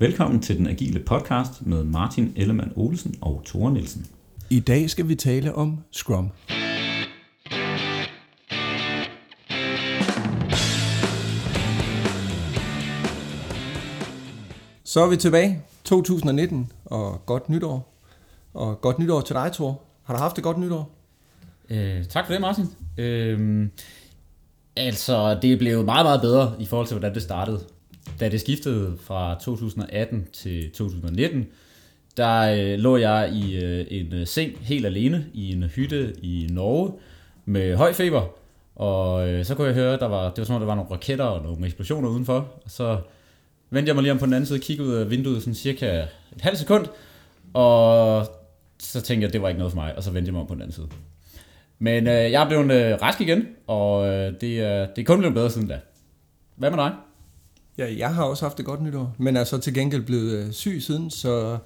Velkommen 0.00 0.42
til 0.42 0.58
den 0.58 0.66
agile 0.66 1.00
podcast 1.00 1.66
med 1.66 1.84
Martin 1.84 2.32
Ellemann 2.36 2.72
Olsen 2.76 3.14
og 3.20 3.42
Tore 3.44 3.72
Nielsen. 3.72 4.06
I 4.50 4.60
dag 4.60 4.90
skal 4.90 5.08
vi 5.08 5.14
tale 5.14 5.54
om 5.54 5.78
Scrum. 5.92 6.30
Så 14.84 15.00
er 15.00 15.10
vi 15.10 15.16
tilbage. 15.16 15.62
2019 15.84 16.72
og 16.84 17.26
godt 17.26 17.48
nytår. 17.48 18.02
Og 18.54 18.80
godt 18.80 18.98
nytår 18.98 19.20
til 19.20 19.34
dig, 19.34 19.50
Thor. 19.52 19.82
Har 20.04 20.14
du 20.14 20.20
haft 20.20 20.38
et 20.38 20.44
godt 20.44 20.58
nytår? 20.58 20.90
Øh, 21.70 22.04
tak 22.04 22.26
for 22.26 22.32
det, 22.32 22.40
Martin. 22.40 22.64
Øh, 22.98 23.68
altså, 24.76 25.38
det 25.42 25.58
blev 25.58 25.84
meget, 25.84 26.04
meget 26.06 26.20
bedre 26.20 26.54
i 26.58 26.66
forhold 26.66 26.86
til, 26.86 26.94
hvordan 26.94 27.14
det 27.14 27.22
startede. 27.22 27.60
Da 28.20 28.28
det 28.28 28.40
skiftede 28.40 28.96
fra 29.00 29.38
2018 29.40 30.26
til 30.32 30.70
2019, 30.70 31.46
der 32.16 32.40
øh, 32.40 32.78
lå 32.78 32.96
jeg 32.96 33.32
i 33.32 33.64
øh, 33.64 33.86
en 33.90 34.12
øh, 34.12 34.26
seng 34.26 34.52
helt 34.60 34.86
alene 34.86 35.26
i 35.34 35.52
en 35.52 35.62
hytte 35.62 36.14
i 36.22 36.48
Norge 36.50 36.92
med 37.44 37.76
høj 37.76 37.92
feber. 37.92 38.26
Og 38.76 39.28
øh, 39.28 39.44
så 39.44 39.54
kunne 39.54 39.66
jeg 39.66 39.74
høre, 39.74 39.98
der 39.98 40.06
var, 40.06 40.30
det 40.30 40.38
var 40.38 40.44
som 40.44 40.54
om, 40.54 40.60
der 40.60 40.66
var 40.66 40.74
nogle 40.74 40.90
raketter 40.90 41.24
og 41.24 41.42
nogle 41.42 41.66
eksplosioner 41.66 42.08
udenfor. 42.08 42.52
Og 42.64 42.70
så 42.70 42.98
vendte 43.70 43.88
jeg 43.88 43.94
mig 43.94 44.02
lige 44.02 44.12
om 44.12 44.18
på 44.18 44.26
den 44.26 44.34
anden 44.34 44.46
side, 44.46 44.58
kiggede 44.58 44.88
ud 44.88 44.94
af 44.94 45.10
vinduet 45.10 45.42
sådan 45.42 45.54
cirka 45.54 46.00
et 46.36 46.40
halvt 46.40 46.58
sekund, 46.58 46.86
og 47.54 48.26
så 48.78 49.00
tænkte 49.00 49.22
jeg, 49.22 49.28
at 49.28 49.32
det 49.32 49.42
var 49.42 49.48
ikke 49.48 49.58
noget 49.58 49.72
for 49.72 49.80
mig, 49.80 49.96
og 49.96 50.02
så 50.02 50.10
vendte 50.10 50.28
jeg 50.28 50.32
mig 50.32 50.40
om 50.40 50.46
på 50.46 50.54
den 50.54 50.62
anden 50.62 50.74
side. 50.74 50.88
Men 51.78 52.06
øh, 52.06 52.32
jeg 52.32 52.42
er 52.42 52.48
blevet 52.48 52.72
øh, 52.72 53.02
rask 53.02 53.20
igen, 53.20 53.46
og 53.66 54.08
øh, 54.08 54.32
det, 54.40 54.42
øh, 54.42 54.88
det 54.96 54.98
er 54.98 55.04
kun 55.04 55.18
blevet 55.18 55.34
bedre 55.34 55.50
siden 55.50 55.68
da. 55.68 55.80
Hvad 56.56 56.70
med 56.70 56.78
dig? 56.78 56.92
Ja, 57.78 57.94
jeg 57.98 58.14
har 58.14 58.24
også 58.24 58.44
haft 58.44 58.60
et 58.60 58.66
godt 58.66 58.82
nytår, 58.82 59.14
men 59.18 59.36
er 59.36 59.44
så 59.44 59.58
til 59.58 59.74
gengæld 59.74 60.02
blevet 60.02 60.32
øh, 60.32 60.52
syg 60.52 60.82
siden, 60.82 61.10
så 61.10 61.58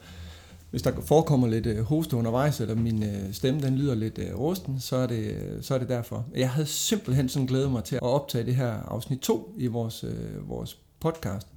hvis 0.70 0.82
der 0.82 0.92
forekommer 1.00 1.48
lidt 1.48 1.66
øh, 1.66 1.78
hoste 1.82 2.16
undervejs, 2.16 2.60
eller 2.60 2.74
min 2.74 3.02
øh, 3.02 3.32
stemme 3.32 3.60
den 3.60 3.76
lyder 3.76 3.94
lidt 3.94 4.20
rusten, 4.34 4.80
så 4.80 4.96
er, 4.96 5.06
det, 5.06 5.36
så 5.60 5.74
er 5.74 5.78
det 5.78 5.88
derfor. 5.88 6.24
Jeg 6.34 6.50
havde 6.50 6.66
simpelthen 6.66 7.28
sådan 7.28 7.46
glædet 7.46 7.70
mig 7.72 7.84
til 7.84 7.96
at 7.96 8.02
optage 8.02 8.46
det 8.46 8.54
her 8.54 8.72
afsnit 8.72 9.18
2 9.18 9.54
i 9.58 9.66
vores, 9.66 10.04
vores 10.48 10.78
podcast. 11.00 11.51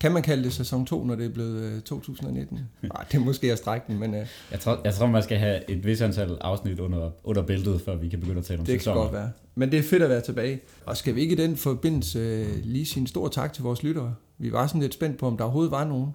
Kan 0.00 0.12
man 0.12 0.22
kalde 0.22 0.44
det 0.44 0.52
sæson 0.52 0.86
2, 0.86 1.04
når 1.04 1.14
det 1.14 1.26
er 1.26 1.30
blevet 1.30 1.62
øh, 1.62 1.80
2019? 1.80 2.58
Nej, 2.82 3.04
det 3.12 3.20
er 3.20 3.24
måske 3.24 3.52
at 3.52 3.58
strække 3.58 3.86
den, 3.88 3.98
men... 3.98 4.14
Øh, 4.14 4.26
jeg, 4.50 4.60
tror, 4.60 4.80
jeg 4.84 4.94
tror, 4.94 5.06
man 5.06 5.22
skal 5.22 5.38
have 5.38 5.70
et 5.70 5.86
vis 5.86 6.00
antal 6.00 6.38
afsnit 6.40 6.80
under, 6.80 7.10
under 7.24 7.42
bæltet, 7.42 7.80
før 7.80 7.96
vi 7.96 8.08
kan 8.08 8.20
begynde 8.20 8.38
at 8.38 8.44
tale 8.44 8.60
om 8.60 8.66
det 8.66 8.80
sæsoner. 8.80 9.00
Det 9.00 9.10
kan 9.10 9.12
godt 9.12 9.22
være. 9.22 9.32
Men 9.54 9.70
det 9.70 9.78
er 9.78 9.82
fedt 9.82 10.02
at 10.02 10.10
være 10.10 10.20
tilbage. 10.20 10.60
Og 10.86 10.96
skal 10.96 11.14
vi 11.14 11.20
ikke 11.20 11.32
i 11.32 11.38
den 11.38 11.56
forbindelse 11.56 12.18
øh, 12.18 12.64
lige 12.64 12.86
sige 12.86 13.00
en 13.00 13.06
stor 13.06 13.28
tak 13.28 13.52
til 13.52 13.62
vores 13.62 13.82
lyttere? 13.82 14.14
Vi 14.38 14.52
var 14.52 14.66
sådan 14.66 14.80
lidt 14.80 14.94
spændt 14.94 15.18
på, 15.18 15.26
om 15.26 15.36
der 15.36 15.44
overhovedet 15.44 15.70
var 15.70 15.84
nogen. 15.84 16.10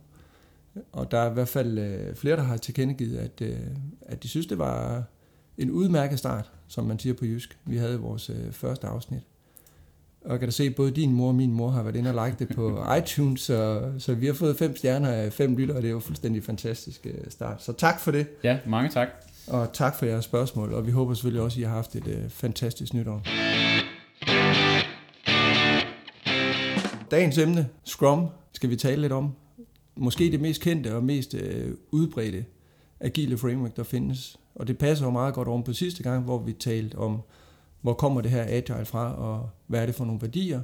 Og 0.92 1.12
der 1.12 1.18
er 1.18 1.30
i 1.30 1.34
hvert 1.34 1.48
fald 1.48 1.78
øh, 1.78 2.16
flere, 2.16 2.36
der 2.36 2.44
har 2.44 2.58
tilkendegivet, 2.58 3.18
at, 3.18 3.42
øh, 3.42 3.58
at 4.02 4.24
de 4.24 4.28
synes, 4.28 4.48
det 4.48 4.58
var 4.58 5.04
en 5.58 5.72
udmærket 5.72 6.20
start, 6.20 6.52
som 6.68 6.86
man 6.86 7.00
siger 7.00 7.14
på 7.14 7.26
jysk. 7.26 7.58
Vi 7.66 7.78
havde 7.78 8.00
vores 8.00 8.30
øh, 8.30 8.52
første 8.52 8.88
afsnit. 8.88 9.22
Og 10.26 10.32
jeg 10.32 10.40
kan 10.40 10.48
da 10.48 10.52
se, 10.52 10.70
både 10.70 10.92
din 10.92 11.14
mor 11.14 11.28
og 11.28 11.36
min 11.36 11.54
mor 11.54 11.70
har 11.70 11.84
været 11.84 11.96
inde 11.96 12.14
og 12.14 12.26
like 12.26 12.40
det 12.40 12.56
på 12.56 12.84
iTunes, 12.98 13.42
så, 13.42 13.92
så 14.00 14.14
vi 14.14 14.26
har 14.26 14.34
fået 14.34 14.58
fem 14.58 14.76
stjerner 14.76 15.10
af 15.10 15.34
fem 15.34 15.56
lyttere, 15.56 15.78
og 15.78 15.82
det 15.82 15.88
er 15.88 15.92
jo 15.92 16.00
fuldstændig 16.00 16.44
fantastisk 16.44 17.06
øh, 17.06 17.14
start. 17.30 17.64
Så 17.64 17.74
tak 17.74 18.00
for 18.00 18.12
det. 18.12 18.28
Ja, 18.44 18.58
mange 18.66 18.90
tak. 18.90 19.08
Og 19.48 19.74
tak 19.74 19.96
for 19.96 20.06
jeres 20.06 20.26
spørgsmål, 20.26 20.74
og 20.74 20.86
vi 20.86 20.92
håber 20.92 21.14
selvfølgelig 21.14 21.42
også, 21.42 21.56
at 21.56 21.60
I 21.60 21.64
har 21.64 21.76
haft 21.76 21.96
et 21.96 22.08
uh, 22.08 22.30
fantastisk 22.30 22.94
nytår. 22.94 23.22
Dagens 27.12 27.38
emne, 27.38 27.68
Scrum, 27.84 28.28
skal 28.54 28.70
vi 28.70 28.76
tale 28.76 29.02
lidt 29.02 29.14
om. 29.14 29.32
Måske 29.96 30.32
det 30.32 30.42
mest 30.42 30.62
kendte 30.62 30.96
og 30.96 31.04
mest 31.04 31.34
uh, 31.34 31.42
udbredte 31.92 32.46
agile 33.00 33.38
framework, 33.38 33.76
der 33.76 33.84
findes. 33.84 34.40
Og 34.56 34.68
det 34.68 34.78
passer 34.78 35.06
jo 35.06 35.12
meget 35.12 35.34
godt 35.34 35.48
om 35.48 35.64
på 35.64 35.74
sidste 35.74 36.04
gang, 36.04 36.24
hvor 36.24 36.38
vi 36.38 36.54
talte 36.54 36.96
om 36.96 37.22
hvor 37.84 37.94
kommer 37.94 38.22
det 38.22 38.32
her 38.32 38.46
agile 38.48 38.86
fra, 38.86 39.16
og 39.16 39.50
hvad 39.68 39.82
er 39.82 39.86
det 39.86 39.96
for 39.96 40.06
nogle 40.06 40.22
værdier. 40.22 40.62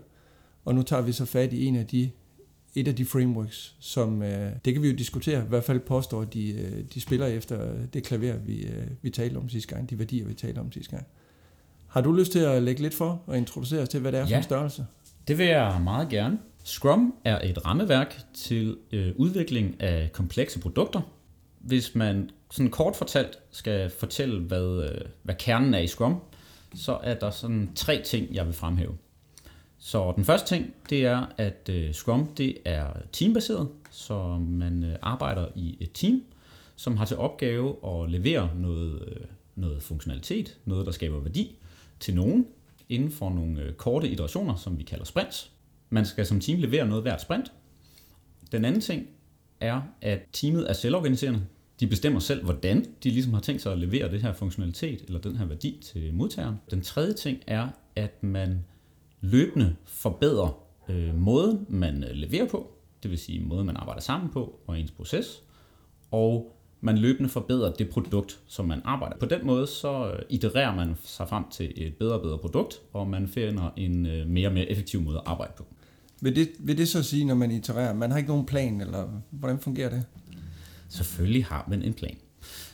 Og 0.66 0.76
nu 0.76 0.82
tager 0.82 1.02
vi 1.02 1.12
så 1.12 1.26
fat 1.26 1.54
i 1.54 1.66
en 1.66 1.76
af 1.76 1.88
de, 1.88 2.12
et 2.76 2.88
af 2.88 2.96
de 2.96 3.06
frameworks, 3.06 3.76
som, 3.80 4.22
øh, 4.24 4.52
det 4.66 4.74
kan 4.74 4.84
vi 4.84 4.90
jo 4.90 4.96
diskutere, 4.96 5.44
i 5.44 5.48
hvert 5.48 5.64
fald 5.64 5.80
påstår, 5.80 6.24
de, 6.24 6.52
øh, 6.52 6.84
de 6.94 7.02
spiller 7.02 7.28
efter 7.28 7.86
det 7.94 8.04
klaver, 8.04 8.38
vi, 8.38 8.62
øh, 8.62 8.88
vi 9.02 9.10
talte 9.10 9.38
om 9.38 9.50
sidste 9.50 9.76
gang, 9.76 9.90
de 9.90 10.00
værdier, 10.00 10.26
vi 10.26 10.34
talte 10.34 10.60
om 10.60 10.72
sidste 10.72 10.92
gang. 10.92 11.08
Har 11.88 12.02
du 12.02 12.12
lyst 12.12 12.32
til 12.32 12.40
at 12.40 12.64
lægge 12.64 12.82
lidt 12.82 12.94
for 12.94 13.22
og 13.28 13.38
introducere 13.38 13.82
os 13.82 13.90
til, 13.90 14.00
hvad 14.00 14.12
det 14.12 14.20
er 14.20 14.28
ja, 14.28 14.36
for 14.36 14.38
en 14.38 14.44
størrelse? 14.44 14.86
det 15.28 15.38
vil 15.38 15.46
jeg 15.46 15.82
meget 15.84 16.10
gerne. 16.10 16.40
Scrum 16.64 17.16
er 17.26 17.40
et 17.44 17.66
rammeværk 17.66 18.22
til 18.34 18.78
øh, 18.92 19.12
udvikling 19.16 19.82
af 19.82 20.10
komplekse 20.14 20.60
produkter. 20.60 21.02
Hvis 21.60 21.96
man 21.96 22.30
sådan 22.52 22.72
kort 22.72 22.96
fortalt 22.96 23.40
skal 23.52 23.90
fortælle, 23.90 24.42
hvad, 24.42 24.90
øh, 24.90 25.02
hvad 25.24 25.36
kernen 25.36 25.74
er 25.74 25.80
i 25.80 25.88
Scrum, 25.88 26.22
så 26.76 27.00
er 27.04 27.14
der 27.14 27.30
sådan 27.30 27.72
tre 27.76 28.02
ting, 28.06 28.34
jeg 28.36 28.46
vil 28.46 28.54
fremhæve. 28.54 28.98
Så 29.78 30.14
den 30.16 30.26
første 30.26 30.56
ting, 30.56 30.74
det 30.90 31.06
er, 31.06 31.26
at 31.38 31.70
øh, 31.70 31.94
Scrum 31.94 32.28
det 32.38 32.58
er 32.66 32.88
teambaseret, 33.12 33.70
så 33.92 34.38
man 34.38 34.84
øh, 34.84 34.96
arbejder 35.02 35.48
i 35.56 35.78
et 35.80 35.92
team, 35.94 36.24
som 36.76 36.98
har 36.98 37.06
til 37.06 37.18
opgave 37.18 37.76
at 37.86 38.10
levere 38.10 38.50
noget, 38.56 39.02
øh, 39.08 39.26
noget 39.56 39.84
funktionalitet, 39.84 40.58
noget 40.66 40.86
der 40.86 40.92
skaber 40.92 41.20
værdi 41.20 41.56
til 42.00 42.16
nogen, 42.16 42.48
inden 42.90 43.12
for 43.12 43.30
nogle 43.30 43.62
øh, 43.62 43.74
korte 43.74 44.10
iterationer, 44.10 44.56
som 44.56 44.78
vi 44.78 44.84
kalder 44.84 45.06
sprints. 45.06 45.52
Man 45.90 46.06
skal 46.06 46.26
som 46.26 46.40
team 46.40 46.60
levere 46.60 46.88
noget 46.88 47.04
hvert 47.04 47.22
sprint. 47.22 47.52
Den 48.52 48.66
anden 48.66 48.82
ting 48.82 49.08
er, 49.60 49.82
at 50.02 50.20
teamet 50.34 50.70
er 50.70 50.74
selvorganiserende, 50.74 51.42
de 51.80 51.88
bestemmer 51.88 52.20
selv, 52.20 52.44
hvordan 52.44 52.86
de 53.04 53.10
ligesom 53.10 53.34
har 53.34 53.42
tænkt 53.42 53.62
sig 53.62 53.72
at 53.72 53.80
levere 53.80 54.12
det 54.12 54.22
her 54.22 54.34
funktionalitet 54.34 55.02
eller 55.02 55.20
den 55.20 55.38
her 55.38 55.46
værdi 55.46 55.80
til 55.82 56.14
modtageren. 56.14 56.56
Den 56.72 56.82
tredje 56.82 57.14
ting 57.14 57.40
er, 57.48 57.68
at 57.96 58.24
man 58.24 58.66
løbende 59.22 59.76
forbedrer 59.86 60.64
øh, 60.90 61.16
måden, 61.16 61.66
man 61.70 62.04
øh, 62.04 62.12
leverer 62.12 62.48
på, 62.48 62.72
det 63.04 63.12
vil 63.12 63.18
sige 63.18 63.40
måden, 63.40 63.66
man 63.66 63.78
arbejder 63.78 64.02
sammen 64.02 64.30
på 64.30 64.60
og 64.68 64.80
ens 64.80 64.92
proces, 64.92 65.44
og 66.12 66.56
man 66.82 66.98
løbende 66.98 67.30
forbedrer 67.30 67.74
det 67.74 67.90
produkt, 67.90 68.40
som 68.48 68.66
man 68.66 68.82
arbejder. 68.86 69.18
På 69.18 69.26
den 69.26 69.46
måde 69.46 69.68
så 69.68 70.12
øh, 70.12 70.20
itererer 70.30 70.76
man 70.76 70.96
sig 71.04 71.30
frem 71.30 71.44
til 71.52 71.74
et 71.76 71.96
bedre 71.96 72.14
og 72.14 72.22
bedre 72.22 72.38
produkt, 72.38 72.82
og 72.94 73.08
man 73.08 73.28
finder 73.28 73.70
en 73.78 74.06
øh, 74.06 74.28
mere 74.28 74.48
og 74.48 74.54
mere 74.54 74.66
effektiv 74.66 75.02
måde 75.02 75.18
at 75.18 75.24
arbejde 75.26 75.54
på. 75.58 75.66
Vil 76.22 76.36
det, 76.36 76.50
vil 76.60 76.78
det 76.78 76.88
så 76.88 77.04
sige, 77.04 77.26
når 77.26 77.36
man 77.36 77.52
itererer, 77.52 77.94
man 77.94 78.12
har 78.12 78.18
ikke 78.18 78.30
nogen 78.30 78.46
plan, 78.46 78.82
eller 78.82 79.22
hvordan 79.30 79.60
fungerer 79.60 79.90
det? 79.90 80.06
Selvfølgelig 80.90 81.46
har 81.46 81.66
man 81.70 81.82
en 81.82 81.94
plan. 81.94 82.18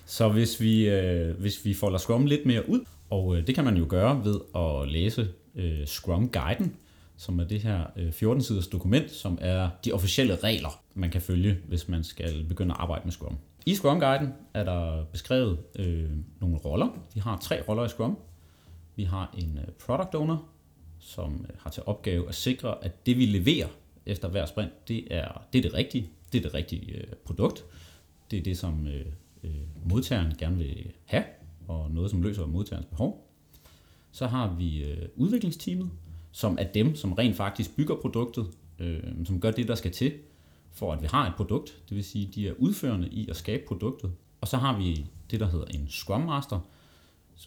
Så 0.06 0.30
hvis 0.30 0.62
vi, 0.62 0.90
øh, 0.90 1.40
hvis 1.40 1.66
vi 1.66 1.74
folder 1.74 1.98
Scrum 1.98 2.26
lidt 2.26 2.46
mere 2.46 2.70
ud, 2.70 2.80
og 3.09 3.38
øh, 3.38 3.48
det 3.48 3.56
kan 3.56 3.64
man 3.64 3.78
jo 3.78 3.86
gøre 3.90 4.26
ved 4.26 4.40
at 4.56 4.92
læse 4.92 5.28
øh, 5.56 5.86
Scrum-guiden, 5.86 6.76
som 7.18 7.40
er 7.40 7.44
det 7.44 7.62
her 7.62 7.86
øh, 7.96 8.09
14-siders 8.09 8.68
dokument, 8.68 9.12
som 9.12 9.38
er 9.42 9.70
de 9.86 9.92
officielle 9.92 10.36
regler, 10.36 10.81
man 10.94 11.09
kan 11.09 11.22
følge, 11.22 11.58
hvis 11.68 11.88
man 11.88 12.03
skal 12.03 12.46
begynde 12.50 12.74
at 12.74 12.80
arbejde 12.80 13.02
med 13.03 13.12
Scrum. 13.12 13.38
I 13.66 13.76
Scrum-guiden 13.76 14.34
er 14.53 14.64
der 14.64 15.06
beskrevet 15.12 15.59
øh, 15.80 16.09
nogle 16.42 16.58
roller. 16.58 16.88
Vi 17.14 17.20
har 17.20 17.38
tre 17.38 17.62
roller 17.68 17.86
i 17.86 17.90
Scrum. 17.90 18.18
Vi 18.96 19.03
har 19.03 19.36
en 19.38 19.59
øh, 19.62 19.74
product 19.86 20.16
owner, 20.16 20.38
som 21.00 21.46
øh, 21.50 21.56
har 21.59 21.70
til 21.70 21.84
opgave 21.86 22.30
at 22.30 22.36
sikre, 22.36 22.86
at 22.86 23.06
det 23.06 23.18
vi 23.18 23.26
leverer 23.26 23.68
efter 24.06 24.28
hver 24.28 24.46
sprint, 24.46 24.88
det 24.88 25.08
er 25.12 25.42
det, 25.53 25.59
er 25.59 25.62
det 25.62 25.74
rigtige. 25.74 26.09
Det 26.34 26.38
er 26.38 26.42
det 26.42 26.53
rigtige 26.53 26.97
øh, 26.97 27.03
produkt. 27.26 27.66
Det 28.31 28.40
er 28.40 28.44
det, 28.44 28.58
som 28.58 28.88
øh, 28.88 29.06
øh, 29.44 29.52
modtageren 29.90 30.34
gerne 30.38 30.58
vil 30.58 30.91
have, 31.06 31.24
og 31.68 31.91
noget, 31.91 32.12
som 32.12 32.22
løser 32.22 32.46
modtagerens 32.46 32.86
behov. 32.86 33.31
Så 34.12 34.28
har 34.28 34.53
vi 34.53 34.84
øh, 34.84 35.08
udviklingsteamet, 35.16 35.90
som 36.31 36.58
er 36.59 36.64
dem, 36.64 36.96
som 36.96 37.14
rent 37.14 37.35
faktisk 37.35 37.75
bygger 37.75 37.96
produktet, 37.96 38.47
øh, 38.80 39.03
som 39.25 39.41
gør 39.41 39.52
det, 39.52 39.68
der 39.68 39.75
skal 39.75 39.91
til, 39.91 40.14
for 40.72 40.94
at 40.94 41.02
vi 41.02 41.08
har 41.08 41.28
et 41.28 41.35
produkt. 41.35 41.81
Det 41.90 41.96
vil 41.96 42.03
sige, 42.03 42.30
de 42.35 42.47
er 42.47 42.53
udførende 42.58 43.09
i 43.09 43.29
at 43.29 43.35
skabe 43.35 43.64
produktet. 43.67 44.11
Og 44.41 44.47
så 44.47 44.58
har 44.58 44.78
vi 44.78 45.05
det, 45.32 45.40
der 45.40 45.50
hedder 45.50 45.66
en 45.66 45.88
Scrum 45.90 46.22
Master, 46.22 46.59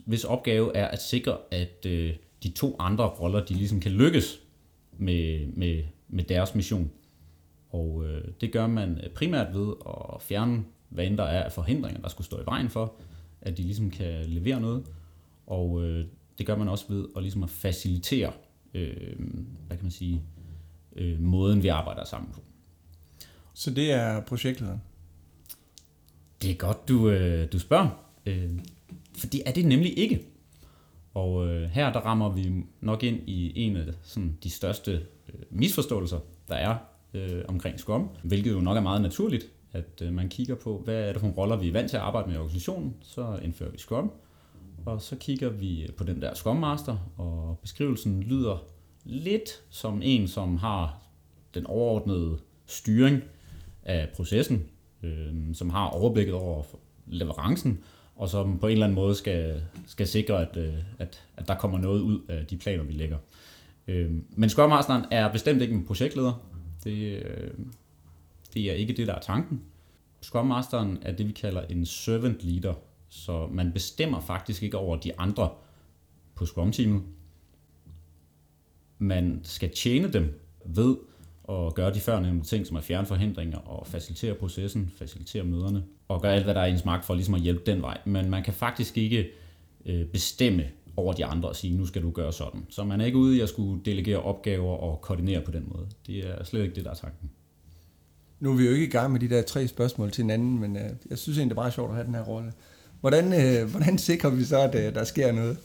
hvis 0.04 0.24
opgave 0.24 0.76
er 0.76 0.86
at 0.86 1.02
sikre, 1.02 1.36
at 1.50 1.86
øh, 1.86 2.14
de 2.42 2.50
to 2.50 2.76
andre 2.78 3.04
roller, 3.04 3.44
de 3.44 3.54
ligesom 3.54 3.80
kan 3.80 3.92
lykkes 3.92 4.40
med, 4.98 5.46
med, 5.46 5.82
med 6.08 6.24
deres 6.24 6.54
mission. 6.54 6.90
Og 7.70 8.04
øh, 8.06 8.24
det 8.40 8.52
gør 8.52 8.66
man 8.66 9.00
primært 9.14 9.54
ved 9.54 9.74
at 10.14 10.22
fjerne, 10.22 10.64
hvad 10.88 11.06
end 11.06 11.18
der 11.18 11.24
er 11.24 11.44
af 11.44 11.52
forhindringer, 11.52 12.00
der 12.00 12.08
skulle 12.08 12.26
stå 12.26 12.40
i 12.40 12.46
vejen 12.46 12.68
for, 12.70 12.94
at 13.40 13.56
de 13.56 13.62
ligesom 13.62 13.90
kan 13.90 14.24
levere 14.24 14.60
noget. 14.60 14.86
Og 15.46 15.84
øh, 15.84 16.04
det 16.38 16.46
gør 16.46 16.56
man 16.56 16.68
også 16.68 16.84
ved 16.88 17.06
at, 17.16 17.22
ligesom 17.22 17.42
at 17.42 17.50
facilitere, 17.50 18.32
øh, 18.74 19.18
hvad 19.66 19.76
kan 19.76 19.84
man 19.84 19.90
sige, 19.90 20.22
øh, 20.96 21.20
måden 21.20 21.62
vi 21.62 21.68
arbejder 21.68 22.04
sammen 22.04 22.32
på. 22.32 22.40
Så 23.54 23.70
det 23.70 23.92
er 23.92 24.20
projektlederen? 24.20 24.82
Det 26.42 26.50
er 26.50 26.54
godt, 26.54 26.88
du, 26.88 27.10
øh, 27.10 27.52
du 27.52 27.58
spørger. 27.58 27.88
Øh, 28.26 28.50
for 29.18 29.26
det 29.26 29.42
er 29.46 29.52
det 29.52 29.64
nemlig 29.64 29.98
ikke. 29.98 30.24
Og 31.14 31.48
øh, 31.48 31.70
her 31.70 31.92
der 31.92 32.00
rammer 32.00 32.28
vi 32.32 32.52
nok 32.80 33.02
ind 33.02 33.28
i 33.28 33.52
en 33.60 33.76
af 33.76 33.84
sådan, 34.02 34.38
de 34.42 34.50
største 34.50 34.92
øh, 35.28 35.40
misforståelser, 35.50 36.18
der 36.48 36.54
er 36.54 36.76
øh, 37.18 37.44
omkring 37.48 37.78
Scrum, 37.78 38.08
hvilket 38.22 38.52
jo 38.52 38.60
nok 38.60 38.76
er 38.76 38.80
meget 38.80 39.02
naturligt, 39.02 39.46
at 39.72 40.02
øh, 40.02 40.12
man 40.12 40.28
kigger 40.28 40.54
på, 40.54 40.82
hvad 40.84 40.94
er 40.94 41.12
det 41.12 41.20
for 41.20 41.26
nogle 41.26 41.38
roller, 41.38 41.56
vi 41.56 41.68
er 41.68 41.72
vant 41.72 41.90
til 41.90 41.96
at 41.96 42.02
arbejde 42.02 42.28
med 42.28 42.34
i 42.34 42.38
organisationen, 42.38 42.94
så 43.00 43.38
indfører 43.42 43.70
vi 43.70 43.78
Scrum, 43.78 44.10
og 44.86 45.02
så 45.02 45.16
kigger 45.16 45.48
vi 45.48 45.90
på 45.96 46.04
den 46.04 46.22
der 46.22 46.34
Scrum 46.34 46.56
Master, 46.56 46.96
og 47.16 47.58
beskrivelsen 47.62 48.22
lyder 48.22 48.64
lidt 49.04 49.62
som 49.70 50.00
en, 50.04 50.28
som 50.28 50.56
har 50.56 51.02
den 51.54 51.66
overordnede 51.66 52.38
styring 52.66 53.22
af 53.84 54.08
processen, 54.16 54.64
øh, 55.02 55.54
som 55.54 55.70
har 55.70 55.86
overblikket 55.86 56.34
over 56.34 56.62
leverancen, 57.06 57.78
og 58.16 58.28
som 58.28 58.58
på 58.58 58.66
en 58.66 58.72
eller 58.72 58.86
anden 58.86 58.94
måde 58.94 59.14
skal, 59.14 59.62
skal 59.86 60.06
sikre, 60.06 60.48
at, 60.48 60.56
øh, 60.56 60.74
at, 60.98 61.24
at 61.36 61.48
der 61.48 61.54
kommer 61.54 61.78
noget 61.78 62.00
ud 62.00 62.20
af 62.28 62.46
de 62.46 62.56
planer, 62.56 62.82
vi 62.82 62.92
lægger. 62.92 63.16
Øh, 63.88 64.10
men 64.30 64.48
Scrum 64.48 64.70
Masteren 64.70 65.04
er 65.10 65.32
bestemt 65.32 65.62
ikke 65.62 65.74
en 65.74 65.86
projektleder. 65.86 66.42
Det, 66.84 67.22
øh, 67.22 67.50
det 68.54 68.70
er 68.70 68.74
ikke 68.74 68.92
det, 68.92 69.06
der 69.06 69.14
er 69.14 69.20
tanken. 69.20 69.62
Scrum 70.20 70.46
Masteren 70.46 70.98
er 71.02 71.12
det, 71.12 71.26
vi 71.26 71.32
kalder 71.32 71.62
en 71.62 71.86
servant 71.86 72.44
leader, 72.44 72.74
så 73.08 73.46
man 73.46 73.72
bestemmer 73.72 74.20
faktisk 74.20 74.62
ikke 74.62 74.78
over 74.78 74.96
de 74.96 75.18
andre 75.18 75.50
på 76.34 76.46
Scrum-teamet. 76.46 77.02
Man 78.98 79.40
skal 79.42 79.70
tjene 79.70 80.12
dem 80.12 80.40
ved 80.64 80.96
at 81.48 81.74
gøre 81.74 81.94
de 81.94 82.00
førnævnte 82.00 82.46
ting, 82.46 82.66
som 82.66 82.76
at 82.76 82.84
fjerne 82.84 83.06
forhindringer 83.06 83.58
og 83.58 83.86
facilitere 83.86 84.34
processen, 84.34 84.92
facilitere 84.96 85.44
møderne 85.44 85.84
og 86.08 86.22
gøre 86.22 86.34
alt, 86.34 86.44
hvad 86.44 86.54
der 86.54 86.60
er 86.60 86.66
i 86.66 86.70
ens 86.70 86.84
magt 86.84 87.04
for 87.04 87.14
ligesom 87.14 87.34
at 87.34 87.40
hjælpe 87.40 87.62
den 87.66 87.82
vej. 87.82 87.98
Men 88.04 88.30
man 88.30 88.42
kan 88.42 88.54
faktisk 88.54 88.98
ikke 88.98 89.30
øh, 89.86 90.06
bestemme 90.06 90.64
over 90.98 91.12
de 91.12 91.24
andre 91.24 91.48
og 91.48 91.56
sige, 91.56 91.76
nu 91.76 91.86
skal 91.86 92.02
du 92.02 92.10
gøre 92.10 92.32
sådan. 92.32 92.66
Så 92.70 92.84
man 92.84 93.00
er 93.00 93.04
ikke 93.04 93.18
ude 93.18 93.36
i 93.36 93.40
at 93.40 93.48
skulle 93.48 93.84
delegere 93.84 94.18
opgaver 94.18 94.76
og 94.76 95.00
koordinere 95.00 95.40
på 95.40 95.50
den 95.50 95.64
måde. 95.66 95.86
Det 96.06 96.18
er 96.18 96.44
slet 96.44 96.62
ikke 96.62 96.74
det, 96.74 96.84
der 96.84 96.90
er 96.90 96.94
tanken. 96.94 97.30
Nu 98.40 98.52
er 98.52 98.56
vi 98.56 98.64
jo 98.64 98.70
ikke 98.70 98.86
i 98.86 98.90
gang 98.90 99.12
med 99.12 99.20
de 99.20 99.28
der 99.28 99.42
tre 99.42 99.68
spørgsmål 99.68 100.10
til 100.10 100.22
hinanden, 100.22 100.58
men 100.58 100.76
øh, 100.76 100.90
jeg 101.10 101.18
synes 101.18 101.38
egentlig, 101.38 101.54
det 101.54 101.58
er 101.58 101.62
meget 101.62 101.74
sjovt 101.74 101.90
at 101.90 101.94
have 101.94 102.06
den 102.06 102.14
her 102.14 102.22
rolle. 102.22 102.52
Hvordan, 103.00 103.32
øh, 103.32 103.70
hvordan 103.70 103.98
sikrer 103.98 104.30
vi 104.30 104.44
så, 104.44 104.58
at 104.58 104.74
øh, 104.74 104.94
der 104.94 105.04
sker 105.04 105.32
noget? 105.32 105.58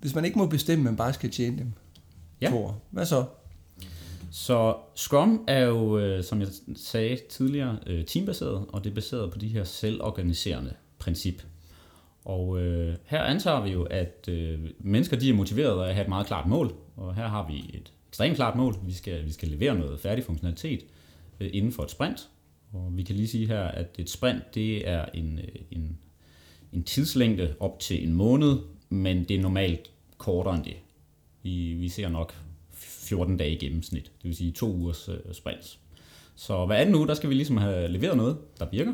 Hvis 0.00 0.14
man 0.14 0.24
ikke 0.24 0.38
må 0.38 0.46
bestemme, 0.46 0.84
men 0.84 0.96
bare 0.96 1.12
skal 1.12 1.30
tjene 1.30 1.58
dem. 1.58 1.72
Ja. 2.40 2.50
Tor, 2.50 2.78
hvad 2.90 3.06
så? 3.06 3.24
Så 4.30 4.76
Scrum 4.94 5.44
er 5.48 5.64
jo, 5.64 5.98
øh, 5.98 6.24
som 6.24 6.40
jeg 6.40 6.48
sagde 6.76 7.18
tidligere, 7.30 7.78
øh, 7.86 8.04
teambaseret, 8.04 8.66
og 8.68 8.84
det 8.84 8.90
er 8.90 8.94
baseret 8.94 9.32
på 9.32 9.38
de 9.38 9.48
her 9.48 9.64
selvorganiserende 9.64 10.74
princip. 10.98 11.42
Og 12.24 12.62
øh, 12.62 12.96
her 13.04 13.22
antager 13.22 13.60
vi 13.60 13.70
jo, 13.70 13.82
at 13.82 14.28
øh, 14.28 14.58
mennesker 14.78 15.16
de 15.16 15.30
er 15.30 15.34
motiveret 15.34 15.84
af 15.84 15.88
at 15.88 15.94
have 15.94 16.02
et 16.02 16.08
meget 16.08 16.26
klart 16.26 16.46
mål, 16.46 16.74
og 16.96 17.14
her 17.14 17.28
har 17.28 17.46
vi 17.46 17.70
et 17.74 17.92
ekstremt 18.08 18.36
klart 18.36 18.56
mål. 18.56 18.76
Vi 18.86 18.92
skal, 18.92 19.24
vi 19.24 19.32
skal 19.32 19.48
levere 19.48 19.74
noget 19.74 20.00
færdig 20.00 20.24
funktionalitet 20.24 20.84
øh, 21.40 21.50
inden 21.52 21.72
for 21.72 21.82
et 21.82 21.90
sprint, 21.90 22.28
og 22.72 22.96
vi 22.96 23.02
kan 23.02 23.16
lige 23.16 23.28
sige 23.28 23.46
her, 23.46 23.62
at 23.62 23.86
et 23.98 24.10
sprint 24.10 24.54
det 24.54 24.88
er 24.88 25.04
en, 25.14 25.38
øh, 25.38 25.60
en, 25.70 25.98
en 26.72 26.82
tidslængde 26.82 27.54
op 27.60 27.80
til 27.80 28.08
en 28.08 28.12
måned, 28.12 28.58
men 28.88 29.24
det 29.24 29.36
er 29.36 29.42
normalt 29.42 29.90
kortere 30.18 30.54
end 30.54 30.64
det. 30.64 30.76
Vi, 31.42 31.72
vi 31.72 31.88
ser 31.88 32.08
nok 32.08 32.34
14 32.72 33.36
dage 33.36 33.50
i 33.50 33.58
gennemsnit, 33.58 34.04
det 34.04 34.24
vil 34.24 34.36
sige 34.36 34.52
to 34.52 34.72
ugers 34.72 35.08
øh, 35.08 35.18
sprints. 35.32 35.78
Så 36.36 36.66
hver 36.66 36.76
anden 36.76 36.94
uge, 36.94 37.08
der 37.08 37.14
skal 37.14 37.28
vi 37.28 37.34
ligesom 37.34 37.56
have 37.56 37.88
leveret 37.88 38.16
noget, 38.16 38.38
der 38.58 38.66
virker. 38.70 38.92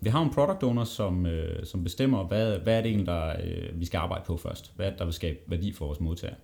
Vi 0.00 0.08
har 0.08 0.22
en 0.22 0.30
product 0.30 0.62
owner, 0.62 0.84
som, 0.84 1.26
øh, 1.26 1.66
som 1.66 1.84
bestemmer, 1.84 2.24
hvad, 2.24 2.58
hvad 2.58 2.78
er 2.78 2.80
det 2.80 2.88
egentlig, 2.88 3.06
der, 3.06 3.28
øh, 3.44 3.80
vi 3.80 3.84
skal 3.84 3.98
arbejde 3.98 4.24
på 4.26 4.36
først. 4.36 4.72
Hvad 4.76 4.86
er 4.86 4.90
det, 4.90 4.98
der 4.98 5.04
vil 5.04 5.14
skabe 5.14 5.38
værdi 5.46 5.72
for 5.72 5.86
vores 5.86 6.00
modtager. 6.00 6.34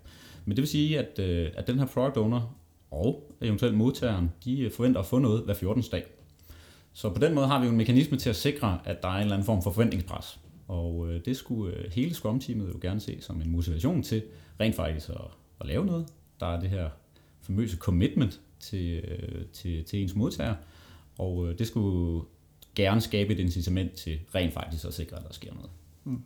Men 0.45 0.57
det 0.57 0.63
vil 0.63 0.69
sige, 0.69 0.99
at, 0.99 1.19
øh, 1.19 1.51
at 1.55 1.67
den 1.67 1.79
her 1.79 1.87
product 1.87 2.17
owner 2.17 2.57
og 2.91 3.33
eventuelt 3.41 3.77
modtageren, 3.77 4.33
de 4.45 4.61
øh, 4.61 4.73
forventer 4.73 5.01
at 5.01 5.07
få 5.07 5.19
noget 5.19 5.43
hver 5.43 5.55
14. 5.55 5.83
dag. 5.93 6.05
Så 6.93 7.11
på 7.11 7.21
den 7.21 7.35
måde 7.35 7.47
har 7.47 7.61
vi 7.61 7.65
jo 7.67 7.71
en 7.71 7.79
mekanisme 7.79 8.17
til 8.17 8.31
at 8.31 8.37
sikre, 8.37 8.79
at 8.85 9.03
der 9.03 9.09
er 9.09 9.15
en 9.15 9.21
eller 9.21 9.35
anden 9.35 9.47
form 9.47 9.63
for 9.63 9.71
forventningspres. 9.71 10.41
Og 10.69 11.09
øh, 11.09 11.21
det 11.25 11.37
skulle 11.37 11.77
øh, 11.77 11.93
hele 11.93 12.15
Scrum-teamet 12.15 12.69
jo 12.69 12.79
gerne 12.81 13.01
se 13.01 13.21
som 13.21 13.41
en 13.41 13.51
motivation 13.51 14.03
til 14.03 14.23
rent 14.61 14.77
faktisk 14.77 15.09
at, 15.09 15.21
at 15.61 15.67
lave 15.67 15.87
noget, 15.87 16.07
der 16.41 16.47
er 16.47 16.61
det 16.61 16.71
her 16.71 16.89
famøse 17.41 17.77
commitment 17.77 18.41
til, 18.61 19.05
øh, 19.09 19.45
til, 19.53 19.85
til 19.85 20.03
ens 20.03 20.15
modtager, 20.15 20.55
og 21.19 21.49
øh, 21.49 21.59
det 21.59 21.67
skulle 21.67 22.25
gerne 22.77 23.01
skabe 23.01 23.33
et 23.33 23.39
incitament 23.39 23.93
til 23.93 24.19
rent 24.35 24.55
faktisk 24.55 24.85
at 24.85 24.95
sikre, 24.95 25.17
at 25.17 25.23
der 25.23 25.33
sker 25.33 25.55
noget. 25.55 25.71
Mm. 26.05 26.23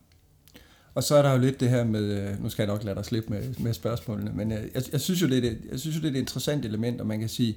Og 0.94 1.04
så 1.04 1.14
er 1.14 1.22
der 1.22 1.32
jo 1.32 1.38
lidt 1.38 1.60
det 1.60 1.70
her 1.70 1.84
med, 1.84 2.04
øh, 2.04 2.42
nu 2.42 2.48
skal 2.48 2.62
jeg 2.62 2.72
nok 2.72 2.84
lade 2.84 2.96
dig 2.96 3.04
slippe 3.04 3.30
med, 3.30 3.54
med 3.58 3.74
spørgsmålene, 3.74 4.32
men 4.34 4.50
jeg, 4.50 4.68
jeg, 4.92 5.00
synes 5.00 5.22
jo, 5.22 5.28
det 5.28 5.44
er, 5.44 5.52
jeg 5.70 5.80
synes 5.80 5.96
jo, 5.96 6.00
det 6.00 6.08
er 6.08 6.12
et 6.12 6.18
interessant 6.18 6.64
element, 6.64 7.00
og 7.00 7.06
man 7.06 7.20
kan 7.20 7.28
sige, 7.28 7.56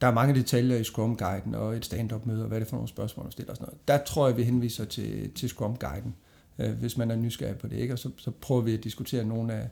der 0.00 0.06
er 0.06 0.12
mange 0.12 0.34
detaljer 0.34 0.76
i 0.76 0.84
Scrum-guiden 0.84 1.54
og 1.54 1.76
et 1.76 1.84
stand-up-møde, 1.84 2.42
og 2.42 2.48
hvad 2.48 2.58
er 2.58 2.60
det 2.60 2.68
for 2.68 2.76
nogle 2.76 2.88
spørgsmål, 2.88 3.26
der 3.26 3.30
stiller 3.30 3.50
og 3.50 3.56
sådan 3.56 3.66
noget. 3.66 3.88
Der 3.88 4.04
tror 4.04 4.28
jeg, 4.28 4.36
vi 4.36 4.42
henviser 4.42 4.84
til, 4.84 5.30
til 5.30 5.48
Scrum-guiden, 5.48 6.14
hvis 6.56 6.96
man 6.96 7.10
er 7.10 7.16
nysgerrig 7.16 7.56
på 7.56 7.68
det, 7.68 7.76
ikke? 7.76 7.92
og 7.92 7.98
så, 7.98 8.10
så 8.16 8.30
prøver 8.30 8.60
vi 8.60 8.74
at 8.74 8.84
diskutere 8.84 9.24
nogle 9.24 9.52
af, 9.52 9.68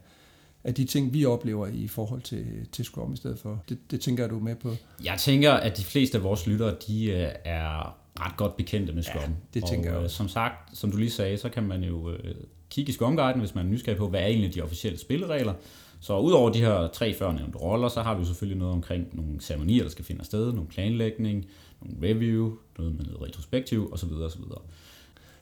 af 0.65 0.75
de 0.75 0.85
ting, 0.85 1.13
vi 1.13 1.25
oplever 1.25 1.67
i 1.67 1.89
forhold 1.89 2.23
til, 2.23 2.47
til 2.73 2.85
Scrum 2.85 3.13
i 3.13 3.17
stedet 3.17 3.39
for. 3.39 3.63
Det, 3.69 3.79
det 3.91 4.01
tænker 4.01 4.29
du 4.29 4.39
med 4.39 4.55
på? 4.55 4.77
Jeg 5.05 5.19
tænker, 5.19 5.53
at 5.53 5.77
de 5.77 5.85
fleste 5.85 6.19
af 6.19 6.25
vores 6.25 6.47
lyttere, 6.47 6.75
de 6.87 7.05
øh, 7.05 7.29
er 7.45 7.97
ret 8.21 8.37
godt 8.37 8.57
bekendte 8.57 8.93
med 8.93 9.03
Scrum. 9.03 9.23
Ja, 9.23 9.29
det 9.55 9.65
tænker 9.65 9.91
og, 9.91 9.95
jeg 9.95 9.99
øh, 9.99 10.05
også. 10.05 10.17
som 10.17 10.29
sagt, 10.29 10.79
som 10.79 10.91
du 10.91 10.97
lige 10.97 11.11
sagde, 11.11 11.39
så 11.39 11.49
kan 11.49 11.63
man 11.63 11.85
jo 11.85 12.11
øh, 12.11 12.35
kigge 12.71 12.91
i 12.91 12.93
Scrum-guiden, 12.93 13.41
hvis 13.41 13.55
man 13.55 13.67
er 13.67 13.71
nysgerrig 13.71 13.99
på, 13.99 14.09
hvad 14.09 14.21
er 14.21 14.27
egentlig 14.27 14.55
de 14.55 14.63
officielle 14.63 14.99
spilleregler. 14.99 15.55
Så 16.01 16.19
udover 16.19 16.51
de 16.51 16.61
her 16.61 16.89
tre 16.89 17.15
førnævnte 17.15 17.59
roller, 17.59 17.89
så 17.89 18.03
har 18.03 18.15
vi 18.15 18.21
jo 18.21 18.27
selvfølgelig 18.27 18.59
noget 18.59 18.75
omkring 18.75 19.07
nogle 19.13 19.41
ceremonier, 19.41 19.83
der 19.83 19.91
skal 19.91 20.05
finde 20.05 20.25
sted, 20.25 20.53
nogle 20.53 20.69
planlægning, 20.69 21.47
nogle 21.83 22.09
review, 22.09 22.53
noget 22.79 22.95
med 22.95 23.05
noget 23.05 23.23
retrospektiv 23.23 23.93
osv. 23.93 24.13
osv. 24.13 24.43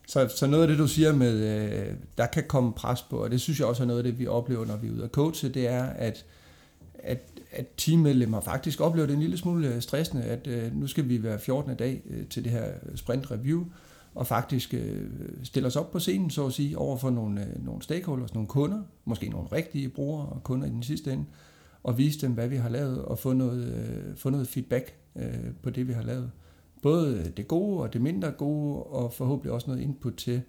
Så, 0.06 0.28
så 0.36 0.46
noget 0.46 0.62
af 0.62 0.68
det, 0.68 0.78
du 0.78 0.86
siger 0.86 1.12
med, 1.12 1.34
øh, 1.34 1.94
der 2.18 2.26
kan 2.26 2.44
komme 2.48 2.72
pres 2.72 3.02
på, 3.02 3.16
og 3.24 3.30
det 3.30 3.40
synes 3.40 3.58
jeg 3.58 3.68
også 3.68 3.82
er 3.82 3.86
noget 3.86 3.98
af 3.98 4.04
det, 4.04 4.18
vi 4.18 4.26
oplever, 4.26 4.66
når 4.66 4.76
vi 4.76 4.88
er 4.88 4.92
ude 4.92 5.04
at 5.04 5.10
coache, 5.10 5.48
det 5.48 5.68
er, 5.68 5.84
at, 5.84 6.24
at, 7.04 7.40
at 7.52 7.66
teammedlemmer 7.76 8.40
faktisk 8.40 8.80
oplever 8.80 9.06
det 9.06 9.14
en 9.14 9.20
lille 9.20 9.38
smule 9.38 9.74
øh, 9.74 9.82
stressende, 9.82 10.22
at 10.22 10.46
øh, 10.46 10.76
nu 10.76 10.86
skal 10.86 11.08
vi 11.08 11.22
være 11.22 11.38
14. 11.38 11.76
dag 11.76 12.02
øh, 12.10 12.26
til 12.26 12.44
det 12.44 12.52
her 12.52 12.72
sprint 12.94 13.30
review, 13.30 13.64
og 14.14 14.26
faktisk 14.26 14.74
øh, 14.74 15.10
stille 15.42 15.66
os 15.66 15.76
op 15.76 15.90
på 15.90 15.98
scenen, 15.98 16.30
så 16.30 16.46
at 16.46 16.52
sige, 16.52 16.78
over 16.78 16.96
for 16.96 17.10
nogle, 17.10 17.40
øh, 17.40 17.64
nogle 17.64 17.82
stakeholders, 17.82 18.34
nogle 18.34 18.48
kunder, 18.48 18.82
måske 19.04 19.28
nogle 19.28 19.48
rigtige 19.52 19.88
brugere 19.88 20.26
og 20.26 20.44
kunder 20.44 20.66
i 20.66 20.70
den 20.70 20.82
sidste 20.82 21.12
ende, 21.12 21.24
og 21.82 21.98
vise 21.98 22.20
dem, 22.20 22.32
hvad 22.32 22.48
vi 22.48 22.56
har 22.56 22.68
lavet, 22.68 23.02
og 23.02 23.18
få 23.18 23.32
noget, 23.32 23.64
øh, 23.64 24.16
få 24.16 24.30
noget 24.30 24.48
feedback 24.48 24.94
øh, 25.16 25.52
på 25.62 25.70
det, 25.70 25.88
vi 25.88 25.92
har 25.92 26.02
lavet 26.02 26.30
både 26.82 27.32
det 27.36 27.48
gode 27.48 27.82
og 27.82 27.92
det 27.92 28.00
mindre 28.00 28.30
gode, 28.30 28.82
og 28.82 29.12
forhåbentlig 29.12 29.52
også 29.52 29.66
noget 29.66 29.82
input 29.82 30.14
til, 30.14 30.42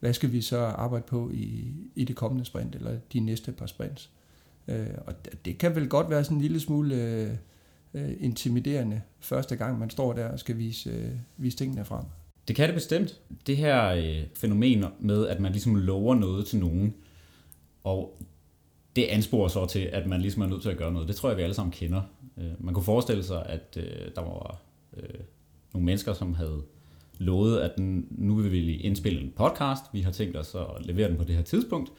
hvad 0.00 0.12
skal 0.12 0.32
vi 0.32 0.40
så 0.40 0.58
arbejde 0.58 1.04
på 1.06 1.30
i, 1.30 1.74
i 1.94 2.04
det 2.04 2.16
kommende 2.16 2.44
sprint, 2.44 2.74
eller 2.74 2.98
de 3.12 3.20
næste 3.20 3.52
par 3.52 3.66
sprints. 3.66 4.10
Øh, 4.68 4.86
og 5.06 5.14
det 5.44 5.58
kan 5.58 5.74
vel 5.74 5.88
godt 5.88 6.10
være 6.10 6.24
sådan 6.24 6.36
en 6.36 6.42
lille 6.42 6.60
smule 6.60 6.94
øh, 6.94 7.30
øh, 7.94 8.10
intimiderende 8.20 9.00
første 9.20 9.56
gang, 9.56 9.78
man 9.78 9.90
står 9.90 10.12
der 10.12 10.28
og 10.28 10.38
skal 10.38 10.58
vise, 10.58 10.90
øh, 10.90 11.10
vise 11.36 11.56
tingene 11.56 11.84
frem. 11.84 12.04
Det 12.48 12.56
kan 12.56 12.66
det 12.66 12.74
bestemt. 12.74 13.20
Det 13.46 13.56
her 13.56 13.88
øh, 13.88 14.26
fænomen 14.34 14.84
med, 15.00 15.26
at 15.26 15.40
man 15.40 15.52
ligesom 15.52 15.74
lover 15.74 16.14
noget 16.14 16.46
til 16.46 16.58
nogen, 16.58 16.94
og 17.84 18.22
det 18.96 19.04
ansporer 19.04 19.48
så 19.48 19.66
til, 19.66 19.80
at 19.80 20.06
man 20.06 20.20
ligesom 20.20 20.42
er 20.42 20.46
nødt 20.46 20.62
til 20.62 20.70
at 20.70 20.76
gøre 20.76 20.92
noget. 20.92 21.08
Det 21.08 21.16
tror 21.16 21.28
jeg, 21.28 21.38
vi 21.38 21.42
alle 21.42 21.54
sammen 21.54 21.72
kender. 21.72 22.02
Øh, 22.38 22.64
man 22.64 22.74
kunne 22.74 22.84
forestille 22.84 23.22
sig, 23.22 23.46
at 23.46 23.76
øh, 23.76 24.10
der 24.14 24.20
var 24.20 24.60
øh, 24.96 25.20
nogle 25.72 25.86
mennesker, 25.86 26.12
som 26.12 26.34
havde 26.34 26.62
lovet, 27.18 27.60
at 27.60 27.78
nu 28.10 28.34
vil 28.34 28.52
vi 28.52 28.76
indspille 28.76 29.20
en 29.20 29.32
podcast. 29.36 29.82
Vi 29.92 30.00
har 30.00 30.10
tænkt 30.10 30.36
os 30.36 30.54
at 30.54 30.86
levere 30.86 31.08
den 31.08 31.16
på 31.16 31.24
det 31.24 31.34
her 31.34 31.42
tidspunkt. 31.42 31.92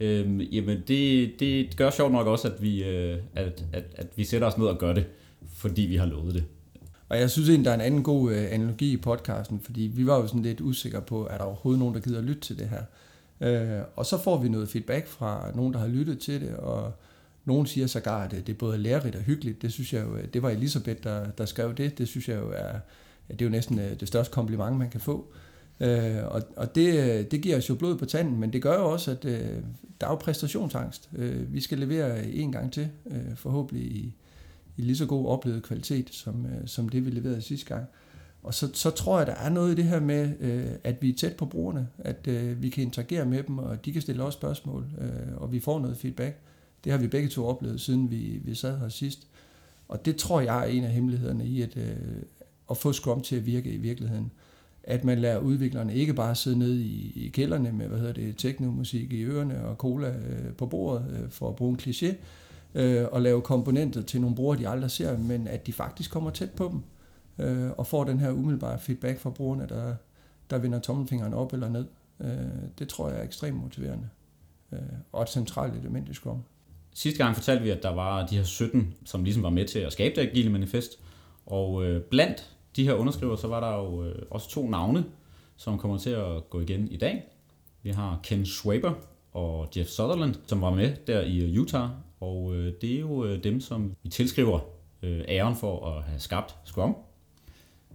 Øhm, 0.00 0.40
jamen 0.40 0.82
det, 0.88 1.32
det 1.40 1.76
gør 1.76 1.90
sjovt 1.90 2.12
nok 2.12 2.26
også, 2.26 2.48
at 2.48 2.62
vi, 2.62 2.84
øh, 2.84 3.18
at, 3.34 3.64
at, 3.72 3.84
at 3.94 4.06
vi 4.16 4.24
sætter 4.24 4.46
os 4.46 4.58
ned 4.58 4.66
og 4.66 4.78
gør 4.78 4.92
det, 4.92 5.06
fordi 5.54 5.82
vi 5.82 5.96
har 5.96 6.06
lovet 6.06 6.34
det. 6.34 6.44
Og 7.08 7.18
jeg 7.18 7.30
synes 7.30 7.48
egentlig, 7.48 7.64
der 7.64 7.70
er 7.70 7.74
en 7.74 7.80
anden 7.80 8.02
god 8.02 8.32
øh, 8.32 8.52
analogi 8.52 8.92
i 8.92 8.96
podcasten, 8.96 9.60
fordi 9.60 9.80
vi 9.80 10.06
var 10.06 10.16
jo 10.16 10.26
sådan 10.26 10.42
lidt 10.42 10.60
usikre 10.60 11.00
på, 11.00 11.26
er 11.30 11.36
der 11.38 11.44
overhovedet 11.44 11.78
nogen, 11.78 11.94
der 11.94 12.00
gider 12.00 12.18
at 12.18 12.24
lytte 12.24 12.40
til 12.40 12.58
det 12.58 12.68
her. 12.68 12.82
Øh, 13.40 13.82
og 13.96 14.06
så 14.06 14.18
får 14.18 14.42
vi 14.42 14.48
noget 14.48 14.68
feedback 14.68 15.06
fra 15.06 15.50
nogen, 15.54 15.72
der 15.72 15.80
har 15.80 15.86
lyttet 15.86 16.18
til 16.18 16.40
det, 16.40 16.56
og 16.56 16.92
nogen 17.44 17.66
siger 17.66 17.86
sågar, 17.86 18.24
at 18.24 18.32
øh, 18.32 18.38
det 18.38 18.48
er 18.48 18.54
både 18.54 18.78
lærerigt 18.78 19.16
og 19.16 19.22
hyggeligt. 19.22 19.62
Det 19.62 19.72
synes 19.72 19.92
jeg 19.92 20.04
jo, 20.04 20.16
øh, 20.16 20.24
det 20.34 20.42
var 20.42 20.50
Elisabeth, 20.50 21.02
der, 21.02 21.30
der 21.30 21.44
skrev 21.44 21.74
det. 21.74 21.98
Det 21.98 22.08
synes 22.08 22.28
jeg 22.28 22.36
jo 22.36 22.52
er, 22.54 22.72
det 23.28 23.42
er 23.42 23.46
jo 23.46 23.50
næsten 23.50 23.78
øh, 23.78 24.00
det 24.00 24.08
største 24.08 24.32
kompliment, 24.32 24.76
man 24.76 24.90
kan 24.90 25.00
få. 25.00 25.32
Øh, 25.82 26.24
og 26.26 26.42
og 26.56 26.74
det, 26.74 26.98
øh, 26.98 27.30
det 27.30 27.40
giver 27.42 27.56
os 27.56 27.68
jo 27.68 27.74
blod 27.74 27.98
på 27.98 28.04
tanden, 28.04 28.40
men 28.40 28.52
det 28.52 28.62
gør 28.62 28.74
jo 28.74 28.92
også, 28.92 29.10
at 29.10 29.24
øh, 29.24 29.62
der 30.00 30.06
er 30.06 30.10
jo 30.10 30.16
præstationsangst. 30.16 31.10
Øh, 31.16 31.54
vi 31.54 31.60
skal 31.60 31.78
levere 31.78 32.26
en 32.26 32.52
gang 32.52 32.72
til, 32.72 32.88
øh, 33.06 33.36
forhåbentlig 33.36 33.84
i, 33.84 34.14
i 34.76 34.82
lige 34.82 34.96
så 34.96 35.06
god 35.06 35.26
oplevet 35.26 35.62
kvalitet, 35.62 36.10
som, 36.10 36.46
øh, 36.46 36.68
som 36.68 36.88
det 36.88 37.06
vi 37.06 37.10
leverede 37.10 37.42
sidste 37.42 37.66
gang. 37.66 37.86
Og 38.42 38.54
så, 38.54 38.70
så 38.72 38.90
tror 38.90 39.18
jeg, 39.18 39.26
der 39.26 39.34
er 39.34 39.48
noget 39.48 39.72
i 39.72 39.74
det 39.74 39.84
her 39.84 40.00
med, 40.00 40.32
øh, 40.40 40.70
at 40.84 41.02
vi 41.02 41.10
er 41.10 41.14
tæt 41.14 41.36
på 41.36 41.46
brugerne, 41.46 41.88
at 41.98 42.26
øh, 42.28 42.62
vi 42.62 42.68
kan 42.68 42.82
interagere 42.82 43.26
med 43.26 43.42
dem, 43.42 43.58
og 43.58 43.84
de 43.84 43.92
kan 43.92 44.02
stille 44.02 44.22
os 44.22 44.34
spørgsmål, 44.34 44.86
øh, 45.00 45.36
og 45.36 45.52
vi 45.52 45.60
får 45.60 45.80
noget 45.80 45.96
feedback. 45.96 46.38
Det 46.84 46.92
har 46.92 46.98
vi 46.98 47.08
begge 47.08 47.28
to 47.28 47.46
oplevet, 47.46 47.80
siden 47.80 48.10
vi, 48.10 48.40
vi 48.44 48.54
sad 48.54 48.78
her 48.78 48.88
sidst. 48.88 49.26
Og 49.88 50.04
det 50.04 50.16
tror 50.16 50.40
jeg 50.40 50.60
er 50.60 50.64
en 50.64 50.84
af 50.84 50.90
hemmelighederne 50.90 51.46
i 51.46 51.62
at, 51.62 51.76
øh, 51.76 51.96
at 52.70 52.76
få 52.76 52.92
Scrum 52.92 53.20
til 53.20 53.36
at 53.36 53.46
virke 53.46 53.70
i 53.70 53.76
virkeligheden. 53.76 54.32
At 54.84 55.04
man 55.04 55.18
lader 55.18 55.38
udviklerne 55.38 55.94
ikke 55.94 56.14
bare 56.14 56.34
sidde 56.34 56.58
nede 56.58 56.82
i, 56.82 57.12
i 57.26 57.28
kælderne 57.28 57.72
med, 57.72 57.88
hvad 57.88 57.98
hedder 57.98 58.12
det, 58.12 58.36
teknomusik 58.38 59.12
i 59.12 59.24
ørerne 59.24 59.64
og 59.64 59.76
cola 59.76 60.08
øh, 60.08 60.52
på 60.58 60.66
bordet, 60.66 61.06
øh, 61.10 61.30
for 61.30 61.48
at 61.48 61.56
bruge 61.56 61.70
en 61.70 61.80
kliché, 61.82 62.14
øh, 62.74 63.06
og 63.12 63.22
lave 63.22 63.42
komponenter 63.42 64.02
til 64.02 64.20
nogle 64.20 64.36
brugere, 64.36 64.58
de 64.58 64.68
aldrig 64.68 64.90
ser, 64.90 65.18
men 65.18 65.48
at 65.48 65.66
de 65.66 65.72
faktisk 65.72 66.10
kommer 66.10 66.30
tæt 66.30 66.50
på 66.50 66.72
dem, 66.72 66.82
øh, 67.46 67.70
og 67.70 67.86
får 67.86 68.04
den 68.04 68.18
her 68.18 68.30
umiddelbare 68.30 68.78
feedback 68.78 69.18
fra 69.18 69.30
brugerne, 69.30 69.66
der, 69.68 69.94
der 70.50 70.58
vender 70.58 70.78
tommelfingeren 70.78 71.34
op 71.34 71.52
eller 71.52 71.68
ned. 71.68 71.86
Øh, 72.20 72.28
det 72.78 72.88
tror 72.88 73.08
jeg 73.08 73.18
er 73.18 73.22
ekstremt 73.22 73.56
motiverende, 73.56 74.08
øh, 74.72 74.78
og 75.12 75.22
et 75.22 75.28
centralt 75.28 75.74
element 75.74 76.08
i 76.08 76.14
Scrum. 76.14 76.42
Sidste 76.94 77.24
gang 77.24 77.36
fortalte 77.36 77.62
vi, 77.62 77.70
at 77.70 77.82
der 77.82 77.94
var 77.94 78.26
de 78.26 78.36
her 78.36 78.44
17, 78.44 78.94
som 79.04 79.24
ligesom 79.24 79.42
var 79.42 79.50
med 79.50 79.64
til 79.64 79.78
at 79.78 79.92
skabe 79.92 80.20
det 80.20 80.28
agile 80.28 80.50
manifest, 80.50 80.98
og 81.46 81.84
øh, 81.84 82.02
blandt 82.02 82.56
de 82.76 82.84
her 82.84 82.94
underskriver, 82.94 83.36
så 83.36 83.48
var 83.48 83.60
der 83.60 83.76
jo 83.76 84.04
øh, 84.04 84.22
også 84.30 84.48
to 84.48 84.68
navne, 84.70 85.04
som 85.56 85.78
kommer 85.78 85.98
til 85.98 86.10
at 86.10 86.50
gå 86.50 86.60
igen 86.60 86.88
i 86.88 86.96
dag. 86.96 87.22
Vi 87.82 87.90
har 87.90 88.20
Ken 88.22 88.46
Schwaber 88.46 88.92
og 89.32 89.68
Jeff 89.76 89.88
Sutherland, 89.88 90.34
som 90.46 90.60
var 90.60 90.70
med 90.70 90.96
der 91.06 91.20
i 91.20 91.38
øh, 91.38 91.60
Utah, 91.60 91.88
og 92.20 92.54
øh, 92.54 92.72
det 92.80 92.94
er 92.94 93.00
jo 93.00 93.24
øh, 93.24 93.44
dem, 93.44 93.60
som 93.60 93.94
vi 94.02 94.08
tilskriver 94.08 94.60
øh, 95.02 95.24
æren 95.28 95.56
for 95.56 95.86
at 95.86 96.02
have 96.02 96.20
skabt 96.20 96.56
Scrum. 96.64 96.96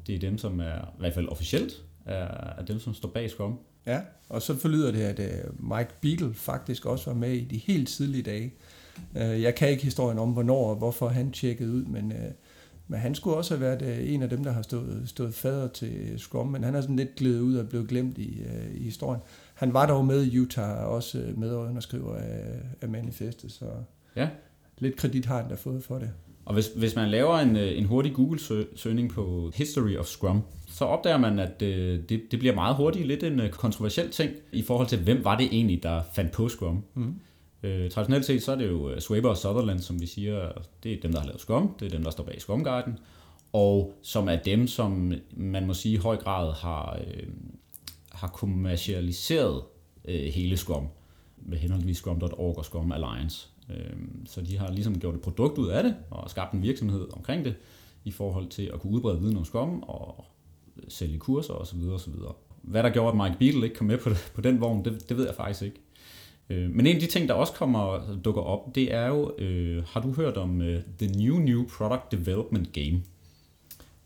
Det 0.07 0.15
er 0.15 0.19
dem, 0.19 0.37
som 0.37 0.59
er 0.59 0.77
i 0.77 0.99
hvert 0.99 1.13
fald 1.13 1.27
officielt 1.27 1.83
er, 2.05 2.27
er 2.57 2.65
dem, 2.65 2.79
som 2.79 2.93
står 2.93 3.09
bag 3.09 3.29
Scrum. 3.29 3.59
Ja, 3.85 4.01
og 4.29 4.41
så 4.41 4.55
forlyder 4.55 4.91
det, 4.91 5.01
at 5.01 5.19
øh, 5.19 5.69
Mike 5.69 5.89
Beagle 6.01 6.33
faktisk 6.33 6.85
også 6.85 7.09
var 7.09 7.17
med 7.17 7.33
i 7.33 7.43
de 7.43 7.57
helt 7.57 7.89
tidlige 7.89 8.23
dage. 8.23 8.53
Øh, 9.17 9.41
jeg 9.41 9.55
kan 9.55 9.69
ikke 9.69 9.83
historien 9.83 10.19
om, 10.19 10.31
hvornår 10.31 10.69
og 10.69 10.75
hvorfor 10.75 11.07
han 11.07 11.31
tjekkede 11.31 11.71
ud, 11.71 11.85
men, 11.85 12.13
men 12.87 12.99
han 12.99 13.15
skulle 13.15 13.37
også 13.37 13.57
have 13.57 13.61
været 13.61 14.13
en 14.13 14.21
af 14.21 14.29
dem, 14.29 14.43
der 14.43 14.51
har 14.51 14.61
stået, 14.61 15.03
stået 15.05 15.33
fader 15.33 15.67
til 15.67 16.13
Scrum, 16.17 16.47
men 16.47 16.63
han 16.63 16.75
er 16.75 16.81
sådan 16.81 16.95
lidt 16.95 17.15
glædet 17.15 17.39
ud 17.39 17.55
og 17.55 17.69
blevet 17.69 17.87
glemt 17.87 18.17
i, 18.17 18.43
i 18.75 18.83
historien. 18.83 19.21
Han 19.53 19.73
var 19.73 19.85
dog 19.85 20.05
med 20.05 20.23
i 20.23 20.39
Utah, 20.39 20.87
også 20.87 21.33
med 21.35 21.53
underskriver 21.53 22.15
af, 22.15 22.43
af 22.81 22.89
manifestet, 22.89 23.51
så 23.51 23.65
ja. 24.15 24.29
lidt 24.77 24.95
kredit 24.95 25.25
har 25.25 25.41
han 25.41 25.49
da 25.49 25.55
fået 25.55 25.83
for 25.83 25.99
det. 25.99 26.09
Og 26.45 26.53
hvis, 26.53 26.67
hvis 26.75 26.95
man 26.95 27.09
laver 27.09 27.37
en, 27.37 27.55
en 27.55 27.85
hurtig 27.85 28.13
Google-søgning 28.13 29.09
på 29.09 29.51
History 29.55 29.95
of 29.95 30.05
Scrum, 30.05 30.41
så 30.67 30.85
opdager 30.85 31.17
man, 31.17 31.39
at 31.39 31.61
øh, 31.61 31.99
det, 32.09 32.21
det 32.31 32.39
bliver 32.39 32.55
meget 32.55 32.75
hurtigt 32.75 33.07
lidt 33.07 33.23
en 33.23 33.39
øh, 33.39 33.49
kontroversiel 33.49 34.09
ting 34.09 34.31
i 34.51 34.61
forhold 34.61 34.87
til, 34.87 35.03
hvem 35.03 35.23
var 35.23 35.37
det 35.37 35.45
egentlig, 35.51 35.83
der 35.83 36.01
fandt 36.13 36.31
på 36.31 36.49
Scrum. 36.49 36.83
Mm. 36.93 37.13
Øh, 37.67 37.91
traditionelt 37.91 38.25
set, 38.25 38.43
så 38.43 38.51
er 38.51 38.55
det 38.55 38.67
jo 38.67 38.89
øh, 38.89 39.01
Swaber 39.01 39.29
og 39.29 39.37
Sutherland, 39.37 39.79
som 39.79 40.01
vi 40.01 40.05
siger, 40.05 40.51
det 40.83 40.93
er 40.93 41.01
dem, 41.01 41.11
der 41.11 41.19
har 41.19 41.27
lavet 41.27 41.41
Scrum, 41.41 41.75
det 41.79 41.85
er 41.85 41.89
dem, 41.89 42.03
der 42.03 42.11
står 42.11 42.23
bag 42.23 42.41
Scrum 42.41 42.63
Garden, 42.63 42.99
og 43.53 43.93
som 44.01 44.29
er 44.29 44.35
dem, 44.35 44.67
som 44.67 45.13
man 45.31 45.67
må 45.67 45.73
sige 45.73 45.93
i 45.93 45.97
høj 45.97 46.17
grad 46.17 46.53
har, 46.53 46.99
øh, 47.07 47.27
har 48.11 48.27
kommercialiseret 48.27 49.63
øh, 50.05 50.33
hele 50.33 50.57
Scrum 50.57 50.87
med 51.37 51.57
henholdsvis 51.57 51.97
Scrum.org 51.97 52.57
og 52.57 52.65
Scrum 52.65 52.91
Alliance. 52.91 53.47
Øh, 53.69 53.97
så 54.25 54.41
de 54.41 54.57
har 54.57 54.71
ligesom 54.71 54.99
gjort 54.99 55.15
et 55.15 55.21
produkt 55.21 55.57
ud 55.57 55.67
af 55.67 55.83
det, 55.83 55.95
og 56.09 56.29
skabt 56.29 56.53
en 56.53 56.63
virksomhed 56.63 57.07
omkring 57.13 57.45
det, 57.45 57.55
i 58.05 58.11
forhold 58.11 58.47
til 58.47 58.71
at 58.73 58.79
kunne 58.79 58.93
udbrede 58.93 59.19
viden 59.19 59.37
om 59.37 59.45
Scrum 59.45 59.83
og 59.83 60.25
sælge 60.87 61.17
kurser 61.17 61.53
osv. 61.53 61.79
osv. 61.93 62.13
Hvad 62.61 62.83
der 62.83 62.89
gjorde, 62.89 63.21
at 63.21 63.25
Mike 63.25 63.39
Beadle 63.39 63.63
ikke 63.65 63.75
kom 63.75 63.87
med 63.87 63.97
på, 63.97 64.09
på 64.35 64.41
den 64.41 64.61
vogn, 64.61 64.85
det, 64.85 65.09
det 65.09 65.17
ved 65.17 65.25
jeg 65.25 65.35
faktisk 65.35 65.61
ikke. 65.61 65.79
Øh, 66.49 66.69
men 66.69 66.87
en 66.87 66.95
af 66.95 67.01
de 67.01 67.07
ting, 67.07 67.29
der 67.29 67.33
også 67.33 67.53
kommer 67.53 68.15
dukker 68.25 68.41
op, 68.41 68.75
det 68.75 68.93
er 68.93 69.07
jo, 69.07 69.31
øh, 69.37 69.83
har 69.87 70.01
du 70.01 70.13
hørt 70.13 70.37
om 70.37 70.59
uh, 70.59 70.75
The 70.99 71.07
New 71.15 71.39
New 71.39 71.67
Product 71.77 72.11
Development 72.11 72.73
Game? 72.73 73.01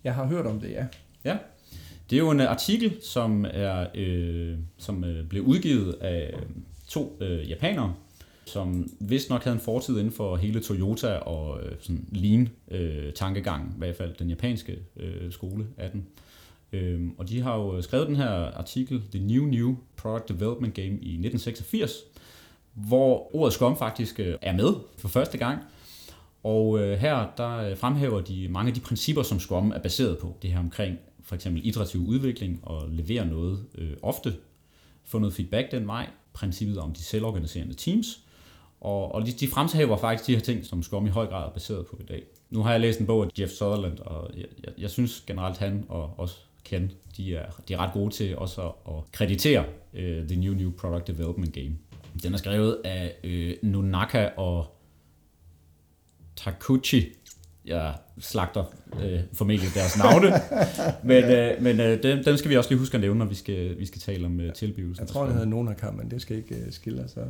Jeg 0.03 0.15
har 0.15 0.25
hørt 0.25 0.45
om 0.45 0.59
det, 0.59 0.71
ja. 0.71 0.85
Ja, 1.23 1.37
det 2.09 2.15
er 2.15 2.19
jo 2.19 2.31
en 2.31 2.39
artikel, 2.39 2.93
som 3.01 3.45
er 3.49 3.85
øh, 3.95 4.57
som 4.77 5.03
øh, 5.03 5.27
blev 5.27 5.43
udgivet 5.43 5.93
af 5.93 6.33
to 6.87 7.17
øh, 7.21 7.49
japanere, 7.49 7.93
som 8.45 8.89
vist 8.99 9.29
nok 9.29 9.43
havde 9.43 9.55
en 9.55 9.61
fortid 9.61 9.97
inden 9.97 10.13
for 10.13 10.35
hele 10.35 10.59
Toyota 10.59 11.15
og 11.15 11.63
øh, 11.63 11.71
sådan 11.79 12.05
lean 12.11 12.49
øh, 12.71 13.13
tankegang, 13.13 13.71
i 13.75 13.77
hvert 13.77 13.95
fald 13.95 14.13
den 14.19 14.29
japanske 14.29 14.79
øh, 14.97 15.31
skole 15.31 15.67
af 15.77 15.91
den. 15.91 16.07
Øhm, 16.73 17.11
og 17.17 17.29
de 17.29 17.41
har 17.41 17.55
jo 17.55 17.81
skrevet 17.81 18.07
den 18.07 18.15
her 18.15 18.29
artikel, 18.29 19.01
The 19.11 19.25
New 19.25 19.45
New 19.45 19.75
Product 19.97 20.29
Development 20.29 20.73
Game 20.73 20.87
i 20.87 21.13
1986, 21.13 21.91
hvor 22.73 23.35
ordet 23.35 23.53
Scrum 23.53 23.77
faktisk 23.77 24.19
øh, 24.19 24.37
er 24.41 24.53
med 24.53 24.73
for 24.97 25.07
første 25.07 25.37
gang. 25.37 25.59
Og 26.43 26.79
øh, 26.79 26.99
her 26.99 27.27
der 27.37 27.57
øh, 27.57 27.77
fremhæver 27.77 28.21
de 28.21 28.47
mange 28.49 28.69
af 28.69 28.73
de 28.73 28.79
principper, 28.79 29.23
som 29.23 29.39
Scrum 29.39 29.71
er 29.71 29.79
baseret 29.79 30.17
på. 30.17 30.37
Det 30.41 30.49
her 30.49 30.59
omkring 30.59 30.97
for 31.23 31.35
eksempel 31.35 31.67
iterativ 31.67 32.01
udvikling 32.01 32.59
og 32.63 32.89
levere 32.89 33.25
noget 33.25 33.65
øh, 33.75 33.93
ofte, 34.01 34.35
få 35.03 35.19
noget 35.19 35.33
feedback 35.33 35.71
den 35.71 35.87
vej, 35.87 36.09
princippet 36.33 36.77
om 36.77 36.93
de 36.93 37.03
selvorganiserende 37.03 37.73
teams, 37.73 38.21
og, 38.81 39.15
og 39.15 39.25
de, 39.25 39.31
de 39.31 39.47
fremhæver 39.47 39.97
faktisk 39.97 40.27
de 40.27 40.33
her 40.33 40.41
ting, 40.41 40.65
som 40.65 40.83
Scrum 40.83 41.05
i 41.05 41.09
høj 41.09 41.25
grad 41.25 41.45
er 41.45 41.53
baseret 41.53 41.85
på 41.85 41.97
i 41.99 42.03
dag. 42.03 42.23
Nu 42.49 42.63
har 42.63 42.71
jeg 42.71 42.81
læst 42.81 42.99
en 42.99 43.05
bog 43.05 43.23
af 43.23 43.29
Jeff 43.39 43.51
Sutherland, 43.51 43.99
og 43.99 44.29
jeg, 44.37 44.45
jeg, 44.63 44.73
jeg 44.77 44.89
synes 44.89 45.23
generelt 45.27 45.57
han 45.57 45.85
og 45.89 46.13
også 46.17 46.35
Ken, 46.63 46.91
de 47.17 47.35
er, 47.35 47.45
de 47.67 47.73
er 47.73 47.77
ret 47.77 47.93
gode 47.93 48.09
til 48.09 48.37
også 48.37 48.61
at, 48.61 48.73
at 48.87 49.11
kreditere 49.11 49.65
uh, 49.93 49.99
The 50.27 50.35
New 50.35 50.53
New 50.53 50.71
Product 50.71 51.07
Development 51.07 51.53
Game. 51.53 51.77
Den 52.23 52.33
er 52.33 52.37
skrevet 52.37 52.77
af 52.85 53.15
uh, 53.23 53.69
Nunaka 53.69 54.29
og 54.37 54.77
Takuchi. 56.35 57.07
Jeg 57.65 57.93
slagter 58.19 58.63
uh, 58.93 59.19
formentlig 59.33 59.69
deres 59.73 59.97
navne, 59.97 60.27
men, 61.03 61.23
uh, 61.23 61.63
men 61.63 61.79
uh, 61.79 62.03
dem, 62.03 62.23
dem 62.23 62.37
skal 62.37 62.51
vi 62.51 62.57
også 62.57 62.69
lige 62.69 62.79
huske 62.79 62.95
at 62.95 63.01
nævne, 63.01 63.19
når 63.19 63.25
vi 63.25 63.35
skal, 63.35 63.79
vi 63.79 63.85
skal 63.85 64.01
tale 64.01 64.25
om 64.25 64.39
uh, 64.39 64.53
tilblivelsen. 64.53 65.01
Jeg 65.01 65.07
tror, 65.07 65.23
det 65.23 65.33
hedder 65.33 65.47
Nunaka, 65.47 65.91
men 65.91 66.11
det 66.11 66.21
skal 66.21 66.37
ikke 66.37 66.55
uh, 66.55 66.73
skille 66.73 67.03
sig. 67.07 67.27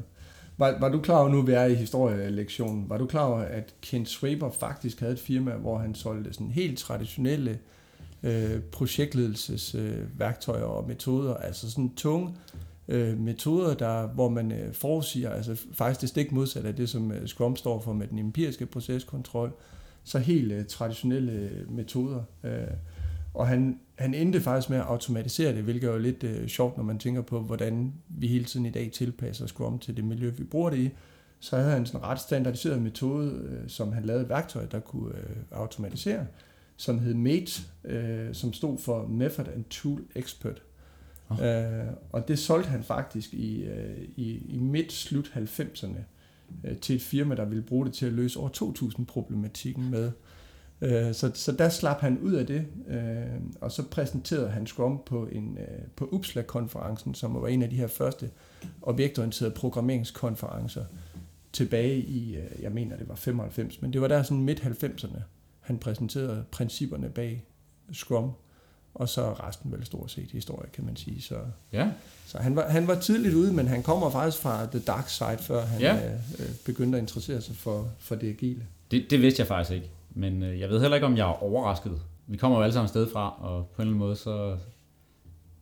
Var, 0.58 0.78
var 0.80 0.90
du 0.90 1.02
klar 1.02 1.18
over, 1.18 1.30
nu 1.30 1.42
vi 1.42 1.52
er 1.52 1.66
i 1.66 1.74
historielektionen, 1.74 2.90
var 2.90 2.98
du 2.98 3.06
klar 3.06 3.26
over, 3.26 3.40
at 3.40 3.74
Ken 3.82 4.06
Swaber 4.06 4.52
faktisk 4.52 5.00
havde 5.00 5.14
et 5.14 5.20
firma, 5.20 5.52
hvor 5.52 5.78
han 5.78 5.96
solgte 5.96 6.34
sådan 6.34 6.52
helt 6.52 6.80
traditionelle 6.80 7.60
øh, 8.24 8.60
projektledelsesværktøjer 8.72 10.70
øh, 10.70 10.76
og 10.78 10.88
metoder, 10.88 11.36
altså 11.36 11.72
sådan 11.72 11.96
tunge 11.96 12.34
øh, 12.92 13.20
metoder, 13.20 13.74
der, 13.74 14.08
hvor 14.08 14.30
man 14.30 14.52
øh, 14.52 14.74
forudsiger, 14.74 15.30
altså 15.30 15.56
faktisk 15.74 16.02
det 16.02 16.10
stik 16.10 16.32
modsatte 16.32 16.70
af 16.70 16.76
det, 16.76 16.90
som 16.90 17.12
øh, 17.12 17.28
Scrum 17.28 17.56
står 17.56 17.80
for 17.80 17.94
med 17.94 18.08
den 18.08 18.20
empiriske 18.20 18.66
proceskontrol, 18.66 19.54
så 20.04 20.20
helt 20.20 20.52
øh, 20.52 20.66
traditionelle 20.66 21.32
øh, 21.32 21.72
metoder. 21.72 22.24
Øh, 22.44 22.68
og 23.34 23.48
han, 23.48 23.80
han 23.96 24.14
endte 24.14 24.42
faktisk 24.42 24.70
med 24.70 24.78
at 24.78 24.84
automatisere 24.84 25.56
det, 25.56 25.64
hvilket 25.64 25.88
er 25.88 25.94
jo 25.94 26.00
lidt 26.00 26.24
øh, 26.24 26.48
sjovt, 26.48 26.78
når 26.78 26.84
man 26.84 27.00
tænker 27.00 27.22
på, 27.22 27.40
hvordan 27.40 27.94
vi 28.08 28.28
hele 28.28 28.46
tiden 28.46 28.66
i 28.66 28.70
dag 28.70 28.92
tilpasser 28.92 29.48
Scrum 29.48 29.80
til 29.80 29.98
det 29.98 30.04
miljø, 30.04 30.30
vi 30.30 30.44
bruger 30.44 30.70
det 30.70 30.78
i. 30.78 30.90
Så 31.40 31.58
havde 31.58 31.72
han 31.72 31.86
sådan 31.86 32.02
en 32.02 32.06
ret 32.06 32.20
standardiseret 32.20 32.82
metode, 32.82 33.32
øh, 33.32 33.70
som 33.70 33.94
han 33.94 34.06
lavede 34.06 34.24
et 34.24 34.30
værktøj, 34.30 34.66
der 34.66 34.80
kunne 34.80 35.16
øh, 35.16 35.36
automatisere, 35.52 36.26
som 36.78 37.00
hed 37.00 37.14
MATE, 37.14 37.62
øh, 37.84 38.34
som 38.34 38.54
stod 38.54 38.78
for 38.78 39.08
Method 39.08 39.48
and 39.56 39.64
Tool 39.70 40.02
Expert. 40.16 40.62
Oh. 41.32 41.46
Øh, 41.46 41.88
og 42.12 42.28
det 42.28 42.40
solgte 42.40 42.70
han 42.70 42.84
faktisk 42.84 43.34
i, 43.34 43.64
øh, 43.64 43.98
i, 44.16 44.46
i 44.50 44.58
midt-slut 44.58 45.32
90'erne 45.36 46.00
øh, 46.64 46.78
til 46.78 46.96
et 46.96 47.02
firma, 47.02 47.36
der 47.36 47.46
ville 47.46 47.64
bruge 47.64 47.86
det 47.86 47.94
til 47.94 48.06
at 48.06 48.14
løse 48.14 48.40
over 48.40 48.50
2000 48.50 49.06
problematikken 49.06 49.92
med 49.92 50.12
Øh, 50.82 51.14
så, 51.14 51.32
så 51.34 51.52
der 51.52 51.70
slap 51.70 52.00
han 52.00 52.20
ud 52.20 52.34
af 52.34 52.48
det, 52.48 52.66
øh, 52.88 53.42
og 53.62 53.72
så 53.72 53.84
præsenterede 53.84 54.50
han 54.50 54.68
Scrum 54.68 55.02
på, 55.06 55.28
en, 55.32 55.58
øh, 55.58 55.88
på 55.96 56.10
UPSLA-konferencen, 56.12 57.14
som 57.14 57.42
var 57.42 57.48
en 57.48 57.62
af 57.62 57.70
de 57.70 57.76
her 57.76 57.88
første 57.88 58.30
objektorienterede 58.82 59.54
programmeringskonferencer 59.54 60.86
tilbage 61.54 61.98
i, 61.98 62.36
øh, 62.36 62.62
jeg 62.62 62.72
mener 62.72 62.98
det 62.98 63.10
var 63.10 63.16
95, 63.16 63.82
men 63.82 63.94
det 63.94 64.02
var 64.02 64.08
der 64.08 64.24
sådan 64.24 64.44
midt 64.44 64.60
90'erne, 64.60 65.20
han 65.60 65.78
præsenterede 65.78 66.46
principperne 66.52 67.10
bag 67.10 67.46
Scrum, 67.92 68.32
og 68.94 69.10
så 69.10 69.34
resten 69.34 69.72
vel 69.72 69.86
stort 69.86 70.12
set 70.12 70.32
historie, 70.32 70.70
kan 70.74 70.86
man 70.86 70.96
sige. 70.96 71.22
Så, 71.22 71.40
ja. 71.72 71.92
så 72.26 72.38
han, 72.38 72.56
var, 72.56 72.70
han 72.70 72.88
var 72.88 72.96
tidligt 72.96 73.34
ude, 73.34 73.54
men 73.54 73.68
han 73.68 73.84
kommer 73.84 74.10
faktisk 74.10 74.42
fra 74.42 74.66
the 74.66 74.80
dark 74.80 75.10
side, 75.10 75.38
før 75.40 75.62
han 75.62 75.82
ja. 75.82 76.14
øh, 76.40 76.50
begyndte 76.66 76.98
at 76.98 77.02
interessere 77.02 77.42
sig 77.42 77.56
for, 77.56 77.90
for 78.00 78.16
det 78.16 78.30
agile. 78.30 78.68
Det, 78.92 79.06
det 79.10 79.22
vidste 79.22 79.40
jeg 79.40 79.48
faktisk 79.48 79.76
ikke. 79.76 79.90
Men 80.10 80.44
øh, 80.44 80.60
jeg 80.60 80.70
ved 80.70 80.82
heller 80.82 80.96
ikke, 80.96 81.08
om 81.08 81.18
jeg 81.18 81.30
er 81.30 81.44
overrasket. 81.44 82.02
Vi 82.28 82.38
kommer 82.38 82.58
jo 82.58 82.64
alle 82.64 82.74
sammen 82.74 82.90
sted 82.90 83.12
fra, 83.12 83.36
og 83.40 83.68
på 83.68 83.82
en 83.82 83.88
eller 83.88 83.92
anden 83.92 84.00
måde, 84.00 84.16
så, 84.16 84.58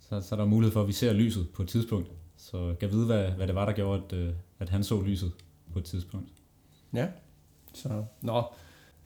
så, 0.10 0.22
så 0.22 0.36
er 0.36 0.40
der 0.40 0.46
mulighed 0.46 0.74
for, 0.74 0.82
at 0.82 0.88
vi 0.88 0.94
ser 0.94 1.14
lyset 1.14 1.48
på 1.50 1.62
et 1.62 1.68
tidspunkt. 1.68 2.12
Så 2.38 2.76
jeg 2.82 2.92
vide, 2.92 3.06
hvad, 3.06 3.32
hvad 3.32 3.48
det 3.48 3.56
var, 3.56 3.66
der 3.66 3.74
gjorde, 3.74 4.04
at, 4.06 4.14
øh, 4.14 4.34
at 4.60 4.70
han 4.70 4.84
så 4.84 5.02
lyset 5.02 5.32
på 5.74 5.80
et 5.80 5.86
tidspunkt. 5.86 6.30
Ja, 6.94 7.08
så 7.74 8.04
nå. 8.22 8.44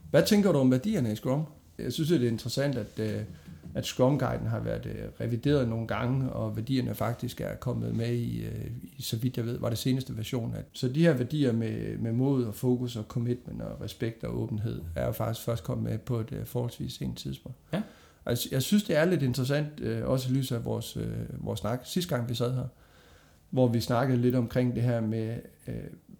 Hvad 0.09 0.23
tænker 0.23 0.51
du 0.51 0.59
om 0.59 0.71
værdierne 0.71 1.11
i 1.11 1.15
Scrum? 1.15 1.45
Jeg 1.77 1.93
synes, 1.93 2.09
det 2.09 2.23
er 2.23 2.27
interessant, 2.27 2.77
at, 2.77 2.99
øh, 2.99 3.21
at 3.75 3.85
Scrum 3.85 4.19
Guiden 4.19 4.47
har 4.47 4.59
været 4.59 4.85
øh, 4.85 5.25
revideret 5.25 5.69
nogle 5.69 5.87
gange, 5.87 6.31
og 6.31 6.55
værdierne 6.55 6.95
faktisk 6.95 7.41
er 7.41 7.55
kommet 7.55 7.95
med 7.95 8.13
i, 8.13 8.43
øh, 8.43 8.71
i 8.97 9.01
så 9.01 9.17
vidt 9.17 9.37
jeg 9.37 9.45
ved, 9.45 9.57
var 9.59 9.69
det 9.69 9.77
seneste 9.77 10.17
version. 10.17 10.55
At, 10.55 10.65
så 10.73 10.87
de 10.87 11.01
her 11.01 11.13
værdier 11.13 11.51
med, 11.51 11.97
med 11.97 12.11
mod 12.11 12.43
og 12.43 12.55
fokus 12.55 12.95
og 12.95 13.03
commitment 13.03 13.61
og 13.61 13.81
respekt 13.81 14.23
og 14.23 14.41
åbenhed, 14.41 14.81
er 14.95 15.05
jo 15.05 15.11
faktisk 15.11 15.45
først 15.45 15.63
kommet 15.63 15.91
med 15.91 15.97
på 15.97 16.19
et 16.19 16.31
øh, 16.31 16.45
forholdsvis 16.45 16.93
sent 16.93 17.17
tidspunkt. 17.17 17.57
Ja. 17.73 17.81
Altså, 18.25 18.49
jeg 18.51 18.61
synes, 18.61 18.83
det 18.83 18.97
er 18.97 19.05
lidt 19.05 19.23
interessant, 19.23 19.81
også 19.81 20.29
i 20.29 20.33
lyset 20.33 20.55
af 20.55 20.65
vores, 20.65 20.97
vores 21.37 21.59
snak, 21.59 21.81
sidste 21.83 22.15
gang 22.15 22.29
vi 22.29 22.35
sad 22.35 22.53
her, 22.55 22.67
hvor 23.49 23.67
vi 23.67 23.81
snakkede 23.81 24.21
lidt 24.21 24.35
omkring 24.35 24.75
det 24.75 24.83
her 24.83 25.01
med 25.01 25.37
øh, 25.67 25.75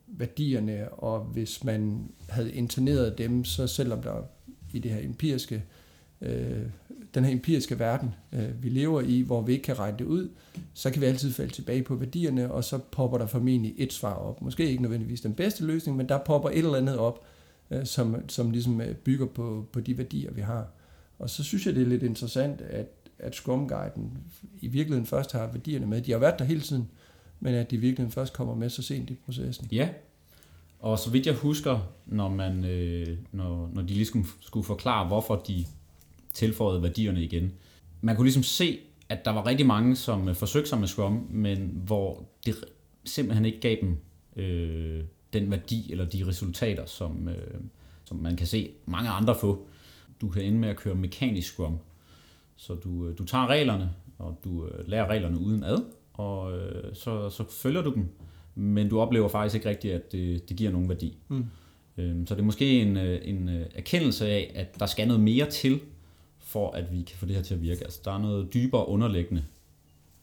værdierne, 0.07 0.89
og 0.89 1.19
hvis 1.19 1.63
man 1.63 2.09
havde 2.29 2.53
interneret 2.53 3.17
dem, 3.17 3.43
så 3.43 3.67
selvom 3.67 4.01
der 4.01 4.21
i 4.73 4.79
det 4.79 4.91
her 4.91 5.05
empiriske, 5.05 5.63
øh, 6.21 6.61
den 7.13 7.25
her 7.25 7.31
empiriske 7.31 7.79
verden, 7.79 8.15
øh, 8.33 8.63
vi 8.63 8.69
lever 8.69 9.01
i, 9.01 9.21
hvor 9.21 9.41
vi 9.41 9.51
ikke 9.51 9.63
kan 9.63 9.79
regne 9.79 9.97
det 9.97 10.05
ud, 10.05 10.29
så 10.73 10.91
kan 10.91 11.01
vi 11.01 11.05
altid 11.05 11.31
falde 11.31 11.53
tilbage 11.53 11.83
på 11.83 11.95
værdierne, 11.95 12.51
og 12.51 12.63
så 12.63 12.77
popper 12.77 13.17
der 13.17 13.25
formentlig 13.25 13.73
et 13.77 13.93
svar 13.93 14.13
op. 14.13 14.41
Måske 14.41 14.69
ikke 14.69 14.81
nødvendigvis 14.81 15.21
den 15.21 15.33
bedste 15.33 15.65
løsning, 15.65 15.97
men 15.97 16.09
der 16.09 16.17
popper 16.17 16.49
et 16.49 16.57
eller 16.57 16.75
andet 16.75 16.97
op, 16.97 17.25
øh, 17.71 17.85
som, 17.85 18.29
som 18.29 18.51
ligesom 18.51 18.81
øh, 18.81 18.95
bygger 18.95 19.25
på, 19.25 19.65
på 19.71 19.79
de 19.79 19.97
værdier, 19.97 20.31
vi 20.31 20.41
har. 20.41 20.67
Og 21.19 21.29
så 21.29 21.43
synes 21.43 21.65
jeg, 21.65 21.75
det 21.75 21.81
er 21.81 21.87
lidt 21.87 22.03
interessant, 22.03 22.61
at, 22.61 22.87
at 23.19 23.35
Scrum 23.35 23.67
Guiden 23.67 24.17
i 24.61 24.67
virkeligheden 24.67 25.05
først 25.05 25.31
har 25.31 25.47
værdierne 25.47 25.85
med. 25.85 26.01
De 26.01 26.11
har 26.11 26.19
været 26.19 26.39
der 26.39 26.45
hele 26.45 26.61
tiden, 26.61 26.89
men 27.39 27.53
at 27.53 27.71
de 27.71 27.77
virkeligheden 27.77 28.11
først 28.11 28.33
kommer 28.33 28.55
med 28.55 28.69
så 28.69 28.81
sent 28.81 29.09
i 29.09 29.15
processen. 29.25 29.67
Ja, 29.71 29.89
og 30.79 30.99
så 30.99 31.09
vidt 31.09 31.25
jeg 31.25 31.35
husker, 31.35 31.79
når, 32.05 32.29
man, 32.29 32.65
øh, 32.65 33.17
når, 33.31 33.69
når 33.73 33.81
de 33.81 33.93
lige 33.93 34.05
skulle, 34.05 34.27
skulle 34.39 34.65
forklare, 34.65 35.07
hvorfor 35.07 35.35
de 35.35 35.65
tilføjede 36.33 36.83
værdierne 36.83 37.23
igen, 37.23 37.53
man 38.01 38.15
kunne 38.15 38.25
ligesom 38.25 38.43
se, 38.43 38.79
at 39.09 39.25
der 39.25 39.31
var 39.31 39.45
rigtig 39.45 39.65
mange, 39.65 39.95
som 39.95 40.29
øh, 40.29 40.35
forsøgte 40.35 40.69
sig 40.69 40.79
med 40.79 40.87
Scrum, 40.87 41.27
men 41.29 41.81
hvor 41.85 42.23
det 42.45 42.55
simpelthen 43.05 43.45
ikke 43.45 43.59
gav 43.59 43.75
dem 43.81 43.97
øh, 44.35 45.03
den 45.33 45.51
værdi 45.51 45.91
eller 45.91 46.05
de 46.05 46.27
resultater, 46.27 46.85
som, 46.85 47.29
øh, 47.29 47.59
som 48.05 48.17
man 48.17 48.35
kan 48.35 48.47
se 48.47 48.71
mange 48.85 49.09
andre 49.09 49.35
få. 49.35 49.67
Du 50.21 50.29
kan 50.29 50.41
ende 50.41 50.57
med 50.59 50.69
at 50.69 50.77
køre 50.77 50.95
mekanisk 50.95 51.53
Scrum. 51.53 51.77
Så 52.55 52.73
du, 52.73 53.07
øh, 53.07 53.17
du 53.17 53.25
tager 53.25 53.47
reglerne, 53.47 53.89
og 54.17 54.39
du 54.43 54.67
øh, 54.67 54.87
lærer 54.87 55.07
reglerne 55.07 55.39
uden 55.39 55.63
ad, 55.63 55.77
og 56.13 56.57
øh, 56.57 56.95
så, 56.95 57.29
så 57.29 57.43
følger 57.49 57.81
du 57.81 57.93
dem, 57.93 58.09
men 58.55 58.89
du 58.89 58.99
oplever 58.99 59.27
faktisk 59.27 59.55
ikke 59.55 59.69
rigtigt, 59.69 59.93
at 59.93 60.11
det, 60.11 60.49
det 60.49 60.57
giver 60.57 60.71
nogen 60.71 60.89
værdi. 60.89 61.17
Mm. 61.27 61.45
Øhm, 61.97 62.27
så 62.27 62.35
det 62.35 62.41
er 62.41 62.45
måske 62.45 62.81
en, 62.81 62.97
en 62.97 63.49
erkendelse 63.75 64.27
af, 64.27 64.51
at 64.55 64.79
der 64.79 64.85
skal 64.85 65.07
noget 65.07 65.23
mere 65.23 65.49
til, 65.49 65.79
for 66.53 66.71
at 66.71 66.91
vi 66.91 67.01
kan 67.01 67.17
få 67.17 67.25
det 67.25 67.35
her 67.35 67.43
til 67.43 67.53
at 67.53 67.61
virke. 67.61 67.83
Altså, 67.83 67.99
der 68.05 68.11
er 68.11 68.17
noget 68.17 68.53
dybere 68.53 68.87
underliggende, 68.87 69.43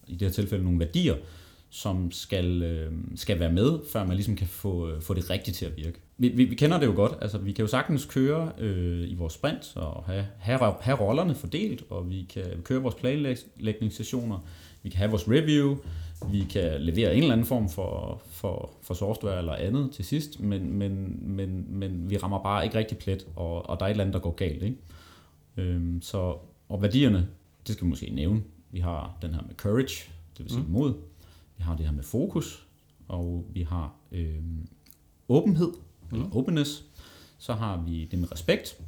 i 0.08 0.12
det 0.12 0.22
her 0.22 0.32
tilfælde 0.32 0.64
nogle 0.64 0.78
værdier, 0.78 1.16
som 1.70 2.10
skal, 2.12 2.62
øh, 2.62 2.92
skal 3.16 3.40
være 3.40 3.52
med, 3.52 3.78
før 3.92 4.04
man 4.04 4.16
ligesom 4.16 4.36
kan 4.36 4.46
få, 4.46 4.90
øh, 4.90 5.02
få 5.02 5.14
det 5.14 5.30
rigtigt 5.30 5.56
til 5.56 5.66
at 5.66 5.76
virke. 5.76 6.00
Vi, 6.18 6.28
vi, 6.28 6.44
vi 6.44 6.54
kender 6.54 6.78
det 6.78 6.86
jo 6.86 6.92
godt, 6.94 7.12
altså 7.20 7.38
vi 7.38 7.52
kan 7.52 7.62
jo 7.62 7.66
sagtens 7.66 8.04
køre 8.04 8.52
øh, 8.58 9.10
i 9.10 9.14
vores 9.14 9.32
sprint 9.32 9.72
og 9.76 10.04
have, 10.04 10.26
have, 10.38 10.74
have 10.80 11.00
rollerne 11.00 11.34
fordelt, 11.34 11.84
og 11.90 12.10
vi 12.10 12.26
kan 12.34 12.44
køre 12.64 12.82
vores 12.82 12.94
planlægningssessioner, 12.94 14.38
vi 14.82 14.88
kan 14.88 14.98
have 14.98 15.10
vores 15.10 15.28
review, 15.28 15.76
vi 16.32 16.46
kan 16.50 16.80
levere 16.80 17.14
en 17.14 17.22
eller 17.22 17.32
anden 17.32 17.46
form 17.46 17.68
for, 17.68 18.22
for, 18.30 18.70
for 18.82 18.94
software 18.94 19.38
eller 19.38 19.54
andet 19.54 19.90
til 19.92 20.04
sidst, 20.04 20.40
men, 20.40 20.72
men, 20.72 21.18
men, 21.22 21.66
men 21.68 22.10
vi 22.10 22.16
rammer 22.16 22.42
bare 22.42 22.64
ikke 22.64 22.78
rigtig 22.78 22.98
plet, 22.98 23.26
og, 23.36 23.70
og 23.70 23.80
der 23.80 23.84
er 23.84 23.88
et 23.88 23.90
eller 23.90 24.04
andet, 24.04 24.14
der 24.14 24.20
går 24.20 24.34
galt. 24.34 24.62
Ikke? 24.62 24.76
Øhm, 25.56 26.02
så, 26.02 26.36
og 26.68 26.82
værdierne, 26.82 27.28
det 27.66 27.74
skal 27.74 27.84
vi 27.84 27.88
måske 27.88 28.10
nævne. 28.10 28.42
Vi 28.70 28.80
har 28.80 29.18
den 29.22 29.34
her 29.34 29.42
med 29.42 29.54
courage, 29.54 30.10
det 30.38 30.44
vil 30.44 30.50
sige 30.50 30.62
mm. 30.62 30.72
mod. 30.72 30.94
Vi 31.56 31.62
har 31.62 31.76
det 31.76 31.86
her 31.86 31.92
med 31.92 32.02
fokus, 32.02 32.66
og 33.08 33.46
vi 33.52 33.62
har 33.62 33.94
øhm, 34.12 34.66
åbenhed, 35.28 35.72
mm. 36.10 36.16
eller 36.16 36.36
openness. 36.36 36.84
Så 37.38 37.52
har 37.52 37.82
vi 37.86 38.04
det 38.10 38.18
med 38.18 38.32
respekt. 38.32 38.80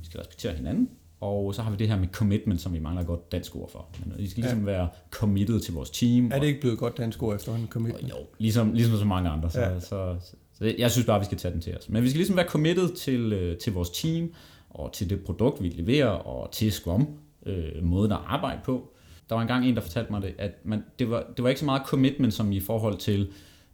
Vi 0.00 0.06
skal 0.06 0.18
respektere 0.18 0.54
hinanden. 0.54 0.90
Og 1.20 1.54
så 1.54 1.62
har 1.62 1.70
vi 1.70 1.76
det 1.76 1.88
her 1.88 1.98
med 1.98 2.08
commitment, 2.08 2.60
som 2.60 2.72
vi 2.72 2.78
mangler 2.78 3.00
et 3.00 3.06
godt 3.06 3.32
dansk 3.32 3.56
ord 3.56 3.70
for. 3.70 3.88
Men 4.04 4.18
vi 4.18 4.28
skal 4.28 4.42
ligesom 4.42 4.58
ja. 4.58 4.64
være 4.64 4.88
committed 5.10 5.60
til 5.60 5.74
vores 5.74 5.90
team. 5.90 6.30
Er 6.32 6.38
det 6.38 6.46
ikke 6.46 6.60
blevet 6.60 6.78
godt 6.78 6.98
dansk 6.98 7.22
ord 7.22 7.34
efterhånden, 7.34 7.68
commitment? 7.68 8.10
Jo, 8.10 8.16
ligesom, 8.38 8.72
ligesom 8.72 8.98
så 8.98 9.04
mange 9.04 9.30
andre. 9.30 9.50
Så, 9.50 9.60
ja. 9.60 9.80
så, 9.80 10.16
så, 10.20 10.36
så 10.52 10.74
jeg 10.78 10.90
synes 10.90 11.06
bare, 11.06 11.18
vi 11.18 11.24
skal 11.24 11.38
tage 11.38 11.52
den 11.52 11.60
til 11.60 11.76
os. 11.76 11.88
Men 11.88 12.02
vi 12.02 12.08
skal 12.08 12.18
ligesom 12.18 12.36
være 12.36 12.48
committed 12.48 12.94
til, 12.94 13.32
øh, 13.32 13.58
til 13.58 13.72
vores 13.72 13.90
team, 13.90 14.32
og 14.76 14.92
til 14.92 15.10
det 15.10 15.24
produkt, 15.24 15.62
vi 15.62 15.68
leverer, 15.68 16.08
og 16.08 16.52
til 16.52 16.72
Scrum, 16.72 17.08
øh, 17.46 17.82
måden 17.82 18.12
at 18.12 18.18
arbejde 18.26 18.60
på. 18.64 18.92
Der 19.28 19.34
var 19.34 19.42
engang 19.42 19.68
en, 19.68 19.74
der 19.74 19.80
fortalte 19.80 20.12
mig 20.12 20.22
det, 20.22 20.34
at 20.38 20.52
man, 20.64 20.84
det, 20.98 21.10
var, 21.10 21.26
det 21.36 21.42
var 21.42 21.48
ikke 21.48 21.58
så 21.58 21.64
meget 21.64 21.82
commitment 21.86 22.34
som 22.34 22.52
i 22.52 22.60
forhold 22.60 22.96
til, 22.96 23.28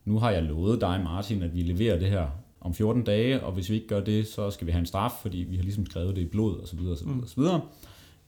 nu 0.04 0.18
har 0.18 0.30
jeg 0.30 0.42
lovet 0.42 0.80
dig, 0.80 1.00
Martin, 1.04 1.42
at 1.42 1.54
vi 1.54 1.62
leverer 1.62 1.98
det 1.98 2.08
her 2.10 2.26
om 2.60 2.74
14 2.74 3.04
dage, 3.04 3.42
og 3.42 3.52
hvis 3.52 3.70
vi 3.70 3.74
ikke 3.74 3.88
gør 3.88 4.00
det, 4.00 4.26
så 4.26 4.50
skal 4.50 4.66
vi 4.66 4.72
have 4.72 4.80
en 4.80 4.86
straf, 4.86 5.12
fordi 5.22 5.36
vi 5.36 5.56
har 5.56 5.62
ligesom 5.62 5.86
skrevet 5.86 6.16
det 6.16 6.22
i 6.22 6.26
blod, 6.26 6.58
og 6.58 6.68
så 6.68 6.76
videre, 6.76 6.92
og 6.92 6.98
så 6.98 7.04
videre, 7.04 7.20
mm. 7.36 7.42
videre. 7.42 7.60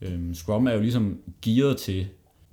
Øhm, 0.01 0.35
Scrum 0.35 0.67
er 0.67 0.73
jo 0.73 0.81
ligesom 0.81 1.19
gearet 1.43 1.77
til, 1.77 2.07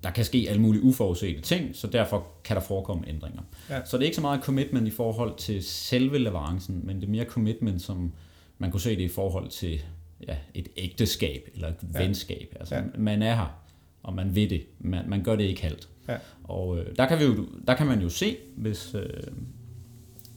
der 0.03 0.11
kan 0.11 0.25
ske 0.25 0.45
alle 0.49 0.61
mulige 0.61 0.83
uforudsete 0.83 1.41
ting, 1.41 1.75
så 1.75 1.87
derfor 1.87 2.27
kan 2.43 2.55
der 2.55 2.61
forekomme 2.61 3.03
ændringer. 3.07 3.41
Ja. 3.69 3.85
Så 3.85 3.97
det 3.97 4.03
er 4.03 4.05
ikke 4.05 4.15
så 4.15 4.21
meget 4.21 4.43
commitment 4.43 4.87
i 4.87 4.91
forhold 4.91 5.37
til 5.37 5.63
selve 5.63 6.17
leverancen, 6.17 6.81
men 6.83 6.95
det 6.95 7.03
er 7.03 7.11
mere 7.11 7.25
commitment, 7.25 7.81
som 7.81 8.11
man 8.57 8.71
kunne 8.71 8.81
se 8.81 8.95
det 8.95 9.01
i 9.01 9.07
forhold 9.07 9.49
til 9.49 9.81
ja, 10.27 10.35
et 10.53 10.67
ægteskab 10.77 11.49
eller 11.53 11.67
et 11.67 11.75
ja. 11.93 12.03
venskab. 12.03 12.55
Altså, 12.59 12.75
ja. 12.75 12.81
Man 12.97 13.21
er 13.21 13.35
her, 13.35 13.61
og 14.03 14.13
man 14.13 14.35
ved 14.35 14.49
det. 14.49 14.63
Man, 14.79 15.09
man 15.09 15.23
gør 15.23 15.35
det 15.35 15.43
ikke 15.43 15.61
halvt. 15.61 15.89
Ja. 16.07 16.17
Og 16.43 16.79
øh, 16.79 16.95
der, 16.95 17.07
kan 17.07 17.19
vi 17.19 17.23
jo, 17.23 17.47
der 17.67 17.75
kan 17.75 17.87
man 17.87 18.01
jo 18.01 18.09
se, 18.09 18.37
hvis, 18.55 18.95
øh, 18.95 19.23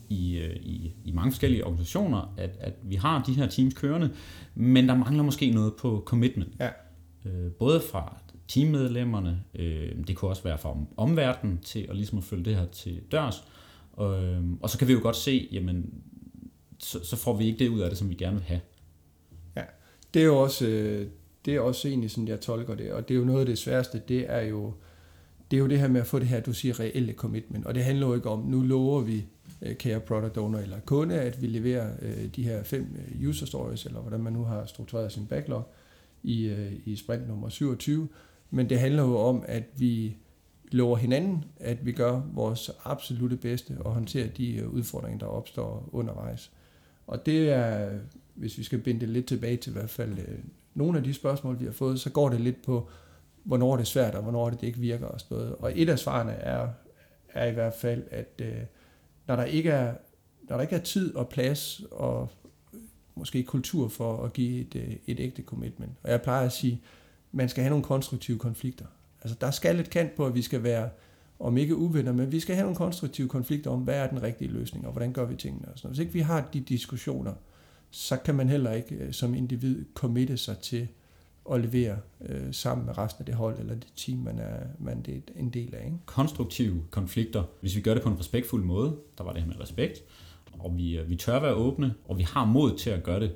i, 0.09 0.38
øh, 0.38 0.57
i, 0.57 0.94
i 1.05 1.12
mange 1.12 1.33
forskellige 1.33 1.64
organisationer, 1.64 2.35
at, 2.37 2.51
at 2.61 2.75
vi 2.83 2.94
har 2.94 3.23
de 3.23 3.35
her 3.35 3.47
teams 3.47 3.75
kørende, 3.75 4.11
men 4.55 4.88
der 4.88 4.94
mangler 4.94 5.23
måske 5.23 5.51
noget 5.51 5.75
på 5.75 6.03
commitment. 6.07 6.55
Ja. 6.61 6.68
Øh, 7.25 7.53
både 7.53 7.81
fra 7.81 8.16
teammedlemmerne, 8.49 9.42
øh, 9.55 9.92
det 10.07 10.16
kunne 10.16 10.31
også 10.31 10.42
være 10.42 10.59
fra 10.59 10.77
omverdenen 10.97 11.59
til 11.59 11.87
at 11.88 11.97
ligesom 11.97 12.18
at 12.18 12.25
følge 12.25 12.44
det 12.44 12.57
her 12.57 12.66
til 12.66 13.01
dørs. 13.12 13.44
Og, 13.92 14.25
øh, 14.25 14.42
og 14.61 14.70
så 14.70 14.79
kan 14.79 14.88
vi 14.88 14.92
jo 14.92 14.99
godt 15.03 15.16
se, 15.16 15.49
jamen, 15.53 15.94
så, 16.79 17.05
så 17.05 17.16
får 17.16 17.37
vi 17.37 17.44
ikke 17.44 17.59
det 17.59 17.68
ud 17.68 17.81
af 17.81 17.90
det, 17.90 17.99
som 17.99 18.11
vi 18.11 18.14
gerne 18.14 18.37
vil 18.37 18.44
have. 18.44 18.61
Det 20.14 20.22
er 20.22 20.27
jo 20.27 20.38
også, 20.38 20.66
øh, 20.66 21.07
det 21.44 21.55
er 21.55 21.61
også 21.61 21.88
egentlig 21.88 22.11
sådan, 22.11 22.29
jeg 22.29 22.40
tolker 22.40 22.74
det, 22.74 22.92
og 22.92 23.09
det 23.09 23.14
er 23.14 23.18
jo 23.18 23.24
noget 23.24 23.40
af 23.40 23.46
det 23.46 23.59
sværeste, 23.59 24.03
det 24.09 24.27
er 24.29 24.40
jo, 24.40 24.72
det 25.50 25.57
er 25.57 25.61
jo 25.61 25.66
det 25.66 25.79
her 25.79 25.88
med 25.88 26.00
at 26.00 26.07
få 26.07 26.18
det 26.18 26.27
her, 26.27 26.40
du 26.40 26.53
siger, 26.53 26.81
reelle 26.81 27.12
commitment, 27.12 27.66
og 27.66 27.74
det 27.74 27.85
handler 27.85 28.07
jo 28.07 28.14
ikke 28.14 28.31
om, 28.31 28.40
nu 28.40 28.61
lover 28.61 29.00
vi 29.00 29.24
øh, 29.62 29.77
kære 29.77 30.00
product 30.00 30.37
owner 30.37 30.59
eller 30.59 30.81
kunde, 30.81 31.14
at 31.14 31.42
vi 31.42 31.46
leverer 31.46 31.90
øh, 32.03 32.27
de 32.37 32.42
her 32.42 32.62
fem 32.62 32.87
user 33.29 33.46
stories, 33.46 33.87
eller 33.87 34.00
hvordan 34.00 34.22
man 34.22 34.33
nu 34.33 34.44
har 34.44 34.66
struktureret 34.66 35.12
sin 35.12 35.27
backlog 35.27 35.72
i, 36.22 36.55
i 36.85 36.96
sprint 36.96 37.29
nummer 37.29 37.48
27. 37.48 38.09
Men 38.50 38.70
det 38.70 38.81
handler 38.81 39.03
jo 39.03 39.18
om, 39.18 39.44
at 39.48 39.64
vi 39.77 40.16
lover 40.72 40.96
hinanden, 40.96 41.44
at 41.61 41.87
vi 41.87 41.92
gør 41.92 42.22
vores 42.33 42.70
absolute 42.85 43.37
bedste 43.37 43.77
og 43.81 43.94
håndterer 43.94 44.29
de 44.29 44.68
udfordringer, 44.68 45.18
der 45.18 45.27
opstår 45.27 45.88
undervejs. 45.92 46.50
Og 47.07 47.27
det 47.27 47.50
er, 47.50 47.90
hvis 48.35 48.59
vi 48.59 48.62
skal 48.62 48.79
binde 48.79 49.01
det 49.01 49.09
lidt 49.09 49.27
tilbage 49.27 49.57
til 49.57 49.70
i 49.70 49.73
hvert 49.73 49.90
fald 49.90 50.18
øh, 50.18 50.38
nogle 50.75 50.99
af 50.99 51.05
de 51.05 51.14
spørgsmål, 51.14 51.61
vi 51.61 51.64
har 51.64 51.73
fået, 51.73 52.01
så 52.01 52.11
går 52.11 52.29
det 52.29 52.40
lidt 52.40 52.62
på, 52.62 52.88
hvornår 53.44 53.77
det 53.77 53.83
er 53.83 53.87
svært, 53.87 54.14
og 54.14 54.23
hvornår 54.23 54.51
det 54.51 54.62
ikke 54.62 54.79
virker 54.79 55.07
og 55.07 55.20
sådan 55.20 55.37
noget. 55.37 55.55
Og 55.55 55.73
et 55.75 55.88
af 55.88 55.99
svarene 55.99 56.33
er, 56.33 56.68
er 57.29 57.47
i 57.47 57.53
hvert 57.53 57.75
fald, 57.75 58.03
at 58.11 58.40
øh, 58.42 58.57
når 59.27 59.37
der 59.37 59.44
ikke 59.44 59.70
er, 59.70 59.94
når 60.49 60.57
der 60.57 60.62
ikke 60.62 60.77
er 60.77 60.81
tid 60.81 61.14
og 61.14 61.29
plads 61.29 61.83
og 61.90 62.31
måske 63.14 63.42
kultur 63.42 63.88
for 63.88 64.25
at 64.25 64.33
give 64.33 64.61
et, 64.61 64.75
øh, 64.77 64.97
et 65.07 65.20
ægte 65.20 65.42
commitment. 65.42 65.92
Og 66.03 66.11
jeg 66.11 66.23
plejer 66.23 66.47
at 66.47 66.53
sige, 66.53 66.83
man 67.33 67.49
skal 67.49 67.62
have 67.62 67.70
nogle 67.70 67.85
konstruktive 67.85 68.38
konflikter. 68.38 68.87
Altså 69.23 69.38
der 69.40 69.51
skal 69.51 69.81
et 69.81 69.90
kant 69.90 70.14
på, 70.14 70.27
at 70.27 70.35
vi 70.35 70.42
skal 70.42 70.62
være, 70.62 70.88
om 71.38 71.57
ikke 71.57 71.77
uvenner, 71.77 72.12
men 72.12 72.33
vi 72.33 72.40
skal 72.40 72.55
have 72.55 72.62
nogle 72.62 72.77
konstruktive 72.77 73.29
konflikter 73.29 73.70
om, 73.70 73.81
hvad 73.81 73.94
er 73.94 74.07
den 74.07 74.23
rigtige 74.23 74.51
løsning, 74.51 74.87
og 74.87 74.92
hvordan 74.92 75.12
gør 75.12 75.25
vi 75.25 75.37
tingene. 75.37 75.68
Og 75.68 75.79
sådan. 75.79 75.90
Hvis 75.90 75.99
ikke 75.99 76.12
vi 76.12 76.20
har 76.20 76.49
de 76.53 76.61
diskussioner, 76.61 77.33
så 77.94 78.16
kan 78.16 78.35
man 78.35 78.48
heller 78.48 78.72
ikke 78.72 78.94
øh, 78.94 79.12
som 79.12 79.35
individ 79.35 79.85
committe 79.94 80.37
sig 80.37 80.59
til 80.59 80.88
at 81.52 81.61
levere 81.61 81.96
øh, 82.28 82.52
sammen 82.52 82.87
med 82.87 82.98
resten 82.98 83.22
af 83.22 83.26
det 83.26 83.35
hold 83.35 83.59
eller 83.59 83.74
det 83.74 83.87
team, 83.96 84.18
man 84.18 84.38
er, 84.38 84.57
man 84.78 85.04
er 85.09 85.40
en 85.40 85.50
del 85.50 85.74
af. 85.74 85.85
Ikke? 85.85 85.96
Konstruktive 86.07 86.83
konflikter, 86.90 87.42
hvis 87.61 87.76
vi 87.76 87.80
gør 87.80 87.94
det 87.94 88.02
på 88.02 88.09
en 88.09 88.18
respektfuld 88.18 88.64
måde, 88.64 88.96
der 89.18 89.24
var 89.24 89.33
det 89.33 89.42
her 89.42 89.48
med 89.48 89.61
respekt, 89.61 89.98
og 90.59 90.76
vi, 90.76 90.98
øh, 90.98 91.11
vi 91.11 91.16
tør 91.16 91.40
være 91.40 91.54
åbne, 91.54 91.94
og 92.09 92.18
vi 92.18 92.22
har 92.22 92.44
mod 92.44 92.78
til 92.78 92.90
at 92.90 93.02
gøre 93.02 93.20
det, 93.20 93.33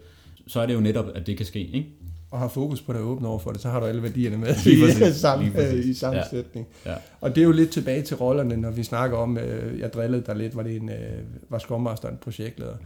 så 0.47 0.61
er 0.61 0.66
det 0.66 0.75
jo 0.75 0.81
netop, 0.81 1.07
at 1.14 1.27
det 1.27 1.37
kan 1.37 1.47
ske. 1.47 1.66
Ikke? 1.66 1.88
Og 2.31 2.38
har 2.38 2.49
fokus 2.49 2.83
på 2.83 2.92
det 2.92 3.01
åbne 3.01 3.29
over 3.29 3.38
for 3.38 3.51
det, 3.51 3.61
så 3.61 3.68
har 3.68 3.81
du 3.81 3.87
alle 3.87 4.03
værdierne 4.03 4.38
med 4.38 4.49
i, 4.66 5.12
sammen, 5.12 5.53
i 5.85 5.94
sammensætning. 5.94 6.66
Ja. 6.85 6.90
Ja. 6.90 6.97
Og 7.21 7.35
det 7.35 7.40
er 7.40 7.44
jo 7.44 7.53
lidt 7.53 7.71
tilbage 7.71 8.03
til 8.03 8.16
rollerne, 8.16 8.57
når 8.57 8.71
vi 8.71 8.83
snakker 8.83 9.16
om, 9.16 9.38
øh, 9.38 9.81
jeg 9.81 9.92
drillede 9.92 10.23
der 10.27 10.35
lidt, 10.35 10.57
var 10.57 10.62
det 10.62 10.77
en, 10.77 10.88
øh, 10.88 11.23
var 11.49 11.59
Scrum 11.59 11.83
Master 11.83 12.09
en 12.09 12.16
projektleder 12.16 12.77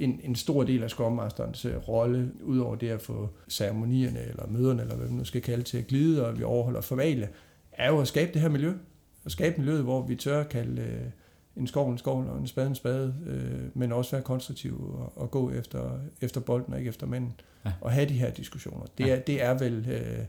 en, 0.00 0.20
en 0.22 0.34
stor 0.34 0.64
del 0.64 0.82
af 0.82 0.90
Scrum 0.90 1.12
Masterens 1.12 1.64
øh, 1.64 1.76
rolle, 1.76 2.32
udover 2.42 2.76
det 2.76 2.88
at 2.88 3.02
få 3.02 3.28
ceremonierne 3.48 4.20
eller 4.20 4.46
møderne, 4.46 4.82
eller 4.82 4.96
hvad 4.96 5.06
man 5.06 5.18
nu 5.18 5.24
skal 5.24 5.42
kalde 5.42 5.62
til 5.62 5.78
at 5.78 5.86
glide, 5.86 6.26
og 6.26 6.38
vi 6.38 6.42
overholder 6.42 6.80
formale, 6.80 7.28
er 7.72 7.88
jo 7.88 8.00
at 8.00 8.08
skabe 8.08 8.32
det 8.32 8.40
her 8.40 8.48
miljø. 8.48 8.72
At 9.24 9.32
skabe 9.32 9.56
miljøet, 9.58 9.82
hvor 9.82 10.06
vi 10.06 10.16
tør 10.16 10.40
at 10.40 10.48
kalde 10.48 10.82
øh, 10.82 11.10
en 11.56 11.66
skov 11.66 11.90
en 11.90 11.98
skov 11.98 12.24
og 12.24 12.38
en 12.38 12.46
spade 12.46 12.66
en 12.66 12.74
spade, 12.74 13.14
øh, 13.26 13.60
men 13.74 13.92
også 13.92 14.10
være 14.10 14.22
konstruktiv 14.22 14.94
og, 14.94 15.12
og 15.18 15.30
gå 15.30 15.50
efter, 15.50 15.98
efter 16.20 16.40
bolden 16.40 16.72
og 16.72 16.78
ikke 16.78 16.88
efter 16.88 17.06
manden. 17.06 17.32
Ja. 17.64 17.72
Og 17.80 17.92
have 17.92 18.08
de 18.08 18.14
her 18.14 18.30
diskussioner. 18.30 18.86
Det, 18.98 19.06
ja. 19.06 19.16
er, 19.16 19.20
det 19.20 19.42
er 19.42 19.58
vel 19.58 19.88
øh, 19.90 20.24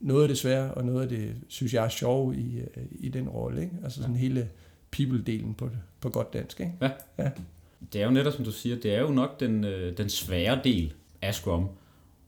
noget 0.00 0.22
af 0.22 0.28
det 0.28 0.38
svære, 0.38 0.74
og 0.74 0.84
noget 0.84 1.02
af 1.02 1.08
det, 1.08 1.36
synes 1.48 1.74
jeg, 1.74 1.84
er 1.84 1.88
sjove 1.88 2.36
i, 2.36 2.60
i 2.90 3.08
den 3.08 3.28
rolle. 3.28 3.62
Ikke? 3.62 3.74
Altså 3.84 4.00
sådan 4.00 4.14
ja. 4.14 4.20
hele 4.20 4.48
people-delen 4.96 5.54
på, 5.54 5.70
på 6.00 6.08
godt 6.08 6.32
dansk. 6.32 6.60
Ikke? 6.60 6.72
Ja. 6.80 6.90
ja. 7.18 7.30
Det 7.92 8.00
er 8.00 8.04
jo 8.04 8.10
netop, 8.10 8.32
som 8.32 8.44
du 8.44 8.52
siger, 8.52 8.76
det 8.76 8.94
er 8.94 9.00
jo 9.00 9.08
nok 9.08 9.40
den, 9.40 9.64
øh, 9.64 9.96
den 9.96 10.08
svære 10.08 10.60
del 10.64 10.92
af 11.22 11.34
Scrum. 11.34 11.68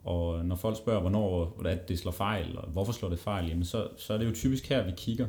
Og 0.05 0.45
når 0.45 0.57
folk 0.57 0.77
spørger, 0.77 1.01
hvornår 1.01 1.45
hvordan 1.45 1.79
det 1.89 1.99
slår 1.99 2.13
fejl, 2.13 2.59
og 2.59 2.69
hvorfor 2.69 2.93
slår 2.93 3.09
det 3.09 3.19
fejl, 3.19 3.49
jamen 3.49 3.65
så, 3.65 3.89
så 3.97 4.15
er 4.15 4.19
det 4.19 4.27
jo 4.27 4.35
typisk 4.35 4.69
her, 4.69 4.85
vi 4.85 4.93
kigger, 4.97 5.27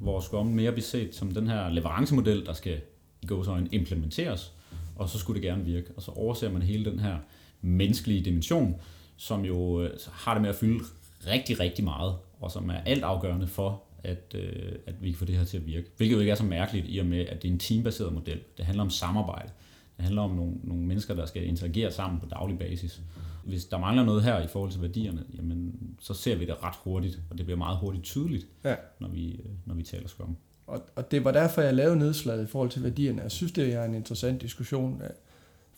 hvor 0.00 0.20
Scrum 0.20 0.46
mere 0.46 0.72
bliver 0.72 0.84
set 0.84 1.14
som 1.14 1.30
den 1.30 1.48
her 1.48 1.68
leverancemodel, 1.68 2.46
der 2.46 2.52
skal 2.52 2.80
i 3.22 3.26
gåsøjne 3.26 3.68
implementeres, 3.72 4.52
og 4.96 5.08
så 5.08 5.18
skulle 5.18 5.40
det 5.40 5.48
gerne 5.48 5.64
virke. 5.64 5.86
Og 5.96 6.02
så 6.02 6.10
overser 6.10 6.50
man 6.50 6.62
hele 6.62 6.90
den 6.90 7.00
her 7.00 7.16
menneskelige 7.60 8.24
dimension, 8.24 8.80
som 9.16 9.44
jo 9.44 9.82
øh, 9.82 9.90
har 10.12 10.34
det 10.34 10.42
med 10.42 10.50
at 10.50 10.56
fylde 10.56 10.84
rigtig, 11.26 11.60
rigtig 11.60 11.84
meget, 11.84 12.14
og 12.40 12.50
som 12.50 12.70
er 12.70 12.80
alt 12.86 13.04
afgørende 13.04 13.46
for, 13.46 13.82
at, 14.06 14.34
øh, 14.34 14.72
at 14.86 14.94
vi 15.00 15.10
kan 15.10 15.18
få 15.18 15.24
det 15.24 15.36
her 15.36 15.44
til 15.44 15.56
at 15.56 15.66
virke. 15.66 15.86
Hvilket 15.96 16.14
jo 16.14 16.20
ikke 16.20 16.32
er 16.32 16.36
så 16.36 16.44
mærkeligt 16.44 16.86
i 16.88 16.98
og 16.98 17.06
med, 17.06 17.26
at 17.26 17.42
det 17.42 17.48
er 17.48 17.52
en 17.52 17.58
teambaseret 17.58 18.12
model. 18.12 18.40
Det 18.56 18.64
handler 18.64 18.84
om 18.84 18.90
samarbejde. 18.90 19.50
Det 19.96 20.04
handler 20.04 20.22
om 20.22 20.30
nogle, 20.30 20.54
nogle 20.62 20.82
mennesker, 20.82 21.14
der 21.14 21.26
skal 21.26 21.46
interagere 21.46 21.92
sammen 21.92 22.20
på 22.20 22.26
daglig 22.26 22.58
basis. 22.58 23.00
Hvis 23.44 23.64
der 23.64 23.78
mangler 23.78 24.04
noget 24.04 24.22
her 24.22 24.40
i 24.42 24.46
forhold 24.46 24.70
til 24.70 24.82
værdierne, 24.82 25.24
jamen, 25.36 25.74
så 26.00 26.14
ser 26.14 26.36
vi 26.36 26.44
det 26.44 26.62
ret 26.62 26.74
hurtigt, 26.84 27.20
og 27.30 27.38
det 27.38 27.46
bliver 27.46 27.58
meget 27.58 27.78
hurtigt 27.78 28.04
tydeligt, 28.04 28.46
ja. 28.64 28.74
når, 29.00 29.08
vi, 29.08 29.32
øh, 29.32 29.50
når 29.64 29.74
vi 29.74 29.82
taler 29.82 30.08
Scrum. 30.08 30.36
Og, 30.66 30.82
og 30.96 31.10
det 31.10 31.24
var 31.24 31.32
derfor, 31.32 31.62
jeg 31.62 31.74
lavede 31.74 31.96
nedslaget 31.96 32.44
i 32.44 32.46
forhold 32.46 32.70
til 32.70 32.82
værdierne. 32.82 33.22
Jeg 33.22 33.30
synes, 33.30 33.52
det 33.52 33.74
er 33.74 33.84
en 33.84 33.94
interessant 33.94 34.42
diskussion, 34.42 35.02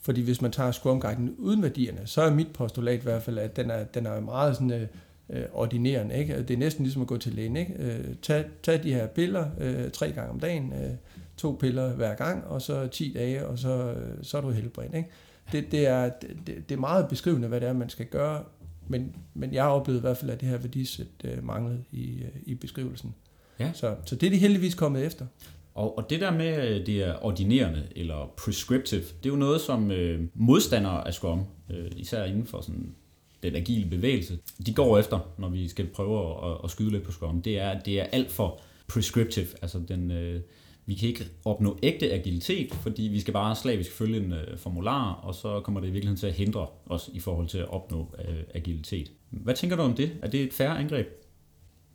fordi 0.01 0.21
hvis 0.21 0.41
man 0.41 0.51
tager 0.51 0.71
Scrum-guiden 0.71 1.35
uden 1.37 1.61
værdierne, 1.63 2.01
så 2.05 2.21
er 2.21 2.33
mit 2.33 2.53
postulat 2.53 2.99
i 2.99 3.03
hvert 3.03 3.23
fald, 3.23 3.37
at 3.37 3.55
den 3.55 3.71
er, 3.71 3.83
den 3.83 4.05
er 4.05 4.19
meget 4.19 4.55
sådan, 4.55 4.87
øh, 5.29 5.43
ordinerende. 5.53 6.17
Ikke? 6.17 6.43
Det 6.43 6.53
er 6.53 6.57
næsten 6.57 6.83
ligesom 6.83 7.01
at 7.01 7.07
gå 7.07 7.17
til 7.17 7.33
lægen. 7.33 7.57
Ikke? 7.57 7.73
Øh, 7.79 8.15
tag, 8.21 8.45
tag 8.63 8.83
de 8.83 8.93
her 8.93 9.07
piller 9.07 9.45
øh, 9.59 9.91
tre 9.91 10.11
gange 10.11 10.29
om 10.29 10.39
dagen, 10.39 10.73
øh, 10.73 10.91
to 11.37 11.57
piller 11.59 11.93
hver 11.93 12.15
gang, 12.15 12.43
og 12.45 12.61
så 12.61 12.87
10 12.87 13.13
dage, 13.13 13.47
og 13.47 13.59
så, 13.59 13.93
øh, 13.93 14.17
så 14.21 14.37
er 14.37 14.41
du 14.41 14.49
helbredt. 14.49 14.95
Ikke? 14.95 15.09
Det, 15.51 15.71
det, 15.71 15.87
er, 15.87 16.09
det, 16.47 16.69
det 16.69 16.75
er 16.75 16.79
meget 16.79 17.07
beskrivende, 17.07 17.47
hvad 17.47 17.61
det 17.61 17.69
er, 17.69 17.73
man 17.73 17.89
skal 17.89 18.05
gøre, 18.05 18.43
men, 18.87 19.15
men 19.33 19.53
jeg 19.53 19.63
har 19.63 19.69
oplevet 19.69 19.99
i 19.99 20.01
hvert 20.01 20.17
fald, 20.17 20.31
at 20.31 20.41
det 20.41 20.49
her 20.49 20.57
værdisæt 20.57 21.07
øh, 21.23 21.43
manglede 21.43 21.83
i, 21.91 22.21
øh, 22.21 22.29
i 22.43 22.55
beskrivelsen. 22.55 23.15
Ja. 23.59 23.71
Så, 23.73 23.95
så 24.05 24.15
det 24.15 24.27
er 24.27 24.31
de 24.31 24.37
heldigvis 24.37 24.75
kommet 24.75 25.05
efter. 25.05 25.25
Og, 25.73 25.97
og 25.97 26.09
det 26.09 26.21
der 26.21 26.31
med 26.31 26.85
det 26.85 27.03
er 27.03 27.25
ordinerende 27.25 27.87
eller 27.95 28.33
prescriptive, 28.37 29.01
det 29.01 29.25
er 29.25 29.29
jo 29.29 29.35
noget, 29.35 29.61
som 29.61 29.91
øh, 29.91 30.27
modstandere 30.33 31.07
af 31.07 31.13
Scrum, 31.13 31.43
øh, 31.69 31.91
især 31.95 32.23
inden 32.23 32.45
for 32.45 32.61
sådan 32.61 32.95
den 33.43 33.55
agile 33.55 33.89
bevægelse, 33.89 34.39
de 34.65 34.73
går 34.73 34.97
efter, 34.97 35.19
når 35.37 35.49
vi 35.49 35.67
skal 35.67 35.87
prøve 35.87 36.45
at, 36.51 36.57
at 36.63 36.71
skyde 36.71 36.91
lidt 36.91 37.03
på 37.03 37.11
Scrum, 37.11 37.41
det 37.41 37.59
er, 37.59 37.79
det 37.79 37.99
er 37.99 38.03
alt 38.03 38.31
for 38.31 38.61
prescriptive. 38.87 39.47
Altså 39.61 39.79
den, 39.87 40.11
øh, 40.11 40.41
vi 40.85 40.95
kan 40.95 41.07
ikke 41.09 41.25
opnå 41.45 41.79
ægte 41.83 42.11
agilitet, 42.11 42.73
fordi 42.73 43.03
vi 43.03 43.19
skal 43.19 43.33
bare 43.33 43.55
slavisk 43.55 43.91
følge 43.91 44.17
en 44.17 44.33
øh, 44.33 44.57
formular, 44.57 45.13
og 45.13 45.35
så 45.35 45.59
kommer 45.59 45.79
det 45.79 45.87
i 45.87 45.91
virkeligheden 45.91 46.19
til 46.19 46.27
at 46.27 46.33
hindre 46.33 46.67
os 46.85 47.09
i 47.13 47.19
forhold 47.19 47.47
til 47.47 47.57
at 47.57 47.69
opnå 47.69 48.15
øh, 48.27 48.43
agilitet. 48.53 49.11
Hvad 49.29 49.55
tænker 49.55 49.75
du 49.75 49.81
om 49.81 49.93
det? 49.93 50.11
Er 50.21 50.27
det 50.27 50.41
et 50.41 50.53
færre 50.53 50.79
angreb? 50.79 51.07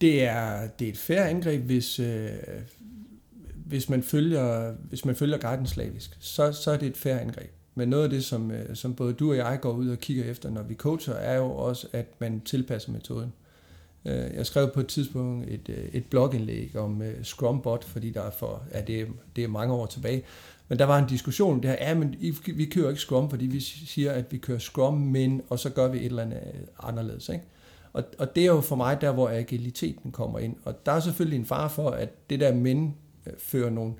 Det 0.00 0.24
er, 0.24 0.68
det 0.78 0.85
er 0.88 0.92
et 0.92 0.98
færre 0.98 1.28
angreb, 1.28 1.62
hvis, 1.62 2.00
øh, 2.00 2.28
hvis, 3.66 3.88
man 3.88 4.02
følger, 4.02 4.74
hvis 4.88 5.04
man 5.04 5.16
følger 5.16 5.38
guiden 5.38 5.66
slavisk. 5.66 6.16
Så, 6.20 6.52
så 6.52 6.70
er 6.70 6.76
det 6.76 6.88
et 6.88 6.96
færre 6.96 7.20
angreb. 7.20 7.50
Men 7.75 7.89
noget 7.89 8.05
af 8.05 8.11
det, 8.11 8.25
som, 8.25 8.51
øh, 8.51 8.77
som 8.77 8.95
både 8.95 9.13
du 9.13 9.31
og 9.31 9.37
jeg 9.37 9.59
går 9.61 9.73
ud 9.73 9.89
og 9.89 9.99
kigger 9.99 10.25
efter, 10.25 10.51
når 10.51 10.63
vi 10.63 10.75
coacher, 10.75 11.15
er 11.15 11.37
jo 11.37 11.51
også, 11.51 11.87
at 11.93 12.07
man 12.19 12.41
tilpasser 12.45 12.93
metoden. 12.93 13.33
Øh, 14.05 14.35
jeg 14.35 14.47
skrev 14.47 14.71
på 14.71 14.81
et 14.81 14.87
tidspunkt 14.87 15.51
et, 15.51 15.69
øh, 15.69 15.85
et 15.93 16.05
blogindlæg 16.07 16.77
om 16.77 17.03
Scrumbot, 17.23 17.85
fordi 17.85 18.11
der 18.11 18.23
er 18.23 18.31
for, 18.31 18.63
ja, 18.73 18.81
det, 18.81 19.01
er, 19.01 19.07
det 19.37 19.45
er 19.45 19.49
mange 19.49 19.75
år 19.75 19.87
tilbage, 19.87 20.25
men 20.69 20.79
der 20.79 20.85
var 20.85 20.99
en 20.99 21.09
diskussion 21.09 21.63
der, 21.63 21.73
ja, 21.73 21.95
men 21.95 22.17
vi 22.47 22.65
kører 22.65 22.89
ikke 22.89 23.01
Scrum, 23.01 23.31
fordi 23.31 23.47
vi 23.47 23.61
siger, 23.61 24.13
at 24.13 24.33
vi 24.33 24.39
kører 24.39 24.59
Scrum, 24.59 24.95
men, 24.95 25.43
og 25.49 25.59
så 25.59 25.71
gør 25.71 25.89
vi 25.89 25.99
et 25.99 26.05
eller 26.05 26.23
andet 26.23 26.41
anderledes. 26.83 27.29
Ikke? 27.29 27.45
Og, 27.93 28.05
og 28.19 28.37
det 28.37 28.43
er 28.43 28.47
jo 28.47 28.61
for 28.61 28.77
mig 28.77 29.01
der, 29.01 29.13
hvor 29.13 29.29
agiliteten 29.29 30.13
kommer 30.13 30.39
ind. 30.39 30.57
Og 30.65 30.87
der 30.87 30.93
er 30.93 31.01
selvfølgelig 31.01 31.39
en 31.39 31.45
far 31.45 31.69
for, 31.69 31.91
at 31.91 32.31
det 32.31 32.41
der 32.41 32.55
men 32.55 32.95
fører 33.39 33.71
nogle, 33.71 33.95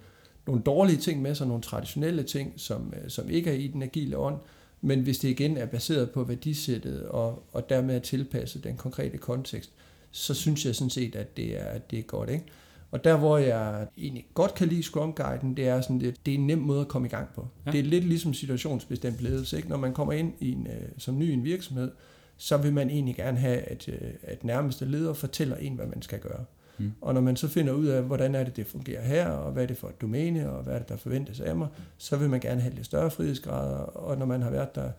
nogle 0.47 0.63
dårlige 0.63 0.99
ting 0.99 1.23
med 1.23 1.35
sig, 1.35 1.47
nogle 1.47 1.63
traditionelle 1.63 2.23
ting, 2.23 2.53
som, 2.57 2.95
øh, 2.97 3.11
som 3.11 3.31
ikke 3.31 3.51
er 3.51 3.55
i 3.55 3.67
den 3.67 3.83
agile 3.83 4.19
ånd, 4.19 4.37
men 4.81 5.01
hvis 5.01 5.19
det 5.19 5.29
igen 5.29 5.57
er 5.57 5.67
baseret 5.67 6.11
på 6.11 6.25
værdisættet 6.25 7.07
og, 7.07 7.43
og 7.53 7.69
dermed 7.69 7.95
er 7.97 8.01
tilpasset 8.01 8.65
den 8.65 8.77
konkrete 8.77 9.19
kontekst, 9.19 9.71
så 10.11 10.35
synes 10.35 10.67
jeg 10.67 10.75
sådan 10.75 10.91
set, 10.91 11.17
at 11.17 11.37
det 11.37 11.61
er, 11.61 11.79
det 11.79 11.99
er 11.99 12.03
godt. 12.03 12.31
Ikke? 12.31 12.45
Og 12.91 13.05
der, 13.05 13.17
hvor 13.17 13.39
jeg 13.39 13.87
egentlig 13.99 14.27
godt 14.35 14.55
kan 14.55 14.69
lide 14.69 14.83
Scrum-guiden, 14.83 15.57
det 15.57 15.69
er 15.69 15.81
sådan, 15.81 16.01
det, 16.01 16.27
det 16.27 16.35
er 16.35 16.39
en 16.39 16.47
nem 16.47 16.59
måde 16.59 16.81
at 16.81 16.89
komme 16.89 17.09
i 17.09 17.11
gang 17.11 17.29
på. 17.35 17.49
Ja. 17.67 17.71
Det 17.71 17.81
er 17.81 17.85
lidt 17.85 18.05
ligesom 18.05 18.35
situationsbestemt 18.35 19.21
ledelse. 19.21 19.57
Ikke? 19.57 19.69
Når 19.69 19.77
man 19.77 19.95
kommer 19.95 20.13
ind 20.13 20.33
i 20.41 20.53
en, 20.53 20.67
øh, 20.67 20.89
som 20.99 21.19
ny 21.19 21.31
i 21.31 21.33
en 21.33 21.45
virksomhed, 21.45 21.91
så 22.37 22.57
vil 22.57 22.73
man 22.73 22.91
egentlig 22.91 23.17
gerne 23.17 23.39
have, 23.39 23.59
at, 23.59 23.89
øh, 23.89 24.11
at 24.23 24.45
nærmeste 24.45 24.85
leder 24.85 25.13
fortæller 25.13 25.57
en, 25.57 25.75
hvad 25.75 25.87
man 25.87 26.03
skal 26.03 26.19
gøre. 26.19 26.45
Mm. 26.79 26.93
Og 27.01 27.15
når 27.15 27.21
man 27.21 27.37
så 27.37 27.49
finder 27.49 27.73
ud 27.73 27.87
af, 27.87 28.03
hvordan 28.03 28.35
er 28.35 28.45
det, 28.45 28.57
det 28.57 28.67
fungerer 28.67 29.03
her, 29.03 29.29
og 29.29 29.53
hvad 29.53 29.63
er 29.63 29.67
det 29.67 29.77
for 29.77 29.89
et 29.89 30.01
domæne, 30.01 30.51
og 30.51 30.63
hvad 30.63 30.75
er 30.75 30.79
det, 30.79 30.89
der 30.89 30.97
forventes 30.97 31.41
af 31.41 31.57
mig, 31.57 31.69
så 31.99 32.17
vil 32.17 32.31
man 32.31 32.41
gerne 32.41 32.61
have 32.61 32.75
lidt 32.75 32.87
større 32.87 33.11
frihedsgrader, 33.11 33.79
og 33.79 34.19
når 34.19 34.27
man 34.27 34.43
har 34.43 34.51
været 34.51 34.75
der 34.75 34.91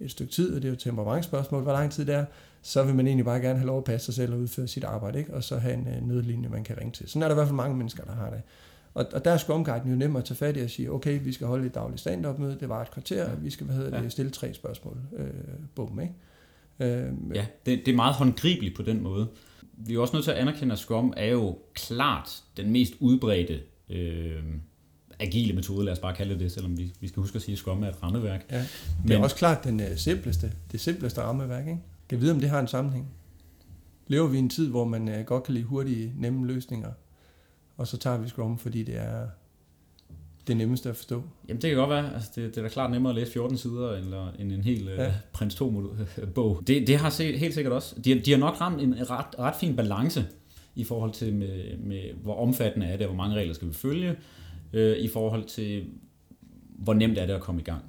et 0.00 0.10
stykke 0.10 0.32
tid, 0.32 0.54
og 0.54 0.56
det 0.56 0.64
er 0.64 0.68
jo 0.68 0.74
et 0.74 0.78
temperamentsspørgsmål, 0.78 1.62
hvor 1.62 1.72
lang 1.72 1.92
tid 1.92 2.04
det 2.04 2.14
er, 2.14 2.24
så 2.62 2.82
vil 2.82 2.94
man 2.94 3.06
egentlig 3.06 3.24
bare 3.24 3.40
gerne 3.40 3.58
have 3.58 3.66
lov 3.66 3.78
at 3.78 3.84
passe 3.84 4.04
sig 4.04 4.14
selv 4.14 4.32
og 4.32 4.38
udføre 4.38 4.66
sit 4.66 4.84
arbejde, 4.84 5.18
ikke? 5.18 5.34
og 5.34 5.44
så 5.44 5.58
have 5.58 5.74
en 5.74 5.88
uh, 6.02 6.08
nødlinje, 6.08 6.48
man 6.48 6.64
kan 6.64 6.78
ringe 6.78 6.92
til. 6.92 7.08
Sådan 7.08 7.22
er 7.22 7.26
der 7.26 7.34
i 7.34 7.34
hvert 7.34 7.46
fald 7.46 7.56
mange 7.56 7.76
mennesker, 7.76 8.04
der 8.04 8.12
har 8.12 8.30
det. 8.30 8.42
Og, 8.94 9.06
og 9.12 9.24
der 9.24 9.30
er 9.30 9.36
Scrum 9.36 9.66
jo 9.86 9.94
nemmere 9.96 10.20
at 10.20 10.24
tage 10.24 10.36
fat 10.36 10.56
i 10.56 10.60
og 10.60 10.70
sige, 10.70 10.92
okay, 10.92 11.20
vi 11.24 11.32
skal 11.32 11.46
holde 11.46 11.66
et 11.66 11.74
dagligt 11.74 12.00
stand-up 12.00 12.38
møde, 12.38 12.56
det 12.60 12.68
var 12.68 12.82
et 12.82 12.90
kvarter, 12.90 13.36
vi 13.36 13.50
skal 13.50 13.66
hvad 13.66 13.76
hedder 13.76 14.00
det, 14.00 14.12
stille 14.12 14.30
tre 14.30 14.54
spørgsmål. 14.54 14.96
Øh, 15.16 15.26
bum, 15.74 16.00
ikke? 16.00 16.14
Øh, 16.96 17.12
ja, 17.34 17.46
det, 17.66 17.82
det 17.86 17.92
er 17.92 17.96
meget 17.96 18.14
håndgribeligt 18.14 18.76
på 18.76 18.82
den 18.82 19.02
måde 19.02 19.28
vi 19.86 19.94
er 19.94 19.98
også 19.98 20.16
nødt 20.16 20.24
til 20.24 20.30
at 20.30 20.36
anerkende, 20.36 20.72
at 20.72 20.78
Scrum 20.78 21.12
er 21.16 21.26
jo 21.26 21.58
klart 21.74 22.42
den 22.56 22.70
mest 22.70 22.94
udbredte 23.00 23.60
øh, 23.88 24.42
agile 25.18 25.52
metode, 25.52 25.84
lad 25.84 25.92
os 25.92 25.98
bare 25.98 26.14
kalde 26.14 26.38
det 26.38 26.52
selvom 26.52 26.78
vi, 26.78 26.92
vi 27.00 27.08
skal 27.08 27.20
huske 27.20 27.36
at 27.36 27.42
sige, 27.42 27.52
at 27.52 27.58
Scrum 27.58 27.82
er 27.82 27.88
et 27.88 28.02
rammeværk. 28.02 28.46
Ja, 28.50 28.58
det 28.58 28.68
Men, 29.04 29.12
er 29.12 29.22
også 29.22 29.36
klart 29.36 29.64
den 29.64 29.80
uh, 29.80 29.96
simpleste, 29.96 30.52
det 30.72 30.80
simpleste 30.80 31.20
rammeværk. 31.20 31.66
Ikke? 31.66 31.80
Kan 32.08 32.20
vide, 32.20 32.32
om 32.32 32.40
det 32.40 32.50
har 32.50 32.60
en 32.60 32.68
sammenhæng? 32.68 33.08
Lever 34.06 34.26
vi 34.26 34.36
i 34.36 34.40
en 34.40 34.48
tid, 34.48 34.68
hvor 34.68 34.84
man 34.84 35.08
uh, 35.08 35.20
godt 35.26 35.42
kan 35.42 35.54
lide 35.54 35.64
hurtige, 35.64 36.12
nemme 36.16 36.46
løsninger, 36.46 36.90
og 37.76 37.86
så 37.86 37.96
tager 37.96 38.18
vi 38.18 38.28
Scrum, 38.28 38.58
fordi 38.58 38.82
det 38.82 38.96
er 38.96 39.26
det 40.48 40.56
nemmeste 40.56 40.88
at 40.88 40.96
forstå? 40.96 41.22
Jamen 41.48 41.62
det 41.62 41.70
kan 41.70 41.78
godt 41.78 41.90
være. 41.90 42.14
Altså, 42.14 42.30
det, 42.34 42.54
det 42.54 42.58
er 42.58 42.62
da 42.62 42.68
klart 42.68 42.90
nemmere 42.90 43.10
at 43.10 43.16
læse 43.16 43.32
14 43.32 43.56
sider 43.56 43.90
eller 43.90 44.32
end 44.38 44.52
en 44.52 44.62
hel 44.62 44.84
ja. 44.84 45.06
uh, 45.06 45.12
Prins 45.32 45.54
2-bog. 45.54 46.62
Det, 46.66 46.86
det 46.86 46.96
har 46.96 47.10
set, 47.10 47.38
helt 47.38 47.54
sikkert 47.54 47.72
også. 47.72 47.94
De, 48.04 48.20
de 48.20 48.30
har 48.30 48.38
nok 48.38 48.60
ramt 48.60 48.82
en 48.82 49.10
ret, 49.10 49.38
ret 49.38 49.54
fin 49.60 49.76
balance 49.76 50.26
i 50.74 50.84
forhold 50.84 51.12
til, 51.12 51.34
med, 51.34 51.76
med, 51.78 52.02
hvor 52.22 52.34
omfattende 52.34 52.86
er 52.86 52.96
det, 52.96 53.06
hvor 53.06 53.16
mange 53.16 53.36
regler 53.36 53.54
skal 53.54 53.68
vi 53.68 53.74
følge, 53.74 54.16
uh, 54.74 54.80
i 54.80 55.08
forhold 55.08 55.44
til, 55.44 55.84
hvor 56.78 56.94
nemt 56.94 57.18
er 57.18 57.26
det 57.26 57.32
at 57.32 57.40
komme 57.40 57.60
i 57.60 57.64
gang. 57.64 57.84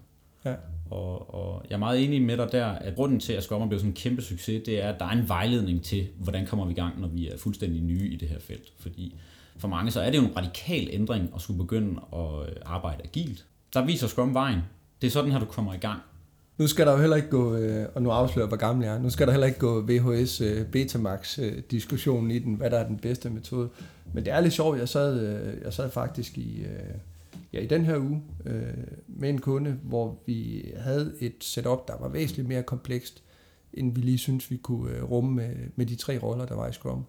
Ja. 0.45 0.55
Og, 0.89 1.33
og 1.33 1.65
jeg 1.69 1.75
er 1.75 1.79
meget 1.79 2.03
enig 2.03 2.21
med 2.21 2.37
dig 2.37 2.49
der, 2.51 2.65
at 2.65 2.95
grunden 2.95 3.19
til, 3.19 3.33
at 3.33 3.43
Skommer 3.43 3.67
blev 3.67 3.79
sådan 3.79 3.91
en 3.91 3.95
kæmpe 3.95 4.21
succes, 4.21 4.63
det 4.65 4.83
er, 4.83 4.89
at 4.89 4.99
der 4.99 5.05
er 5.05 5.11
en 5.11 5.27
vejledning 5.27 5.83
til, 5.83 6.07
hvordan 6.17 6.45
kommer 6.45 6.65
vi 6.65 6.71
i 6.71 6.75
gang, 6.75 7.01
når 7.01 7.07
vi 7.07 7.27
er 7.27 7.37
fuldstændig 7.37 7.81
nye 7.81 8.09
i 8.09 8.15
det 8.15 8.27
her 8.27 8.39
felt. 8.39 8.73
Fordi 8.79 9.15
for 9.59 9.67
mange, 9.67 9.91
så 9.91 10.01
er 10.01 10.09
det 10.09 10.17
jo 10.17 10.23
en 10.23 10.37
radikal 10.37 10.89
ændring 10.91 11.29
at 11.35 11.41
skulle 11.41 11.57
begynde 11.57 12.01
at 12.13 12.49
øh, 12.49 12.55
arbejde 12.65 13.03
agilt. 13.03 13.45
Der 13.73 13.85
viser 13.85 14.07
Scrum 14.07 14.33
vejen. 14.33 14.59
Det 15.01 15.07
er 15.07 15.11
sådan 15.11 15.31
her, 15.31 15.39
du 15.39 15.45
kommer 15.45 15.73
i 15.73 15.77
gang. 15.77 15.99
Nu 16.57 16.67
skal 16.67 16.85
der 16.85 16.91
jo 16.91 16.97
heller 16.97 17.15
ikke 17.15 17.29
gå, 17.29 17.55
øh, 17.55 17.87
og 17.95 18.01
nu 18.01 18.09
afslører 18.09 18.45
jeg, 18.45 18.47
hvor 18.47 18.57
gammel 18.57 18.85
jeg 18.85 18.95
er, 18.95 18.99
nu 18.99 19.09
skal 19.09 19.27
der 19.27 19.33
heller 19.33 19.47
ikke 19.47 19.59
gå 19.59 19.81
VHS 19.81 20.41
øh, 20.41 20.65
Betamax 20.65 21.39
diskussionen 21.71 22.31
i 22.31 22.39
den, 22.39 22.53
hvad 22.53 22.69
der 22.69 22.77
er 22.77 22.87
den 22.87 22.97
bedste 22.97 23.29
metode. 23.29 23.69
Men 24.13 24.25
det 24.25 24.33
er 24.33 24.39
lidt 24.39 24.53
sjovt, 24.53 24.79
jeg 24.79 24.89
sad, 24.89 25.43
jeg 25.63 25.73
sad 25.73 25.91
faktisk 25.91 26.37
i, 26.37 26.65
ja, 27.53 27.59
i 27.59 27.67
den 27.67 27.85
her 27.85 27.97
uge 27.97 28.21
med 29.07 29.29
en 29.29 29.41
kunde, 29.41 29.77
hvor 29.83 30.17
vi 30.25 30.65
havde 30.77 31.13
et 31.19 31.35
setup, 31.39 31.87
der 31.87 31.93
var 31.99 32.07
væsentligt 32.07 32.47
mere 32.47 32.63
komplekst, 32.63 33.23
end 33.73 33.95
vi 33.95 34.01
lige 34.01 34.17
synes 34.17 34.51
vi 34.51 34.57
kunne 34.57 35.01
rumme 35.01 35.31
med, 35.31 35.55
med 35.75 35.85
de 35.85 35.95
tre 35.95 36.17
roller, 36.17 36.45
der 36.45 36.55
var 36.55 36.67
i 36.67 36.73
Scrum. 36.73 37.05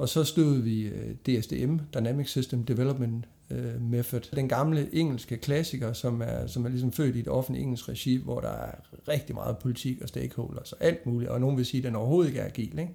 Og 0.00 0.08
så 0.08 0.24
stod 0.24 0.56
vi 0.56 0.82
øh, 0.82 1.14
DSDM, 1.14 1.78
Dynamic 1.94 2.28
System 2.28 2.64
Development 2.64 3.28
øh, 3.50 3.82
method. 3.82 4.20
Den 4.36 4.48
gamle 4.48 4.94
engelske 4.94 5.36
klassiker, 5.36 5.92
som 5.92 6.20
er, 6.20 6.46
som 6.46 6.64
er 6.64 6.68
ligesom 6.68 6.92
født 6.92 7.16
i 7.16 7.18
et 7.18 7.28
offentligt 7.28 7.62
engelsk 7.62 7.88
regi, 7.88 8.16
hvor 8.16 8.40
der 8.40 8.48
er 8.48 8.74
rigtig 9.08 9.34
meget 9.34 9.58
politik 9.58 10.02
og 10.02 10.08
stakeholders 10.08 10.72
og 10.72 10.84
alt 10.84 11.06
muligt, 11.06 11.30
og 11.30 11.40
nogen 11.40 11.56
vil 11.56 11.66
sige, 11.66 11.78
at 11.78 11.84
den 11.84 11.94
overhovedet 11.94 12.30
ikke 12.30 12.40
er 12.40 12.46
agil. 12.46 12.78
Ikke? 12.78 12.94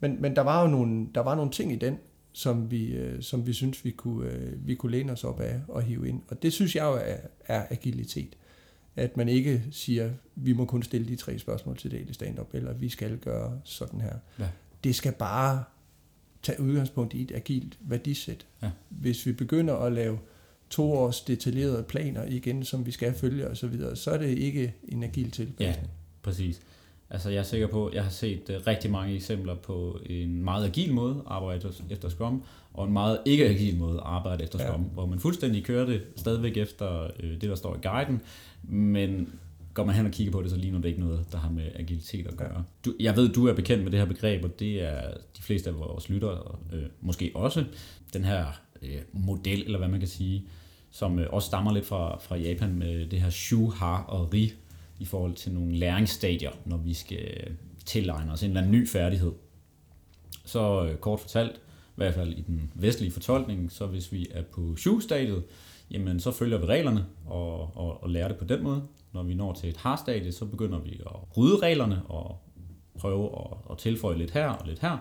Men, 0.00 0.22
men 0.22 0.36
der 0.36 0.42
var 0.42 0.62
jo 0.62 0.68
nogle, 0.68 1.06
der 1.14 1.20
var 1.20 1.34
nogle 1.34 1.50
ting 1.50 1.72
i 1.72 1.76
den, 1.76 1.98
som 2.32 2.70
vi, 2.70 2.86
øh, 2.86 3.22
som 3.22 3.46
vi 3.46 3.52
synes, 3.52 3.84
vi 3.84 3.90
kunne, 3.90 4.54
vi 4.56 4.74
kunne 4.74 4.92
læne 4.92 5.12
os 5.12 5.24
op 5.24 5.40
af 5.40 5.60
og 5.68 5.82
hive 5.82 6.08
ind. 6.08 6.22
Og 6.28 6.42
det 6.42 6.52
synes 6.52 6.76
jeg 6.76 6.84
jo 6.84 6.94
er, 6.94 7.16
er 7.46 7.66
agilitet. 7.70 8.36
At 8.96 9.16
man 9.16 9.28
ikke 9.28 9.62
siger, 9.70 10.10
vi 10.34 10.52
må 10.52 10.64
kun 10.64 10.82
stille 10.82 11.08
de 11.08 11.16
tre 11.16 11.38
spørgsmål 11.38 11.76
til 11.76 12.10
i 12.10 12.12
stand-up, 12.12 12.54
eller 12.54 12.72
vi 12.72 12.88
skal 12.88 13.18
gøre 13.18 13.60
sådan 13.64 14.00
her. 14.00 14.14
Ja. 14.38 14.48
Det 14.84 14.94
skal 14.94 15.12
bare 15.12 15.64
tage 16.44 16.60
udgangspunkt 16.60 17.14
i 17.14 17.22
et 17.22 17.32
agilt 17.34 17.78
værdisæt. 17.80 18.46
Ja. 18.62 18.70
Hvis 18.88 19.26
vi 19.26 19.32
begynder 19.32 19.74
at 19.74 19.92
lave 19.92 20.18
to 20.70 20.92
års 20.92 21.20
detaljerede 21.20 21.82
planer 21.82 22.24
igen, 22.24 22.64
som 22.64 22.86
vi 22.86 22.90
skal 22.90 23.14
følge 23.14 23.46
osv., 23.46 23.54
så, 23.54 23.66
videre, 23.66 23.96
så 23.96 24.10
er 24.10 24.18
det 24.18 24.38
ikke 24.38 24.74
en 24.88 25.02
agil 25.02 25.30
tilpasning. 25.30 25.86
Ja, 25.86 25.90
præcis. 26.22 26.60
Altså 27.10 27.30
jeg 27.30 27.38
er 27.38 27.42
sikker 27.42 27.66
på, 27.66 27.86
at 27.86 27.94
jeg 27.94 28.02
har 28.02 28.10
set 28.10 28.42
uh, 28.48 28.66
rigtig 28.66 28.90
mange 28.90 29.14
eksempler 29.14 29.54
på 29.54 30.00
en 30.06 30.42
meget 30.42 30.64
agil 30.64 30.94
måde 30.94 31.14
at 31.14 31.22
arbejde 31.26 31.72
efter 31.90 32.08
Scrum, 32.08 32.42
og 32.72 32.86
en 32.86 32.92
meget 32.92 33.18
ikke 33.24 33.48
agil 33.48 33.76
måde 33.76 33.94
at 33.94 34.02
arbejde 34.04 34.44
efter 34.44 34.58
Scrum, 34.58 34.82
ja. 34.82 34.88
hvor 34.88 35.06
man 35.06 35.20
fuldstændig 35.20 35.64
kører 35.64 35.86
det 35.86 36.02
stadigvæk 36.16 36.56
efter 36.56 37.04
uh, 37.04 37.30
det, 37.30 37.42
der 37.42 37.54
står 37.54 37.74
i 37.74 37.78
guiden, 37.82 38.20
men 38.62 39.32
går 39.74 39.84
man 39.84 39.94
hen 39.94 40.06
og 40.06 40.12
kigger 40.12 40.32
på 40.32 40.42
det, 40.42 40.50
så 40.50 40.56
ligner 40.56 40.80
det 40.80 40.88
ikke 40.88 41.00
noget, 41.00 41.26
der 41.32 41.38
har 41.38 41.50
med 41.50 41.64
agilitet 41.74 42.26
at 42.26 42.36
gøre. 42.36 42.64
Du, 42.84 42.94
jeg 43.00 43.16
ved, 43.16 43.28
du 43.28 43.46
er 43.46 43.54
bekendt 43.54 43.84
med 43.84 43.92
det 43.92 44.00
her 44.00 44.06
begreb, 44.06 44.44
og 44.44 44.58
det 44.58 44.82
er 44.82 45.10
de 45.36 45.42
fleste 45.42 45.70
af 45.70 45.78
vores 45.78 46.08
lyttere 46.08 46.56
øh, 46.72 46.82
måske 47.00 47.30
også. 47.34 47.64
Den 48.12 48.24
her 48.24 48.46
øh, 48.82 48.98
model, 49.12 49.62
eller 49.64 49.78
hvad 49.78 49.88
man 49.88 50.00
kan 50.00 50.08
sige, 50.08 50.46
som 50.90 51.18
øh, 51.18 51.26
også 51.30 51.46
stammer 51.46 51.72
lidt 51.72 51.86
fra, 51.86 52.18
fra 52.18 52.36
Japan 52.36 52.74
med 52.74 53.06
det 53.06 53.20
her 53.20 53.30
shu, 53.30 53.70
ha 53.70 53.96
og 53.96 54.32
ri, 54.32 54.52
i 54.98 55.04
forhold 55.04 55.34
til 55.34 55.52
nogle 55.52 55.76
læringsstadier, 55.76 56.50
når 56.64 56.76
vi 56.76 56.94
skal 56.94 57.18
øh, 57.18 57.54
tilegne 57.84 58.32
os 58.32 58.42
en 58.42 58.48
eller 58.48 58.60
anden 58.60 58.72
ny 58.72 58.88
færdighed. 58.88 59.32
Så 60.44 60.84
øh, 60.84 60.96
kort 60.96 61.20
fortalt, 61.20 61.56
i 61.56 61.96
hvert 61.96 62.14
fald 62.14 62.32
i 62.32 62.40
den 62.40 62.70
vestlige 62.74 63.12
fortolkning, 63.12 63.72
så 63.72 63.86
hvis 63.86 64.12
vi 64.12 64.26
er 64.30 64.42
på 64.42 64.76
shu-stadiet, 64.76 65.42
jamen 65.90 66.20
så 66.20 66.30
følger 66.30 66.58
vi 66.58 66.64
reglerne 66.64 67.06
og, 67.26 67.76
og, 67.76 68.02
og 68.02 68.10
lærer 68.10 68.28
det 68.28 68.36
på 68.36 68.44
den 68.44 68.62
måde. 68.62 68.82
Når 69.14 69.22
vi 69.22 69.34
når 69.34 69.52
til 69.52 69.68
et 69.68 69.76
har-stadie, 69.76 70.32
så 70.32 70.44
begynder 70.44 70.78
vi 70.78 71.00
at 71.06 71.36
rydde 71.36 71.58
reglerne 71.58 72.02
og 72.08 72.38
prøve 72.98 73.30
at, 73.38 73.56
at 73.70 73.78
tilføje 73.78 74.18
lidt 74.18 74.30
her 74.30 74.48
og 74.48 74.66
lidt 74.66 74.78
her. 74.78 74.98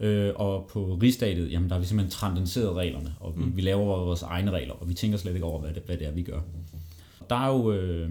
Øh, 0.00 0.32
og 0.36 0.66
på 0.72 0.98
rigstadiet, 1.02 1.52
jamen 1.52 1.68
der 1.68 1.74
har 1.74 1.80
vi 1.80 1.86
simpelthen 1.86 2.10
transcenderet 2.10 2.76
reglerne, 2.76 3.14
og 3.20 3.38
vi, 3.38 3.44
mm. 3.44 3.56
vi 3.56 3.60
laver 3.60 3.84
vores 3.84 4.22
egne 4.22 4.50
regler, 4.50 4.74
og 4.74 4.88
vi 4.88 4.94
tænker 4.94 5.18
slet 5.18 5.34
ikke 5.34 5.46
over, 5.46 5.60
hvad 5.60 5.74
det, 5.74 5.82
hvad 5.86 5.96
det 5.96 6.06
er, 6.06 6.10
vi 6.10 6.22
gør. 6.22 6.40
Der 7.30 7.36
er 7.36 7.48
jo 7.48 7.72
øh, 7.72 8.10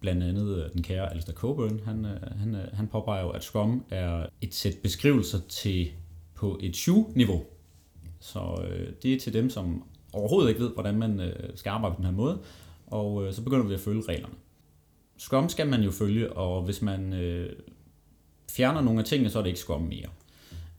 blandt 0.00 0.22
andet 0.22 0.64
øh, 0.64 0.72
den 0.72 0.82
kære 0.82 1.10
Alistair 1.10 1.34
Coburn, 1.34 1.80
han, 1.84 2.04
øh, 2.04 2.38
han, 2.38 2.54
øh, 2.54 2.68
han 2.72 2.86
påpeger 2.86 3.22
jo, 3.22 3.30
at 3.30 3.44
Scrum 3.44 3.84
er 3.90 4.26
et 4.40 4.54
sæt 4.54 4.74
beskrivelser 4.82 5.38
til 5.48 5.90
på 6.34 6.58
et 6.62 6.76
SHU-niveau. 6.76 7.44
Så 8.20 8.64
øh, 8.68 8.88
det 9.02 9.14
er 9.14 9.18
til 9.18 9.32
dem, 9.32 9.50
som 9.50 9.84
overhovedet 10.12 10.48
ikke 10.48 10.60
ved, 10.60 10.70
hvordan 10.70 10.98
man 10.98 11.20
øh, 11.20 11.50
skal 11.54 11.70
arbejde 11.70 11.94
på 11.94 11.96
den 11.96 12.04
her 12.04 12.12
måde, 12.12 12.38
og 12.86 13.26
øh, 13.26 13.32
så 13.32 13.42
begynder 13.42 13.66
vi 13.66 13.74
at 13.74 13.80
følge 13.80 14.02
reglerne. 14.08 14.34
Scrum 15.22 15.48
skal 15.48 15.66
man 15.66 15.82
jo 15.82 15.90
følge, 15.90 16.32
og 16.32 16.62
hvis 16.62 16.82
man 16.82 17.12
øh, 17.12 17.52
fjerner 18.50 18.80
nogle 18.80 19.00
af 19.00 19.06
tingene, 19.06 19.30
så 19.30 19.38
er 19.38 19.42
det 19.42 19.50
ikke 19.50 19.60
Scrum 19.60 19.82
mere. 19.82 20.08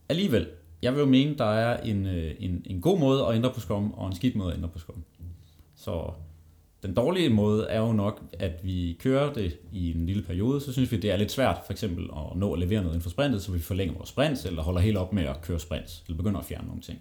Alligevel, 0.08 0.46
jeg 0.82 0.92
vil 0.92 1.00
jo 1.00 1.06
mene, 1.06 1.38
der 1.38 1.44
er 1.44 1.80
en, 1.80 2.06
øh, 2.06 2.34
en, 2.38 2.62
en 2.66 2.80
god 2.80 2.98
måde 2.98 3.26
at 3.26 3.34
ændre 3.34 3.52
på 3.52 3.60
Scrum, 3.60 3.92
og 3.92 4.06
en 4.06 4.14
skidt 4.14 4.36
måde 4.36 4.50
at 4.50 4.56
ændre 4.56 4.68
på 4.68 4.78
Scrum. 4.78 5.04
Så 5.76 6.10
den 6.82 6.94
dårlige 6.94 7.28
måde 7.28 7.66
er 7.66 7.80
jo 7.80 7.92
nok, 7.92 8.22
at 8.32 8.64
vi 8.64 8.96
kører 9.00 9.32
det 9.32 9.56
i 9.72 9.90
en 9.90 10.06
lille 10.06 10.22
periode, 10.22 10.60
så 10.60 10.72
synes 10.72 10.92
vi, 10.92 10.96
det 10.96 11.10
er 11.10 11.16
lidt 11.16 11.32
svært 11.32 11.58
for 11.66 11.72
eksempel 11.72 12.04
at 12.04 12.36
nå 12.36 12.52
at 12.52 12.58
levere 12.58 12.80
noget 12.80 12.94
inden 12.94 13.02
for 13.02 13.10
sprintet, 13.10 13.42
så 13.42 13.52
vi 13.52 13.58
forlænger 13.58 13.94
vores 13.94 14.08
sprints, 14.08 14.44
eller 14.44 14.62
holder 14.62 14.80
helt 14.80 14.96
op 14.96 15.12
med 15.12 15.24
at 15.24 15.42
køre 15.42 15.60
sprints, 15.60 16.02
eller 16.06 16.16
begynder 16.16 16.40
at 16.40 16.46
fjerne 16.46 16.66
nogle 16.66 16.82
ting. 16.82 16.98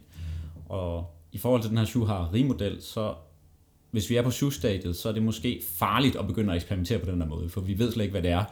Og 0.65 1.15
i 1.31 1.37
forhold 1.37 1.61
til 1.61 1.69
den 1.69 1.77
her 1.77 1.85
Shuhari-model, 1.85 2.81
så 2.81 3.13
hvis 3.93 4.09
vi 4.09 4.15
er 4.15 4.21
på 4.21 4.31
syvstadiet, 4.31 4.95
så 4.95 5.09
er 5.09 5.13
det 5.13 5.23
måske 5.23 5.61
farligt 5.75 6.15
at 6.15 6.27
begynde 6.27 6.51
at 6.51 6.55
eksperimentere 6.55 6.99
på 6.99 7.11
den 7.11 7.21
her 7.21 7.27
måde, 7.27 7.49
for 7.49 7.61
vi 7.61 7.79
ved 7.79 7.91
slet 7.91 8.03
ikke, 8.03 8.11
hvad 8.11 8.21
det 8.21 8.31
er, 8.31 8.43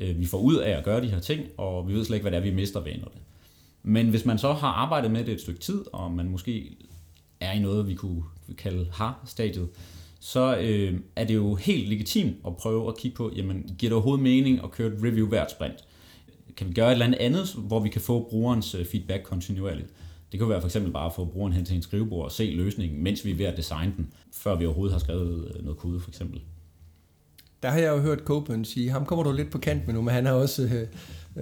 øh, 0.00 0.18
vi 0.20 0.26
får 0.26 0.38
ud 0.38 0.56
af 0.56 0.70
at 0.70 0.84
gøre 0.84 1.02
de 1.02 1.08
her 1.08 1.20
ting, 1.20 1.46
og 1.56 1.88
vi 1.88 1.94
ved 1.94 2.04
slet 2.04 2.16
ikke, 2.16 2.22
hvad 2.22 2.32
det 2.32 2.38
er, 2.38 2.50
vi 2.50 2.54
mister 2.54 2.80
ved 2.80 2.92
det. 2.92 3.08
Men 3.82 4.08
hvis 4.08 4.24
man 4.24 4.38
så 4.38 4.52
har 4.52 4.68
arbejdet 4.68 5.10
med 5.10 5.24
det 5.24 5.34
et 5.34 5.40
stykke 5.40 5.60
tid, 5.60 5.84
og 5.92 6.12
man 6.12 6.28
måske 6.28 6.76
er 7.40 7.52
i 7.52 7.58
noget, 7.58 7.88
vi 7.88 7.94
kunne 7.94 8.22
kalde 8.58 8.86
har-stadiet, 8.92 9.68
så 10.20 10.58
øh, 10.58 11.00
er 11.16 11.24
det 11.24 11.34
jo 11.34 11.54
helt 11.54 11.88
legitimt 11.88 12.36
at 12.46 12.56
prøve 12.56 12.88
at 12.88 12.96
kigge 12.96 13.16
på, 13.16 13.32
jamen, 13.36 13.74
giver 13.78 13.90
det 13.90 13.92
overhovedet 13.92 14.22
mening 14.22 14.64
at 14.64 14.70
køre 14.70 14.88
et 14.88 15.02
review 15.02 15.28
hvert 15.28 15.50
sprint? 15.50 15.84
Kan 16.56 16.68
vi 16.68 16.72
gøre 16.72 16.88
et 16.88 16.92
eller 16.92 17.06
andet 17.06 17.18
andet, 17.18 17.54
hvor 17.58 17.80
vi 17.80 17.88
kan 17.88 18.00
få 18.00 18.28
brugerens 18.30 18.74
øh, 18.74 18.86
feedback 18.86 19.22
kontinuerligt? 19.22 19.88
Det 20.32 20.40
kunne 20.40 20.50
være 20.50 20.60
for 20.60 20.68
eksempel 20.68 20.92
bare 20.92 21.06
at 21.06 21.14
få 21.14 21.24
brugeren 21.24 21.52
hen 21.52 21.64
til 21.64 21.76
en 21.76 21.82
skrivebord 21.82 22.24
og 22.24 22.32
se 22.32 22.44
løsningen, 22.44 23.02
mens 23.02 23.24
vi 23.24 23.30
er 23.30 23.34
ved 23.34 23.44
at 23.44 23.56
designe 23.56 23.92
den, 23.96 24.12
før 24.32 24.56
vi 24.56 24.66
overhovedet 24.66 24.92
har 24.92 25.00
skrevet 25.00 25.52
øh, 25.54 25.64
noget 25.64 25.78
kode 25.78 26.00
for 26.00 26.10
eksempel. 26.10 26.40
Der 27.62 27.68
har 27.68 27.78
jeg 27.78 27.90
jo 27.90 27.98
hørt 27.98 28.18
Copen 28.18 28.64
sige, 28.64 28.90
ham 28.90 29.06
kommer 29.06 29.22
du 29.22 29.32
lidt 29.32 29.50
på 29.50 29.58
kant 29.58 29.86
med 29.86 29.94
nu, 29.94 30.02
men 30.02 30.14
han 30.14 30.26
er 30.26 30.32
også 30.32 30.62
øh, 30.62 30.86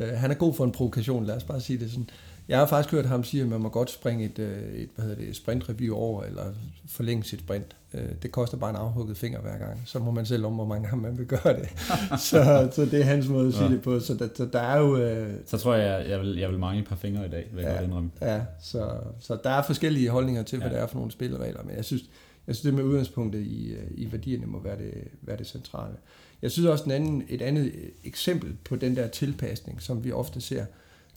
øh, 0.02 0.18
han 0.18 0.30
er 0.30 0.34
god 0.34 0.54
for 0.54 0.64
en 0.64 0.72
provokation, 0.72 1.24
lad 1.24 1.36
os 1.36 1.44
bare 1.44 1.60
sige 1.60 1.78
det 1.78 1.90
sådan. 1.90 2.10
Jeg 2.48 2.58
har 2.58 2.66
faktisk 2.66 2.94
hørt 2.94 3.06
ham 3.06 3.24
sige, 3.24 3.42
at 3.42 3.48
man 3.48 3.60
må 3.60 3.68
godt 3.68 3.90
springe 3.90 4.24
et, 4.24 4.38
øh, 4.38 4.62
et 4.74 4.88
hvad 4.94 5.04
hedder 5.04 5.24
det, 5.24 5.36
sprintreview 5.36 5.96
over, 5.96 6.22
eller 6.22 6.44
forlænge 6.88 7.24
sit 7.24 7.40
sprint. 7.40 7.76
Øh, 7.94 8.08
det 8.22 8.32
koster 8.32 8.56
bare 8.56 8.70
en 8.70 8.76
afhugget 8.76 9.16
finger 9.16 9.40
hver 9.40 9.58
gang. 9.58 9.82
Så 9.84 9.98
må 9.98 10.10
man 10.10 10.26
selv 10.26 10.44
om, 10.44 10.52
hvor 10.52 10.64
mange 10.64 10.88
gange 10.88 11.02
man 11.02 11.18
vil 11.18 11.26
gøre 11.26 11.56
det. 11.56 11.68
så, 12.30 12.68
så 12.72 12.84
det 12.84 13.00
er 13.00 13.04
hans 13.04 13.28
måde 13.28 13.48
at 13.48 13.54
sige 13.54 13.64
ja. 13.64 13.72
det 13.72 13.82
på. 13.82 14.00
Så 14.00 14.14
der, 14.14 14.28
så 14.34 14.46
der 14.52 14.60
er 14.60 14.78
jo... 14.78 14.96
Øh, 14.96 15.34
så 15.46 15.58
tror 15.58 15.74
jeg, 15.74 16.08
jeg 16.08 16.20
vil, 16.20 16.36
jeg 16.36 16.48
vil 16.50 16.58
mange 16.58 16.80
et 16.80 16.88
par 16.88 16.96
fingre 16.96 17.26
i 17.26 17.30
dag, 17.30 17.48
vil 17.52 17.62
jeg 17.62 17.70
ja, 17.70 17.74
godt 17.74 17.84
indrømme. 17.84 18.10
Ja, 18.20 18.40
så, 18.60 18.90
så 19.20 19.38
der 19.44 19.50
er 19.50 19.62
forskellige 19.62 20.10
holdninger 20.10 20.42
til, 20.42 20.58
hvad 20.58 20.68
ja. 20.68 20.74
det 20.74 20.82
er 20.82 20.86
for 20.86 20.96
nogle 20.96 21.12
spilleregler. 21.12 21.62
Men 21.62 21.76
jeg 21.76 21.84
synes, 21.84 22.02
jeg 22.46 22.56
synes 22.56 22.62
det 22.62 22.74
med 22.74 22.84
udgangspunktet 22.84 23.40
i, 23.40 23.74
i 23.94 24.12
værdierne 24.12 24.46
må 24.46 24.62
være 24.62 24.78
det, 24.78 24.94
være 25.22 25.36
det 25.36 25.46
centrale. 25.46 25.94
Jeg 26.42 26.50
synes 26.50 26.68
også, 26.68 26.84
en 26.84 26.90
anden, 26.90 27.24
et 27.28 27.42
andet 27.42 27.72
eksempel 28.04 28.56
på 28.64 28.76
den 28.76 28.96
der 28.96 29.08
tilpasning, 29.08 29.82
som 29.82 30.04
vi 30.04 30.12
ofte 30.12 30.40
ser, 30.40 30.64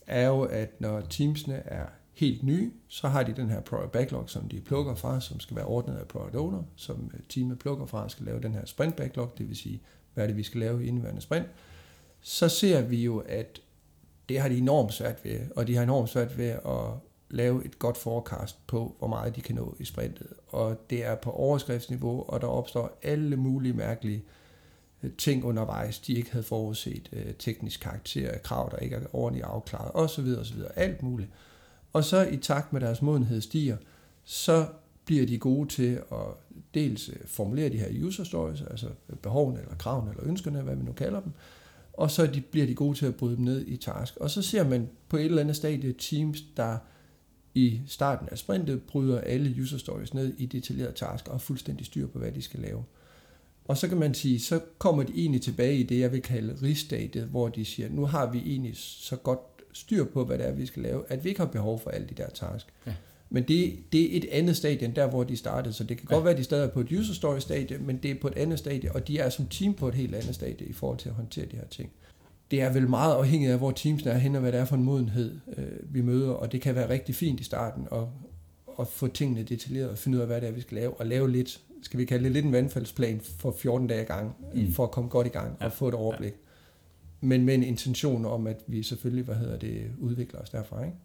er 0.07 0.27
jo, 0.27 0.41
at 0.41 0.81
når 0.81 1.01
teamsene 1.01 1.55
er 1.55 1.85
helt 2.13 2.43
nye, 2.43 2.71
så 2.87 3.07
har 3.07 3.23
de 3.23 3.33
den 3.33 3.49
her 3.49 3.61
product 3.61 3.91
backlog, 3.91 4.29
som 4.29 4.49
de 4.49 4.61
plukker 4.61 4.95
fra, 4.95 5.21
som 5.21 5.39
skal 5.39 5.55
være 5.55 5.65
ordnet 5.65 5.95
af 5.95 6.07
product 6.07 6.35
owner, 6.35 6.63
som 6.75 7.11
øh, 7.13 7.19
teamet 7.29 7.59
plukker 7.59 7.85
fra, 7.85 8.09
skal 8.09 8.25
lave 8.25 8.41
den 8.41 8.53
her 8.53 8.65
sprint 8.65 8.95
backlog, 8.95 9.33
det 9.37 9.47
vil 9.47 9.55
sige, 9.55 9.81
hvad 10.13 10.23
er 10.23 10.27
det, 10.27 10.37
vi 10.37 10.43
skal 10.43 10.59
lave 10.59 10.85
i 10.85 10.87
indværende 10.87 11.21
sprint. 11.21 11.47
Så 12.21 12.49
ser 12.49 12.81
vi 12.81 13.03
jo, 13.03 13.17
at 13.19 13.61
det 14.29 14.39
har 14.39 14.49
de 14.49 14.57
enormt 14.57 14.93
svært 14.93 15.25
ved, 15.25 15.39
og 15.55 15.67
de 15.67 15.75
har 15.75 15.83
enormt 15.83 16.09
svært 16.09 16.37
ved 16.37 16.49
at 16.49 16.93
lave 17.29 17.65
et 17.65 17.79
godt 17.79 17.97
forecast 17.97 18.67
på, 18.67 18.95
hvor 18.99 19.07
meget 19.07 19.35
de 19.35 19.41
kan 19.41 19.55
nå 19.55 19.75
i 19.79 19.85
sprintet. 19.85 20.27
Og 20.47 20.89
det 20.89 21.05
er 21.05 21.15
på 21.15 21.31
overskriftsniveau, 21.31 22.25
og 22.27 22.41
der 22.41 22.47
opstår 22.47 22.99
alle 23.03 23.35
mulige 23.35 23.73
mærkelige 23.73 24.17
øh, 24.17 24.40
Øh, 25.03 25.11
ting 25.17 25.45
undervejs, 25.45 25.99
de 25.99 26.13
ikke 26.13 26.31
havde 26.31 26.43
forudset, 26.43 27.09
øh, 27.13 27.33
teknisk 27.39 27.79
karakter, 27.79 28.37
krav, 28.37 28.69
der 28.71 28.77
ikke 28.77 28.95
er 28.95 29.01
ordentligt 29.13 29.45
afklaret, 29.45 29.91
osv. 29.93 30.25
osv. 30.39 30.59
Alt 30.75 31.03
muligt. 31.03 31.29
Og 31.93 32.03
så 32.03 32.27
i 32.27 32.37
takt 32.37 32.73
med 32.73 32.81
deres 32.81 33.01
modenhed 33.01 33.41
stiger, 33.41 33.77
så 34.23 34.65
bliver 35.05 35.25
de 35.25 35.37
gode 35.37 35.69
til 35.69 36.01
at 36.11 36.17
dels 36.73 37.09
øh, 37.09 37.15
formulere 37.25 37.69
de 37.69 37.77
her 37.77 38.05
user 38.05 38.23
stories, 38.23 38.61
altså 38.61 38.87
behovene 39.21 39.59
eller 39.59 39.75
kravene 39.75 40.11
eller 40.11 40.23
ønskerne, 40.27 40.61
hvad 40.61 40.75
vi 40.75 40.83
nu 40.83 40.91
kalder 40.91 41.19
dem, 41.19 41.31
og 41.93 42.11
så 42.11 42.27
de, 42.27 42.41
bliver 42.41 42.67
de 42.67 42.75
gode 42.75 42.97
til 42.97 43.05
at 43.05 43.15
bryde 43.15 43.35
dem 43.35 43.45
ned 43.45 43.67
i 43.67 43.77
task. 43.77 44.17
Og 44.17 44.29
så 44.29 44.41
ser 44.41 44.63
man 44.63 44.89
på 45.09 45.17
et 45.17 45.25
eller 45.25 45.41
andet 45.41 45.55
stadie 45.55 45.93
teams, 45.93 46.41
der 46.57 46.77
i 47.53 47.81
starten 47.87 48.29
af 48.31 48.37
sprintet 48.37 48.81
bryder 48.83 49.21
alle 49.21 49.55
user 49.61 49.77
stories 49.77 50.13
ned 50.13 50.33
i 50.37 50.45
detaljerede 50.45 50.93
task 50.95 51.27
og 51.27 51.41
fuldstændig 51.41 51.85
styr 51.85 52.07
på, 52.07 52.19
hvad 52.19 52.31
de 52.31 52.41
skal 52.41 52.59
lave. 52.59 52.83
Og 53.65 53.77
så 53.77 53.87
kan 53.87 53.97
man 53.97 54.13
sige, 54.13 54.39
så 54.39 54.59
kommer 54.77 55.03
de 55.03 55.13
egentlig 55.15 55.41
tilbage 55.41 55.75
i 55.75 55.83
det, 55.83 55.99
jeg 55.99 56.11
vil 56.11 56.21
kalde 56.21 56.57
rigstadiet, 56.63 57.25
hvor 57.25 57.47
de 57.47 57.65
siger, 57.65 57.89
nu 57.89 58.05
har 58.05 58.31
vi 58.31 58.39
egentlig 58.39 58.73
så 58.77 59.15
godt 59.15 59.39
styr 59.73 60.03
på, 60.03 60.25
hvad 60.25 60.37
det 60.37 60.47
er, 60.47 60.51
vi 60.51 60.65
skal 60.65 60.83
lave, 60.83 61.03
at 61.07 61.23
vi 61.23 61.29
ikke 61.29 61.41
har 61.41 61.47
behov 61.47 61.79
for 61.79 61.89
alle 61.89 62.07
de 62.07 62.13
der 62.13 62.29
task. 62.29 62.67
Ja. 62.87 62.93
Men 63.29 63.43
det, 63.43 63.73
det 63.91 64.13
er 64.13 64.17
et 64.17 64.25
andet 64.31 64.57
stadie 64.57 64.87
end 64.87 64.93
der, 64.93 65.07
hvor 65.07 65.23
de 65.23 65.37
startede. 65.37 65.73
Så 65.73 65.83
det 65.83 65.97
kan 65.97 66.07
ja. 66.09 66.15
godt 66.15 66.25
være, 66.25 66.33
at 66.33 66.37
de 66.37 66.43
stadig 66.43 66.63
er 66.63 66.69
på 66.69 66.79
et 66.79 66.91
user 66.91 67.13
story 67.13 67.39
stadie, 67.39 67.77
men 67.77 67.97
det 67.97 68.11
er 68.11 68.15
på 68.21 68.27
et 68.27 68.37
andet 68.37 68.59
stadie, 68.59 68.91
og 68.91 69.07
de 69.07 69.19
er 69.19 69.29
som 69.29 69.47
team 69.47 69.73
på 69.73 69.87
et 69.87 69.93
helt 69.93 70.15
andet 70.15 70.35
stadie 70.35 70.67
i 70.67 70.73
forhold 70.73 70.97
til 70.97 71.09
at 71.09 71.15
håndtere 71.15 71.45
de 71.45 71.55
her 71.55 71.67
ting. 71.67 71.91
Det 72.51 72.61
er 72.61 72.73
vel 72.73 72.89
meget 72.89 73.15
afhængigt 73.15 73.51
af, 73.51 73.57
hvor 73.57 73.71
teamsene 73.71 74.11
er 74.11 74.17
hen, 74.17 74.35
og 74.35 74.41
hvad 74.41 74.51
det 74.51 74.59
er 74.59 74.65
for 74.65 74.75
en 74.75 74.83
modenhed, 74.83 75.39
øh, 75.57 75.93
vi 75.93 76.01
møder, 76.01 76.29
og 76.29 76.51
det 76.51 76.61
kan 76.61 76.75
være 76.75 76.89
rigtig 76.89 77.15
fint 77.15 77.39
i 77.39 77.43
starten 77.43 77.87
at, 77.91 78.03
at 78.79 78.87
få 78.87 79.07
tingene 79.07 79.43
detaljeret 79.43 79.89
og 79.89 79.97
finde 79.97 80.17
ud 80.17 80.21
af, 80.21 80.27
hvad 80.27 80.41
det 80.41 80.49
er, 80.49 80.53
vi 80.53 80.61
skal 80.61 80.75
lave, 80.75 80.93
og 80.93 81.05
lave 81.05 81.31
lidt 81.31 81.61
skal 81.81 81.99
vi 81.99 82.05
kalde 82.05 82.23
det 82.23 82.31
lidt 82.31 82.45
en 82.45 82.51
vandfaldsplan 82.51 83.21
for 83.37 83.55
14 83.59 83.87
dage 83.87 84.01
i 84.01 84.05
gang, 84.05 84.35
mm. 84.53 84.73
for 84.73 84.83
at 84.83 84.91
komme 84.91 85.09
godt 85.09 85.27
i 85.27 85.29
gang 85.29 85.51
og 85.51 85.61
ja. 85.61 85.67
få 85.67 85.87
et 85.87 85.93
overblik. 85.93 86.31
Ja. 86.31 86.37
Men 87.21 87.45
med 87.45 87.55
en 87.55 87.63
intention 87.63 88.25
om, 88.25 88.47
at 88.47 88.57
vi 88.67 88.83
selvfølgelig, 88.83 89.25
hvad 89.25 89.35
hedder 89.35 89.57
det, 89.57 89.91
udvikler 89.99 90.39
os 90.39 90.49
derfra, 90.49 90.83
ikke? 90.83 90.97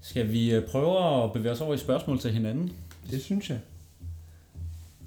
Skal 0.00 0.32
vi 0.32 0.54
øh, 0.54 0.66
prøve 0.66 1.24
at 1.24 1.32
bevæge 1.32 1.52
os 1.52 1.60
over 1.60 1.74
i 1.74 1.78
spørgsmål 1.78 2.18
til 2.18 2.30
hinanden? 2.30 2.72
Det 3.10 3.22
synes 3.22 3.50
jeg. 3.50 3.58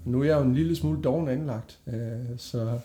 Nu 0.05 0.21
er 0.21 0.25
jeg 0.25 0.38
jo 0.38 0.43
en 0.43 0.55
lille 0.55 0.75
smule 0.75 1.01
doven 1.01 1.29
anlagt, 1.29 1.79
øh, 1.88 1.93
så, 2.38 2.79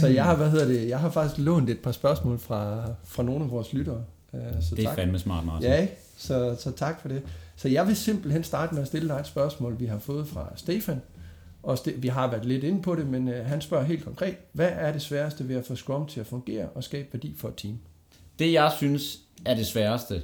så 0.00 0.06
jeg 0.06 0.24
har, 0.24 0.36
hvad 0.36 0.50
hedder 0.50 0.66
det, 0.66 0.88
jeg 0.88 1.00
har 1.00 1.10
faktisk 1.10 1.38
lånt 1.38 1.70
et 1.70 1.78
par 1.78 1.92
spørgsmål 1.92 2.38
fra, 2.38 2.84
fra 3.04 3.22
nogle 3.22 3.44
af 3.44 3.50
vores 3.50 3.72
lyttere. 3.72 4.04
Øh, 4.34 4.40
så 4.60 4.74
det 4.74 4.84
er 4.84 4.88
tak. 4.88 4.96
fandme 4.96 5.18
smart, 5.18 5.46
Martin. 5.46 5.68
Ja, 5.68 5.80
ikke? 5.80 5.94
Så, 6.16 6.56
så 6.58 6.70
tak 6.70 7.00
for 7.00 7.08
det. 7.08 7.22
Så 7.62 7.68
jeg 7.68 7.86
vil 7.86 7.96
simpelthen 7.96 8.44
starte 8.44 8.74
med 8.74 8.82
at 8.82 8.88
stille 8.88 9.08
dig 9.08 9.20
et 9.20 9.26
spørgsmål, 9.26 9.80
vi 9.80 9.86
har 9.86 9.98
fået 9.98 10.28
fra 10.28 10.52
Stefan. 10.56 11.02
Og 11.62 11.78
vi 11.96 12.08
har 12.08 12.30
været 12.30 12.44
lidt 12.44 12.64
inde 12.64 12.82
på 12.82 12.94
det, 12.94 13.06
men 13.06 13.28
øh, 13.28 13.46
han 13.46 13.60
spørger 13.60 13.84
helt 13.84 14.04
konkret, 14.04 14.36
hvad 14.52 14.70
er 14.72 14.92
det 14.92 15.02
sværeste 15.02 15.48
ved 15.48 15.56
at 15.56 15.64
få 15.64 15.74
Scrum 15.74 16.06
til 16.06 16.20
at 16.20 16.26
fungere 16.26 16.68
og 16.68 16.84
skabe 16.84 17.08
værdi 17.12 17.34
for 17.36 17.48
et 17.48 17.54
team? 17.56 17.78
Det 18.38 18.52
jeg 18.52 18.72
synes 18.76 19.18
er 19.44 19.54
det 19.54 19.66
sværeste, 19.66 20.22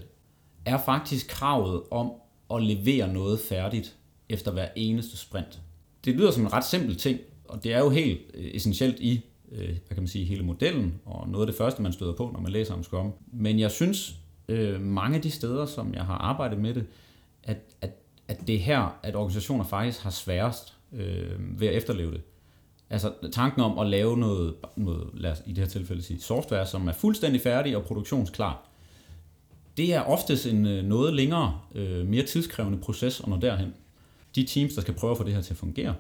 er 0.65 0.79
faktisk 0.79 1.29
kravet 1.29 1.83
om 1.91 2.13
at 2.55 2.63
levere 2.63 3.13
noget 3.13 3.41
færdigt 3.41 3.97
efter 4.29 4.53
hver 4.53 4.69
eneste 4.77 5.17
sprint. 5.17 5.61
Det 6.05 6.15
lyder 6.15 6.31
som 6.31 6.43
en 6.43 6.53
ret 6.53 6.65
simpel 6.65 6.97
ting, 6.97 7.21
og 7.45 7.65
det 7.65 7.75
er 7.75 7.79
jo 7.79 7.91
helt 7.91 8.21
øh, 8.35 8.51
essentielt 8.55 9.01
i 9.01 9.25
øh, 9.53 9.69
hvad 9.69 9.95
kan 9.95 9.99
man 9.99 10.09
sige, 10.09 10.25
hele 10.25 10.45
modellen, 10.45 11.01
og 11.05 11.29
noget 11.29 11.47
af 11.47 11.53
det 11.53 11.59
første, 11.59 11.83
man 11.83 11.93
støder 11.93 12.15
på, 12.15 12.31
når 12.33 12.41
man 12.41 12.53
læser 12.53 12.75
om 12.75 12.83
Scrum. 12.83 13.13
Men 13.33 13.59
jeg 13.59 13.71
synes, 13.71 14.15
mange 14.81 15.17
af 15.17 15.23
de 15.23 15.31
steder, 15.31 15.67
som 15.67 15.95
jeg 15.95 16.05
har 16.05 16.15
arbejdet 16.15 16.59
med 16.59 16.75
det, 16.75 16.87
at, 17.49 17.57
at, 17.81 17.91
at 18.29 18.47
det 18.47 18.55
er 18.55 18.59
her, 18.59 18.99
at 19.03 19.17
organisationer 19.17 19.65
faktisk 19.65 20.03
har 20.03 20.11
sværest 20.11 20.75
øh, 20.93 21.61
ved 21.61 21.69
at 21.69 21.75
efterleve 21.75 22.13
det. 22.13 22.21
Altså 22.91 23.13
tanken 23.33 23.63
om 23.63 23.79
at 23.79 23.87
lave 23.87 24.17
noget, 24.17 24.55
noget 24.77 25.11
lad 25.15 25.33
os 25.33 25.43
i 25.47 25.53
det 25.53 25.59
her 25.59 25.67
tilfælde 25.67 26.03
sige, 26.03 26.21
software, 26.21 26.67
som 26.67 26.89
er 26.89 26.93
fuldstændig 26.93 27.41
færdig 27.41 27.77
og 27.77 27.85
produktionsklar, 27.85 28.69
det 29.77 29.95
er 29.95 30.01
oftest 30.01 30.47
en 30.47 30.67
øh, 30.67 30.85
noget 30.85 31.15
længere, 31.15 31.61
øh, 31.75 32.07
mere 32.07 32.23
tidskrævende 32.23 32.79
proces 32.79 33.21
at 33.21 33.27
nå 33.27 33.37
derhen. 33.37 33.75
De 34.35 34.45
teams, 34.45 34.75
der 34.75 34.81
skal 34.81 34.95
prøve 34.95 35.11
at 35.11 35.17
få 35.17 35.25
det 35.25 35.35
her 35.35 35.43
til 35.43 35.55
at 35.55 35.59
fungere, 35.59 35.95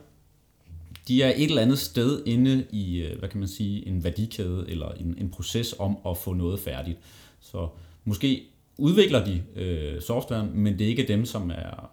de 1.09 1.23
er 1.23 1.33
et 1.37 1.45
eller 1.45 1.63
andet 1.63 1.79
sted 1.79 2.23
inde 2.27 2.67
i, 2.71 2.99
øh, 2.99 3.19
hvad 3.19 3.29
kan 3.29 3.39
man 3.39 3.49
sige, 3.49 3.87
en 3.87 4.05
værdikæde 4.05 4.65
eller 4.69 4.91
en, 4.91 5.15
en 5.19 5.31
proces 5.31 5.75
om 5.79 5.99
at 6.07 6.17
få 6.17 6.33
noget 6.33 6.61
færdigt. 6.61 6.99
Så 7.41 7.69
måske 8.05 8.47
udvikler 8.79 9.25
de 9.25 9.43
øh, 9.57 10.01
softwaren, 10.01 10.51
men 10.55 10.79
det 10.79 10.85
er 10.85 10.89
ikke 10.89 11.09
dem, 11.09 11.25
som 11.25 11.51
er 11.51 11.91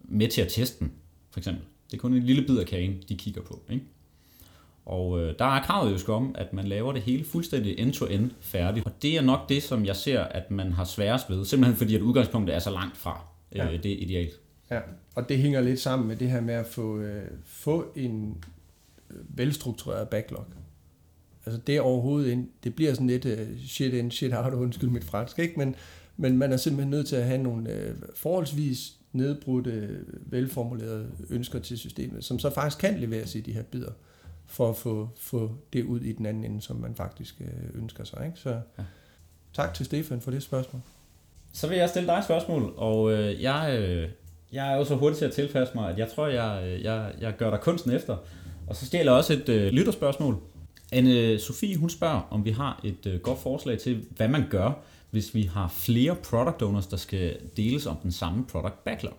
med 0.00 0.28
til 0.28 0.40
at 0.40 0.48
teste 0.48 0.78
den, 0.78 0.92
for 1.30 1.40
eksempel. 1.40 1.64
Det 1.90 1.96
er 1.96 2.00
kun 2.00 2.14
en 2.14 2.22
lille 2.22 2.46
bid 2.46 2.58
af 2.58 2.66
kagen, 2.66 3.02
de 3.08 3.16
kigger 3.16 3.42
på. 3.42 3.62
Ikke? 3.70 3.84
Og 4.86 5.20
øh, 5.20 5.34
der 5.38 5.44
er 5.44 5.62
kravet 5.62 6.08
jo 6.08 6.14
om, 6.14 6.34
at 6.38 6.52
man 6.52 6.64
laver 6.68 6.92
det 6.92 7.02
hele 7.02 7.24
fuldstændig 7.24 7.78
end-to-end 7.78 8.30
færdigt. 8.40 8.86
Og 8.86 8.92
det 9.02 9.16
er 9.16 9.22
nok 9.22 9.48
det, 9.48 9.62
som 9.62 9.84
jeg 9.84 9.96
ser, 9.96 10.20
at 10.20 10.50
man 10.50 10.72
har 10.72 10.84
sværest 10.84 11.30
ved. 11.30 11.44
Simpelthen 11.44 11.76
fordi, 11.76 11.94
at 11.94 12.00
udgangspunktet 12.00 12.54
er 12.54 12.58
så 12.58 12.70
langt 12.70 12.96
fra 12.96 13.20
øh, 13.52 13.58
Ja. 13.58 13.76
det 13.82 13.92
er 13.92 13.96
idealt. 13.98 14.40
Ja, 14.70 14.80
og 15.14 15.28
det 15.28 15.38
hænger 15.38 15.60
lidt 15.60 15.80
sammen 15.80 16.08
med 16.08 16.16
det 16.16 16.30
her 16.30 16.40
med 16.40 16.54
at 16.54 16.66
få, 16.66 16.98
øh, 16.98 17.22
få 17.44 17.92
en 17.96 18.44
øh, 19.10 19.16
velstruktureret 19.28 20.08
backlog. 20.08 20.44
Altså 21.46 21.60
det 21.66 21.80
overhovedet 21.80 22.30
ind, 22.30 22.48
det 22.64 22.74
bliver 22.74 22.94
sådan 22.94 23.06
lidt 23.06 23.24
øh, 23.24 23.46
shit 23.66 23.94
in, 23.94 24.10
shit 24.10 24.32
out, 24.34 24.52
undskyld 24.52 24.90
mit 24.90 25.04
fransk, 25.04 25.38
ikke? 25.38 25.54
Men, 25.56 25.74
men 26.20 26.38
man 26.38 26.52
er 26.52 26.56
simpelthen 26.56 26.90
nødt 26.90 27.06
til 27.06 27.16
at 27.16 27.24
have 27.24 27.42
nogle 27.42 27.70
øh, 27.72 27.94
forholdsvis 28.14 28.92
nedbrudte, 29.12 29.98
velformulerede 30.26 31.06
ønsker 31.30 31.58
til 31.58 31.78
systemet, 31.78 32.24
som 32.24 32.38
så 32.38 32.50
faktisk 32.50 32.78
kan 32.78 32.98
leveres 33.00 33.34
i 33.34 33.40
de 33.40 33.52
her 33.52 33.62
bidder, 33.62 33.92
for 34.46 34.70
at 34.70 34.76
få, 34.76 35.08
få 35.16 35.50
det 35.72 35.84
ud 35.84 36.00
i 36.00 36.12
den 36.12 36.26
anden 36.26 36.44
ende, 36.44 36.62
som 36.62 36.76
man 36.76 36.94
faktisk 36.94 37.40
øh, 37.40 37.82
ønsker 37.82 38.04
sig. 38.04 38.26
Ikke? 38.26 38.38
Så 38.38 38.50
Ja. 38.50 38.82
tak 39.52 39.74
til 39.74 39.86
Stefan 39.86 40.20
for 40.20 40.30
det 40.30 40.42
spørgsmål. 40.42 40.82
Så 41.52 41.68
vil 41.68 41.78
jeg 41.78 41.88
stille 41.88 42.08
dig 42.08 42.14
et 42.18 42.24
spørgsmål, 42.24 42.72
og 42.76 43.12
øh, 43.12 43.42
jeg, 43.42 43.78
øh, 43.80 44.08
jeg 44.52 44.72
er 44.72 44.76
jo 44.76 44.84
så 44.84 44.94
hurtig 44.96 45.18
til 45.18 45.24
at 45.24 45.32
tilpasse 45.32 45.74
mig, 45.74 45.90
at 45.90 45.98
jeg 45.98 46.08
tror, 46.14 46.26
jeg, 46.26 46.78
jeg, 46.82 47.12
jeg 47.20 47.36
gør 47.36 47.50
dig 47.50 47.60
kunsten 47.60 47.90
efter. 47.92 48.16
Og 48.66 48.76
så 48.76 48.86
stjæler 48.86 49.12
jeg 49.12 49.18
også 49.18 49.32
et 49.32 49.48
øh, 49.48 49.72
lytterspørgsmål. 49.72 50.36
Anne 50.92 51.38
Sofie, 51.38 51.76
hun 51.76 51.90
spørger, 51.90 52.20
om 52.30 52.44
vi 52.44 52.50
har 52.50 52.80
et 52.84 53.06
øh, 53.06 53.20
godt 53.20 53.38
forslag 53.38 53.78
til, 53.78 54.04
hvad 54.16 54.28
man 54.28 54.44
gør, 54.50 54.72
hvis 55.10 55.34
vi 55.34 55.42
har 55.42 55.68
flere 55.68 56.14
product 56.14 56.62
owners, 56.62 56.86
der 56.86 56.96
skal 56.96 57.38
deles 57.56 57.86
om 57.86 57.96
den 58.02 58.12
samme 58.12 58.46
product 58.46 58.84
backlog. 58.84 59.14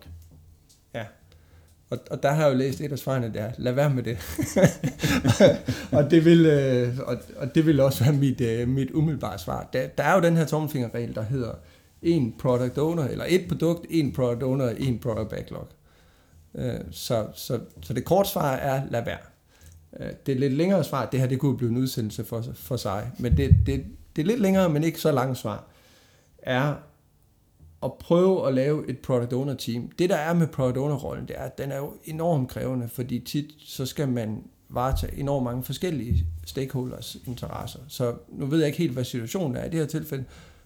Ja, 0.94 1.04
og, 1.90 1.98
og 2.10 2.22
der 2.22 2.32
har 2.32 2.42
jeg 2.42 2.52
jo 2.52 2.58
læst 2.58 2.80
et 2.80 2.92
af 2.92 2.98
svarene 2.98 3.34
der, 3.34 3.50
lad 3.58 3.72
være 3.72 3.90
med 3.90 4.02
det. 4.02 4.18
og, 5.98 6.10
det 6.10 6.24
vil, 6.24 6.46
øh, 6.46 6.98
og, 7.06 7.16
og 7.36 7.54
det 7.54 7.66
vil 7.66 7.80
også 7.80 8.04
være 8.04 8.12
mit, 8.12 8.40
øh, 8.40 8.68
mit 8.68 8.90
umiddelbare 8.90 9.38
svar. 9.38 9.68
Der, 9.72 9.86
der 9.86 10.04
er 10.04 10.14
jo 10.14 10.20
den 10.20 10.36
her 10.36 10.44
tommelfingerregel, 10.44 11.14
der 11.14 11.22
hedder 11.22 11.52
en 12.02 12.34
product 12.38 12.78
owner, 12.78 13.08
eller 13.08 13.24
et 13.28 13.44
produkt, 13.48 13.86
en 13.90 14.12
product 14.12 14.42
owner, 14.42 14.68
en 14.68 14.98
product 14.98 15.28
backlog. 15.28 15.68
Øh, 16.54 16.74
så, 16.90 17.26
så, 17.34 17.60
så 17.82 17.94
det 17.94 18.04
korte 18.04 18.28
svar 18.28 18.52
er, 18.52 18.82
lad 18.90 19.04
være. 19.04 19.18
Øh, 20.00 20.12
Det 20.26 20.40
lidt 20.40 20.52
længere 20.52 20.84
svar, 20.84 21.06
det 21.06 21.20
her 21.20 21.26
det 21.26 21.38
kunne 21.38 21.56
blive 21.56 21.70
en 21.70 21.76
udsendelse 21.76 22.24
for, 22.24 22.44
for 22.54 22.76
sig, 22.76 23.10
men 23.18 23.36
det, 23.36 23.56
det, 23.66 23.84
det 24.16 24.22
er 24.22 24.26
lidt 24.26 24.40
længere, 24.40 24.68
men 24.68 24.84
ikke 24.84 25.00
så 25.00 25.12
langt 25.12 25.38
svar, 25.38 25.64
er 26.42 26.74
at 27.82 27.92
prøve 27.92 28.48
at 28.48 28.54
lave 28.54 28.88
et 28.88 28.98
product 28.98 29.32
owner 29.32 29.54
team. 29.54 29.90
Det 29.98 30.10
der 30.10 30.16
er 30.16 30.34
med 30.34 30.46
product 30.46 30.76
owner 30.76 30.96
rollen, 30.96 31.28
det 31.28 31.38
er, 31.38 31.42
at 31.42 31.58
den 31.58 31.72
er 31.72 31.76
jo 31.76 31.94
enormt 32.04 32.48
krævende, 32.48 32.88
fordi 32.88 33.18
tit 33.18 33.54
så 33.58 33.86
skal 33.86 34.08
man 34.08 34.44
varetage 34.68 35.16
enormt 35.16 35.44
mange 35.44 35.62
forskellige 35.62 36.26
stakeholders 36.46 37.16
interesser. 37.26 37.80
Så 37.88 38.14
nu 38.28 38.46
ved 38.46 38.58
jeg 38.58 38.66
ikke 38.66 38.78
helt, 38.78 38.92
hvad 38.92 39.04
situationen 39.04 39.56
er 39.56 39.64
i 39.64 39.68
det 39.68 39.80
her 39.80 39.86
tilfælde, 39.86 40.24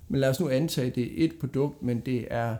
men 0.09 0.21
lad 0.21 0.31
os 0.31 0.41
nu 0.41 0.49
antage, 0.49 0.87
at 0.87 0.95
det 0.95 1.03
er 1.05 1.25
et 1.25 1.33
produkt, 1.41 1.83
men 1.83 2.01
det 2.01 2.27
er 2.31 2.57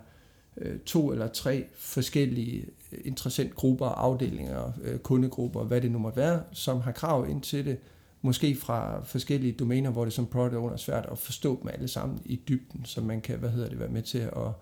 øh, 0.57 0.79
to 0.79 1.13
eller 1.13 1.27
tre 1.27 1.65
forskellige 1.75 2.67
øh, 2.93 2.99
interessentgrupper, 3.05 3.87
afdelinger, 3.87 4.73
øh, 4.83 4.99
kundegrupper, 4.99 5.65
hvad 5.65 5.81
det 5.81 5.91
nu 5.91 5.99
måtte 5.99 6.17
være, 6.17 6.43
som 6.53 6.81
har 6.81 6.93
krav 6.93 7.29
ind 7.29 7.43
til 7.43 7.65
det, 7.65 7.79
måske 8.25 8.57
fra 8.57 9.03
forskellige 9.03 9.53
domæner, 9.53 9.91
hvor 9.91 10.05
det 10.05 10.13
som 10.13 10.27
product 10.27 10.55
owner 10.55 10.73
er 10.73 10.77
svært 10.77 11.07
at 11.07 11.19
forstå 11.19 11.59
dem 11.63 11.71
alle 11.73 11.89
sammen 11.89 12.23
i 12.25 12.41
dybden, 12.49 12.85
så 12.85 13.01
man 13.01 13.21
kan, 13.21 13.39
hvad 13.39 13.51
hedder 13.51 13.69
det, 13.69 13.79
være 13.79 13.89
med 13.89 14.03
til 14.03 14.19
at, 14.19 14.33
at 14.39 14.55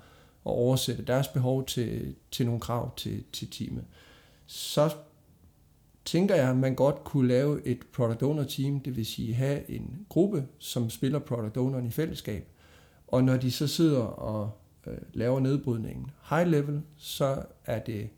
oversætte 0.45 1.03
deres 1.03 1.29
behov 1.29 1.67
til, 1.67 2.15
til 2.31 2.47
nogle 2.47 2.61
krav 2.61 2.97
til, 2.97 3.25
til 3.33 3.51
teamet. 3.51 3.85
Så 4.47 4.95
tænker 6.05 6.35
jeg, 6.35 6.51
at 6.51 6.57
man 6.57 6.75
godt 6.75 7.05
kunne 7.05 7.29
lave 7.29 7.67
et 7.67 7.79
product 7.93 8.23
owner 8.23 8.45
team, 8.45 8.81
det 8.81 8.97
vil 8.97 9.07
sige 9.07 9.35
have 9.35 9.71
en 9.71 10.07
gruppe, 10.09 10.47
som 10.59 10.91
spiller 10.91 11.19
product 11.19 11.57
owneren 11.57 11.87
i 11.87 11.91
fællesskab, 11.91 12.49
og 13.07 13.25
når 13.25 13.37
de 13.37 13.51
så 13.51 13.67
sidder 13.67 14.03
og 14.03 14.51
øh, 14.87 14.99
laver 15.13 15.41
nedbrydningen 15.41 16.11
high 16.31 16.47
level, 16.47 16.83
så 16.97 17.43
er 17.67 17.79
det 17.79 18.09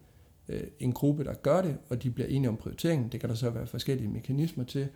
øh, 0.48 0.62
en 0.80 0.92
gruppe, 0.92 1.24
der 1.24 1.34
gør 1.34 1.62
det, 1.62 1.76
og 1.88 2.02
de 2.02 2.10
bliver 2.10 2.28
enige 2.28 2.48
om 2.48 2.56
prioriteringen. 2.56 3.08
Det 3.08 3.20
kan 3.20 3.28
der 3.28 3.36
så 3.36 3.50
være 3.50 3.66
forskellige 3.66 4.08
mekanismer 4.08 4.64
til. 4.64 4.88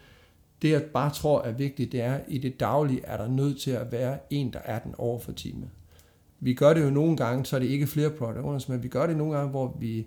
Det 0.62 0.70
jeg 0.70 0.82
bare 0.82 1.10
tror 1.10 1.42
er 1.42 1.52
vigtigt, 1.52 1.92
det 1.92 2.00
er, 2.00 2.14
at 2.14 2.24
i 2.28 2.38
det 2.38 2.60
daglige 2.60 3.04
er 3.04 3.16
der 3.16 3.28
nødt 3.28 3.60
til 3.60 3.70
at 3.70 3.92
være 3.92 4.18
en, 4.30 4.52
der 4.52 4.58
er 4.58 4.78
den 4.78 4.94
over 4.98 5.18
for 5.18 5.32
teamet. 5.32 5.70
Vi 6.40 6.54
gør 6.54 6.74
det 6.74 6.82
jo 6.82 6.90
nogle 6.90 7.16
gange, 7.16 7.46
så 7.46 7.56
er 7.56 7.60
det 7.60 7.66
ikke 7.66 7.86
flere 7.86 8.10
product 8.10 8.38
owners, 8.38 8.68
men 8.68 8.82
vi 8.82 8.88
gør 8.88 9.06
det 9.06 9.16
nogle 9.16 9.36
gange, 9.36 9.50
hvor 9.50 9.76
vi 9.78 10.06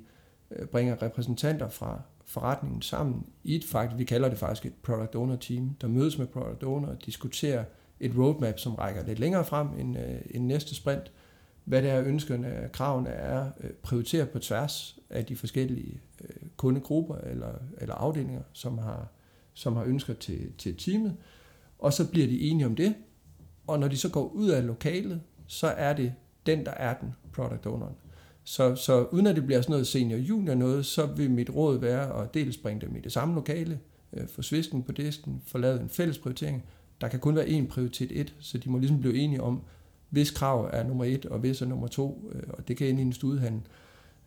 øh, 0.52 0.68
bringer 0.68 1.02
repræsentanter 1.02 1.70
fra 1.70 2.02
forretningen 2.26 2.82
sammen 2.82 3.26
i 3.44 3.56
et 3.56 3.66
faktisk, 3.66 4.00
vi 4.00 4.04
kalder 4.04 4.30
det 4.30 4.38
faktisk 4.38 4.66
et 4.66 4.74
product 4.84 5.16
owner 5.16 5.36
team, 5.36 5.76
der 5.82 5.88
mødes 5.88 6.18
med 6.18 6.28
product 6.28 6.64
owner 6.64 6.88
og 6.88 7.06
diskuterer 7.06 7.64
et 8.00 8.18
roadmap, 8.18 8.60
som 8.60 8.76
rækker 8.76 9.06
lidt 9.06 9.20
længere 9.20 9.46
frem 9.46 9.68
end, 9.80 9.98
øh, 9.98 10.22
end 10.32 10.46
næste 10.46 10.76
sprint. 10.76 11.12
Hvad 11.64 11.82
det 11.82 11.90
er 11.90 12.04
ønskerne 12.04 12.70
kravene 12.74 13.10
er, 13.10 13.50
øh, 13.60 14.28
på 14.28 14.40
tværs 14.40 15.00
af 15.10 15.26
de 15.26 15.36
forskellige 15.36 16.02
øh, 16.22 16.50
kundegrupper 16.58 17.16
eller, 17.16 17.54
eller 17.78 17.96
afdelinger, 17.96 18.42
som 18.54 18.78
har, 18.78 19.08
som 19.54 19.76
har 19.76 19.84
ønsker 19.84 20.14
til, 20.14 20.52
til 20.58 20.78
teamet. 20.78 21.16
Og 21.80 21.94
så 21.94 22.08
bliver 22.12 22.28
de 22.28 22.42
enige 22.42 22.66
om 22.66 22.76
det, 22.76 22.96
og 23.68 23.80
når 23.80 23.88
de 23.88 23.98
så 23.98 24.10
går 24.10 24.28
ud 24.28 24.50
af 24.50 24.66
lokalet, 24.66 25.22
så 25.48 25.68
er 25.68 25.94
det 25.94 26.14
den, 26.46 26.66
der 26.66 26.72
er 26.72 26.94
den, 26.94 27.14
product 27.34 27.66
owneren. 27.66 27.96
Så, 28.44 28.76
så 28.76 29.04
uden 29.04 29.28
at 29.28 29.36
det 29.36 29.46
bliver 29.46 29.62
sådan 29.62 29.72
noget 29.72 29.88
senior-junior 29.88 30.54
noget, 30.54 30.86
så 30.86 31.06
vil 31.06 31.32
mit 31.32 31.50
råd 31.50 31.80
være 31.80 32.24
at 32.24 32.34
dels 32.34 32.58
bringe 32.58 32.82
dem 32.82 32.96
i 32.96 33.00
det 33.00 33.12
samme 33.12 33.36
lokale, 33.36 33.80
øh, 34.14 34.28
få 34.28 34.42
svisken 34.42 34.84
på 34.84 34.92
disken, 34.92 35.42
få 35.48 35.58
lavet 35.58 35.82
en 35.82 35.90
fælles 35.90 36.18
prioritering. 36.18 36.64
Der 37.02 37.08
kan 37.08 37.20
kun 37.20 37.36
være 37.36 37.46
én 37.46 37.68
prioritet 37.68 38.20
et, 38.20 38.36
så 38.40 38.58
de 38.58 38.70
må 38.70 38.78
ligesom 38.78 39.00
blive 39.00 39.16
enige 39.16 39.42
om, 39.42 39.62
hvis 40.10 40.32
krav 40.32 40.70
er 40.74 40.84
nummer 40.84 41.06
et, 41.06 41.26
og 41.26 41.40
hvis 41.40 41.62
er 41.62 41.66
nummer 41.66 41.88
to, 41.88 42.32
øh, 42.34 42.44
og 42.50 42.68
det 42.68 42.78
kan 42.78 42.88
ind 42.88 43.00
i 43.00 43.02
en 43.02 43.14
studehandel, 43.14 43.62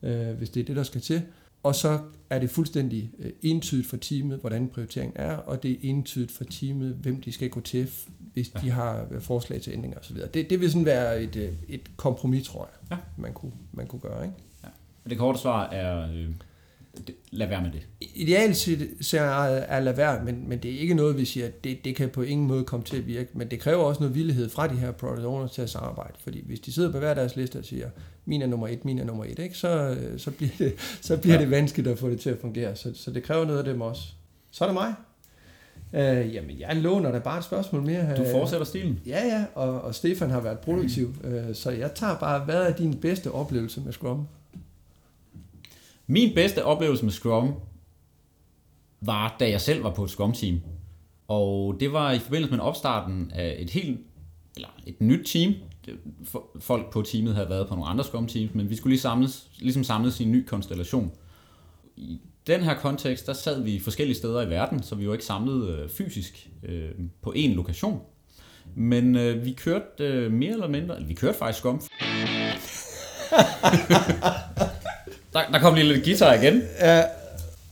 øh, 0.03 0.31
hvis 0.31 0.51
det 0.51 0.61
er 0.61 0.65
det, 0.65 0.77
der 0.77 0.83
skal 0.83 1.01
til. 1.01 1.23
Og 1.65 1.75
så 1.75 1.99
er 2.31 2.39
det 2.39 2.51
fuldstændig 2.51 3.11
øh, 3.19 3.31
entydigt 3.43 3.87
for 3.89 3.97
teamet, 3.97 4.39
hvordan 4.39 4.69
prioriteringen 4.69 5.13
er, 5.17 5.37
og 5.37 5.63
det 5.63 5.71
er 5.71 5.77
entydigt 5.83 6.33
for 6.33 6.45
teamet, 6.45 6.95
hvem 6.95 7.21
de 7.21 7.33
skal 7.33 7.49
gå 7.51 7.61
til, 7.61 7.91
hvis 8.33 8.49
de 8.49 8.71
har 8.71 9.07
øh, 9.11 9.21
forslag 9.21 9.61
til 9.61 9.73
ændringer 9.73 9.99
osv. 9.99 10.17
Det, 10.35 10.51
det 10.51 10.61
vil 10.61 10.71
sådan 10.71 10.87
være 10.87 11.23
et, 11.23 11.37
øh, 11.37 11.53
et 11.69 11.97
kompromis, 11.97 12.47
tror 12.47 12.69
jeg, 12.73 12.91
Ja. 12.91 13.23
man, 13.23 13.33
kunne, 13.33 13.53
man 13.73 13.87
kunne 13.87 14.01
gøre. 14.01 14.23
Ikke? 14.25 14.35
Og 15.05 15.11
det 15.11 15.19
korte 15.19 15.39
svar 15.39 15.69
er, 15.71 16.13
øh, 16.13 16.29
lad 17.31 17.47
være 17.49 17.63
med 17.63 17.71
det. 17.73 17.87
Ideelt 18.15 18.57
set 18.57 18.89
så 19.01 19.21
er 19.21 19.25
at 19.61 19.83
lade 19.83 19.97
være, 19.97 20.25
men, 20.25 20.49
men 20.49 20.59
det 20.59 20.75
er 20.75 20.79
ikke 20.79 20.95
noget, 20.95 21.17
vi 21.19 21.25
siger, 21.25 21.47
at 21.47 21.65
det, 21.65 21.85
det 21.85 21.97
kan 21.97 22.09
på 22.09 22.23
ingen 22.23 22.47
måde 22.47 22.65
komme 22.65 22.85
til 22.85 22.97
at 22.97 23.07
virke. 23.07 23.31
Men 23.35 23.51
det 23.51 23.61
kræver 23.61 23.83
også 23.85 24.01
noget 24.01 24.15
villighed 24.15 24.49
fra 24.49 24.67
de 24.67 24.75
her 24.75 24.91
product 24.93 25.25
owners 25.25 25.53
til 25.53 25.63
at 25.63 25.71
samarbejde. 25.71 26.15
Fordi 26.21 26.43
hvis 26.47 26.61
de 26.61 26.73
sidder 26.73 26.93
på 26.93 26.99
hver 26.99 27.15
deres 27.15 27.37
liste 27.37 27.59
og 27.59 27.65
siger, 27.65 27.91
min 28.25 28.43
er 28.43 28.47
nummer 28.47 28.69
et, 28.69 28.85
min 28.85 28.99
er 28.99 29.05
nummer 29.05 29.25
et, 29.25 29.39
ikke? 29.39 29.59
Så, 29.59 29.97
så 30.17 30.31
bliver, 30.31 30.53
det, 30.59 30.75
så 31.01 31.17
bliver 31.17 31.35
ja. 31.35 31.41
det 31.41 31.51
vanskeligt 31.51 31.89
at 31.89 31.99
få 31.99 32.11
det 32.11 32.21
til 32.21 32.31
at 32.31 32.39
fungere. 32.41 32.77
Så, 32.77 32.91
så 32.95 33.11
det 33.11 33.23
kræver 33.23 33.45
noget 33.45 33.59
af 33.59 33.65
dem 33.65 33.81
også. 33.81 34.03
Så 34.51 34.65
er 34.65 34.69
det 34.69 34.75
mig. 34.75 34.95
Uh, 35.93 36.35
jamen, 36.35 36.61
jeg 36.61 36.77
låner 36.77 37.13
da 37.13 37.19
bare 37.19 37.39
et 37.39 37.45
spørgsmål 37.45 37.83
mere. 37.83 38.17
Du 38.17 38.25
fortsætter 38.31 38.67
stilen. 38.67 39.01
Ja, 39.07 39.27
ja, 39.27 39.45
og, 39.55 39.81
og 39.81 39.95
Stefan 39.95 40.31
har 40.31 40.41
været 40.41 40.59
produktiv, 40.59 41.15
mm. 41.25 41.35
uh, 41.35 41.55
så 41.55 41.71
jeg 41.71 41.95
tager 41.95 42.19
bare, 42.19 42.45
hvad 42.45 42.63
er 42.63 42.77
din 42.77 42.95
bedste 43.01 43.33
oplevelse 43.33 43.81
med 43.81 43.93
Scrum? 43.93 44.27
Min 46.07 46.35
bedste 46.35 46.65
oplevelse 46.65 47.05
med 47.05 47.13
Scrum 47.13 47.55
var, 49.01 49.37
da 49.41 49.51
jeg 49.51 49.61
selv 49.61 49.85
var 49.85 49.91
på 49.91 50.05
et 50.05 50.11
Scrum-team. 50.11 50.61
Og 51.29 51.77
det 51.81 51.93
var 51.93 52.13
i 52.13 52.19
forbindelse 52.19 52.55
med 52.55 52.61
opstarten 52.61 53.31
af 53.35 53.57
et 53.59 53.71
helt, 53.71 54.01
eller 54.57 54.69
et 54.87 55.01
nyt 55.01 55.27
team. 55.27 55.55
Folk 56.61 56.93
på 56.93 57.03
teamet 57.03 57.35
havde 57.35 57.49
været 57.49 57.69
på 57.69 57.75
nogle 57.75 57.91
andre 57.91 58.05
Scrum-teams, 58.05 58.55
men 58.55 58.71
vi 58.71 58.77
skulle 58.77 58.93
lige 58.93 59.01
samles, 59.01 59.49
ligesom 59.59 59.85
samles 59.85 60.21
i 60.21 60.25
en 60.25 60.33
ny 60.33 60.47
konstellation. 60.47 61.13
I 61.97 62.21
den 62.47 62.61
her 62.61 62.75
kontekst, 62.75 63.27
der 63.27 63.33
sad 63.33 63.63
vi 63.63 63.81
forskellige 63.81 64.17
steder 64.17 64.43
i 64.43 64.51
verden, 64.51 64.83
så 64.83 64.95
vi 64.95 65.07
var 65.07 65.13
ikke 65.13 65.25
samlet 65.25 65.69
øh, 65.69 65.89
fysisk 65.89 66.51
øh, 66.63 66.91
på 67.23 67.35
én 67.37 67.55
lokation. 67.55 68.01
Men 68.75 69.17
øh, 69.17 69.45
vi 69.45 69.53
kørte 69.53 69.85
øh, 70.05 70.33
mere 70.33 70.53
eller 70.53 70.69
mindre, 70.69 70.97
vi 71.07 71.15
kørte 71.15 71.39
faktisk 71.39 71.59
Scrum. 71.59 71.81
der, 75.33 75.41
der 75.53 75.59
kom 75.61 75.75
lige 75.75 75.93
lidt 75.93 76.05
guitar 76.05 76.35
igen. 76.35 76.63
Ja. 76.81 77.05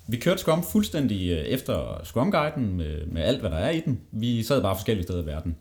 Vi 0.06 0.16
kørte 0.16 0.38
Scrum 0.38 0.62
fuldstændig 0.62 1.32
efter 1.32 2.00
Scrum-guiden 2.04 2.76
med, 2.76 3.06
med 3.06 3.22
alt, 3.22 3.40
hvad 3.40 3.50
der 3.50 3.56
er 3.56 3.70
i 3.70 3.80
den. 3.80 4.00
Vi 4.10 4.42
sad 4.42 4.62
bare 4.62 4.76
forskellige 4.76 5.04
steder 5.04 5.22
i 5.22 5.26
verden. 5.26 5.56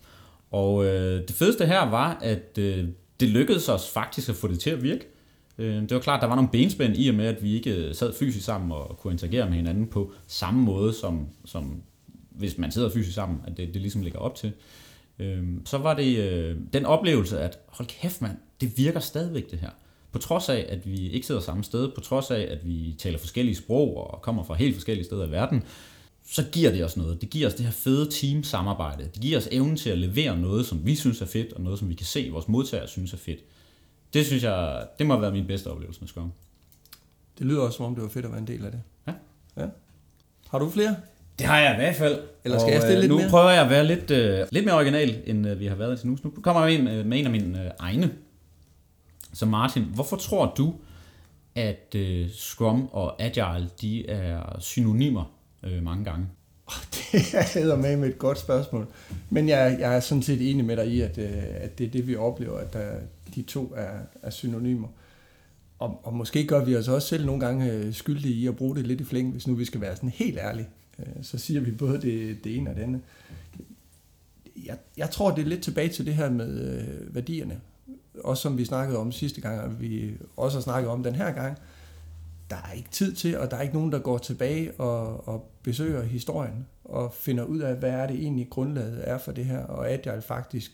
Og 0.52 0.86
øh, 0.86 1.28
det 1.28 1.36
fedeste 1.36 1.66
her 1.66 1.90
var, 1.90 2.18
at 2.22 2.58
øh, 2.58 2.88
det 3.20 3.30
lykkedes 3.30 3.70
os 3.70 3.90
faktisk 3.90 4.30
at 4.30 4.36
få 4.36 4.48
det 4.48 4.60
til 4.60 4.70
at 4.70 4.84
virke. 4.84 5.08
Øh, 5.58 5.82
det 5.82 5.94
var 5.94 6.00
klart, 6.00 6.18
at 6.18 6.22
der 6.22 6.28
var 6.28 6.36
nogle 6.36 6.50
benspænd 6.52 6.98
i 6.98 7.10
og 7.10 7.16
med, 7.16 7.26
at 7.26 7.44
vi 7.44 7.56
ikke 7.56 7.76
øh, 7.76 7.96
sad 7.96 8.14
fysisk 8.14 8.46
sammen 8.46 8.72
og 8.72 8.98
kunne 8.98 9.14
interagere 9.14 9.46
med 9.50 9.56
hinanden 9.56 9.88
på 9.88 10.14
samme 10.28 10.62
måde, 10.62 10.94
som, 10.94 11.28
som 11.46 11.82
hvis 12.30 12.58
man 12.58 12.72
sidder 12.72 12.90
fysisk 12.90 13.16
sammen, 13.16 13.42
at 13.48 13.58
det, 13.58 13.74
det 13.74 13.82
ligesom 13.82 14.02
ligger 14.02 14.20
op 14.20 14.36
til. 14.36 14.52
Øh, 15.20 15.44
så 15.66 15.78
var 15.78 15.94
det 15.94 16.18
øh, 16.18 16.58
den 16.74 16.86
oplevelse, 16.86 17.40
at 17.40 17.60
hold 17.68 17.88
kæft 17.88 18.22
mand, 18.22 18.38
det 18.62 18.78
virker 18.78 19.00
stadigvæk 19.00 19.52
det 19.52 19.60
her. 19.60 19.70
På 20.12 20.20
trods 20.20 20.50
af, 20.50 20.66
at 20.70 20.88
vi 20.88 21.10
ikke 21.10 21.28
sidder 21.28 21.42
samme 21.42 21.64
sted, 21.64 21.92
på 21.96 22.02
trods 22.02 22.32
af, 22.32 22.48
at 22.52 22.68
vi 22.68 22.96
taler 23.00 23.20
forskellige 23.20 23.56
sprog 23.56 24.12
og 24.12 24.22
kommer 24.22 24.44
fra 24.44 24.54
helt 24.54 24.76
forskellige 24.76 25.06
steder 25.06 25.28
i 25.28 25.32
verden, 25.32 25.64
så 26.32 26.44
giver 26.52 26.72
det 26.72 26.86
os 26.86 26.98
noget. 26.98 27.22
Det 27.22 27.30
giver 27.30 27.48
os 27.48 27.54
det 27.54 27.66
her 27.66 27.72
fede 27.72 28.10
team-samarbejde. 28.12 29.04
Det 29.04 29.22
giver 29.22 29.38
os 29.38 29.48
evnen 29.52 29.78
til 29.78 29.90
at 29.90 29.98
levere 29.98 30.38
noget, 30.38 30.66
som 30.66 30.86
vi 30.86 30.96
synes 30.96 31.22
er 31.22 31.26
fedt, 31.26 31.54
og 31.54 31.62
noget, 31.62 31.80
som 31.80 31.90
vi 31.90 31.94
kan 31.94 32.06
se, 32.06 32.30
vores 32.32 32.48
modtagere 32.48 32.88
synes 32.88 33.14
er 33.14 33.18
fedt. 33.18 33.40
Det 34.14 34.26
synes 34.26 34.44
jeg, 34.44 34.88
det 35.00 35.08
må 35.08 35.20
være 35.20 35.32
min 35.32 35.48
bedste 35.48 35.68
oplevelse 35.68 36.02
med 36.02 36.08
Scrum. 36.08 36.32
Det 37.40 37.46
lyder 37.46 37.62
også, 37.62 37.78
som 37.78 37.86
om 37.86 37.96
det 37.96 38.04
var 38.04 38.10
fedt 38.10 38.26
at 38.26 38.32
være 38.32 38.40
en 38.40 38.48
del 38.48 38.66
af 38.66 38.72
det. 38.72 38.82
Ja. 39.08 39.14
ja. 39.58 39.68
Har 40.50 40.60
du 40.60 40.70
flere? 40.70 40.96
Det 41.40 41.48
har 41.48 41.60
jeg 41.60 41.74
i 41.74 41.76
hvert 41.76 41.96
fald. 41.96 42.20
Eller 42.44 42.60
skal 42.60 42.68
og, 42.68 42.74
jeg 42.74 42.82
stille 42.82 42.96
øh, 42.96 43.02
lidt 43.02 43.12
nu 43.12 43.18
mere? 43.18 43.30
prøver 43.30 43.50
jeg 43.50 43.64
at 43.64 43.70
være 43.70 43.88
lidt, 43.88 44.12
øh, 44.12 44.48
lidt 44.52 44.66
mere 44.66 44.76
original, 44.76 45.22
end 45.26 45.48
øh, 45.48 45.60
vi 45.60 45.66
har 45.66 45.76
været 45.76 46.00
til 46.00 46.08
nu. 46.08 46.18
Nu 46.24 46.30
kommer 46.30 46.66
jeg 46.66 46.84
med, 46.84 47.04
med 47.04 47.20
en 47.20 47.26
af 47.26 47.32
mine 47.32 47.66
øh, 47.66 47.72
egne. 47.80 48.12
Så 49.34 49.46
Martin, 49.46 49.84
hvorfor 49.84 50.18
tror 50.18 50.54
du, 50.58 50.74
at 51.56 51.96
øh, 51.96 52.30
Scrum 52.30 52.90
og 52.92 53.22
Agile 53.22 53.70
de 53.82 54.10
er 54.10 54.58
synonymer 54.60 55.41
øh, 55.64 55.84
mange 55.84 56.06
gange? 56.06 56.28
Det 57.54 57.56
er 57.56 57.76
med 57.76 57.98
med 57.98 58.10
et 58.10 58.18
godt 58.18 58.40
spørgsmål. 58.40 58.88
Men 59.30 59.50
jeg, 59.50 59.78
jeg 59.80 59.96
er 59.96 60.00
sådan 60.00 60.24
set 60.24 60.52
enig 60.52 60.66
med 60.66 60.78
dig 60.78 60.88
i, 60.88 61.02
at, 61.02 61.18
øh, 61.18 61.32
at 61.36 61.78
det 61.78 61.86
er 61.86 61.92
det, 61.92 62.08
vi 62.08 62.16
oplever, 62.16 62.58
at 62.58 62.74
der, 62.74 62.96
de 63.36 63.42
to 63.42 63.74
er, 63.78 64.00
er 64.22 64.30
synonymer. 64.30 64.88
Og, 65.80 66.00
og 66.04 66.14
måske 66.14 66.48
gør 66.48 66.66
vi 66.66 66.76
os 66.76 66.88
også 66.88 67.08
selv 67.08 67.26
nogle 67.26 67.46
gange 67.46 67.72
øh, 67.72 67.94
skyldige 67.94 68.34
i 68.34 68.48
at 68.48 68.56
bruge 68.56 68.76
det 68.76 68.88
lidt 68.88 69.02
i 69.02 69.04
flæng, 69.04 69.32
hvis 69.32 69.48
nu 69.48 69.56
vi 69.56 69.66
skal 69.66 69.82
være 69.82 69.96
sådan 69.96 70.10
helt 70.10 70.38
ærlige. 70.38 70.68
Øh, 71.00 71.24
så 71.24 71.38
siger 71.38 71.62
vi 71.62 71.72
både 71.72 72.02
det, 72.02 72.44
det 72.44 72.58
ene 72.58 72.70
og 72.70 72.76
det 72.76 72.82
andet. 72.82 73.02
Jeg, 74.66 74.78
jeg 74.98 75.10
tror, 75.10 75.32
det 75.32 75.42
er 75.42 75.48
lidt 75.48 75.64
tilbage 75.64 75.90
til 75.90 76.06
det 76.06 76.14
her 76.14 76.30
med 76.30 76.84
værdierne. 77.10 77.60
Også 78.24 78.42
som 78.42 78.58
vi 78.58 78.66
snakkede 78.66 79.00
om 79.00 79.12
sidste 79.12 79.42
gang, 79.42 79.62
og 79.62 79.82
vi 79.82 80.12
også 80.38 80.58
har 80.58 80.62
snakket 80.62 80.90
om 80.90 81.04
den 81.04 81.16
her 81.16 81.32
gang. 81.32 81.58
Der 82.52 82.58
er 82.70 82.72
ikke 82.72 82.90
tid 82.90 83.14
til, 83.14 83.38
og 83.38 83.52
der 83.52 83.58
er 83.58 83.62
ikke 83.62 83.74
nogen, 83.74 83.92
der 83.92 84.00
går 84.00 84.18
tilbage 84.18 84.72
og, 84.72 85.28
og 85.28 85.52
besøger 85.64 86.04
historien 86.04 86.68
og 86.84 87.14
finder 87.14 87.44
ud 87.44 87.60
af, 87.60 87.76
hvad 87.76 87.90
er 87.90 88.08
det 88.08 88.16
egentlig 88.16 88.50
grundlaget 88.50 89.10
er 89.10 89.18
for 89.18 89.32
det 89.32 89.46
her. 89.46 89.64
Og 89.64 89.90
Agile 89.92 90.22
faktisk 90.22 90.72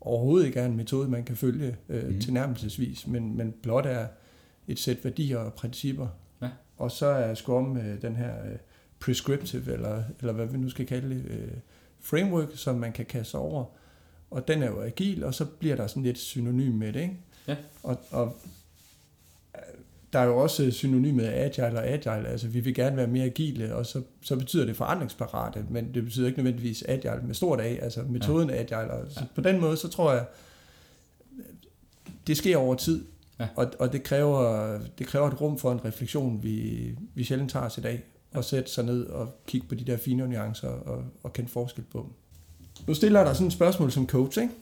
overhovedet 0.00 0.46
ikke 0.46 0.60
er 0.60 0.66
en 0.66 0.76
metode, 0.76 1.08
man 1.08 1.24
kan 1.24 1.36
følge 1.36 1.76
øh, 1.88 2.08
mm. 2.08 2.20
tilnærmelsesvis, 2.20 3.06
men, 3.06 3.36
men 3.36 3.54
blot 3.62 3.86
er 3.86 4.06
et 4.68 4.78
sæt 4.78 5.04
værdier 5.04 5.38
og 5.38 5.54
principper. 5.54 6.08
Ja. 6.42 6.48
Og 6.76 6.90
så 6.90 7.06
er 7.06 7.34
Scrum 7.34 7.76
øh, 7.76 8.02
den 8.02 8.16
her 8.16 8.44
øh, 8.44 8.56
prescriptive, 9.00 9.72
eller, 9.72 10.02
eller 10.20 10.32
hvad 10.32 10.46
vi 10.46 10.58
nu 10.58 10.68
skal 10.68 10.86
kalde 10.86 11.14
det, 11.14 11.24
øh, 11.24 11.52
framework, 12.00 12.48
som 12.54 12.76
man 12.76 12.92
kan 12.92 13.06
kaste 13.06 13.34
over. 13.34 13.64
Og 14.30 14.48
den 14.48 14.62
er 14.62 14.66
jo 14.66 14.82
agil, 14.82 15.24
og 15.24 15.34
så 15.34 15.44
bliver 15.44 15.76
der 15.76 15.86
sådan 15.86 16.02
lidt 16.02 16.18
synonym 16.18 16.74
med 16.74 16.92
det. 16.92 17.00
Ikke? 17.00 17.16
Ja. 17.48 17.56
Og, 17.82 17.98
og 18.10 18.36
der 20.12 20.18
er 20.18 20.24
jo 20.24 20.36
også 20.36 20.70
synonymet 20.70 21.24
agile 21.24 21.78
og 21.78 21.86
agile, 21.86 22.28
altså 22.28 22.48
vi 22.48 22.60
vil 22.60 22.74
gerne 22.74 22.96
være 22.96 23.06
mere 23.06 23.24
agile, 23.24 23.74
og 23.74 23.86
så, 23.86 24.02
så 24.22 24.36
betyder 24.36 24.64
det 24.64 24.76
forandringsparate, 24.76 25.64
men 25.70 25.94
det 25.94 26.04
betyder 26.04 26.26
ikke 26.26 26.38
nødvendigvis 26.38 26.84
agile 26.88 27.20
med 27.26 27.34
stort 27.34 27.60
A, 27.60 27.64
altså 27.64 28.02
metoden 28.08 28.50
ja. 28.50 28.56
agile. 28.56 28.90
Og 28.90 29.06
så 29.10 29.24
på 29.34 29.40
den 29.40 29.60
måde, 29.60 29.76
så 29.76 29.88
tror 29.88 30.12
jeg, 30.12 30.24
det 32.26 32.36
sker 32.36 32.56
over 32.56 32.74
tid, 32.74 33.04
ja. 33.40 33.48
og, 33.56 33.72
og 33.78 33.92
det, 33.92 34.02
kræver, 34.02 34.78
det 34.98 35.06
kræver 35.06 35.28
et 35.30 35.40
rum 35.40 35.58
for 35.58 35.72
en 35.72 35.84
refleksion, 35.84 36.42
vi, 36.42 36.88
vi 37.14 37.24
sjældent 37.24 37.50
tager 37.50 37.66
os 37.66 37.78
i 37.78 37.80
dag, 37.80 38.02
og 38.34 38.44
sætte 38.44 38.70
sig 38.70 38.84
ned 38.84 39.06
og 39.06 39.42
kigge 39.46 39.68
på 39.68 39.74
de 39.74 39.84
der 39.84 39.96
fine 39.96 40.28
nuancer 40.28 40.68
og, 40.68 41.04
og 41.22 41.32
kende 41.32 41.50
forskel 41.50 41.84
på 41.92 41.98
dem. 41.98 42.10
Nu 42.86 42.94
stiller 42.94 43.20
jeg 43.20 43.26
dig 43.26 43.36
sådan 43.36 43.46
et 43.46 43.52
spørgsmål 43.52 43.90
som 43.90 44.06
coach, 44.06 44.38
ikke? 44.40 44.54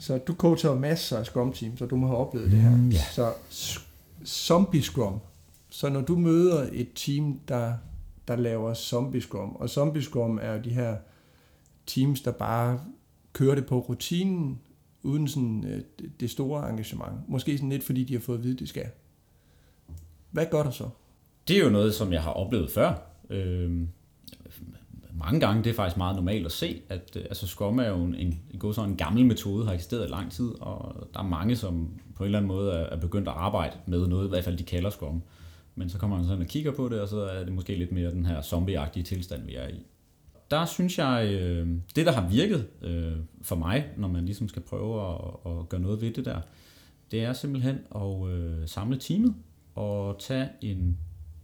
Så 0.00 0.18
du 0.18 0.34
coacher 0.34 0.74
masser 0.74 1.18
af 1.18 1.26
Scrum 1.26 1.52
Teams, 1.52 1.80
og 1.80 1.90
du 1.90 1.96
må 1.96 2.06
have 2.06 2.18
oplevet 2.18 2.50
det 2.50 2.58
her. 2.58 2.70
Mm, 2.70 2.92
yeah. 2.92 3.12
Så 3.12 3.32
zombie 4.26 4.82
scrum. 4.82 5.20
Så 5.70 5.88
når 5.88 6.00
du 6.00 6.16
møder 6.16 6.68
et 6.72 6.88
team, 6.94 7.40
der, 7.48 7.74
der 8.28 8.36
laver 8.36 8.74
zombie 8.74 9.20
scrum, 9.20 9.56
og 9.56 9.70
zombie 9.70 10.02
scrum 10.02 10.38
er 10.42 10.52
jo 10.52 10.62
de 10.62 10.70
her 10.70 10.96
teams, 11.86 12.20
der 12.20 12.30
bare 12.30 12.80
kører 13.32 13.54
det 13.54 13.66
på 13.66 13.78
rutinen, 13.78 14.60
uden 15.02 15.28
sådan 15.28 15.64
øh, 15.64 15.82
det 16.20 16.30
store 16.30 16.70
engagement. 16.70 17.28
Måske 17.28 17.58
sådan 17.58 17.68
lidt, 17.68 17.84
fordi 17.84 18.04
de 18.04 18.12
har 18.12 18.20
fået 18.20 18.38
at 18.38 18.44
vide, 18.44 18.56
det 18.56 18.68
skal. 18.68 18.86
Hvad 20.30 20.46
gør 20.50 20.62
der 20.62 20.70
så? 20.70 20.88
Det 21.48 21.56
er 21.58 21.64
jo 21.64 21.70
noget, 21.70 21.94
som 21.94 22.12
jeg 22.12 22.22
har 22.22 22.30
oplevet 22.30 22.70
før. 22.70 22.94
Øh, 23.30 23.82
mange 25.18 25.40
gange, 25.40 25.64
det 25.64 25.70
er 25.70 25.74
faktisk 25.74 25.96
meget 25.96 26.16
normalt 26.16 26.46
at 26.46 26.52
se, 26.52 26.80
at 26.88 27.16
øh, 27.16 27.22
altså 27.24 27.46
Scrum 27.46 27.78
er 27.78 27.88
jo 27.88 28.04
en, 28.04 28.14
en, 28.14 28.40
en, 28.50 28.60
en 28.78 28.96
gammel 28.96 29.26
metode, 29.26 29.66
har 29.66 29.72
eksisteret 29.72 30.06
i 30.06 30.10
lang 30.10 30.32
tid, 30.32 30.50
og 30.60 31.08
der 31.14 31.20
er 31.20 31.28
mange, 31.28 31.56
som 31.56 31.88
på 32.14 32.22
en 32.22 32.26
eller 32.26 32.38
anden 32.38 32.48
måde 32.48 32.72
er, 32.72 32.86
er 32.86 32.96
begyndt 32.96 33.28
at 33.28 33.34
arbejde 33.36 33.76
med 33.86 34.06
noget, 34.06 34.26
i 34.26 34.28
hvert 34.28 34.44
fald 34.44 34.56
de 34.56 34.64
kalder 34.64 34.90
Scrum. 34.90 35.22
Men 35.74 35.88
så 35.88 35.98
kommer 35.98 36.16
man 36.16 36.26
sådan 36.26 36.42
og 36.42 36.48
kigger 36.48 36.72
på 36.72 36.88
det, 36.88 37.00
og 37.00 37.08
så 37.08 37.20
er 37.20 37.44
det 37.44 37.52
måske 37.52 37.74
lidt 37.74 37.92
mere 37.92 38.10
den 38.10 38.26
her 38.26 38.42
zombieagtige 38.42 39.02
tilstand, 39.02 39.46
vi 39.46 39.54
er 39.54 39.68
i. 39.68 39.86
Der 40.50 40.64
synes 40.64 40.98
jeg, 40.98 41.28
øh, 41.32 41.68
det 41.96 42.06
der 42.06 42.12
har 42.12 42.28
virket 42.28 42.66
øh, 42.82 43.12
for 43.42 43.56
mig, 43.56 43.86
når 43.96 44.08
man 44.08 44.24
ligesom 44.24 44.48
skal 44.48 44.62
prøve 44.62 45.08
at, 45.08 45.20
at 45.46 45.68
gøre 45.68 45.80
noget 45.80 46.00
ved 46.00 46.12
det 46.12 46.24
der, 46.24 46.40
det 47.10 47.24
er 47.24 47.32
simpelthen 47.32 47.78
at 47.94 48.28
øh, 48.28 48.68
samle 48.68 48.98
teamet 48.98 49.34
og 49.74 50.16
tage 50.20 50.48
en 50.62 50.98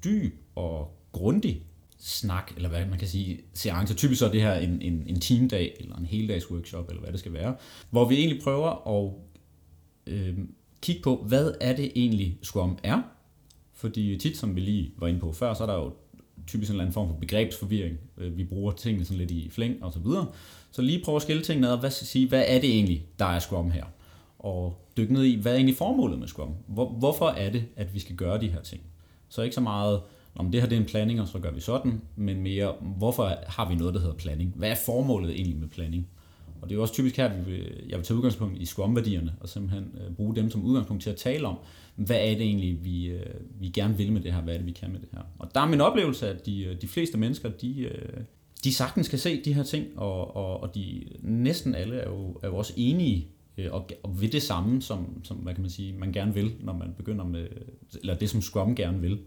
dyb 0.05 0.35
og 0.55 0.97
grundig 1.13 1.67
snak, 2.01 2.53
eller 2.57 2.69
hvad 2.69 2.87
man 2.87 2.99
kan 2.99 3.09
sige, 3.09 3.41
seance. 3.55 3.95
Typisk 3.95 4.19
så 4.19 4.27
er 4.27 4.31
det 4.31 4.43
her 4.43 4.55
en, 4.55 4.83
en, 4.83 5.05
en 5.07 5.21
teamdag, 5.21 5.77
eller 5.81 5.97
en 5.97 6.07
heldags 6.07 6.51
workshop, 6.51 6.89
eller 6.89 7.03
hvad 7.03 7.13
det 7.13 7.21
skal 7.21 7.33
være, 7.33 7.55
hvor 7.91 8.09
vi 8.09 8.17
egentlig 8.17 8.43
prøver 8.43 8.89
at 8.99 9.13
øh, 10.07 10.39
kigge 10.83 11.03
på, 11.03 11.25
hvad 11.29 11.55
er 11.61 11.77
det 11.77 11.93
egentlig 11.95 12.39
Scrum 12.43 12.79
er? 12.83 13.03
Fordi 13.75 14.19
tit, 14.19 14.37
som 14.37 14.57
vi 14.57 14.61
lige 14.61 14.93
var 14.99 15.07
inde 15.07 15.21
på 15.21 15.33
før, 15.33 15.55
så 15.55 15.63
er 15.63 15.67
der 15.67 15.75
jo 15.75 15.93
typisk 16.47 16.71
en 16.71 16.75
eller 16.75 16.85
anden 16.85 16.95
form 16.95 17.09
for 17.09 17.15
begrebsforvirring. 17.15 17.99
Øh, 18.19 18.37
vi 18.37 18.45
bruger 18.45 18.73
tingene 18.73 19.05
sådan 19.05 19.19
lidt 19.19 19.31
i 19.31 19.51
flæng 19.51 19.85
og 19.85 19.93
så 19.93 19.99
videre. 19.99 20.27
Så 20.71 20.83
lige 20.83 21.05
prøve 21.05 21.17
at 21.17 21.23
skille 21.23 21.43
tingene 21.43 21.67
ad 21.67 21.73
og 21.73 21.81
hvad, 21.81 21.91
sige, 21.91 22.29
hvad 22.29 22.45
er 22.47 22.61
det 22.61 22.71
egentlig, 22.71 23.07
der 23.19 23.25
er 23.25 23.39
Scrum 23.39 23.71
her? 23.71 23.85
Og 24.39 24.87
dykke 24.97 25.13
ned 25.13 25.25
i, 25.25 25.41
hvad 25.41 25.53
er 25.53 25.57
egentlig 25.57 25.77
formålet 25.77 26.19
med 26.19 26.29
Scrum? 26.29 26.55
Hvor, 26.67 26.89
hvorfor 26.89 27.29
er 27.29 27.51
det, 27.51 27.65
at 27.77 27.95
vi 27.95 27.99
skal 27.99 28.17
gøre 28.17 28.41
de 28.41 28.49
her 28.49 28.63
ting? 28.63 28.83
Så 29.29 29.43
ikke 29.43 29.55
så 29.55 29.61
meget, 29.61 30.01
om 30.35 30.51
det 30.51 30.61
her 30.61 30.69
det 30.69 30.77
er 30.77 30.81
en 30.81 30.87
planning, 30.87 31.21
og 31.21 31.29
så 31.29 31.39
gør 31.39 31.51
vi 31.51 31.61
sådan, 31.61 32.01
men 32.17 32.43
mere, 32.43 32.75
hvorfor 32.81 33.35
har 33.47 33.69
vi 33.69 33.75
noget, 33.75 33.95
der 33.95 34.01
hedder 34.01 34.15
planning? 34.15 34.53
Hvad 34.57 34.71
er 34.71 34.75
formålet 34.87 35.31
egentlig 35.31 35.57
med 35.57 35.69
planning? 35.69 36.09
Og 36.63 36.69
det 36.69 36.75
er 36.75 36.77
jo 36.77 36.83
også 36.83 36.95
typisk 36.95 37.17
her, 37.17 37.37
vi 37.37 37.51
vil, 37.51 37.85
jeg 37.89 37.99
vil 37.99 38.07
tage 38.07 38.17
udgangspunkt 38.17 38.59
i 38.59 38.65
Scrum-værdierne, 38.65 39.35
og 39.41 39.49
simpelthen 39.49 39.85
øh, 39.95 40.15
bruge 40.15 40.37
dem 40.37 40.51
som 40.51 40.63
udgangspunkt 40.63 41.03
til 41.03 41.11
at 41.11 41.17
tale 41.17 41.47
om, 41.47 41.57
hvad 41.97 42.17
er 42.17 42.35
det 42.35 42.43
egentlig, 42.43 42.85
vi, 42.85 43.07
øh, 43.07 43.27
vi 43.61 43.69
gerne 43.69 43.97
vil 43.97 44.13
med 44.13 44.21
det 44.21 44.33
her, 44.33 44.43
hvad 44.43 44.55
er 44.55 44.59
det, 44.59 44.67
vi 44.67 44.73
kan 44.73 44.93
med 44.93 45.01
det 45.01 45.09
her. 45.13 45.21
Og 45.39 45.55
der 45.55 45.61
er 45.61 45.67
min 45.67 45.81
oplevelse, 45.81 46.29
at 46.29 46.47
de, 46.47 46.65
øh, 46.65 46.81
de 46.81 46.89
fleste 46.89 47.19
mennesker, 47.19 47.49
de, 47.49 47.81
øh, 47.81 48.21
de 48.65 48.75
sagtens 48.75 49.07
skal 49.07 49.19
se 49.19 49.45
de 49.45 49.55
her 49.55 49.63
ting, 49.63 49.87
og, 49.99 50.37
og, 50.37 50.63
og 50.63 50.75
de 50.75 51.05
næsten 51.23 51.75
alle 51.75 51.97
er 51.97 52.11
jo, 52.11 52.39
er 52.43 52.49
jo 52.49 52.57
også 52.57 52.73
enige 52.77 53.29
øh, 53.59 53.73
og, 53.73 53.89
og 54.03 54.21
ved 54.21 54.29
det 54.29 54.43
samme, 54.43 54.83
som, 54.83 55.25
som 55.25 55.37
hvad 55.37 55.55
kan 55.55 55.63
man 55.63 55.71
sige, 55.71 55.93
man 55.93 56.13
gerne 56.13 56.35
vil, 56.35 56.53
når 56.61 56.73
man 56.73 56.95
begynder 56.97 57.25
med, 57.25 57.47
eller 58.01 58.19
det 58.19 58.31
som 58.31 58.41
Scrum 58.41 58.75
gerne 58.75 59.01
vil. 59.01 59.19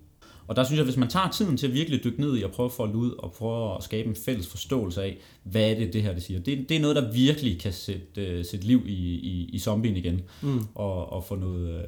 Og 0.47 0.55
der 0.55 0.63
synes 0.63 0.77
jeg, 0.77 0.85
hvis 0.85 0.97
man 0.97 1.09
tager 1.09 1.29
tiden 1.29 1.57
til 1.57 1.67
at 1.67 1.73
virkelig 1.73 2.03
dykke 2.03 2.21
ned 2.21 2.37
i 2.37 2.43
at 2.43 2.51
prøve 2.51 2.65
at 2.65 2.71
folde 2.71 2.95
ud 2.95 3.11
og 3.11 3.31
prøve 3.31 3.77
at 3.77 3.83
skabe 3.83 4.09
en 4.09 4.15
fælles 4.15 4.47
forståelse 4.47 5.03
af, 5.03 5.17
hvad 5.43 5.71
er 5.71 5.75
det, 5.75 5.93
det 5.93 6.03
her 6.03 6.13
det 6.13 6.23
siger. 6.23 6.39
Det, 6.39 6.69
det 6.69 6.77
er 6.77 6.81
noget, 6.81 6.95
der 6.95 7.11
virkelig 7.11 7.59
kan 7.59 7.73
sætte, 7.73 8.39
uh, 8.39 8.45
sætte 8.45 8.67
liv 8.67 8.83
i, 8.85 9.13
i, 9.13 9.49
i 9.53 9.59
zombien 9.59 9.97
igen, 9.97 10.21
mm. 10.41 10.65
og, 10.75 11.13
og 11.13 11.23
få 11.23 11.35
noget, 11.35 11.85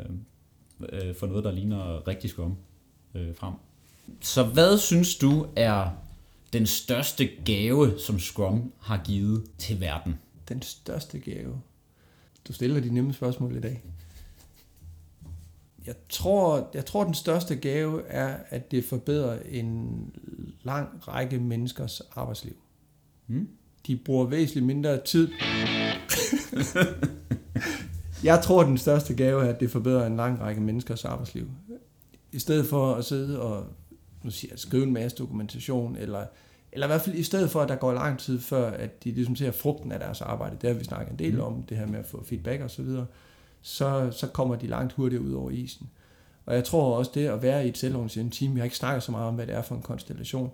uh, 0.80 1.10
uh, 1.10 1.16
få 1.16 1.26
noget, 1.26 1.44
der 1.44 1.52
ligner 1.52 2.08
rigtig 2.08 2.30
Scrum 2.30 2.56
uh, 3.14 3.22
frem. 3.36 3.54
Så 4.22 4.44
hvad 4.44 4.78
synes 4.78 5.16
du 5.16 5.48
er 5.56 5.90
den 6.54 6.66
største 6.66 7.30
gave, 7.46 8.00
som 8.00 8.20
Scrum 8.20 8.72
har 8.80 9.02
givet 9.06 9.44
til 9.58 9.80
verden? 9.80 10.20
Den 10.50 10.62
største 10.62 11.20
gave? 11.20 11.62
Du 12.48 12.54
stiller 12.54 12.80
de 12.80 12.94
nemme 12.94 13.14
spørgsmål 13.14 13.56
i 13.56 13.60
dag. 13.60 13.82
Jeg 15.88 15.96
tror, 16.10 16.70
jeg 16.74 16.86
tror, 16.86 17.04
den 17.04 17.14
største 17.14 17.56
gave 17.56 18.08
er, 18.08 18.38
at 18.50 18.72
det 18.72 18.86
forbedrer 18.86 19.40
en 19.50 20.00
lang 20.64 21.08
række 21.08 21.40
menneskers 21.40 22.02
arbejdsliv. 22.16 22.56
Hmm? 23.26 23.50
De 23.88 23.96
bruger 23.96 24.26
væsentligt 24.26 24.66
mindre 24.66 25.04
tid. 25.04 25.32
jeg 28.24 28.42
tror, 28.44 28.64
den 28.64 28.78
største 28.78 29.16
gave 29.16 29.46
er, 29.46 29.54
at 29.54 29.60
det 29.60 29.72
forbedrer 29.72 30.08
en 30.08 30.16
lang 30.16 30.40
række 30.40 30.62
menneskers 30.62 31.06
arbejdsliv. 31.06 31.50
I 32.32 32.40
stedet 32.40 32.66
for 32.66 32.94
at 32.94 33.06
sidde 33.06 33.42
og 33.42 33.66
nu 34.26 34.32
siger 34.32 34.52
jeg, 34.52 34.60
skrive 34.60 34.84
en 34.84 34.94
masse 34.94 35.18
dokumentation, 35.18 35.96
eller, 35.96 36.26
eller 36.72 36.88
i 36.88 36.90
hvert 36.90 37.02
fald 37.02 37.16
i 37.16 37.24
stedet 37.24 37.50
for, 37.50 37.62
at 37.62 37.70
der 37.70 37.76
går 37.76 37.94
lang 37.94 38.20
tid 38.20 38.40
før, 38.40 38.72
at 38.72 39.04
de 39.04 39.12
ligesom 39.12 39.36
ser 39.36 39.52
frugten 39.52 39.92
af 39.92 40.00
deres 40.00 40.22
arbejde, 40.22 40.58
det 40.62 40.70
har 40.70 40.78
vi 40.78 40.84
snakket 40.84 41.12
en 41.12 41.20
del 41.20 41.32
hmm. 41.32 41.42
om, 41.42 41.64
det 41.64 41.78
her 41.78 41.88
med 41.88 42.00
at 42.00 42.06
få 42.06 42.24
feedback 42.24 42.62
og 42.62 42.72
så 42.72 42.82
videre, 42.82 43.06
så, 43.66 44.12
så 44.12 44.28
kommer 44.28 44.56
de 44.56 44.68
langt 44.68 44.94
hurtigere 44.94 45.24
ud 45.24 45.34
over 45.34 45.50
isen. 45.50 45.90
Og 46.46 46.56
jeg 46.56 46.64
tror 46.64 46.98
også, 46.98 47.12
det 47.14 47.28
at 47.28 47.42
være 47.42 47.66
i 47.66 47.70
et 47.70 47.78
selvorganiseret 47.78 48.32
team, 48.32 48.56
vi 48.56 48.60
har 48.60 48.64
ikke 48.64 48.76
snakket 48.76 49.04
så 49.04 49.12
meget 49.12 49.28
om, 49.28 49.36
hvad 49.36 49.48
det 49.48 49.56
er 49.56 49.62
for 49.62 49.76
en 49.76 49.82
konstellation, 49.82 50.52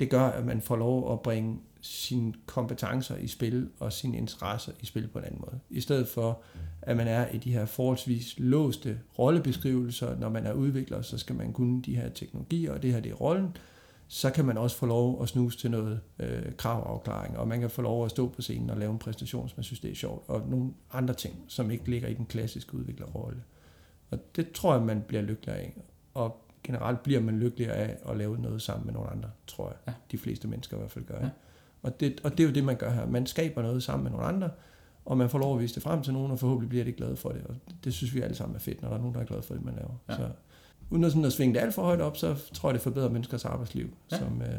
det 0.00 0.10
gør, 0.10 0.22
at 0.22 0.46
man 0.46 0.60
får 0.60 0.76
lov 0.76 1.12
at 1.12 1.20
bringe 1.20 1.58
sine 1.80 2.34
kompetencer 2.46 3.16
i 3.16 3.26
spil 3.26 3.68
og 3.78 3.92
sine 3.92 4.16
interesser 4.16 4.72
i 4.80 4.86
spil 4.86 5.08
på 5.08 5.18
en 5.18 5.24
anden 5.24 5.40
måde. 5.40 5.58
I 5.70 5.80
stedet 5.80 6.08
for, 6.08 6.42
at 6.82 6.96
man 6.96 7.08
er 7.08 7.28
i 7.28 7.38
de 7.38 7.52
her 7.52 7.66
forholdsvis 7.66 8.34
låste 8.38 8.98
rollebeskrivelser, 9.18 10.18
når 10.18 10.28
man 10.28 10.46
er 10.46 10.52
udvikler, 10.52 11.02
så 11.02 11.18
skal 11.18 11.36
man 11.36 11.52
kunne 11.52 11.82
de 11.82 11.96
her 11.96 12.08
teknologier, 12.08 12.72
og 12.72 12.82
det 12.82 12.92
her 12.92 13.00
det 13.00 13.10
er 13.10 13.16
rollen, 13.16 13.56
så 14.08 14.30
kan 14.30 14.44
man 14.44 14.58
også 14.58 14.76
få 14.76 14.86
lov 14.86 15.22
at 15.22 15.28
snuse 15.28 15.58
til 15.58 15.70
noget 15.70 16.00
øh, 16.18 16.56
kravafklaring, 16.56 17.38
og 17.38 17.48
man 17.48 17.60
kan 17.60 17.70
få 17.70 17.82
lov 17.82 18.04
at 18.04 18.10
stå 18.10 18.28
på 18.28 18.42
scenen 18.42 18.70
og 18.70 18.76
lave 18.76 18.92
en 18.92 18.98
præstation, 18.98 19.48
som 19.48 19.56
man 19.56 19.64
synes 19.64 19.80
det 19.80 19.90
er 19.90 19.94
sjovt, 19.94 20.28
og 20.28 20.48
nogle 20.48 20.72
andre 20.92 21.14
ting, 21.14 21.34
som 21.48 21.70
ikke 21.70 21.90
ligger 21.90 22.08
i 22.08 22.14
den 22.14 22.26
klassiske 22.26 22.74
udviklerrolle. 22.74 23.42
Og 24.10 24.18
det 24.36 24.52
tror 24.52 24.74
jeg, 24.74 24.82
man 24.82 25.02
bliver 25.08 25.22
lykkelig 25.22 25.54
af. 25.54 25.76
Og 26.14 26.36
generelt 26.62 27.02
bliver 27.02 27.20
man 27.20 27.38
lykkelig 27.38 27.70
af 27.70 27.96
at 28.08 28.16
lave 28.16 28.38
noget 28.38 28.62
sammen 28.62 28.86
med 28.86 28.94
nogle 28.94 29.10
andre, 29.10 29.30
tror 29.46 29.68
jeg. 29.68 29.76
Ja. 29.86 29.92
De 30.12 30.18
fleste 30.18 30.48
mennesker 30.48 30.76
i 30.76 30.80
hvert 30.80 30.90
fald 30.90 31.04
gør. 31.04 31.20
Ja. 31.20 31.28
Og, 31.82 32.00
det, 32.00 32.20
og 32.24 32.30
det 32.30 32.40
er 32.40 32.48
jo 32.48 32.54
det, 32.54 32.64
man 32.64 32.76
gør 32.76 32.90
her. 32.90 33.06
Man 33.06 33.26
skaber 33.26 33.62
noget 33.62 33.82
sammen 33.82 34.02
med 34.02 34.10
nogle 34.10 34.26
andre, 34.26 34.50
og 35.04 35.18
man 35.18 35.30
får 35.30 35.38
lov 35.38 35.54
at 35.54 35.60
vise 35.60 35.74
det 35.74 35.82
frem 35.82 36.02
til 36.02 36.12
nogen, 36.12 36.32
og 36.32 36.38
forhåbentlig 36.38 36.68
bliver 36.68 36.84
de 36.84 36.92
glade 36.92 37.16
for 37.16 37.28
det. 37.28 37.42
Og 37.46 37.54
det 37.84 37.94
synes 37.94 38.14
vi 38.14 38.20
alle 38.20 38.36
sammen 38.36 38.56
er 38.56 38.60
fedt, 38.60 38.82
når 38.82 38.88
der 38.88 38.96
er 38.96 39.00
nogen, 39.00 39.14
der 39.14 39.20
er 39.20 39.24
glade 39.24 39.42
for 39.42 39.54
det, 39.54 39.64
man 39.64 39.74
laver. 39.74 39.94
Ja. 40.08 40.16
Så, 40.16 40.30
uden 40.90 41.04
at, 41.04 41.12
sådan 41.12 41.24
at 41.24 41.32
svinge 41.32 41.54
det 41.54 41.60
alt 41.60 41.74
for 41.74 41.82
højt 41.82 42.00
op, 42.00 42.16
så 42.16 42.36
tror 42.52 42.68
jeg, 42.68 42.74
det 42.74 42.82
forbedrer 42.82 43.08
menneskers 43.08 43.44
arbejdsliv, 43.44 43.96
ja. 44.12 44.18
som 44.18 44.42
øh, 44.42 44.58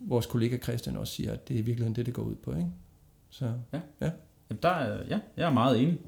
vores 0.00 0.26
kollega 0.26 0.58
Christian 0.58 0.96
også 0.96 1.12
siger, 1.12 1.32
at 1.32 1.48
det 1.48 1.58
er 1.58 1.62
virkelig 1.62 1.96
det, 1.96 2.06
det 2.06 2.14
går 2.14 2.22
ud 2.22 2.34
på. 2.34 2.50
Ikke? 2.50 2.70
Så, 3.30 3.52
ja. 3.72 3.80
Ja. 4.00 4.10
Der 4.62 4.68
er, 4.68 5.04
ja, 5.08 5.18
jeg 5.36 5.46
er 5.46 5.52
meget 5.52 5.82
enig. 5.82 5.98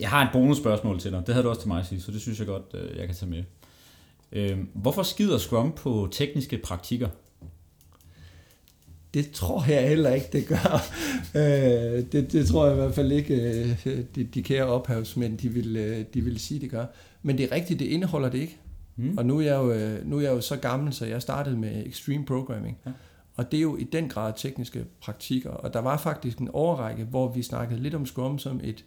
Jeg 0.00 0.10
har 0.10 0.24
et 0.24 0.28
bonusspørgsmål 0.32 1.00
til 1.00 1.12
dig. 1.12 1.26
Det 1.26 1.34
havde 1.34 1.44
du 1.44 1.48
også 1.48 1.60
til 1.60 1.68
mig 1.68 1.86
sige, 1.86 2.00
så 2.00 2.12
det 2.12 2.20
synes 2.20 2.38
jeg 2.38 2.46
godt, 2.46 2.74
øh, 2.74 2.96
jeg 2.96 3.06
kan 3.06 3.16
tage 3.16 3.30
med. 3.30 3.44
Øh, 4.32 4.58
hvorfor 4.74 5.02
skider 5.02 5.38
Scrum 5.38 5.72
på 5.72 6.08
tekniske 6.12 6.58
praktikker? 6.58 7.08
Det 9.14 9.30
tror 9.30 9.70
jeg 9.70 9.88
heller 9.88 10.10
ikke, 10.10 10.26
det 10.32 10.46
gør. 10.46 10.82
Øh, 11.34 12.04
det, 12.12 12.32
det 12.32 12.46
tror 12.46 12.66
jeg 12.66 12.74
i 12.74 12.80
hvert 12.80 12.94
fald 12.94 13.12
ikke, 13.12 14.06
de, 14.14 14.24
de 14.24 14.42
kære 14.42 14.64
ophavsmænd, 14.64 15.38
de 15.38 15.48
vil, 15.48 16.06
de 16.14 16.20
vil 16.20 16.40
sige, 16.40 16.60
det 16.60 16.70
gør. 16.70 16.86
Men 17.22 17.38
det 17.38 17.44
er 17.44 17.52
rigtigt, 17.54 17.80
det 17.80 17.86
indeholder 17.86 18.28
det 18.28 18.38
ikke. 18.38 18.58
Mm. 18.96 19.18
Og 19.18 19.26
nu 19.26 19.38
er, 19.38 19.42
jeg 19.42 19.54
jo, 19.54 19.98
nu 20.04 20.16
er 20.16 20.20
jeg 20.20 20.30
jo 20.30 20.40
så 20.40 20.56
gammel, 20.56 20.92
så 20.92 21.06
jeg 21.06 21.22
startede 21.22 21.56
med 21.56 21.86
Extreme 21.86 22.24
Programming. 22.24 22.78
Ja. 22.86 22.90
Og 23.36 23.52
det 23.52 23.56
er 23.56 23.62
jo 23.62 23.76
i 23.76 23.84
den 23.84 24.08
grad 24.08 24.32
tekniske 24.36 24.84
praktikker. 25.00 25.50
Og 25.50 25.74
der 25.74 25.80
var 25.80 25.96
faktisk 25.96 26.38
en 26.38 26.48
overrække, 26.48 27.04
hvor 27.04 27.32
vi 27.32 27.42
snakkede 27.42 27.80
lidt 27.80 27.94
om 27.94 28.06
Scrum 28.06 28.38
som 28.38 28.60
et, 28.64 28.84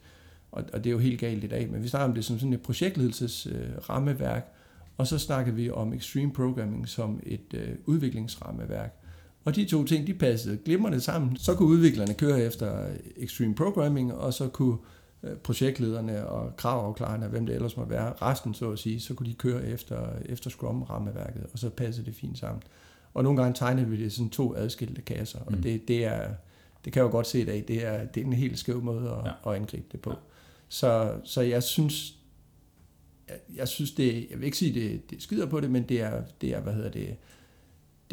og, 0.52 0.64
og 0.74 0.84
det 0.84 0.90
er 0.90 0.92
jo 0.92 1.00
helt 1.00 1.20
galt 1.20 1.44
i 1.44 1.48
dag, 1.48 1.72
men 1.72 1.84
vi 1.84 1.88
snakker 1.88 2.08
om 2.08 2.14
det 2.14 2.26
som 2.26 2.40
sådan 2.40 2.54
et 2.54 2.62
projektledelses 2.62 3.48
øh, 3.52 3.90
rammeværk, 3.90 4.54
og 4.98 5.08
så 5.08 5.18
snakker 5.20 5.52
vi 5.52 5.70
om 5.70 5.94
Extreme 5.94 6.34
Programming 6.34 6.90
som 6.90 7.20
et 7.26 7.54
øh, 7.54 7.70
udviklingsrammeværk. 7.86 9.03
Og 9.46 9.56
de 9.56 9.66
to 9.66 9.84
ting, 9.86 10.08
de 10.08 10.14
passede 10.14 10.58
glimrende 10.66 11.02
sammen. 11.02 11.38
Så 11.38 11.56
kunne 11.56 11.70
udviklerne 11.70 12.14
køre 12.14 12.41
efter 12.41 12.86
Extreme 13.16 13.56
Programming, 13.56 14.14
og 14.14 14.34
så 14.34 14.48
kunne 14.48 14.78
øh, 15.24 15.36
projektlederne 15.36 16.28
og 16.28 16.58
kravafklarerne, 16.58 17.28
hvem 17.28 17.46
det 17.46 17.56
ellers 17.56 17.78
må 17.78 17.86
være, 17.86 18.14
resten 18.22 18.54
så 18.54 18.72
at 18.72 18.80
sige, 18.80 19.00
så 19.00 19.14
kunne 19.14 19.30
de 19.30 19.34
køre 19.34 19.68
efter, 19.68 20.08
efter 20.26 20.50
Scrum-rammeværket, 20.50 21.44
og 21.54 21.60
så 21.60 21.70
passede 21.70 22.06
det 22.06 22.16
fint 22.16 22.38
sammen. 22.38 22.64
Og 23.14 23.24
nogle 23.24 23.41
gange 23.41 23.54
tegnede 23.54 23.88
vi 23.88 24.04
det 24.04 24.14
sådan 24.14 24.30
to 24.30 24.56
adskilte 24.56 25.02
kasser, 25.02 25.39
og 25.39 25.52
mm. 25.52 25.62
det, 25.62 25.88
det 25.88 26.06
er, 26.06 26.28
det 26.86 26.94
kan 26.94 27.00
jeg 27.00 27.06
jo 27.06 27.12
godt 27.12 27.28
se 27.28 27.41
i 27.41 27.46
dag, 27.46 27.64
det 27.68 27.86
er, 27.86 28.06
det 28.06 28.22
er 28.22 28.26
en 28.26 28.34
helt 28.34 28.60
skæv 28.60 28.82
måde 28.82 29.10
at, 29.10 29.26
ja. 29.26 29.52
at 29.52 29.56
angribe 29.56 29.86
det 29.91 30.00
på. 30.00 30.10
Ja. 30.10 30.16
Så, 30.70 31.14
så 31.24 31.41
jeg 31.41 31.64
synes, 31.64 32.16
jeg, 33.28 33.38
jeg 33.56 33.68
synes 33.68 33.91
det, 33.91 34.28
jeg 34.30 34.39
vil 34.39 34.46
ikke 34.46 34.58
sige, 34.58 34.74
det, 34.74 35.10
det 35.10 35.22
skider 35.22 35.46
på 35.46 35.60
det, 35.60 35.72
men 35.72 35.84
det 35.84 36.02
er, 36.02 36.24
det 36.41 36.50
er, 36.50 36.62
hvad 36.62 36.74
hedder 36.74 36.91
det, 36.91 37.16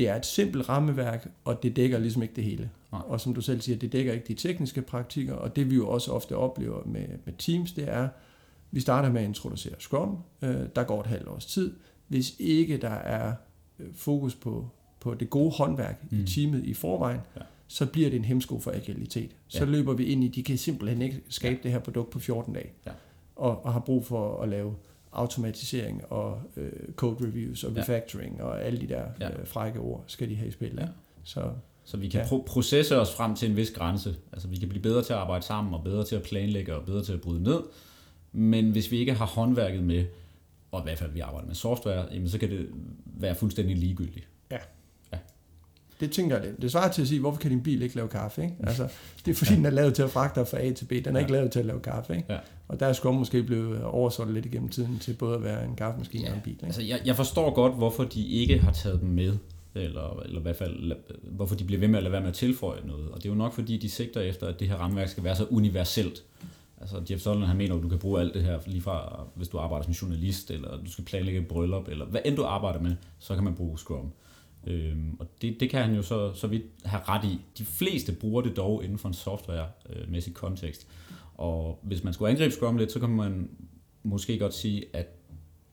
det 0.01 0.09
er 0.09 0.16
et 0.16 0.26
simpelt 0.26 0.68
rammeværk, 0.68 1.30
og 1.44 1.62
det 1.62 1.76
dækker 1.76 1.98
ligesom 1.98 2.22
ikke 2.22 2.34
det 2.34 2.44
hele. 2.44 2.70
Nej. 2.92 3.01
Og 3.05 3.20
som 3.20 3.34
du 3.34 3.40
selv 3.40 3.61
siger, 3.61 3.78
det 3.78 3.92
dækker 3.92 4.12
ikke 4.12 4.24
de 4.28 4.34
tekniske 4.34 4.82
praktikker, 4.82 5.34
og 5.34 5.57
det 5.57 5.70
vi 5.70 5.74
jo 5.74 5.88
også 5.88 6.12
ofte 6.12 6.36
oplever 6.36 6.82
med, 6.86 7.07
med 7.24 7.34
Teams, 7.38 7.72
det 7.72 7.88
er, 7.88 8.09
vi 8.70 8.80
starter 8.80 9.12
med 9.12 9.20
at 9.20 9.28
introducere 9.28 9.74
Scrum, 9.78 10.18
øh, 10.42 10.57
der 10.76 10.82
går 10.82 11.01
et 11.01 11.07
halvt 11.07 11.28
års 11.28 11.46
tid. 11.46 11.72
Hvis 12.09 12.34
ikke 12.38 12.76
der 12.76 12.88
er 12.88 13.34
øh, 13.78 13.86
fokus 13.94 14.34
på, 14.34 14.68
på 15.01 15.14
det 15.14 15.30
gode 15.30 15.51
håndværk 15.51 16.05
mm. 16.11 16.18
i 16.18 16.26
teamet 16.26 16.64
i 16.64 16.74
forvejen, 16.74 17.20
ja 17.36 17.42
så 17.70 17.86
bliver 17.86 18.11
det 18.11 18.16
en 18.16 18.24
hemsko 18.24 18.61
for 18.61 18.70
agilitet. 18.70 19.36
Så 19.48 19.64
ja. 19.64 19.64
løber 19.64 19.92
vi 19.92 20.05
ind 20.05 20.24
i, 20.24 20.28
de 20.28 20.42
kan 20.42 20.59
simpelthen 20.59 21.03
ikke 21.03 21.20
skabe 21.28 21.57
ja. 21.57 21.62
det 21.62 21.70
her 21.72 21.78
produkt 21.78 22.11
på 22.11 22.18
14 22.18 22.55
dage. 22.55 22.72
Ja. 22.86 22.90
Og, 23.36 23.64
og 23.64 23.72
har 23.72 23.80
brug 23.80 24.07
for 24.07 24.42
at 24.42 24.48
lave 24.48 24.74
automatisering 25.13 26.05
og 26.13 26.43
øh, 26.57 26.73
code 26.97 27.27
reviews 27.27 27.65
og 27.65 27.73
ja. 27.73 27.81
refactoring 27.81 28.43
og 28.43 28.65
alle 28.65 28.81
de 28.81 28.89
der 28.89 29.05
ja. 29.21 29.31
øh, 29.31 29.47
frække 29.47 29.79
ord 29.79 30.05
skal 30.07 30.29
de 30.29 30.37
have 30.37 30.49
i 30.49 30.51
spil. 30.51 30.75
Ja. 30.79 30.87
Så, 31.25 31.53
så 31.85 31.97
vi 31.97 32.09
kan 32.09 32.21
ja. 32.21 32.27
pro- 32.27 32.45
processe 32.47 33.01
os 33.01 33.15
frem 33.15 33.35
til 33.35 33.51
en 33.51 33.57
vis 33.57 33.71
grænse. 33.71 34.17
Altså 34.33 34.49
vi 34.49 34.57
kan 34.57 34.69
blive 34.69 34.83
bedre 34.83 35.03
til 35.03 35.13
at 35.13 35.19
arbejde 35.19 35.45
sammen 35.45 35.75
og 35.75 35.85
bedre 35.85 36.05
til 36.05 36.17
at 36.17 36.23
planlægge 36.23 36.77
og 36.77 36.85
bedre 36.85 37.05
til 37.05 37.13
at 37.13 37.21
bryde 37.21 37.43
ned. 37.43 37.61
Men 38.33 38.71
hvis 38.71 38.91
vi 38.91 38.99
ikke 38.99 39.15
har 39.15 39.27
håndværket 39.27 39.83
med, 39.83 40.05
og 40.73 40.81
i 40.81 40.83
hvert 40.83 40.99
fald 40.99 41.11
vi 41.11 41.21
arbejder 41.21 41.47
med 41.47 41.55
software, 41.55 42.07
jamen, 42.13 42.29
så 42.29 42.39
kan 42.39 42.51
det 42.51 42.69
være 43.05 43.35
fuldstændig 43.35 43.77
ligegyldigt. 43.77 44.29
Det 46.01 46.11
tænker 46.11 46.36
jeg, 46.36 46.46
det, 46.46 46.62
det 46.62 46.72
svarer 46.72 46.92
til 46.92 47.03
at 47.03 47.09
sige, 47.09 47.20
hvorfor 47.20 47.40
kan 47.40 47.51
din 47.51 47.62
bil 47.62 47.82
ikke 47.82 47.96
lave 47.96 48.09
kaffe? 48.09 48.42
Ikke? 48.42 48.55
Altså, 48.62 48.88
det 49.24 49.30
er 49.30 49.34
fordi, 49.34 49.51
ja. 49.51 49.57
den 49.57 49.66
er 49.66 49.70
lavet 49.70 49.94
til 49.94 50.03
at 50.03 50.11
fragte 50.11 50.46
fra 50.46 50.59
A 50.59 50.72
til 50.72 50.84
B. 50.84 50.90
Den 50.90 51.07
er 51.07 51.11
ja. 51.12 51.18
ikke 51.18 51.32
lavet 51.32 51.53
til 51.53 51.59
at 51.59 51.66
lave 51.66 51.80
kaffe. 51.80 52.16
Ikke? 52.16 52.32
Ja. 52.32 52.38
Og 52.68 52.80
der 52.80 52.86
er 52.86 52.92
Scrum 52.92 53.14
måske 53.14 53.42
blevet 53.42 53.82
oversolgt 53.82 54.34
lidt 54.34 54.46
igennem 54.46 54.68
tiden 54.68 54.98
til 54.98 55.12
både 55.12 55.34
at 55.34 55.44
være 55.44 55.64
en 55.64 55.76
kaffemaskine 55.76 56.24
ja. 56.24 56.30
og 56.30 56.36
en 56.36 56.42
bil. 56.42 56.53
Ikke? 56.53 56.66
Altså, 56.66 56.82
jeg, 56.82 57.01
jeg 57.05 57.16
forstår 57.16 57.55
godt, 57.55 57.74
hvorfor 57.74 58.05
de 58.05 58.26
ikke 58.26 58.59
har 58.59 58.72
taget 58.72 59.01
dem 59.01 59.09
med 59.09 59.36
eller, 59.74 60.22
eller 60.24 60.38
i 60.38 60.42
hvert 60.42 60.57
fald, 60.57 60.92
hvorfor 61.22 61.55
de 61.55 61.64
bliver 61.64 61.80
ved 61.80 61.88
med 61.88 61.96
at 61.96 62.03
lade 62.03 62.12
være 62.12 62.20
med 62.20 62.28
at 62.28 62.34
tilføje 62.34 62.80
noget. 62.84 63.09
Og 63.09 63.16
det 63.16 63.24
er 63.24 63.28
jo 63.28 63.34
nok, 63.34 63.53
fordi 63.53 63.76
de 63.76 63.90
sigter 63.90 64.20
efter, 64.20 64.46
at 64.46 64.61
det 64.61 64.68
her 64.68 64.76
rammeværk 64.76 65.09
skal 65.09 65.24
være 65.24 65.36
så 65.36 65.46
universelt. 65.51 66.24
Altså 66.80 67.03
Jeff 67.11 67.22
Sutherland, 67.22 67.48
han 67.48 67.57
mener, 67.57 67.76
at 67.76 67.82
du 67.82 67.88
kan 67.88 67.98
bruge 67.98 68.20
alt 68.20 68.34
det 68.34 68.42
her, 68.42 68.59
lige 68.66 68.82
fra 68.82 69.24
hvis 69.34 69.48
du 69.48 69.59
arbejder 69.59 69.84
som 69.84 69.92
journalist, 69.92 70.51
eller 70.51 70.82
du 70.84 70.92
skal 70.92 71.05
planlægge 71.05 71.40
et 71.40 71.48
bryllup, 71.48 71.88
eller 71.88 72.05
hvad 72.05 72.20
end 72.24 72.36
du 72.36 72.44
arbejder 72.44 72.80
med, 72.80 72.94
så 73.18 73.34
kan 73.34 73.44
man 73.44 73.55
bruge 73.55 73.78
Scrum. 73.78 74.12
Øhm, 74.67 75.17
og 75.21 75.27
det, 75.43 75.61
det 75.61 75.71
kan 75.71 75.83
han 75.83 75.95
jo 75.95 76.03
så, 76.03 76.35
så 76.35 76.47
vidt 76.47 76.63
have 76.85 77.03
ret 77.09 77.25
i. 77.25 77.41
De 77.59 77.65
fleste 77.65 78.13
bruger 78.13 78.43
det 78.43 78.57
dog 78.57 78.85
inden 78.85 78.99
for 78.99 79.09
en 79.09 79.15
softwaremæssig 79.15 80.35
kontekst. 80.35 80.87
Og 81.35 81.79
hvis 81.83 82.05
man 82.05 82.13
skulle 82.13 82.31
angribe 82.31 82.55
Scrum 82.55 82.77
lidt, 82.77 82.93
så 82.93 83.01
kan 83.01 83.09
man 83.09 83.51
måske 84.03 84.39
godt 84.39 84.55
sige, 84.55 84.85
at 84.93 85.07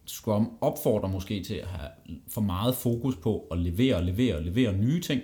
Scrum 0.06 0.58
opfordrer 0.62 1.10
måske 1.10 1.44
til 1.44 1.54
at 1.56 1.68
have 1.68 1.90
for 2.28 2.42
meget 2.42 2.76
fokus 2.76 3.16
på 3.16 3.48
at 3.52 3.58
levere, 3.58 4.06
levere, 4.06 4.44
levere 4.44 4.78
nye 4.78 5.02
ting, 5.02 5.22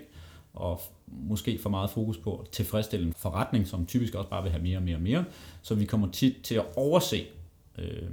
og 0.54 0.82
måske 1.08 1.60
for 1.60 1.70
meget 1.70 1.90
fokus 1.90 2.18
på 2.18 2.38
at 2.38 2.50
tilfredsstille 2.50 3.08
en 3.08 3.14
forretning, 3.14 3.68
som 3.68 3.86
typisk 3.86 4.16
også 4.16 4.30
bare 4.30 4.44
vil 4.44 4.52
have 4.52 4.64
mere 4.64 4.78
og 4.78 4.84
mere 4.84 4.96
og 4.96 5.02
mere. 5.02 5.26
Så 5.62 5.76
vi 5.76 5.86
kommer 5.86 6.12
tit 6.12 6.36
til 6.44 6.56
at 6.56 6.66
overse 6.76 7.26
øh, 7.78 8.12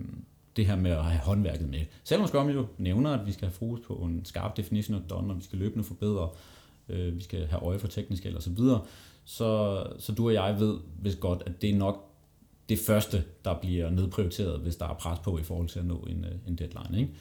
det 0.56 0.66
her 0.66 0.76
med 0.76 0.90
at 0.90 1.04
have 1.04 1.20
håndværket 1.20 1.68
med. 1.68 1.80
Selvom 2.04 2.26
Scrum 2.26 2.48
jo 2.48 2.66
nævner, 2.78 3.10
at 3.10 3.26
vi 3.26 3.32
skal 3.32 3.48
have 3.48 3.54
fokus 3.54 3.80
på 3.86 3.94
en 3.94 4.24
skarp 4.24 4.56
definition 4.56 4.96
af 4.96 5.02
done, 5.10 5.32
og 5.32 5.38
vi 5.38 5.44
skal 5.44 5.58
løbende 5.58 5.84
forbedre, 5.84 6.28
øh, 6.88 7.16
vi 7.16 7.22
skal 7.22 7.46
have 7.46 7.62
øje 7.62 7.78
for 7.78 7.88
teknisk 7.88 8.26
eller 8.26 8.40
så 8.40 8.50
videre, 8.50 8.80
så, 9.24 9.82
så 9.98 10.12
du 10.12 10.26
og 10.26 10.34
jeg 10.34 10.60
ved 10.60 10.78
hvis 11.00 11.16
godt, 11.16 11.42
at 11.46 11.62
det 11.62 11.70
er 11.70 11.74
nok 11.74 12.06
det 12.68 12.78
første, 12.78 13.24
der 13.44 13.54
bliver 13.60 13.90
nedprioriteret, 13.90 14.60
hvis 14.60 14.76
der 14.76 14.88
er 14.88 14.94
pres 14.94 15.18
på 15.18 15.38
i 15.38 15.42
forhold 15.42 15.68
til 15.68 15.78
at 15.78 15.86
nå 15.86 15.96
en, 15.96 16.24
øh, 16.24 16.30
en 16.48 16.54
deadline. 16.54 17.00
Ikke? 17.00 17.12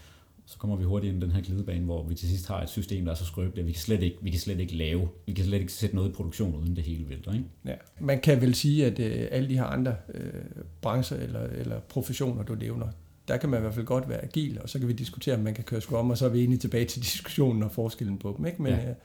Så 0.46 0.58
kommer 0.58 0.76
vi 0.76 0.84
hurtigt 0.84 1.14
ind 1.14 1.24
i 1.24 1.26
den 1.26 1.36
her 1.36 1.42
glidebane, 1.42 1.86
hvor 1.86 2.04
vi 2.04 2.16
til 2.16 2.30
sidst 2.30 2.48
har 2.48 2.62
et 2.62 2.70
system, 2.70 3.06
der 3.06 3.12
er 3.12 3.16
så 3.16 3.26
skrøbeligt, 3.26 3.60
at 3.60 3.68
vi 3.68 3.72
kan 3.72 3.82
slet 3.82 4.04
ikke, 4.04 4.18
vi 4.22 4.30
kan 4.30 4.40
slet 4.40 4.60
ikke 4.60 4.76
lave, 4.76 5.10
vi 5.26 5.34
kan 5.34 5.46
slet 5.46 5.60
ikke 5.60 5.74
sætte 5.74 5.96
noget 5.96 6.10
i 6.10 6.12
produktion, 6.12 6.56
uden 6.56 6.76
det 6.76 6.84
hele 6.84 7.10
vælter. 7.10 7.34
Ikke? 7.34 7.46
Ja. 7.66 7.76
Man 8.00 8.22
kan 8.22 8.42
vel 8.42 8.56
sige, 8.56 8.86
at 8.86 9.00
øh, 9.00 9.28
alle 9.32 9.50
de 9.50 9.54
her 9.54 9.64
andre 9.64 9.96
øh, 10.14 10.34
brancher 10.82 11.18
eller, 11.18 11.40
eller 11.40 11.80
professioner, 11.80 12.44
du 12.44 12.56
nævner, 12.56 12.88
der 13.30 13.38
kan 13.38 13.50
man 13.50 13.60
i 13.60 13.62
hvert 13.62 13.74
fald 13.74 13.86
godt 13.86 14.10
være 14.10 14.24
agil, 14.24 14.62
og 14.62 14.70
så 14.70 14.80
kan 14.80 14.88
vi 14.88 14.94
diskutere, 14.94 15.36
om 15.36 15.42
man 15.42 15.54
kan 15.54 15.64
køre 15.64 15.82
Scrum, 15.82 16.10
og 16.10 16.18
så 16.18 16.26
er 16.26 16.30
vi 16.30 16.40
egentlig 16.40 16.60
tilbage 16.60 16.86
til 16.86 17.02
diskussionen 17.12 17.64
og 17.64 17.72
forskellen 17.72 18.18
på 18.18 18.36
dem. 18.38 18.46
Ikke? 18.46 18.62
Men, 18.62 18.74
ja. 18.74 18.90
Øh, 18.90 18.96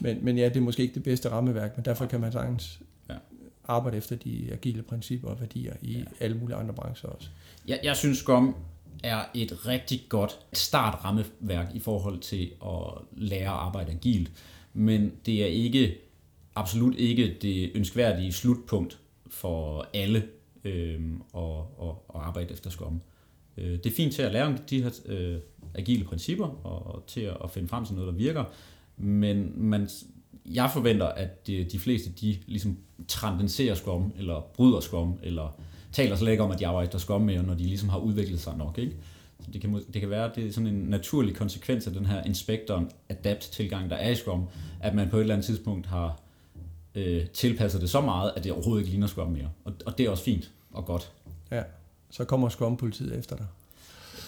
men, 0.00 0.24
men 0.24 0.38
ja, 0.38 0.48
det 0.48 0.56
er 0.56 0.60
måske 0.60 0.82
ikke 0.82 0.94
det 0.94 1.02
bedste 1.02 1.30
rammeværk, 1.30 1.76
men 1.76 1.84
derfor 1.84 2.06
kan 2.06 2.20
man 2.20 2.32
sagtens 2.32 2.80
ja. 3.08 3.14
arbejde 3.64 3.96
efter 3.96 4.16
de 4.16 4.48
agile 4.52 4.82
principper 4.82 5.28
og 5.28 5.40
værdier 5.40 5.74
i 5.82 5.92
ja. 5.92 6.04
alle 6.20 6.36
mulige 6.36 6.56
andre 6.56 6.74
brancher 6.74 7.10
også. 7.10 7.28
Jeg, 7.66 7.80
jeg 7.82 7.96
synes, 7.96 8.18
Scrum 8.18 8.54
er 9.04 9.24
et 9.34 9.66
rigtig 9.66 10.06
godt 10.08 10.38
startrammeværk 10.52 11.74
i 11.74 11.80
forhold 11.80 12.20
til 12.20 12.50
at 12.64 13.02
lære 13.16 13.50
at 13.50 13.56
arbejde 13.56 13.92
agilt, 13.92 14.30
men 14.74 15.12
det 15.26 15.42
er 15.42 15.46
ikke 15.46 15.98
absolut 16.54 16.94
ikke 16.96 17.36
det 17.42 17.70
ønskværdige 17.74 18.32
slutpunkt 18.32 18.98
for 19.30 19.86
alle 19.94 20.26
øh, 20.64 21.00
at, 21.34 21.42
at, 21.82 21.88
at 21.88 22.20
arbejde 22.20 22.52
efter 22.52 22.70
Scrum. 22.70 23.00
Øh, 23.60 23.72
det 23.72 23.86
er 23.86 23.94
fint 23.96 24.14
til 24.14 24.22
at 24.22 24.32
lære 24.32 24.46
om 24.46 24.58
de 24.58 24.82
her 24.82 24.90
øh, 25.06 25.36
agile 25.74 26.04
principper 26.04 26.46
og 26.66 27.04
til 27.06 27.20
at 27.20 27.50
finde 27.50 27.68
frem 27.68 27.84
til 27.84 27.94
noget, 27.94 28.12
der 28.12 28.18
virker, 28.18 28.44
men 28.96 29.52
man, 29.56 29.88
jeg 30.46 30.70
forventer, 30.72 31.06
at 31.06 31.46
de, 31.46 31.64
de 31.64 31.78
fleste 31.78 32.10
de 32.20 32.38
ligesom 32.46 32.78
transcenderer 33.08 33.74
Scrum, 33.74 34.12
eller 34.18 34.40
bryder 34.54 34.80
Scrum, 34.80 35.18
eller 35.22 35.60
taler 35.92 36.16
slet 36.16 36.30
ikke 36.30 36.42
om, 36.42 36.50
at 36.50 36.58
de 36.58 36.66
arbejder 36.66 36.98
Scrum 36.98 37.22
mere, 37.22 37.42
når 37.42 37.54
de 37.54 37.64
ligesom 37.64 37.88
har 37.88 37.98
udviklet 37.98 38.40
sig 38.40 38.56
nok. 38.56 38.78
Ikke? 38.78 38.96
Så 39.40 39.50
det 39.50 39.60
kan, 39.60 39.82
det 39.92 40.00
kan 40.00 40.10
være, 40.10 40.30
at 40.30 40.36
det 40.36 40.46
er 40.46 40.52
sådan 40.52 40.66
en 40.66 40.74
naturlig 40.74 41.36
konsekvens 41.36 41.86
af 41.86 41.92
den 41.92 42.06
her 42.06 42.24
inspektoren 42.24 42.90
adapt 43.08 43.40
tilgang, 43.40 43.90
der 43.90 43.96
er 43.96 44.10
i 44.10 44.14
Scrum, 44.14 44.48
at 44.80 44.94
man 44.94 45.10
på 45.10 45.16
et 45.16 45.20
eller 45.20 45.34
andet 45.34 45.46
tidspunkt 45.46 45.86
har 45.86 46.20
øh, 46.94 47.26
tilpasset 47.26 47.80
det 47.80 47.90
så 47.90 48.00
meget, 48.00 48.32
at 48.36 48.44
det 48.44 48.52
overhovedet 48.52 48.80
ikke 48.80 48.90
ligner 48.90 49.06
Scrum 49.06 49.32
mere. 49.32 49.50
Og, 49.64 49.72
og 49.86 49.98
det 49.98 50.06
er 50.06 50.10
også 50.10 50.24
fint 50.24 50.50
og 50.72 50.84
godt. 50.84 51.12
Ja, 51.50 51.62
så 52.10 52.24
kommer 52.24 52.48
Scrum-politiet 52.48 53.18
efter 53.18 53.36
dig. 53.36 53.46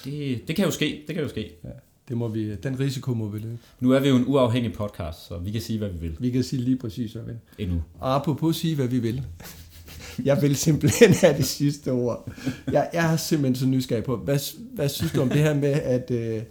Det, 0.05 0.49
det 0.49 0.57
kan 0.57 0.64
jo 0.64 0.70
ske, 0.70 1.05
det 1.07 1.14
kan 1.14 1.24
jo 1.24 1.28
ske. 1.28 1.53
Ja. 1.64 1.68
Det 2.09 2.16
må 2.16 2.28
vi, 2.28 2.55
den 2.55 2.80
risiko 2.80 3.14
må 3.14 3.28
vi 3.28 3.39
løbe. 3.39 3.59
Nu 3.80 3.91
er 3.91 4.01
vi 4.01 4.09
jo 4.09 4.16
en 4.16 4.24
uafhængig 4.26 4.72
podcast, 4.72 5.26
så 5.26 5.39
vi 5.39 5.51
kan 5.51 5.61
sige, 5.61 5.78
hvad 5.78 5.89
vi 5.89 5.99
vil. 5.99 6.16
Vi 6.20 6.30
kan 6.30 6.43
sige 6.43 6.62
lige 6.62 6.76
præcis, 6.76 7.12
hvad 7.12 7.22
vi 7.22 7.30
vil. 7.30 7.66
Endnu. 7.66 7.83
Og 7.99 8.14
apropos 8.14 8.57
sige, 8.57 8.74
hvad 8.76 8.89
vi 8.89 8.99
vil. 8.99 9.22
Jeg 10.24 10.43
vil 10.43 10.57
simpelthen 10.57 11.12
have 11.14 11.37
det 11.37 11.45
sidste 11.45 11.93
ord. 11.93 12.33
Jeg, 12.72 12.91
jeg 12.93 13.12
er 13.12 13.16
simpelthen 13.16 13.57
så 13.57 13.66
nysgerrig 13.66 14.05
på, 14.05 14.16
hvad, 14.16 14.39
hvad 14.74 14.89
synes 14.89 15.12
du 15.12 15.20
om 15.20 15.28
det 15.28 15.39
her 15.39 15.55
med, 15.55 15.72
at, 15.72 16.11
øh, 16.11 16.43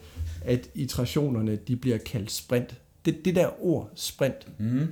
at 0.41 0.69
iterationerne 0.75 1.55
de 1.55 1.75
bliver 1.75 1.97
kaldt 1.97 2.31
sprint? 2.31 2.75
Det, 3.05 3.25
det 3.25 3.35
der 3.35 3.65
ord, 3.65 3.91
sprint. 3.95 4.59
Mm. 4.59 4.87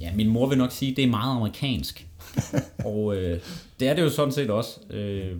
Ja, 0.00 0.14
min 0.14 0.28
mor 0.28 0.48
vil 0.48 0.58
nok 0.58 0.72
sige, 0.72 0.90
at 0.90 0.96
det 0.96 1.04
er 1.04 1.08
meget 1.08 1.36
amerikansk. 1.36 2.06
og 2.84 3.16
øh, 3.16 3.40
det 3.80 3.88
er 3.88 3.94
det 3.94 4.02
jo 4.02 4.10
sådan 4.10 4.32
set 4.32 4.50
også. 4.50 4.80
Øh, 4.90 5.36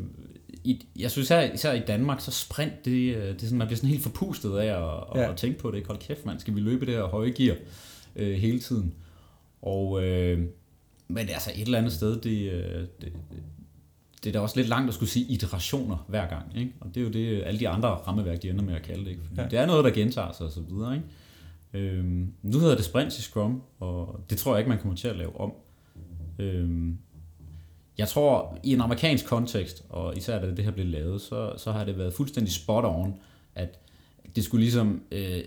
i, 0.64 0.86
jeg 0.98 1.10
synes 1.10 1.26
især, 1.26 1.52
især 1.52 1.72
i 1.72 1.80
Danmark, 1.80 2.20
så 2.20 2.30
sprint, 2.30 2.84
det, 2.84 3.16
øh, 3.16 3.22
det 3.22 3.42
er 3.42 3.46
sådan, 3.46 3.58
man 3.58 3.66
bliver 3.66 3.76
sådan 3.76 3.90
helt 3.90 4.02
forpustet 4.02 4.56
af 4.56 4.66
at, 4.66 5.20
ja. 5.20 5.30
at 5.30 5.36
tænke 5.36 5.58
på 5.58 5.70
det. 5.70 5.86
Hold 5.86 5.98
kæft, 5.98 6.26
man 6.26 6.38
skal 6.38 6.54
vi 6.54 6.60
løbe 6.60 6.86
det 6.86 6.94
her 6.94 7.04
høje 7.04 7.30
gear 7.30 7.56
øh, 8.16 8.34
hele 8.34 8.60
tiden. 8.60 8.94
Og, 9.62 10.04
øh, 10.04 10.38
men 11.08 11.28
altså 11.28 11.50
et 11.54 11.62
eller 11.62 11.78
andet 11.78 11.92
sted, 11.92 12.20
det, 12.20 12.52
øh, 12.52 12.86
det, 13.00 13.12
det 14.24 14.30
er 14.30 14.32
da 14.32 14.40
også 14.40 14.56
lidt 14.56 14.68
langt 14.68 14.88
at 14.88 14.94
skulle 14.94 15.10
sige 15.10 15.26
iterationer 15.26 16.04
hver 16.08 16.28
gang. 16.28 16.58
Ikke? 16.58 16.72
Og 16.80 16.94
det 16.94 17.00
er 17.00 17.04
jo 17.04 17.10
det, 17.10 17.42
alle 17.42 17.60
de 17.60 17.68
andre 17.68 17.88
rammeværk, 17.88 18.42
de 18.42 18.50
ender 18.50 18.64
med 18.64 18.74
at 18.74 18.82
kalde 18.82 19.04
det. 19.04 19.10
Ikke? 19.10 19.22
ja. 19.36 19.46
Det 19.50 19.58
er 19.58 19.66
noget, 19.66 19.84
der 19.84 19.90
gentager 19.90 20.32
sig 20.32 20.46
og 20.46 20.52
så 20.52 20.60
videre. 20.60 20.94
Ikke? 20.94 21.06
Øhm, 21.94 22.32
nu 22.42 22.58
hedder 22.58 22.76
det 22.76 22.84
sprint 22.84 23.18
i 23.18 23.22
Scrum, 23.22 23.62
og 23.80 24.20
det 24.30 24.38
tror 24.38 24.52
jeg 24.52 24.58
ikke, 24.58 24.68
man 24.68 24.78
kommer 24.78 24.96
til 24.96 25.08
at 25.08 25.16
lave 25.16 25.40
om. 25.40 25.52
Øhm, 26.38 26.98
jeg 27.98 28.08
tror, 28.08 28.58
i 28.62 28.72
en 28.72 28.80
amerikansk 28.80 29.26
kontekst, 29.26 29.84
og 29.88 30.16
især 30.16 30.40
da 30.40 30.50
det 30.50 30.64
her 30.64 30.70
blev 30.70 30.86
lavet, 30.86 31.20
så, 31.20 31.52
så 31.56 31.72
har 31.72 31.84
det 31.84 31.98
været 31.98 32.14
fuldstændig 32.14 32.52
spot 32.52 32.84
on, 32.84 33.14
at 33.54 33.78
det 34.36 34.44
skulle 34.44 34.62
ligesom 34.62 35.02
øh, 35.10 35.44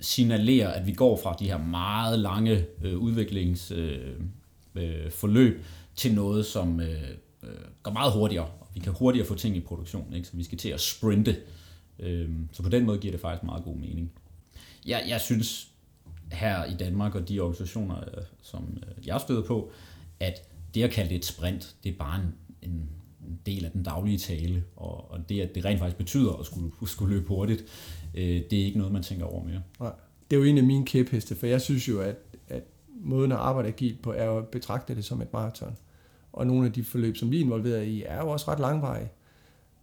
signalere, 0.00 0.76
at 0.76 0.86
vi 0.86 0.92
går 0.92 1.20
fra 1.22 1.36
de 1.38 1.46
her 1.46 1.58
meget 1.58 2.18
lange 2.18 2.64
øh, 2.82 2.98
udviklingsforløb 2.98 4.20
øh, 4.76 5.04
øh, 5.04 5.10
forløb 5.10 5.64
til 5.94 6.14
noget, 6.14 6.46
som 6.46 6.80
øh, 6.80 7.10
øh, 7.42 7.50
går 7.82 7.90
meget 7.90 8.12
hurtigere. 8.12 8.44
Og 8.60 8.68
vi 8.74 8.80
kan 8.80 8.92
hurtigere 8.92 9.26
få 9.26 9.34
ting 9.34 9.56
i 9.56 9.60
produktion, 9.60 10.12
ikke? 10.14 10.28
så 10.28 10.36
vi 10.36 10.44
skal 10.44 10.58
til 10.58 10.68
at 10.68 10.80
sprinte. 10.80 11.36
Øh, 11.98 12.30
så 12.52 12.62
på 12.62 12.68
den 12.68 12.84
måde 12.84 12.98
giver 12.98 13.12
det 13.12 13.20
faktisk 13.20 13.42
meget 13.42 13.64
god 13.64 13.76
mening. 13.76 14.12
Jeg, 14.86 15.04
jeg 15.08 15.20
synes 15.20 15.68
her 16.32 16.64
i 16.64 16.74
Danmark 16.74 17.14
og 17.14 17.28
de 17.28 17.40
organisationer, 17.40 17.96
øh, 17.96 18.22
som 18.42 18.78
øh, 18.82 19.06
jeg 19.06 19.20
støder 19.20 19.42
på, 19.42 19.72
at 20.20 20.42
det 20.74 20.82
at 20.82 20.90
kalde 20.90 21.08
det 21.08 21.16
et 21.16 21.24
sprint, 21.24 21.76
det 21.84 21.92
er 21.92 21.96
bare 21.98 22.20
en, 22.20 22.34
en, 22.62 22.88
en 23.28 23.40
del 23.46 23.64
af 23.64 23.70
den 23.70 23.82
daglige 23.82 24.18
tale, 24.18 24.64
og, 24.76 25.10
og 25.10 25.28
det, 25.28 25.40
at 25.40 25.54
det 25.54 25.64
rent 25.64 25.78
faktisk 25.78 25.96
betyder 25.96 26.32
at 26.32 26.46
skulle, 26.46 26.70
skulle 26.86 27.14
løbe 27.14 27.28
hurtigt, 27.28 27.64
øh, 28.14 28.42
det 28.50 28.60
er 28.60 28.64
ikke 28.64 28.78
noget, 28.78 28.92
man 28.92 29.02
tænker 29.02 29.24
over 29.24 29.44
mere. 29.44 29.62
Nej. 29.80 29.92
Det 30.30 30.36
er 30.36 30.40
jo 30.40 30.46
en 30.46 30.58
af 30.58 30.64
mine 30.64 30.86
kæpheste, 30.86 31.34
for 31.34 31.46
jeg 31.46 31.60
synes 31.60 31.88
jo, 31.88 32.00
at, 32.00 32.16
at 32.48 32.62
måden 33.00 33.32
at 33.32 33.38
arbejde 33.38 33.68
agilt 33.68 34.02
på, 34.02 34.12
er 34.12 34.30
at 34.30 34.48
betragte 34.48 34.94
det 34.94 35.04
som 35.04 35.22
et 35.22 35.32
maraton. 35.32 35.76
Og 36.32 36.46
nogle 36.46 36.66
af 36.66 36.72
de 36.72 36.84
forløb, 36.84 37.16
som 37.16 37.30
vi 37.30 37.36
er 37.36 37.40
involveret 37.40 37.86
i, 37.86 38.02
er 38.02 38.16
jo 38.16 38.28
også 38.28 38.50
ret 38.50 38.60
langvarige. 38.60 39.08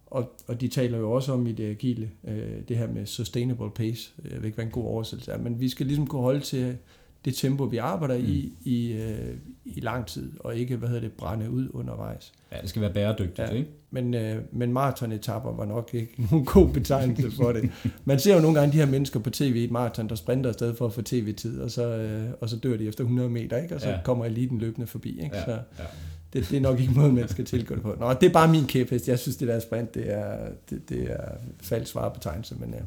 Og, 0.06 0.32
og 0.46 0.60
de 0.60 0.68
taler 0.68 0.98
jo 0.98 1.12
også 1.12 1.32
om 1.32 1.46
i 1.46 1.52
det 1.52 1.70
agile, 1.70 2.10
øh, 2.24 2.68
det 2.68 2.76
her 2.76 2.88
med 2.88 3.06
sustainable 3.06 3.70
pace. 3.70 4.12
Jeg 4.24 4.36
ved 4.36 4.44
ikke, 4.44 4.54
hvad 4.54 4.64
en 4.64 4.70
god 4.70 4.84
oversættelse 4.84 5.32
er, 5.32 5.38
men 5.38 5.60
vi 5.60 5.68
skal 5.68 5.86
ligesom 5.86 6.06
kunne 6.06 6.22
holde 6.22 6.40
til 6.40 6.76
det 7.24 7.34
tempo, 7.34 7.64
vi 7.64 7.76
arbejder 7.76 8.18
mm. 8.18 8.24
i, 8.24 8.52
i, 8.64 8.92
øh, 8.92 9.36
i 9.64 9.80
lang 9.80 10.06
tid, 10.06 10.32
og 10.40 10.56
ikke, 10.56 10.76
hvad 10.76 10.88
hedder 10.88 11.02
det, 11.02 11.12
brænde 11.12 11.50
ud 11.50 11.68
undervejs. 11.72 12.32
Ja, 12.52 12.56
det 12.60 12.68
skal 12.68 12.82
være 12.82 12.92
bæredygtigt, 12.92 13.38
ja. 13.38 13.54
ikke? 13.54 13.70
Men, 13.90 14.14
øh, 14.14 14.42
men 14.52 14.72
maratonetapper 14.72 15.52
var 15.52 15.64
nok 15.64 15.90
ikke 15.92 16.12
nogen 16.30 16.44
god 16.44 16.68
betegnelse 16.68 17.30
for 17.36 17.52
det. 17.52 17.70
Man 18.04 18.18
ser 18.18 18.34
jo 18.34 18.40
nogle 18.40 18.60
gange 18.60 18.72
de 18.72 18.78
her 18.78 18.86
mennesker 18.86 19.20
på 19.20 19.30
tv 19.30 19.56
i 19.56 19.64
et 19.64 19.70
maraton, 19.70 20.08
der 20.08 20.14
sprinter 20.14 20.50
afsted 20.50 20.74
for 20.74 20.86
at 20.86 20.92
få 20.92 21.02
tv-tid, 21.02 21.60
og 21.60 21.70
så, 21.70 21.86
øh, 21.86 22.30
og 22.40 22.48
så 22.48 22.56
dør 22.56 22.76
de 22.76 22.86
efter 22.86 23.04
100 23.04 23.30
meter, 23.30 23.56
ikke? 23.56 23.74
Og 23.74 23.80
så 23.80 23.88
ja. 23.88 23.98
kommer 24.04 24.24
eliten 24.24 24.58
løbende 24.58 24.86
forbi, 24.86 25.20
ikke? 25.22 25.36
Ja. 25.36 25.44
Så, 25.44 25.50
ja. 25.50 25.84
Det, 26.32 26.50
det 26.50 26.56
er 26.56 26.60
nok 26.60 26.80
ikke 26.80 26.92
måden, 26.92 27.14
man 27.14 27.28
skal 27.28 27.44
tilgå 27.44 27.74
det 27.74 27.82
på. 27.82 27.96
Nå, 28.00 28.12
det 28.12 28.26
er 28.26 28.32
bare 28.32 28.48
min 28.48 28.66
kæphest. 28.66 29.08
Jeg 29.08 29.18
synes, 29.18 29.36
det 29.36 29.48
der 29.48 29.60
sprint, 29.60 29.94
det 29.94 30.12
er, 30.12 30.36
det, 30.70 30.88
det 30.88 31.10
er 31.10 31.28
falsk 31.62 31.92
svarebetegnelse, 31.92 32.54
men, 32.58 32.70
ja. 32.70 32.80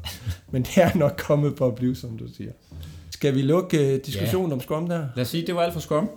men 0.50 0.62
det 0.62 0.78
er 0.78 0.96
nok 0.96 1.22
kommet 1.26 1.56
på 1.56 1.66
at 1.66 1.74
blive, 1.74 1.96
som 1.96 2.18
du 2.18 2.28
siger. 2.34 2.52
Skal 3.18 3.34
vi 3.34 3.42
lukke 3.42 3.94
uh, 3.94 4.06
diskussionen 4.06 4.48
ja. 4.48 4.54
om 4.54 4.60
Scrum 4.60 4.88
der? 4.88 5.08
Lad 5.16 5.22
os 5.22 5.28
sige, 5.28 5.46
det 5.46 5.54
var 5.54 5.60
alt 5.60 5.72
for 5.72 5.80
Scrum. 5.80 6.10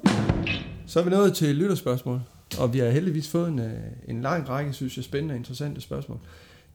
Så 0.86 1.00
er 1.00 1.04
vi 1.04 1.10
nået 1.10 1.34
til 1.34 1.56
lytterspørgsmål, 1.56 2.22
og 2.60 2.74
vi 2.74 2.80
har 2.80 2.90
heldigvis 2.90 3.30
fået 3.30 3.48
en, 3.48 3.60
øh, 3.60 3.72
en 4.08 4.22
lang 4.22 4.50
række, 4.50 4.74
synes 4.74 4.98
jeg, 4.98 5.04
spændende 5.04 5.34
og 5.34 5.38
interessante 5.38 5.82
spørgsmål. 5.82 6.18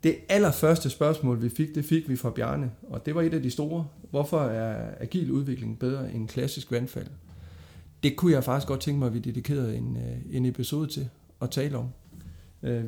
Det 0.03 0.17
allerførste 0.29 0.91
spørgsmål, 0.91 1.43
vi 1.43 1.49
fik, 1.49 1.75
det 1.75 1.85
fik 1.85 2.09
vi 2.09 2.17
fra 2.17 2.31
Bjarne, 2.31 2.71
og 2.83 3.07
det 3.07 3.15
var 3.15 3.23
et 3.23 3.35
af 3.35 3.43
de 3.43 3.51
store. 3.51 3.87
Hvorfor 4.11 4.41
er 4.41 4.95
agil 5.01 5.31
udvikling 5.31 5.79
bedre 5.79 6.13
end 6.13 6.29
klassisk 6.29 6.73
vandfald? 6.73 7.07
Det 8.03 8.17
kunne 8.17 8.33
jeg 8.33 8.45
faktisk 8.45 8.69
godt 8.69 8.81
tænke 8.81 8.99
mig, 8.99 9.07
at 9.07 9.15
vi 9.15 9.19
dedikerede 9.19 9.77
en, 9.77 9.97
øh, 9.97 10.37
en 10.37 10.47
episode 10.47 10.87
til 10.87 11.09
at 11.43 11.51
tale 11.51 11.77
om. 11.79 11.89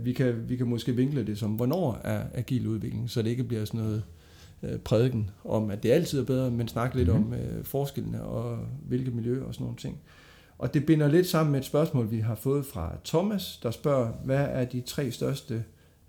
Vi 0.05 0.13
kan, 0.13 0.49
vi 0.49 0.57
kan 0.57 0.67
måske 0.67 0.97
vinkle 0.97 1.27
det 1.27 1.39
som, 1.39 1.51
hvornår 1.51 2.01
er 2.05 2.23
agil 2.35 2.67
udvikling, 2.67 3.11
så 3.11 3.23
det 3.23 3.31
ikke 3.31 3.45
bliver 3.45 3.65
sådan 3.65 3.81
noget 3.81 4.03
øh, 4.63 4.79
prædiken 4.79 5.31
om, 5.45 5.71
at 5.71 5.83
det 5.83 5.91
altid 5.91 6.21
er 6.21 6.25
bedre, 6.25 6.51
men 6.51 6.69
snakke 6.69 6.97
lidt 6.97 7.09
mm-hmm. 7.09 7.33
om 7.33 7.39
øh, 7.39 7.65
forskellene 7.65 8.23
og 8.23 8.59
hvilke 8.89 9.11
miljø 9.11 9.45
og 9.45 9.55
sådan 9.55 9.65
nogle 9.65 9.79
ting. 9.79 9.99
Og 10.59 10.75
det 10.75 10.87
binder 10.87 11.09
lidt 11.09 11.27
sammen 11.27 11.53
med 11.53 11.61
et 11.61 11.67
spørgsmål, 11.67 12.11
vi 12.11 12.19
har 12.19 12.35
fået 12.35 12.67
fra 12.67 12.97
Thomas, 13.05 13.61
der 13.63 13.71
spørger, 13.71 14.13
hvad 14.25 14.47
er 14.51 14.65
de 14.65 14.81
tre 14.81 15.11
største 15.11 15.65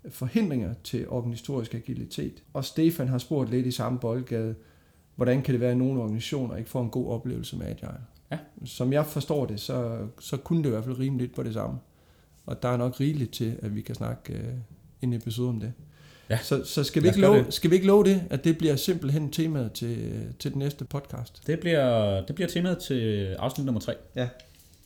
forhindringer 0.08 0.74
til 0.84 1.08
organisatorisk 1.08 1.74
agilitet? 1.74 2.42
Og 2.52 2.64
Stefan 2.64 3.08
har 3.08 3.18
spurgt 3.18 3.50
lidt 3.50 3.66
i 3.66 3.70
samme 3.70 3.98
boldgade, 3.98 4.54
hvordan 5.16 5.42
kan 5.42 5.52
det 5.52 5.60
være, 5.60 5.70
at 5.70 5.76
nogle 5.76 6.00
organisationer 6.00 6.56
ikke 6.56 6.70
får 6.70 6.82
en 6.82 6.90
god 6.90 7.12
oplevelse 7.12 7.56
med 7.56 7.66
Agile? 7.66 8.00
Ja. 8.30 8.38
Som 8.64 8.92
jeg 8.92 9.06
forstår 9.06 9.46
det, 9.46 9.60
så, 9.60 10.06
så 10.20 10.36
kunne 10.36 10.62
det 10.62 10.68
i 10.68 10.70
hvert 10.70 10.84
fald 10.84 10.98
rimeligt 10.98 11.34
på 11.34 11.42
det 11.42 11.54
samme. 11.54 11.78
Og 12.46 12.62
der 12.62 12.68
er 12.68 12.76
nok 12.76 13.00
rigeligt 13.00 13.32
til, 13.32 13.58
at 13.62 13.74
vi 13.74 13.80
kan 13.80 13.94
snakke 13.94 14.32
øh, 14.32 14.54
en 15.02 15.12
episode 15.12 15.48
om 15.48 15.60
det. 15.60 15.72
Ja. 16.30 16.38
Så, 16.42 16.64
så 16.64 16.84
skal, 16.84 17.02
vi 17.02 17.08
ikke 17.08 17.20
love, 17.20 17.38
det. 17.38 17.54
skal 17.54 17.70
vi 17.70 17.74
ikke 17.74 17.86
love 17.86 18.04
det, 18.04 18.22
at 18.30 18.44
det 18.44 18.58
bliver 18.58 18.76
simpelthen 18.76 19.32
temaet 19.32 19.72
til, 19.72 20.24
til 20.38 20.50
den 20.50 20.58
næste 20.58 20.84
podcast? 20.84 21.46
Det 21.46 21.60
bliver, 21.60 22.20
det 22.26 22.34
bliver 22.34 22.48
temaet 22.48 22.78
til 22.78 23.26
afsnit 23.38 23.64
nummer 23.64 23.80
3. 23.80 23.94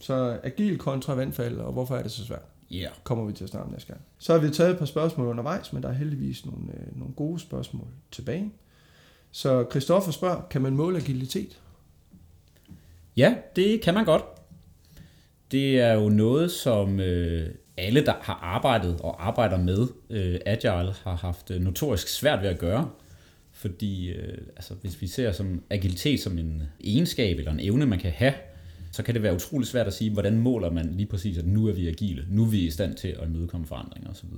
Så 0.00 0.38
agil 0.42 0.78
kontra 0.78 1.14
vandfald, 1.14 1.58
og 1.58 1.72
hvorfor 1.72 1.96
er 1.96 2.02
det 2.02 2.12
så 2.12 2.24
svært? 2.24 2.42
Ja. 2.70 2.76
Yeah. 2.76 2.92
kommer 3.04 3.24
vi 3.24 3.32
til 3.32 3.44
at 3.44 3.50
snakke 3.50 3.66
om 3.66 3.72
næste 3.72 3.88
gang. 3.88 4.00
Så 4.18 4.32
har 4.32 4.40
vi 4.40 4.50
taget 4.50 4.70
et 4.70 4.78
par 4.78 4.86
spørgsmål 4.86 5.26
undervejs, 5.26 5.72
men 5.72 5.82
der 5.82 5.88
er 5.88 5.92
heldigvis 5.92 6.46
nogle, 6.46 6.64
øh, 6.72 6.98
nogle 6.98 7.14
gode 7.14 7.40
spørgsmål 7.40 7.86
tilbage. 8.10 8.52
Så 9.30 9.66
Christoffer 9.70 10.12
spørger, 10.12 10.42
kan 10.50 10.62
man 10.62 10.76
måle 10.76 10.98
agilitet? 10.98 11.60
Ja, 13.16 13.34
det 13.56 13.80
kan 13.80 13.94
man 13.94 14.04
godt. 14.04 14.22
Det 15.50 15.80
er 15.80 15.92
jo 15.92 16.08
noget, 16.08 16.50
som 16.50 17.00
øh, 17.00 17.48
alle, 17.76 18.06
der 18.06 18.14
har 18.20 18.34
arbejdet 18.42 19.00
og 19.00 19.26
arbejder 19.26 19.58
med 19.58 19.86
øh, 20.10 20.40
Agile, 20.46 20.94
har 21.04 21.16
haft 21.16 21.50
øh, 21.50 21.60
notorisk 21.60 22.08
svært 22.08 22.42
ved 22.42 22.48
at 22.48 22.58
gøre. 22.58 22.90
Fordi 23.52 24.08
øh, 24.08 24.38
altså, 24.56 24.74
hvis 24.74 25.02
vi 25.02 25.06
ser 25.06 25.32
som 25.32 25.62
agilitet 25.70 26.20
som 26.20 26.38
en 26.38 26.62
egenskab 26.84 27.38
eller 27.38 27.52
en 27.52 27.60
evne, 27.60 27.86
man 27.86 27.98
kan 27.98 28.10
have, 28.10 28.34
så 28.92 29.02
kan 29.02 29.14
det 29.14 29.22
være 29.22 29.34
utrolig 29.34 29.68
svært 29.68 29.86
at 29.86 29.94
sige, 29.94 30.10
hvordan 30.10 30.38
måler 30.38 30.70
man 30.70 30.94
lige 30.96 31.06
præcis, 31.06 31.38
at 31.38 31.46
nu 31.46 31.66
er 31.68 31.72
vi 31.72 31.88
agile, 31.88 32.26
nu 32.28 32.42
er 32.42 32.48
vi 32.48 32.66
i 32.66 32.70
stand 32.70 32.94
til 32.94 33.08
at 33.08 33.28
imødekomme 33.28 33.66
forandringer 33.66 34.10
osv. 34.10 34.28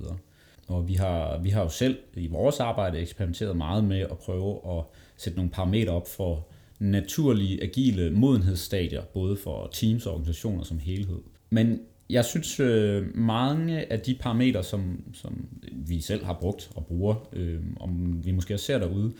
Og 0.67 0.87
vi 0.87 0.93
har, 0.93 1.37
vi 1.37 1.49
har 1.49 1.61
jo 1.61 1.69
selv 1.69 1.97
i 2.15 2.27
vores 2.27 2.59
arbejde 2.59 2.99
eksperimenteret 2.99 3.57
meget 3.57 3.83
med 3.83 3.99
at 3.99 4.17
prøve 4.17 4.77
at 4.77 4.83
sætte 5.17 5.37
nogle 5.37 5.51
parametre 5.51 5.91
op 5.91 6.07
for 6.07 6.47
naturlige, 6.79 7.63
agile 7.63 8.09
modenhedsstadier, 8.11 9.01
både 9.01 9.37
for 9.37 9.69
teams 9.73 10.05
og 10.05 10.13
organisationer 10.13 10.63
som 10.63 10.79
helhed. 10.79 11.19
Men 11.49 11.79
jeg 12.09 12.25
synes, 12.25 12.59
øh, 12.59 13.15
mange 13.15 13.91
af 13.91 13.99
de 13.99 14.15
parametre, 14.15 14.63
som, 14.63 15.03
som 15.13 15.47
vi 15.71 16.01
selv 16.01 16.25
har 16.25 16.33
brugt 16.33 16.69
og 16.75 16.85
bruger, 16.85 17.29
øh, 17.33 17.59
om 17.79 18.21
vi 18.25 18.31
måske 18.31 18.53
også 18.53 18.65
ser 18.65 18.79
derude, 18.79 19.13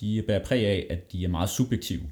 de 0.00 0.24
bærer 0.26 0.44
præg 0.44 0.66
af, 0.66 0.86
at 0.90 1.12
de 1.12 1.24
er 1.24 1.28
meget 1.28 1.50
subjektive. 1.50 2.02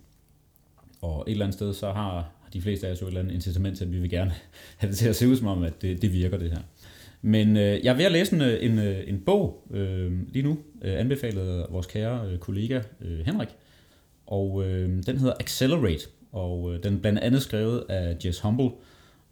Og 1.00 1.24
et 1.26 1.32
eller 1.32 1.44
andet 1.44 1.54
sted, 1.54 1.74
så 1.74 1.92
har 1.92 2.30
de 2.52 2.62
fleste 2.62 2.86
af 2.86 2.92
os 2.92 3.00
jo 3.00 3.06
et 3.06 3.10
eller 3.10 3.20
andet 3.20 3.34
incitament 3.34 3.76
til, 3.76 3.84
at 3.84 3.92
vi 3.92 3.98
vil 3.98 4.10
gerne 4.10 4.32
have 4.78 4.90
det 4.90 4.98
til 4.98 5.08
at 5.08 5.16
se 5.16 5.28
ud 5.28 5.36
som 5.36 5.46
om, 5.46 5.62
at 5.62 5.82
det, 5.82 6.02
det 6.02 6.12
virker 6.12 6.38
det 6.38 6.50
her. 6.50 6.60
Men 7.22 7.56
øh, 7.56 7.84
jeg 7.84 7.92
er 7.92 7.96
ved 7.96 8.04
at 8.04 8.12
læse 8.12 8.34
en, 8.34 8.42
øh, 8.42 8.64
en, 8.64 8.78
øh, 8.78 9.08
en 9.08 9.20
bog 9.20 9.66
øh, 9.70 10.12
lige 10.32 10.42
nu, 10.42 10.58
øh, 10.82 11.00
anbefalet 11.00 11.48
af 11.48 11.66
vores 11.70 11.86
kære 11.86 12.30
øh, 12.30 12.38
kollega 12.38 12.80
øh, 13.00 13.18
Henrik, 13.26 13.48
og 14.26 14.64
øh, 14.66 15.02
den 15.06 15.18
hedder 15.18 15.34
Accelerate, 15.40 16.08
og 16.32 16.74
øh, 16.74 16.82
den 16.82 16.94
er 16.94 16.98
blandt 16.98 17.18
andet 17.18 17.42
skrevet 17.42 17.84
af 17.88 18.16
Jess 18.24 18.40
Humble, 18.40 18.66
øh, 18.66 18.72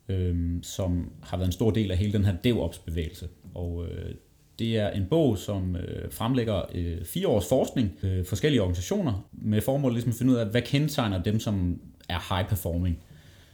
Øhm, 0.08 0.62
som 0.62 1.12
har 1.22 1.36
været 1.36 1.48
en 1.48 1.52
stor 1.52 1.70
del 1.70 1.90
af 1.90 1.96
hele 1.96 2.12
den 2.12 2.24
her 2.24 2.34
DevOps-bevægelse. 2.44 3.28
Og 3.54 3.86
øh, 3.86 4.14
det 4.58 4.76
er 4.76 4.90
en 4.90 5.06
bog, 5.10 5.38
som 5.38 5.76
øh, 5.76 6.12
fremlægger 6.12 6.62
øh, 6.74 7.04
fire 7.04 7.28
års 7.28 7.48
forskning, 7.48 7.92
øh, 8.02 8.24
forskellige 8.24 8.62
organisationer, 8.62 9.28
med 9.32 9.60
formål 9.60 9.92
ligesom 9.92 10.10
at 10.10 10.16
finde 10.16 10.32
ud 10.32 10.36
af, 10.36 10.46
hvad 10.46 10.62
kendetegner 10.62 11.22
dem, 11.22 11.40
som 11.40 11.80
er 12.08 12.34
high 12.34 12.48
performing. 12.48 12.98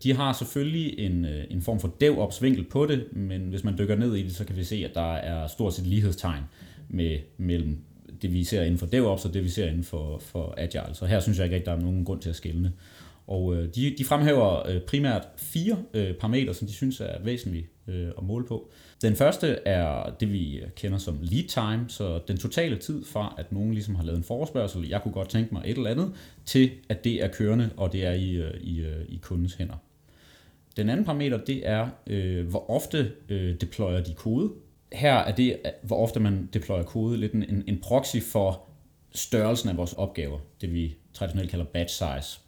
De 0.02 0.14
har 0.14 0.32
selvfølgelig 0.32 0.98
en, 0.98 1.24
øh, 1.24 1.44
en 1.50 1.62
form 1.62 1.80
for 1.80 1.94
DevOps 2.00 2.42
vinkel 2.42 2.64
på 2.64 2.86
det, 2.86 3.04
men 3.12 3.40
hvis 3.40 3.64
man 3.64 3.78
dykker 3.78 3.96
ned 3.96 4.14
i 4.14 4.22
det, 4.22 4.36
så 4.36 4.44
kan 4.44 4.56
vi 4.56 4.64
se, 4.64 4.84
at 4.88 4.94
der 4.94 5.12
er 5.14 5.46
stort 5.46 5.74
set 5.74 5.86
lighedstegn 5.86 6.42
med, 6.88 7.18
mellem 7.38 7.78
det, 8.22 8.32
vi 8.32 8.44
ser 8.44 8.62
inden 8.62 8.78
for 8.78 8.86
DevOps 8.86 9.24
og 9.24 9.34
det, 9.34 9.44
vi 9.44 9.48
ser 9.48 9.66
inden 9.66 9.84
for, 9.84 10.18
for 10.18 10.54
Agile. 10.56 10.94
Så 10.94 11.06
her 11.06 11.20
synes 11.20 11.38
jeg 11.38 11.44
ikke, 11.44 11.56
at 11.56 11.66
der 11.66 11.72
er 11.72 11.80
nogen 11.80 12.04
grund 12.04 12.20
til 12.20 12.30
at 12.30 12.36
skille. 12.36 12.72
Og 13.30 13.56
øh, 13.56 13.74
de, 13.74 13.94
de 13.98 14.04
fremhæver 14.04 14.68
øh, 14.68 14.80
primært 14.80 15.28
fire 15.36 15.78
øh, 15.94 16.14
parametre, 16.14 16.54
som 16.54 16.66
de 16.66 16.72
synes 16.72 17.00
er 17.00 17.22
væsentlige 17.22 17.68
øh, 17.88 18.08
at 18.18 18.24
måle 18.24 18.46
på. 18.46 18.70
Den 19.02 19.16
første 19.16 19.58
er 19.66 20.14
det, 20.20 20.32
vi 20.32 20.60
kender 20.76 20.98
som 20.98 21.18
lead 21.22 21.44
time, 21.44 21.84
så 21.88 22.20
den 22.28 22.38
totale 22.38 22.76
tid 22.76 23.04
fra, 23.04 23.34
at 23.38 23.52
nogen 23.52 23.74
ligesom 23.74 23.94
har 23.94 24.04
lavet 24.04 24.16
en 24.16 24.24
forespørgsel, 24.24 24.88
jeg 24.88 25.02
kunne 25.02 25.12
godt 25.12 25.28
tænke 25.28 25.54
mig 25.54 25.62
et 25.64 25.76
eller 25.76 25.90
andet, 25.90 26.12
til 26.44 26.70
at 26.88 27.04
det 27.04 27.24
er 27.24 27.28
kørende, 27.28 27.70
og 27.76 27.92
det 27.92 28.06
er 28.06 28.12
i, 28.12 28.30
øh, 28.30 28.54
i, 28.60 28.80
øh, 28.80 29.04
i 29.08 29.18
kundens 29.22 29.54
hænder. 29.54 29.76
Den 30.76 30.88
anden 30.88 31.06
parameter, 31.06 31.38
det 31.38 31.68
er, 31.68 31.88
øh, 32.06 32.48
hvor 32.48 32.70
ofte 32.70 33.12
øh, 33.28 33.60
deployer 33.60 34.00
de 34.00 34.14
kode. 34.14 34.52
Her 34.92 35.14
er 35.14 35.34
det, 35.34 35.56
hvor 35.82 35.96
ofte 35.96 36.20
man 36.20 36.48
deployer 36.52 36.82
kode, 36.82 37.16
lidt 37.16 37.32
en, 37.32 37.64
en 37.66 37.78
proxy 37.82 38.16
for 38.32 38.62
størrelsen 39.14 39.68
af 39.68 39.76
vores 39.76 39.92
opgaver, 39.92 40.38
det 40.60 40.74
vi 40.74 40.96
traditionelt 41.12 41.50
kalder 41.50 41.64
batch 41.64 41.94
size. 41.94 42.40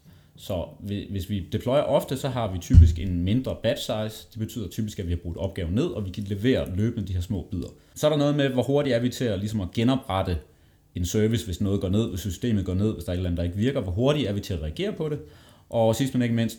Så 0.42 0.64
hvis 1.10 1.30
vi 1.30 1.48
deployer 1.52 1.82
ofte, 1.82 2.16
så 2.16 2.28
har 2.28 2.52
vi 2.52 2.58
typisk 2.58 2.98
en 2.98 3.24
mindre 3.24 3.56
batch 3.62 3.82
size. 3.82 4.28
Det 4.30 4.38
betyder 4.38 4.68
typisk, 4.68 4.98
at 4.98 5.06
vi 5.06 5.10
har 5.10 5.16
brugt 5.16 5.36
opgaven 5.36 5.74
ned, 5.74 5.84
og 5.86 6.04
vi 6.04 6.10
kan 6.10 6.24
levere 6.24 6.76
løbende 6.76 7.08
de 7.08 7.12
her 7.12 7.20
små 7.20 7.46
bidder. 7.50 7.68
Så 7.94 8.06
er 8.06 8.10
der 8.10 8.16
noget 8.16 8.36
med, 8.36 8.48
hvor 8.48 8.62
hurtigt 8.62 8.96
er 8.96 9.00
vi 9.00 9.08
til 9.08 9.24
at, 9.24 9.38
ligesom 9.38 9.60
at 9.60 9.70
genoprette 9.72 10.38
en 10.94 11.04
service, 11.04 11.44
hvis 11.44 11.60
noget 11.60 11.80
går 11.80 11.88
ned, 11.88 12.08
hvis 12.08 12.20
systemet 12.20 12.64
går 12.64 12.74
ned, 12.74 12.94
hvis 12.94 13.04
der 13.04 13.10
er 13.10 13.14
et 13.14 13.16
eller 13.16 13.30
andet, 13.30 13.38
der 13.38 13.44
ikke 13.44 13.56
virker. 13.56 13.80
Hvor 13.80 13.92
hurtigt 13.92 14.28
er 14.28 14.32
vi 14.32 14.40
til 14.40 14.54
at 14.54 14.62
reagere 14.62 14.92
på 14.92 15.08
det? 15.08 15.18
Og 15.70 15.96
sidst 15.96 16.14
men 16.14 16.22
ikke 16.22 16.34
mindst, 16.34 16.58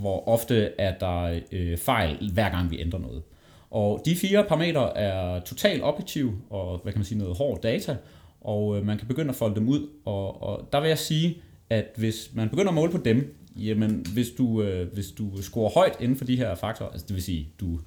hvor 0.00 0.28
ofte 0.28 0.70
er 0.78 0.98
der 0.98 1.40
øh, 1.52 1.78
fejl, 1.78 2.30
hver 2.32 2.50
gang 2.50 2.70
vi 2.70 2.80
ændrer 2.80 3.00
noget. 3.00 3.22
Og 3.70 4.02
de 4.04 4.16
fire 4.16 4.44
parametre 4.48 4.98
er 4.98 5.40
totalt 5.40 5.82
objektive 5.82 6.32
og 6.50 6.80
hvad 6.82 6.92
kan 6.92 6.98
man 6.98 7.06
sige, 7.06 7.18
noget 7.18 7.36
hård 7.36 7.62
data, 7.62 7.96
og 8.40 8.76
øh, 8.76 8.86
man 8.86 8.98
kan 8.98 9.08
begynde 9.08 9.28
at 9.28 9.36
folde 9.36 9.54
dem 9.54 9.68
ud. 9.68 9.88
Og, 10.04 10.42
og 10.42 10.68
der 10.72 10.80
vil 10.80 10.88
jeg 10.88 10.98
sige, 10.98 11.36
at 11.70 11.84
hvis 11.96 12.30
man 12.34 12.48
begynder 12.48 12.68
at 12.68 12.74
måle 12.74 12.92
på 12.92 12.98
dem, 12.98 13.36
jamen 13.56 14.06
hvis 14.12 14.30
du, 14.30 14.62
øh, 14.62 14.92
hvis 14.92 15.10
du 15.10 15.42
scorer 15.42 15.70
højt 15.70 15.96
inden 16.00 16.16
for 16.16 16.24
de 16.24 16.36
her 16.36 16.54
faktorer, 16.54 16.90
altså 16.90 17.06
det 17.06 17.14
vil 17.14 17.22
sige, 17.22 17.48
du, 17.60 17.80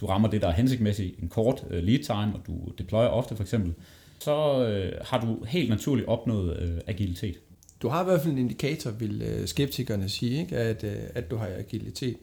du 0.00 0.06
rammer 0.06 0.28
det, 0.28 0.42
der 0.42 0.48
er 0.48 0.52
hensigtsmæssigt, 0.52 1.18
en 1.22 1.28
kort 1.28 1.64
øh, 1.70 1.82
lead 1.82 1.98
time, 1.98 2.34
og 2.34 2.40
du 2.46 2.72
deployer 2.78 3.08
ofte 3.08 3.36
for 3.36 3.42
eksempel, 3.42 3.74
så 4.20 4.66
øh, 4.68 4.92
har 5.04 5.20
du 5.20 5.44
helt 5.44 5.68
naturligt 5.68 6.08
opnået 6.08 6.60
øh, 6.60 6.78
agilitet. 6.86 7.40
Du 7.82 7.88
har 7.88 8.02
i 8.02 8.04
hvert 8.04 8.20
fald 8.20 8.32
en 8.32 8.38
indikator, 8.38 8.90
vil 8.90 9.22
øh, 9.22 9.46
skeptikerne 9.46 10.08
sige, 10.08 10.40
ikke? 10.40 10.56
At, 10.56 10.84
øh, 10.84 10.96
at 11.14 11.30
du 11.30 11.36
har 11.36 11.46
agilitet. 11.46 12.16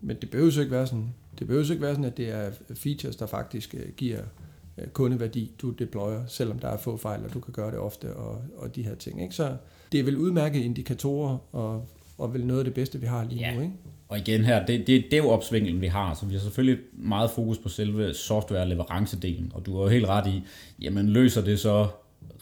Men 0.00 0.16
det 0.20 0.30
behøver 0.30 0.52
jo 0.52 0.60
ikke 0.60 0.72
være 0.72 0.86
sådan. 0.86 1.14
Det 1.38 1.46
behøver 1.46 1.64
jo 1.66 1.72
ikke 1.72 1.82
være 1.82 1.94
sådan, 1.94 2.04
at 2.04 2.16
det 2.16 2.28
er 2.28 2.50
features, 2.74 3.16
der 3.16 3.26
faktisk 3.26 3.74
øh, 3.74 3.92
giver 3.96 4.20
øh, 4.78 4.86
kundeværdi, 4.86 5.52
du 5.62 5.70
deployer, 5.70 6.26
selvom 6.26 6.58
der 6.58 6.68
er 6.68 6.76
få 6.76 6.96
fejl, 6.96 7.24
og 7.24 7.34
du 7.34 7.40
kan 7.40 7.52
gøre 7.52 7.70
det 7.70 7.78
ofte, 7.78 8.16
og, 8.16 8.42
og 8.56 8.76
de 8.76 8.82
her 8.82 8.94
ting. 8.94 9.22
Ikke? 9.22 9.34
Så 9.34 9.56
det 9.94 10.00
er 10.00 10.04
vel 10.04 10.16
udmærket 10.16 10.60
indikatorer, 10.60 11.38
og, 11.52 11.88
og 12.18 12.34
vel 12.34 12.46
noget 12.46 12.60
af 12.60 12.64
det 12.64 12.74
bedste, 12.74 13.00
vi 13.00 13.06
har 13.06 13.24
lige 13.24 13.40
Ja. 13.40 13.54
nu. 13.54 13.60
Ikke? 13.60 13.72
Og 14.08 14.18
igen 14.18 14.44
her, 14.44 14.66
det, 14.66 14.86
det 14.86 14.96
er 14.96 15.02
DevOps-vinklen, 15.10 15.80
vi 15.80 15.86
har, 15.86 16.14
så 16.14 16.26
vi 16.26 16.32
har 16.34 16.40
selvfølgelig 16.40 16.78
meget 16.92 17.30
fokus 17.30 17.58
på 17.58 17.68
selve 17.68 18.14
software-leverancedelen, 18.14 19.50
og 19.54 19.66
du 19.66 19.76
har 19.76 19.82
jo 19.82 19.88
helt 19.88 20.06
ret 20.06 20.26
i, 20.26 20.42
jamen 20.82 21.08
løser 21.08 21.44
det 21.44 21.60
så 21.60 21.86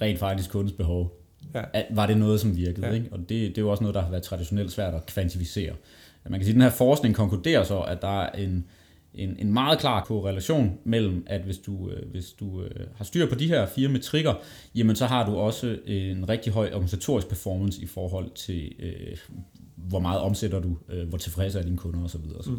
rent 0.00 0.18
faktisk 0.18 0.50
kundens 0.50 0.72
behov? 0.72 1.18
Ja. 1.54 1.62
Var 1.90 2.06
det 2.06 2.16
noget, 2.16 2.40
som 2.40 2.56
virkede? 2.56 2.86
Ja. 2.86 2.92
Ikke? 2.92 3.08
Og 3.12 3.18
det, 3.18 3.28
det 3.28 3.58
er 3.58 3.62
jo 3.62 3.70
også 3.70 3.82
noget, 3.82 3.94
der 3.94 4.02
har 4.02 4.10
været 4.10 4.22
traditionelt 4.22 4.72
svært 4.72 4.94
at 4.94 5.06
kvantificere. 5.06 5.72
Man 6.24 6.32
kan 6.40 6.44
sige, 6.44 6.50
at 6.50 6.54
den 6.54 6.62
her 6.62 6.70
forskning 6.70 7.14
konkluderer 7.14 7.64
så, 7.64 7.80
at 7.80 8.02
der 8.02 8.20
er 8.22 8.30
en, 8.32 8.64
en, 9.14 9.36
en 9.38 9.52
meget 9.52 9.78
klar 9.78 10.04
korrelation 10.04 10.78
mellem, 10.84 11.24
at 11.26 11.40
hvis 11.40 11.58
du, 11.58 11.90
øh, 11.90 12.10
hvis 12.10 12.30
du 12.30 12.62
øh, 12.62 12.86
har 12.96 13.04
styr 13.04 13.28
på 13.28 13.34
de 13.34 13.46
her 13.46 13.66
fire 13.66 13.88
metrikker, 13.88 14.34
jamen 14.74 14.96
så 14.96 15.06
har 15.06 15.30
du 15.30 15.36
også 15.36 15.78
en 15.86 16.28
rigtig 16.28 16.52
høj 16.52 16.70
organisatorisk 16.72 17.28
performance 17.28 17.82
i 17.82 17.86
forhold 17.86 18.30
til, 18.30 18.72
øh, 18.78 19.16
hvor 19.76 19.98
meget 19.98 20.20
omsætter 20.20 20.60
du, 20.60 20.78
øh, 20.88 21.08
hvor 21.08 21.18
tilfredse 21.18 21.58
er 21.58 21.62
dine 21.62 21.76
kunder 21.76 22.04
osv. 22.04 22.20
osv. 22.38 22.52
Mm. 22.52 22.58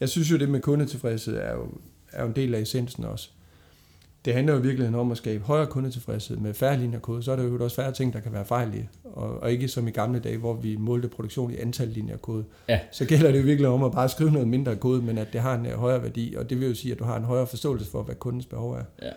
Jeg 0.00 0.08
synes 0.08 0.30
jo, 0.30 0.36
det 0.36 0.48
med 0.48 0.60
kundetilfredshed 0.60 1.36
er 1.36 1.52
jo, 1.52 1.68
er 2.12 2.22
jo 2.22 2.28
en 2.28 2.36
del 2.36 2.54
af 2.54 2.60
essensen 2.60 3.04
også. 3.04 3.30
Det 4.24 4.34
handler 4.34 4.52
jo 4.52 4.58
i 4.58 4.62
virkeligheden 4.62 4.94
om 5.00 5.10
at 5.10 5.16
skabe 5.16 5.44
højere 5.44 5.66
kundetilfredshed 5.66 6.36
med 6.36 6.54
færre 6.54 6.76
linjer 6.78 6.98
kode. 6.98 7.22
Så 7.22 7.32
er 7.32 7.36
der 7.36 7.44
jo 7.44 7.64
også 7.64 7.76
færre 7.76 7.92
ting, 7.92 8.12
der 8.12 8.20
kan 8.20 8.32
være 8.32 8.44
fejl 8.44 8.74
i. 8.74 8.88
Og, 9.04 9.40
og 9.40 9.52
ikke 9.52 9.68
som 9.68 9.88
i 9.88 9.90
gamle 9.90 10.18
dage, 10.20 10.36
hvor 10.38 10.54
vi 10.54 10.76
målte 10.76 11.08
produktion 11.08 11.50
i 11.50 11.56
antal 11.56 11.88
linjer 11.88 12.16
kode. 12.16 12.44
Ja. 12.68 12.80
Så 12.92 13.04
gælder 13.04 13.32
det 13.32 13.38
jo 13.38 13.44
virkelig 13.44 13.68
om 13.68 13.82
at 13.82 13.92
bare 13.92 14.08
skrive 14.08 14.30
noget 14.30 14.48
mindre 14.48 14.76
kode, 14.76 15.02
men 15.02 15.18
at 15.18 15.32
det 15.32 15.40
har 15.40 15.54
en 15.54 15.66
øh, 15.66 15.72
højere 15.72 16.02
værdi. 16.02 16.34
Og 16.38 16.50
det 16.50 16.60
vil 16.60 16.68
jo 16.68 16.74
sige, 16.74 16.92
at 16.92 16.98
du 16.98 17.04
har 17.04 17.16
en 17.16 17.24
højere 17.24 17.46
forståelse 17.46 17.90
for, 17.90 18.02
hvad 18.02 18.14
kundens 18.14 18.46
behov 18.46 18.72
er. 18.72 18.84
Ja. 19.02 19.10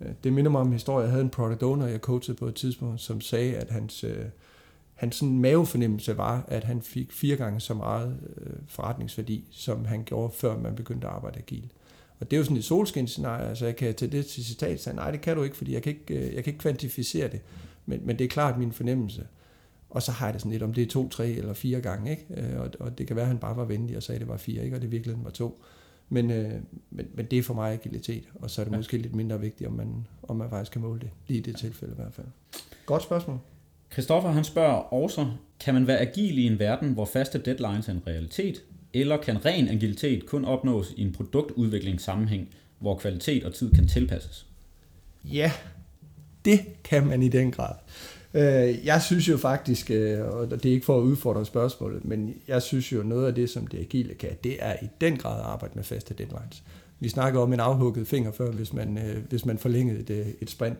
Øh, 0.00 0.08
Det 0.24 0.32
minder 0.32 0.50
mig 0.50 0.60
om 0.60 0.66
en 0.66 0.72
historie. 0.72 1.02
Jeg 1.02 1.10
havde 1.10 1.24
en 1.24 1.30
product 1.30 1.62
owner, 1.62 1.86
jeg 1.86 1.98
coachede 2.00 2.36
på 2.36 2.46
et 2.46 2.54
tidspunkt, 2.54 3.00
som 3.00 3.20
sagde, 3.20 3.56
at 3.56 3.70
hans, 3.70 4.04
øh, 4.04 4.16
hans 4.94 5.16
sådan 5.16 5.38
mavefornemmelse 5.38 6.16
var, 6.16 6.44
at 6.48 6.64
han 6.64 6.82
fik 6.82 7.12
fire 7.12 7.36
gange 7.36 7.60
så 7.60 7.74
meget 7.74 8.16
forretningsværdi, 8.68 9.44
som 9.50 9.84
han 9.84 10.02
gjorde, 10.04 10.32
før 10.34 10.58
man 10.58 10.74
begyndte 10.74 11.06
at 11.06 11.12
arbejde 11.12 11.38
agil. 11.38 11.70
Og 12.20 12.30
det 12.30 12.36
er 12.36 12.38
jo 12.38 12.44
sådan 12.44 12.56
et 12.56 12.64
solskinsscenarie, 12.64 13.48
altså 13.48 13.64
jeg 13.64 13.76
kan 13.76 13.94
tage 13.94 14.12
det 14.12 14.26
til 14.26 14.44
citat, 14.44 14.80
sige, 14.80 14.96
nej 14.96 15.10
det 15.10 15.20
kan 15.20 15.36
du 15.36 15.42
ikke, 15.42 15.56
fordi 15.56 15.72
jeg 15.74 15.82
kan 15.82 15.92
ikke, 15.92 16.14
øh, 16.14 16.34
jeg 16.34 16.44
kan 16.44 16.50
ikke 16.52 16.58
kvantificere 16.58 17.28
det, 17.28 17.40
men, 17.86 18.00
men 18.04 18.18
det 18.18 18.24
er 18.24 18.28
klart 18.28 18.58
min 18.58 18.72
fornemmelse. 18.72 19.26
Og 19.90 20.02
så 20.02 20.12
har 20.12 20.26
jeg 20.26 20.32
det 20.32 20.40
sådan 20.42 20.52
lidt, 20.52 20.62
om 20.62 20.74
det 20.74 20.82
er 20.82 20.86
to, 20.88 21.08
tre 21.08 21.28
eller 21.30 21.52
fire 21.52 21.80
gange, 21.80 22.10
ikke? 22.10 22.26
Øh, 22.36 22.60
Og, 22.60 22.70
og 22.80 22.98
det 22.98 23.06
kan 23.06 23.16
være, 23.16 23.22
at 23.22 23.28
han 23.28 23.38
bare 23.38 23.56
var 23.56 23.64
venlig 23.64 23.96
og 23.96 24.02
sagde, 24.02 24.16
at 24.16 24.20
det 24.20 24.28
var 24.28 24.36
fire, 24.36 24.64
ikke? 24.64 24.76
og 24.76 24.82
det 24.82 24.90
virkelig 24.90 25.16
var 25.24 25.30
to. 25.30 25.62
Men, 26.08 26.30
øh, 26.30 26.52
men, 26.90 27.06
men 27.14 27.26
det 27.26 27.38
er 27.38 27.42
for 27.42 27.54
mig 27.54 27.72
agilitet, 27.72 28.24
og 28.34 28.50
så 28.50 28.60
er 28.60 28.64
det 28.64 28.72
Ja. 28.72 28.76
måske 28.76 28.98
lidt 28.98 29.14
mindre 29.14 29.40
vigtigt, 29.40 29.68
om 29.68 29.74
man, 29.74 30.06
om 30.22 30.36
man 30.36 30.50
faktisk 30.50 30.72
kan 30.72 30.80
måle 30.80 31.00
det, 31.00 31.10
lige 31.28 31.38
i 31.38 31.42
det 31.42 31.56
tilfælde 31.56 31.92
i 31.92 31.96
hvert 32.02 32.12
fald. 32.14 32.26
Godt 32.86 33.02
spørgsmål. 33.02 33.38
Christoffer 33.92 34.30
han 34.30 34.44
spørger 34.44 34.74
også, 34.94 35.26
kan 35.60 35.74
man 35.74 35.86
være 35.86 35.98
agil 35.98 36.38
i 36.38 36.42
en 36.46 36.58
verden, 36.58 36.92
hvor 36.92 37.04
faste 37.04 37.38
deadlines 37.38 37.88
er 37.88 37.92
en 37.92 38.02
realitet, 38.06 38.62
eller 39.00 39.16
kan 39.16 39.44
ren 39.44 39.68
agilitet 39.68 40.26
kun 40.26 40.44
opnås 40.44 40.94
i 40.96 41.02
en 41.02 41.12
produktudviklingssammenhæng, 41.12 42.48
hvor 42.78 42.98
kvalitet 42.98 43.44
og 43.44 43.54
tid 43.54 43.74
kan 43.74 43.88
tilpasses? 43.88 44.46
Ja, 45.24 45.52
det 46.44 46.60
kan 46.84 47.06
man 47.06 47.22
i 47.22 47.28
den 47.28 47.52
grad. 47.52 47.74
Øh, 48.34 48.86
jeg 48.86 49.02
synes 49.02 49.28
jo 49.28 49.36
faktisk, 49.36 49.90
øh, 49.90 50.26
og 50.26 50.50
det 50.50 50.66
er 50.66 50.72
ikke 50.72 50.86
for 50.86 50.98
at 50.98 51.02
udfordre 51.02 51.46
spørgsmålet, 51.46 52.04
men 52.04 52.34
jeg 52.48 52.62
synes 52.62 52.92
jo, 52.92 53.02
noget 53.02 53.26
af 53.26 53.34
det, 53.34 53.50
som 53.50 53.66
det 53.66 53.78
agile 53.78 54.14
kan, 54.14 54.30
det 54.44 54.56
er 54.60 54.76
i 54.82 54.88
den 55.00 55.16
grad 55.16 55.40
at 55.40 55.46
arbejde 55.46 55.72
med 55.74 55.84
faste 55.84 56.14
deadlines. 56.14 56.62
Vi 57.00 57.08
snakker 57.08 57.40
om 57.40 57.52
en 57.52 57.60
afhugget 57.60 58.08
finger 58.08 58.32
før, 58.32 58.50
hvis 58.50 58.72
man, 58.72 58.98
øh, 58.98 59.24
hvis 59.28 59.44
man 59.44 59.58
forlængede 59.58 60.00
et, 60.00 60.34
et 60.40 60.50
sprint. 60.50 60.78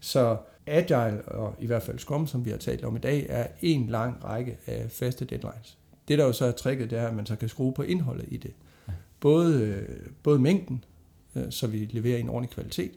Så 0.00 0.36
Agile, 0.66 1.22
og 1.22 1.54
i 1.60 1.66
hvert 1.66 1.82
fald 1.82 1.98
Scrum, 1.98 2.26
som 2.26 2.44
vi 2.44 2.50
har 2.50 2.56
talt 2.56 2.84
om 2.84 2.96
i 2.96 2.98
dag, 2.98 3.26
er 3.28 3.46
en 3.62 3.86
lang 3.86 4.24
række 4.24 4.56
af 4.66 4.86
faste 4.90 5.24
deadlines. 5.24 5.77
Det, 6.08 6.18
der 6.18 6.24
jo 6.24 6.32
så 6.32 6.44
er 6.44 6.52
tricket, 6.52 6.90
det 6.90 6.98
er, 6.98 7.08
at 7.08 7.14
man 7.14 7.26
så 7.26 7.36
kan 7.36 7.48
skrue 7.48 7.72
på 7.72 7.82
indholdet 7.82 8.24
i 8.28 8.36
det. 8.36 8.52
Både, 9.20 9.86
både 10.22 10.38
mængden, 10.38 10.84
så 11.50 11.66
vi 11.66 11.88
leverer 11.90 12.18
en 12.18 12.28
ordentlig 12.28 12.50
kvalitet, 12.50 12.92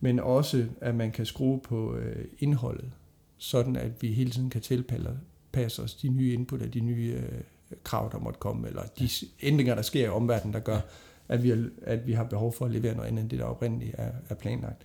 men 0.00 0.20
også, 0.20 0.66
at 0.80 0.94
man 0.94 1.12
kan 1.12 1.26
skrue 1.26 1.60
på 1.60 1.98
indholdet, 2.38 2.90
sådan 3.38 3.76
at 3.76 4.02
vi 4.02 4.08
hele 4.08 4.30
tiden 4.30 4.50
kan 4.50 4.60
tilpasse 4.60 5.82
os 5.82 5.94
de 5.94 6.08
nye 6.08 6.32
input 6.32 6.62
og 6.62 6.74
de 6.74 6.80
nye 6.80 7.14
øh, 7.16 7.40
krav, 7.84 8.08
der 8.12 8.18
måtte 8.18 8.38
komme, 8.38 8.68
eller 8.68 8.82
de 8.98 9.08
ændringer, 9.42 9.74
der 9.74 9.82
sker 9.82 10.04
i 10.04 10.08
omverdenen, 10.08 10.54
der 10.54 10.60
gør, 10.60 10.80
at 11.28 11.42
vi, 11.42 11.48
har, 11.48 11.68
at 11.82 12.06
vi 12.06 12.12
har 12.12 12.24
behov 12.24 12.52
for 12.52 12.64
at 12.64 12.70
levere 12.70 12.94
noget 12.94 13.08
andet 13.08 13.22
end 13.22 13.30
det, 13.30 13.38
der 13.38 13.44
oprindeligt 13.44 13.94
er, 13.98 14.12
er 14.28 14.34
planlagt. 14.34 14.82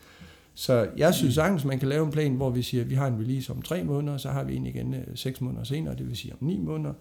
Så 0.53 0.89
jeg 0.97 1.13
synes 1.13 1.35
sagtens, 1.35 1.65
man 1.65 1.79
kan 1.79 1.89
lave 1.89 2.05
en 2.05 2.11
plan, 2.11 2.35
hvor 2.35 2.49
vi 2.49 2.61
siger, 2.61 2.83
at 2.83 2.89
vi 2.89 2.95
har 2.95 3.07
en 3.07 3.19
release 3.19 3.51
om 3.53 3.61
tre 3.61 3.83
måneder, 3.83 4.17
så 4.17 4.29
har 4.29 4.43
vi 4.43 4.55
en 4.55 4.65
igen 4.65 4.93
øh, 4.93 5.03
seks 5.15 5.41
måneder 5.41 5.63
senere, 5.63 5.95
det 5.95 6.07
vil 6.07 6.17
sige 6.17 6.33
om 6.33 6.47
ni 6.47 6.59
måneder, 6.59 6.93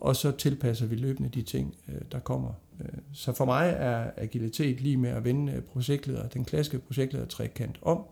og 0.00 0.16
så 0.16 0.30
tilpasser 0.30 0.86
vi 0.86 0.96
løbende 0.96 1.28
de 1.28 1.42
ting, 1.42 1.74
øh, 1.88 2.00
der 2.12 2.18
kommer. 2.18 2.52
Øh, 2.80 2.98
så 3.12 3.32
for 3.32 3.44
mig 3.44 3.74
er 3.78 4.10
agilitet 4.16 4.80
lige 4.80 4.96
med 4.96 5.10
at 5.10 5.24
vende 5.24 5.52
øh, 5.52 5.62
projektleder, 5.62 6.28
den 6.28 6.44
klassiske 6.44 6.78
projektleder 6.78 7.26
trekant 7.26 7.78
om, 7.82 8.04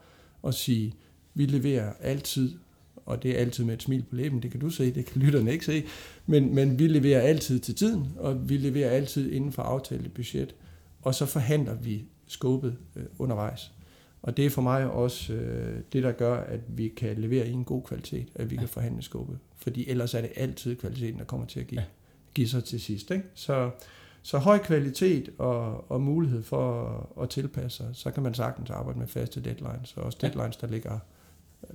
og 0.43 0.55
sige, 0.55 0.95
vi 1.35 1.47
leverer 1.47 1.93
altid 2.01 2.59
og 3.09 3.23
det 3.23 3.31
er 3.31 3.41
altid 3.41 3.65
med 3.65 3.75
et 3.75 3.83
smil 3.83 4.03
på 4.03 4.17
læben, 4.17 4.43
det 4.43 4.51
kan 4.51 4.61
du 4.61 4.71
se, 4.71 4.95
det 4.95 5.07
kan 5.07 5.23
lytterne 5.23 5.53
ikke 5.53 5.65
se, 5.65 5.85
men, 6.27 6.55
men 6.55 6.79
vi 6.79 6.87
leverer 6.87 7.21
altid 7.21 7.61
til 7.61 7.75
tiden, 7.75 8.09
og 8.17 8.49
vi 8.49 8.57
leverer 8.57 8.91
altid 8.91 9.33
inden 9.33 9.53
for 9.53 9.63
aftalt 9.63 10.15
budget, 10.15 10.55
og 11.03 11.15
så 11.15 11.27
forhandler 11.27 11.75
vi 11.75 12.05
skåbet 12.27 12.77
undervejs. 13.19 13.73
Og 14.23 14.37
det 14.37 14.47
er 14.47 14.51
for 14.51 14.63
mig 14.63 14.91
også 14.91 15.33
øh, 15.33 15.81
det, 15.93 16.03
der 16.03 16.13
gør, 16.13 16.41
at 16.41 16.61
vi 16.69 16.89
kan 16.89 17.17
levere 17.17 17.49
i 17.49 17.53
en 17.53 17.65
god 17.65 17.83
kvalitet, 17.83 18.29
at 18.35 18.51
vi 18.51 18.55
ja. 18.55 18.61
kan 18.61 18.69
forhandle 18.69 19.03
skåbet. 19.03 19.39
Fordi 19.57 19.91
ellers 19.91 20.15
er 20.15 20.21
det 20.21 20.31
altid 20.37 20.77
kvaliteten, 20.77 21.19
der 21.19 21.25
kommer 21.25 21.47
til 21.47 21.61
at 21.61 21.67
give, 21.67 21.81
ja. 21.81 21.87
give 22.35 22.49
sig 22.49 22.65
til 22.65 22.81
sidst. 22.81 23.11
Ikke? 23.11 23.25
Så, 23.35 23.71
så 24.23 24.39
høj 24.39 24.59
kvalitet 24.59 25.31
og, 25.39 25.91
og 25.91 26.01
mulighed 26.01 26.43
for 26.43 26.85
at, 27.19 27.23
at 27.23 27.31
tilpasse 27.31 27.77
sig, 27.77 27.91
så 27.93 28.11
kan 28.11 28.23
man 28.23 28.35
sagtens 28.35 28.71
arbejde 28.71 28.99
med 28.99 29.07
faste 29.07 29.41
deadlines, 29.41 29.97
og 29.97 30.03
også 30.03 30.19
deadlines, 30.21 30.57
der 30.57 30.67
ligger 30.67 30.99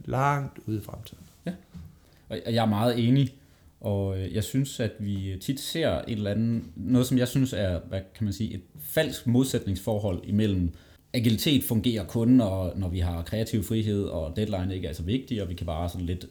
langt 0.05 0.59
ude 0.65 0.77
i 0.77 0.81
fremtiden. 0.81 1.23
Ja, 1.45 1.53
og 2.29 2.37
jeg 2.53 2.61
er 2.61 2.69
meget 2.69 3.07
enig, 3.07 3.35
og 3.81 4.19
øh, 4.19 4.33
jeg 4.33 4.43
synes, 4.43 4.79
at 4.79 4.91
vi 4.99 5.37
tit 5.41 5.59
ser 5.59 5.89
et 5.89 6.03
eller 6.07 6.31
andet, 6.31 6.63
noget 6.75 7.07
som 7.07 7.17
jeg 7.17 7.27
synes 7.27 7.53
er, 7.53 7.79
hvad 7.79 8.01
kan 8.15 8.23
man 8.23 8.33
sige, 8.33 8.53
et 8.53 8.61
falsk 8.79 9.27
modsætningsforhold 9.27 10.21
imellem 10.23 10.73
agilitet 11.13 11.63
fungerer 11.63 12.05
kun, 12.05 12.27
når, 12.27 12.73
når 12.75 12.89
vi 12.89 12.99
har 12.99 13.21
kreativ 13.21 13.63
frihed, 13.63 14.03
og 14.03 14.35
deadline 14.35 14.75
ikke 14.75 14.87
er 14.87 14.93
så 14.93 15.03
vigtig, 15.03 15.41
og 15.41 15.49
vi 15.49 15.53
kan 15.53 15.65
bare 15.65 15.89
sådan 15.89 16.05
lidt 16.05 16.25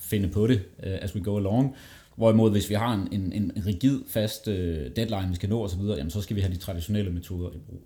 finde 0.00 0.28
på 0.28 0.46
det, 0.46 0.62
uh, 0.78 0.82
as 0.82 1.14
we 1.14 1.20
go 1.20 1.36
along. 1.36 1.74
Hvorimod, 2.16 2.50
hvis 2.50 2.70
vi 2.70 2.74
har 2.74 2.94
en, 2.94 3.22
en, 3.22 3.32
en 3.32 3.66
rigid, 3.66 4.00
fast 4.08 4.48
uh, 4.48 4.54
deadline, 4.96 5.28
vi 5.28 5.34
skal 5.34 5.48
nå 5.48 5.64
osv., 5.64 5.80
jamen, 5.80 6.10
så 6.10 6.20
skal 6.20 6.36
vi 6.36 6.40
have 6.40 6.54
de 6.54 6.58
traditionelle 6.58 7.10
metoder 7.10 7.50
i 7.50 7.58
brug. 7.68 7.82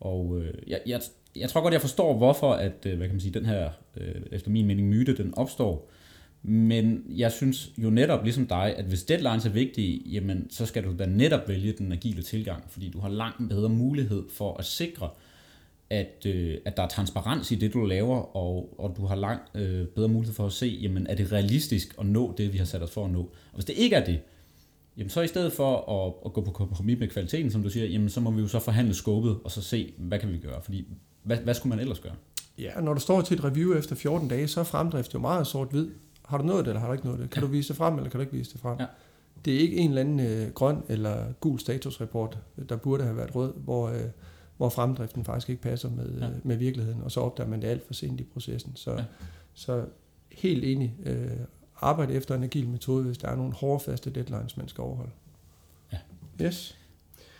Og 0.00 0.26
uh, 0.26 0.44
jeg, 0.66 0.80
jeg, 0.86 1.00
jeg 1.36 1.48
tror 1.48 1.60
godt, 1.62 1.72
jeg 1.72 1.80
forstår, 1.80 2.16
hvorfor 2.16 2.52
at, 2.52 2.76
hvad 2.82 2.98
kan 2.98 3.10
man 3.10 3.20
sige, 3.20 3.34
den 3.34 3.46
her, 3.46 3.70
uh, 3.96 4.02
efter 4.32 4.50
min 4.50 4.66
mening, 4.66 4.88
myte, 4.88 5.16
den 5.16 5.34
opstår. 5.36 5.90
Men 6.42 7.04
jeg 7.08 7.32
synes 7.32 7.72
jo 7.78 7.90
netop, 7.90 8.24
ligesom 8.24 8.46
dig, 8.46 8.74
at 8.76 8.84
hvis 8.84 9.02
deadlines 9.02 9.46
er 9.46 9.50
vigtige, 9.50 10.02
jamen, 10.06 10.46
så 10.50 10.66
skal 10.66 10.84
du 10.84 10.94
da 10.98 11.06
netop 11.06 11.48
vælge 11.48 11.72
den 11.72 11.92
agile 11.92 12.22
tilgang, 12.22 12.64
fordi 12.68 12.90
du 12.90 13.00
har 13.00 13.08
langt 13.08 13.48
bedre 13.48 13.68
mulighed 13.68 14.22
for 14.30 14.56
at 14.58 14.64
sikre, 14.64 15.08
at, 15.90 16.26
øh, 16.26 16.58
at 16.64 16.76
der 16.76 16.82
er 16.82 16.88
transparens 16.88 17.50
i 17.50 17.54
det, 17.54 17.74
du 17.74 17.84
laver, 17.84 18.36
og, 18.36 18.74
og 18.78 18.94
du 18.96 19.06
har 19.06 19.14
langt 19.14 19.42
øh, 19.54 19.86
bedre 19.86 20.08
mulighed 20.08 20.34
for 20.34 20.46
at 20.46 20.52
se, 20.52 20.78
jamen, 20.82 21.06
er 21.06 21.14
det 21.14 21.32
realistisk 21.32 21.94
at 22.00 22.06
nå 22.06 22.34
det, 22.38 22.52
vi 22.52 22.58
har 22.58 22.64
sat 22.64 22.82
os 22.82 22.90
for 22.90 23.04
at 23.04 23.10
nå. 23.10 23.20
Og 23.20 23.54
hvis 23.54 23.64
det 23.64 23.74
ikke 23.76 23.96
er 23.96 24.04
det, 24.04 24.20
jamen, 24.96 25.10
så 25.10 25.20
i 25.20 25.28
stedet 25.28 25.52
for 25.52 25.90
at, 25.90 26.14
at 26.26 26.32
gå 26.32 26.40
på 26.40 26.50
kompromis 26.50 26.98
med 26.98 27.08
kvaliteten, 27.08 27.50
som 27.50 27.62
du 27.62 27.70
siger, 27.70 27.86
jamen, 27.86 28.08
så 28.08 28.20
må 28.20 28.30
vi 28.30 28.40
jo 28.40 28.48
så 28.48 28.58
forhandle 28.58 28.94
skåbet, 28.94 29.38
og 29.44 29.50
så 29.50 29.62
se, 29.62 29.92
hvad 29.98 30.18
kan 30.18 30.32
vi 30.32 30.38
gøre, 30.38 30.62
fordi 30.62 30.86
hvad, 31.22 31.36
hvad 31.36 31.54
skulle 31.54 31.70
man 31.70 31.80
ellers 31.80 32.00
gøre? 32.00 32.14
Ja, 32.58 32.80
når 32.80 32.94
du 32.94 33.00
står 33.00 33.20
til 33.20 33.38
et 33.38 33.44
review 33.44 33.78
efter 33.78 33.96
14 33.96 34.28
dage, 34.28 34.48
så 34.48 34.60
er 34.60 34.64
fremdrift 34.64 35.14
jo 35.14 35.18
meget 35.18 35.46
sort-hvid 35.46 35.88
har 36.26 36.38
du 36.38 36.44
nået 36.44 36.64
det, 36.64 36.70
eller 36.70 36.80
har 36.80 36.86
du 36.86 36.92
ikke 36.92 37.06
nået 37.06 37.18
det? 37.18 37.30
Kan 37.30 37.42
ja. 37.42 37.46
du 37.46 37.52
vise 37.52 37.68
det 37.68 37.76
frem, 37.76 37.94
eller 37.94 38.10
kan 38.10 38.18
du 38.18 38.20
ikke 38.20 38.32
vise 38.32 38.52
det 38.52 38.60
frem? 38.60 38.76
Ja. 38.80 38.86
Det 39.44 39.54
er 39.54 39.58
ikke 39.58 39.76
en 39.76 39.88
eller 39.88 40.00
anden 40.00 40.20
øh, 40.20 40.52
grøn 40.52 40.82
eller 40.88 41.32
gul 41.40 41.58
statusrapport, 41.58 42.38
der 42.68 42.76
burde 42.76 43.04
have 43.04 43.16
været 43.16 43.34
rød, 43.34 43.52
hvor, 43.56 43.88
øh, 43.88 44.00
hvor 44.56 44.68
fremdriften 44.68 45.24
faktisk 45.24 45.50
ikke 45.50 45.62
passer 45.62 45.90
med, 45.90 46.18
ja. 46.20 46.26
øh, 46.26 46.32
med 46.42 46.56
virkeligheden, 46.56 47.02
og 47.02 47.10
så 47.10 47.20
opdager 47.20 47.50
man 47.50 47.62
det 47.62 47.68
alt 47.68 47.86
for 47.86 47.94
sent 47.94 48.20
i 48.20 48.24
processen. 48.32 48.72
Så, 48.76 48.92
ja. 48.92 49.04
så 49.54 49.84
helt 50.32 50.64
enig, 50.64 50.94
øh, 51.06 51.30
arbejde 51.80 52.14
efter 52.14 52.34
en 52.34 52.42
agil 52.42 52.68
metode, 52.68 53.04
hvis 53.04 53.18
der 53.18 53.28
er 53.28 53.36
nogle 53.36 53.52
hårdfaste 53.52 54.10
deadlines, 54.10 54.56
man 54.56 54.68
skal 54.68 54.82
overholde. 54.82 55.10
Ja. 55.92 55.98
Yes. 56.42 56.76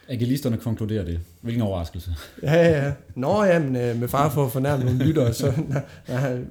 Agilisterne 0.08 0.56
konkluderer 0.56 1.04
det. 1.04 1.20
Hvilken 1.40 1.62
overraskelse. 1.62 2.14
Ja, 2.42 2.54
ja, 2.54 2.84
ja. 2.84 2.92
Nå 3.14 3.44
ja, 3.44 3.58
men 3.58 3.76
øh, 3.76 4.00
med 4.00 4.08
far 4.08 4.28
for 4.28 4.46
at 4.46 4.52
fornærme 4.52 4.84
nogle 4.84 5.04
lyttere, 5.04 5.32
så 5.32 5.52
nej, 6.08 6.42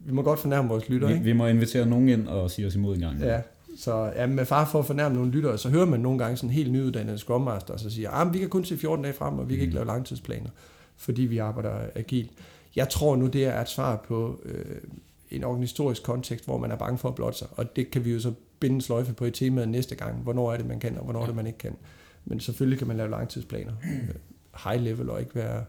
vi 0.00 0.12
må 0.12 0.22
godt 0.22 0.40
fornærme 0.40 0.68
vores 0.68 0.88
lyttere, 0.88 1.10
vi, 1.10 1.14
ikke? 1.14 1.24
Vi 1.24 1.32
må 1.32 1.46
invitere 1.46 1.86
nogen 1.86 2.08
ind 2.08 2.28
og 2.28 2.50
sige 2.50 2.66
os 2.66 2.74
imod 2.74 2.94
en 2.94 3.00
gang. 3.00 3.20
Ja, 3.20 3.40
så 3.76 4.12
ja, 4.16 4.26
med 4.26 4.44
far 4.44 4.64
for 4.64 4.78
at 4.78 4.86
fornærme 4.86 5.14
nogle 5.14 5.30
lyttere, 5.30 5.58
så 5.58 5.68
hører 5.68 5.86
man 5.86 6.00
nogle 6.00 6.18
gange 6.18 6.36
sådan 6.36 6.50
en 6.50 6.54
helt 6.54 6.72
nyuddannet 6.72 7.20
Scrum 7.20 7.40
Master, 7.40 7.74
og 7.74 7.80
så 7.80 7.90
siger, 7.90 8.10
at 8.10 8.26
ah, 8.26 8.34
vi 8.34 8.38
kan 8.38 8.48
kun 8.48 8.64
se 8.64 8.76
14 8.76 9.04
dage 9.04 9.14
frem, 9.14 9.38
og 9.38 9.48
vi 9.48 9.54
kan 9.54 9.62
ikke 9.62 9.72
mm. 9.72 9.74
lave 9.74 9.86
langtidsplaner, 9.86 10.50
fordi 10.96 11.22
vi 11.22 11.38
arbejder 11.38 11.72
agilt. 11.94 12.30
Jeg 12.76 12.88
tror 12.88 13.16
nu, 13.16 13.26
det 13.26 13.44
er 13.44 13.60
et 13.60 13.68
svar 13.68 13.96
på 14.08 14.40
øh, 14.44 14.80
en 15.30 15.44
organisatorisk 15.44 16.02
kontekst, 16.02 16.44
hvor 16.44 16.58
man 16.58 16.70
er 16.70 16.76
bange 16.76 16.98
for 16.98 17.08
at 17.08 17.14
blotte 17.14 17.38
sig, 17.38 17.48
og 17.52 17.76
det 17.76 17.90
kan 17.90 18.04
vi 18.04 18.12
jo 18.12 18.20
så 18.20 18.32
binde 18.60 18.82
sløjfe 18.82 19.12
på 19.12 19.24
i 19.24 19.30
temaet 19.30 19.68
næste 19.68 19.94
gang. 19.94 20.22
Hvornår 20.22 20.52
er 20.52 20.56
det, 20.56 20.66
man 20.66 20.80
kan, 20.80 20.98
og 20.98 21.04
hvornår 21.04 21.22
er 21.22 21.26
det, 21.26 21.36
man 21.36 21.46
ikke 21.46 21.58
kan. 21.58 21.76
Men 22.24 22.40
selvfølgelig 22.40 22.78
kan 22.78 22.88
man 22.88 22.96
lave 22.96 23.10
langtidsplaner. 23.10 23.72
High 24.64 24.82
level 24.82 25.10
og 25.10 25.20
ikke 25.20 25.34
være 25.34 25.64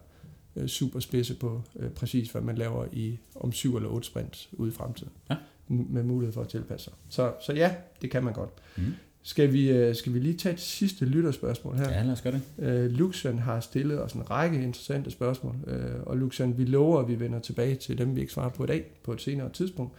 øh, 0.56 0.68
super 0.68 0.99
spidse 0.99 1.36
på 1.36 1.62
øh, 1.76 1.89
præcis, 1.89 2.30
hvad 2.30 2.41
man 2.41 2.56
laver 2.56 2.86
i 2.91 3.20
om 3.36 3.51
syv 3.51 3.76
eller 3.76 3.89
otte 3.89 4.08
sprints 4.08 4.49
ude 4.53 4.70
i 4.70 4.74
fremtiden. 4.74 5.12
Ja. 5.30 5.36
Med 5.68 6.03
mulighed 6.03 6.34
for 6.34 6.41
at 6.41 6.47
tilpasse 6.47 6.84
sig. 6.84 6.93
Så, 7.09 7.34
så 7.41 7.53
ja, 7.53 7.76
det 8.01 8.11
kan 8.11 8.24
man 8.24 8.34
godt. 8.34 8.49
Mm. 8.78 8.93
Skal 9.28 9.53
vi, 9.53 9.70
øh, 9.72 9.95
skal 9.95 10.13
vi 10.13 10.20
lige 10.20 10.38
tage 10.38 10.53
et 10.53 10.59
sidste 10.59 11.05
lytterspørgsmål 11.05 11.78
her? 11.78 11.89
Ja, 11.89 12.03
lad 12.03 12.11
os 12.11 12.22
gøre 12.22 12.34
det. 12.34 12.66
Øh, 12.66 12.91
Luxen 12.91 13.39
har 13.39 13.59
stillet 13.59 14.01
os 14.01 14.13
en 14.13 14.32
række 14.32 14.63
interessante 14.63 15.11
spørgsmål, 15.11 15.55
øh, 15.68 16.03
og 16.03 16.18
Luxen, 16.18 16.57
vi 16.57 16.66
lover, 16.66 16.99
at 16.99 17.07
vi 17.07 17.20
vender 17.20 17.39
tilbage 17.39 17.76
til 17.76 17.97
dem, 17.97 18.16
vi 18.16 18.22
ikke 18.22 18.34
svarer 18.34 18.49
på 18.49 18.63
i 18.63 18.68
dag, 18.68 18.86
på 19.03 19.13
et 19.13 19.22
senere 19.22 19.49
tidspunkt. 19.49 19.93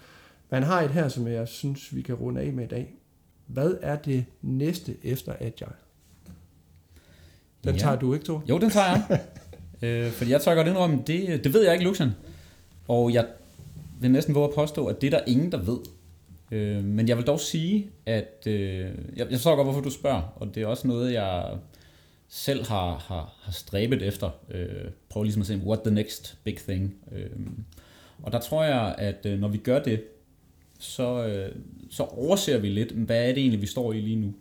Men 0.51 0.63
han 0.63 0.63
har 0.63 0.83
et 0.83 0.91
her, 0.91 1.09
som 1.09 1.29
jeg 1.29 1.49
synes, 1.49 1.95
vi 1.95 2.03
kan 2.03 2.15
runde 2.15 2.41
af 2.41 2.53
med 2.53 2.65
i 2.65 2.69
dag. 2.69 2.95
Hvad 3.47 3.75
er 3.83 3.97
det 3.97 4.25
næste 4.43 4.97
efter 5.03 5.33
Agile? 5.41 5.73
Den 7.65 7.75
ja. 7.75 7.81
tager 7.81 7.99
du 7.99 8.15
ikke, 8.15 8.27
to? 8.27 8.41
Jo, 8.49 8.59
den 8.59 8.71
tager 8.71 8.87
jeg. 8.87 9.21
Øh, 9.83 10.11
fordi 10.11 10.31
jeg 10.31 10.41
tør 10.41 10.55
godt 10.55 10.67
indrømme, 10.67 11.03
det, 11.07 11.45
det 11.45 11.53
ved 11.53 11.65
jeg 11.65 11.73
ikke, 11.73 11.85
Luxan. 11.85 12.11
Og 12.89 13.13
jeg 13.13 13.27
vil 14.01 14.11
næsten 14.11 14.35
våge 14.35 14.49
at 14.49 14.55
påstå, 14.55 14.87
at 14.87 15.01
det 15.01 15.15
er 15.15 15.19
der 15.19 15.25
ingen, 15.27 15.53
der 15.53 15.59
ved. 15.59 15.79
Øh, 16.51 16.85
men 16.85 17.09
jeg 17.09 17.17
vil 17.17 17.27
dog 17.27 17.41
sige, 17.41 17.91
at 18.07 18.47
øh, 18.47 18.81
jeg, 18.81 18.91
jeg 19.17 19.31
forstår 19.31 19.57
godt, 19.57 19.67
hvorfor 19.67 19.81
du 19.81 19.91
spørger, 19.91 20.23
og 20.37 20.55
det 20.55 20.63
er 20.63 20.67
også 20.67 20.89
noget, 20.89 21.13
jeg 21.13 21.59
selv 22.29 22.67
har, 22.67 22.99
har, 22.99 23.35
har 23.43 23.53
stræbet 23.53 24.03
efter. 24.03 24.31
Øh, 24.51 24.91
prøv 25.09 25.23
ligesom 25.23 25.43
at 25.43 25.47
se, 25.47 25.57
what 25.57 25.81
the 25.85 25.95
next 25.95 26.39
big 26.45 26.57
thing. 26.57 26.95
Øh, 27.13 27.31
og 28.23 28.33
der 28.33 28.41
tror 28.41 28.65
jeg, 28.65 28.95
at 28.99 29.27
øh, 29.27 29.41
når 29.41 29.49
vi 29.49 29.59
gør 29.59 29.83
det, 29.83 30.03
så, 30.79 31.27
øh, 31.27 31.55
så 31.91 32.03
overser 32.03 32.59
vi 32.59 32.69
lidt, 32.69 32.93
hvad 32.93 33.29
er 33.29 33.29
det 33.29 33.39
egentlig, 33.39 33.61
vi 33.61 33.67
står 33.67 33.93
i 33.93 34.01
lige 34.01 34.17
nu. 34.17 34.35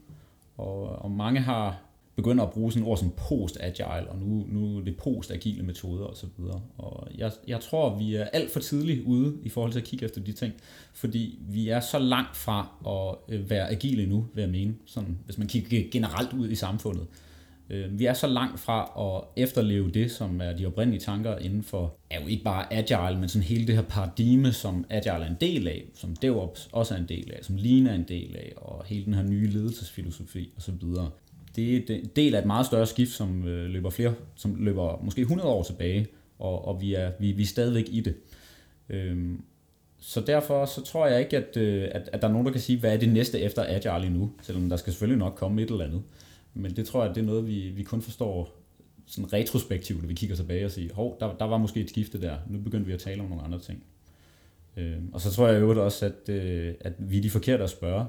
Og, 0.57 0.83
og 0.89 1.11
mange 1.11 1.39
har 1.39 1.84
begynder 2.15 2.43
at 2.43 2.51
bruge 2.51 2.71
sådan 2.71 2.87
ord 2.87 2.97
som 2.97 3.11
post-agile, 3.17 4.09
og 4.09 4.17
nu, 4.19 4.45
nu 4.47 4.77
er 4.77 4.83
det 4.83 4.97
post-agile 4.97 5.63
metoder 5.63 6.05
osv. 6.05 6.27
Og, 6.39 6.61
og 6.77 7.07
jeg, 7.17 7.31
jeg 7.47 7.59
tror, 7.59 7.97
vi 7.97 8.15
er 8.15 8.23
alt 8.23 8.51
for 8.51 8.59
tidligt 8.59 9.03
ude 9.05 9.33
i 9.43 9.49
forhold 9.49 9.71
til 9.71 9.79
at 9.79 9.85
kigge 9.85 10.05
efter 10.05 10.21
de 10.21 10.31
ting, 10.31 10.53
fordi 10.93 11.39
vi 11.49 11.69
er 11.69 11.79
så 11.79 11.99
langt 11.99 12.37
fra 12.37 12.69
at 12.87 13.35
øh, 13.35 13.49
være 13.49 13.69
agile 13.69 14.05
nu, 14.05 14.25
vil 14.33 14.41
jeg 14.41 14.51
mene, 14.51 14.75
sådan, 14.85 15.17
hvis 15.25 15.37
man 15.37 15.47
kigger 15.47 15.83
generelt 15.91 16.33
ud 16.33 16.49
i 16.49 16.55
samfundet. 16.55 17.07
Øh, 17.69 17.99
vi 17.99 18.05
er 18.05 18.13
så 18.13 18.27
langt 18.27 18.59
fra 18.59 18.91
at 19.15 19.43
efterleve 19.43 19.91
det, 19.91 20.11
som 20.11 20.41
er 20.41 20.53
de 20.53 20.65
oprindelige 20.65 21.01
tanker 21.01 21.37
inden 21.37 21.63
for, 21.63 21.95
er 22.09 22.21
jo 22.21 22.27
ikke 22.27 22.43
bare 22.43 22.73
agile, 22.73 23.19
men 23.19 23.29
sådan 23.29 23.43
hele 23.43 23.67
det 23.67 23.75
her 23.75 23.81
paradigme, 23.81 24.53
som 24.53 24.85
agile 24.89 25.25
er 25.25 25.29
en 25.29 25.37
del 25.41 25.67
af, 25.67 25.85
som 25.93 26.15
DevOps 26.15 26.69
også 26.71 26.93
er 26.93 26.97
en 26.97 27.09
del 27.09 27.31
af, 27.31 27.39
som 27.41 27.55
Lean 27.55 27.87
er 27.87 27.93
en 27.93 28.05
del 28.07 28.35
af, 28.35 28.53
og 28.55 28.85
hele 28.85 29.05
den 29.05 29.13
her 29.13 29.23
nye 29.23 29.47
ledelsesfilosofi 29.47 30.53
osv 30.57 30.73
det 31.55 31.89
er 31.89 31.95
en 31.95 32.09
del 32.15 32.35
af 32.35 32.39
et 32.39 32.45
meget 32.45 32.65
større 32.65 32.85
skift, 32.85 33.11
som 33.11 33.47
øh, 33.47 33.69
løber 33.69 33.89
flere, 33.89 34.13
som 34.35 34.55
løber 34.55 35.01
måske 35.03 35.21
100 35.21 35.49
år 35.49 35.63
tilbage, 35.63 36.07
og, 36.39 36.67
og 36.67 36.81
vi, 36.81 36.93
er, 36.93 37.11
vi, 37.19 37.31
vi 37.31 37.41
er 37.41 37.47
stadigvæk 37.47 37.85
i 37.89 38.01
det. 38.01 38.15
Øhm, 38.89 39.43
så 39.99 40.21
derfor 40.21 40.65
så 40.65 40.83
tror 40.83 41.07
jeg 41.07 41.19
ikke, 41.19 41.37
at, 41.37 41.57
øh, 41.57 41.89
at, 41.91 42.09
at 42.13 42.21
der 42.21 42.27
er 42.27 42.31
nogen, 42.31 42.45
der 42.45 42.51
kan 42.51 42.61
sige, 42.61 42.79
hvad 42.79 42.93
er 42.93 42.97
det 42.97 43.09
næste 43.09 43.39
efter 43.39 43.63
Agile 43.67 44.13
nu, 44.13 44.31
selvom 44.41 44.69
der 44.69 44.75
skal 44.75 44.93
selvfølgelig 44.93 45.19
nok 45.19 45.35
komme 45.35 45.61
et 45.61 45.71
eller 45.71 45.85
andet. 45.85 46.01
Men 46.53 46.75
det 46.75 46.87
tror 46.87 47.05
jeg, 47.05 47.15
det 47.15 47.21
er 47.21 47.25
noget, 47.25 47.47
vi, 47.47 47.69
vi 47.69 47.83
kun 47.83 48.01
forstår 48.01 48.61
sådan 49.05 49.33
retrospektivt, 49.33 50.01
når 50.01 50.07
vi 50.07 50.13
kigger 50.13 50.35
tilbage 50.35 50.65
og 50.65 50.71
siger, 50.71 50.93
hov, 50.93 51.17
der, 51.19 51.33
der 51.39 51.45
var 51.45 51.57
måske 51.57 51.79
et 51.79 51.89
skifte 51.89 52.21
der, 52.21 52.35
nu 52.49 52.59
begyndte 52.59 52.87
vi 52.87 52.93
at 52.93 52.99
tale 52.99 53.21
om 53.21 53.29
nogle 53.29 53.43
andre 53.43 53.59
ting. 53.59 53.83
Øh, 54.77 54.97
og 55.13 55.21
så 55.21 55.31
tror 55.31 55.47
jeg 55.47 55.61
jo 55.61 55.83
også, 55.85 56.05
at, 56.05 56.29
øh, 56.29 56.73
at 56.79 56.93
vi 56.99 57.17
er 57.17 57.21
de 57.21 57.29
forkerte 57.29 57.63
at 57.63 57.69
spørge. 57.69 58.05